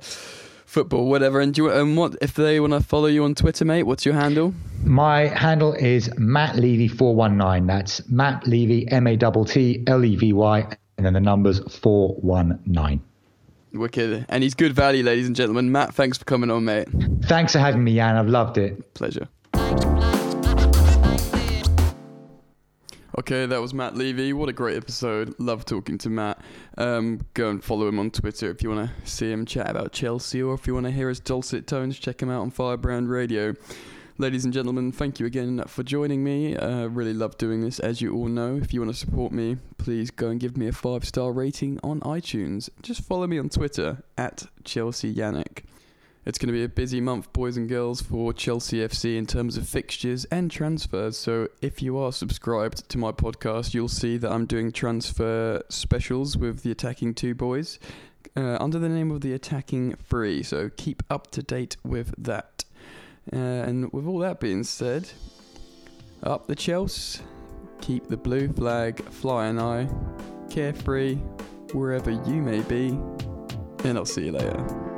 football, 0.67 1.09
whatever. 1.09 1.39
And 1.39 1.53
do 1.53 1.63
you, 1.63 1.71
um, 1.71 1.95
what 1.95 2.15
if 2.21 2.35
they 2.35 2.59
want 2.59 2.73
to 2.73 2.81
follow 2.81 3.07
you 3.07 3.23
on 3.23 3.33
Twitter, 3.33 3.65
mate? 3.65 3.83
What's 3.83 4.05
your 4.05 4.13
handle? 4.13 4.53
My 4.83 5.27
handle 5.27 5.73
is 5.73 6.15
Matt 6.17 6.57
Levy 6.57 6.87
four 6.87 7.15
one 7.15 7.37
nine. 7.37 7.65
That's 7.65 8.07
Matt 8.07 8.45
Levy 8.45 8.87
M 8.91 9.07
A 9.07 9.17
T 9.17 9.27
T 9.47 9.83
L 9.87 10.05
E 10.05 10.15
V 10.15 10.33
Y, 10.33 10.77
and 10.97 11.05
then 11.05 11.13
the 11.13 11.19
numbers 11.19 11.59
four 11.79 12.13
one 12.15 12.61
nine. 12.65 13.01
Wicked, 13.73 14.25
and 14.29 14.43
he's 14.43 14.55
good 14.55 14.73
value, 14.73 15.03
ladies 15.03 15.27
and 15.27 15.35
gentlemen. 15.35 15.71
Matt, 15.71 15.93
thanks 15.93 16.17
for 16.17 16.25
coming 16.25 16.49
on, 16.49 16.65
mate. 16.65 16.87
Thanks 17.23 17.53
for 17.53 17.59
having 17.59 17.83
me, 17.83 17.95
Jan. 17.95 18.15
I've 18.15 18.29
loved 18.29 18.57
it. 18.57 18.93
Pleasure. 18.93 19.27
Okay, 23.19 23.47
that 23.47 23.59
was 23.59 23.73
Matt 23.73 23.95
Levy. 23.95 24.31
What 24.31 24.47
a 24.47 24.53
great 24.53 24.77
episode. 24.77 25.33
Love 25.39 25.65
talking 25.65 25.97
to 25.97 26.09
Matt. 26.09 26.39
Um, 26.77 27.21
go 27.33 27.49
and 27.49 27.63
follow 27.63 27.87
him 27.87 27.97
on 27.97 28.11
Twitter 28.11 28.51
if 28.51 28.61
you 28.61 28.69
want 28.69 28.91
to 28.91 29.09
see 29.09 29.31
him 29.31 29.43
chat 29.43 29.71
about 29.71 29.91
Chelsea 29.91 30.39
or 30.43 30.53
if 30.53 30.67
you 30.67 30.75
want 30.75 30.85
to 30.85 30.91
hear 30.91 31.09
his 31.09 31.19
dulcet 31.19 31.65
tones, 31.65 31.97
check 31.97 32.21
him 32.21 32.29
out 32.29 32.41
on 32.41 32.51
Firebrand 32.51 33.09
Radio. 33.09 33.55
Ladies 34.19 34.45
and 34.45 34.53
gentlemen, 34.53 34.91
thank 34.91 35.19
you 35.19 35.25
again 35.25 35.63
for 35.65 35.81
joining 35.81 36.23
me. 36.23 36.55
Uh, 36.55 36.89
really 36.89 37.13
love 37.13 37.39
doing 37.39 37.61
this, 37.61 37.79
as 37.79 38.01
you 38.01 38.13
all 38.13 38.27
know. 38.27 38.55
If 38.55 38.71
you 38.71 38.81
want 38.81 38.93
to 38.93 38.99
support 38.99 39.31
me, 39.31 39.57
please 39.79 40.11
go 40.11 40.29
and 40.29 40.39
give 40.39 40.55
me 40.55 40.67
a 40.67 40.71
five 40.71 41.03
star 41.03 41.31
rating 41.31 41.79
on 41.83 42.01
iTunes. 42.01 42.69
Just 42.83 43.01
follow 43.01 43.25
me 43.25 43.39
on 43.39 43.49
Twitter 43.49 44.03
at 44.15 44.45
Chelsea 44.63 45.11
Yannick. 45.11 45.63
It's 46.27 46.37
going 46.37 46.47
to 46.47 46.53
be 46.53 46.65
a 46.65 46.67
busy 46.67 46.99
month, 46.99 47.31
boys 47.31 47.55
and 47.55 47.69
girls, 47.69 48.01
for 48.01 48.33
Chelsea 48.33 48.79
FC 48.79 49.15
in 49.15 49.25
terms 49.25 49.55
of 49.55 49.65
fixtures 49.65 50.25
and 50.25 50.51
transfers. 50.51 51.15
So, 51.15 51.47
if 51.61 51.81
you 51.81 51.97
are 51.97 52.11
subscribed 52.11 52.89
to 52.89 52.97
my 52.97 53.13
podcast, 53.13 53.73
you'll 53.73 53.87
see 53.87 54.17
that 54.17 54.29
I'm 54.29 54.45
doing 54.45 54.73
transfer 54.73 55.63
specials 55.69 56.35
with 56.35 56.63
the 56.63 56.71
Attacking 56.71 57.13
Two 57.13 57.33
Boys 57.33 57.79
uh, 58.35 58.57
under 58.59 58.77
the 58.77 58.89
name 58.89 59.09
of 59.09 59.21
the 59.21 59.31
Attacking 59.31 59.95
Three. 60.09 60.43
So, 60.43 60.69
keep 60.75 61.01
up 61.09 61.31
to 61.31 61.41
date 61.41 61.77
with 61.85 62.13
that. 62.17 62.65
Uh, 63.31 63.37
and 63.37 63.93
with 63.93 64.05
all 64.05 64.19
that 64.19 64.41
being 64.41 64.65
said, 64.65 65.09
Up 66.23 66.47
the 66.47 66.55
Chelsea, 66.55 67.21
keep 67.79 68.09
the 68.09 68.17
blue 68.17 68.51
flag 68.51 69.01
flying 69.11 69.59
high, 69.59 69.87
carefree, 70.49 71.15
wherever 71.71 72.11
you 72.11 72.41
may 72.41 72.59
be, 72.63 72.89
and 73.85 73.97
I'll 73.97 74.03
see 74.03 74.25
you 74.25 74.33
later. 74.33 74.96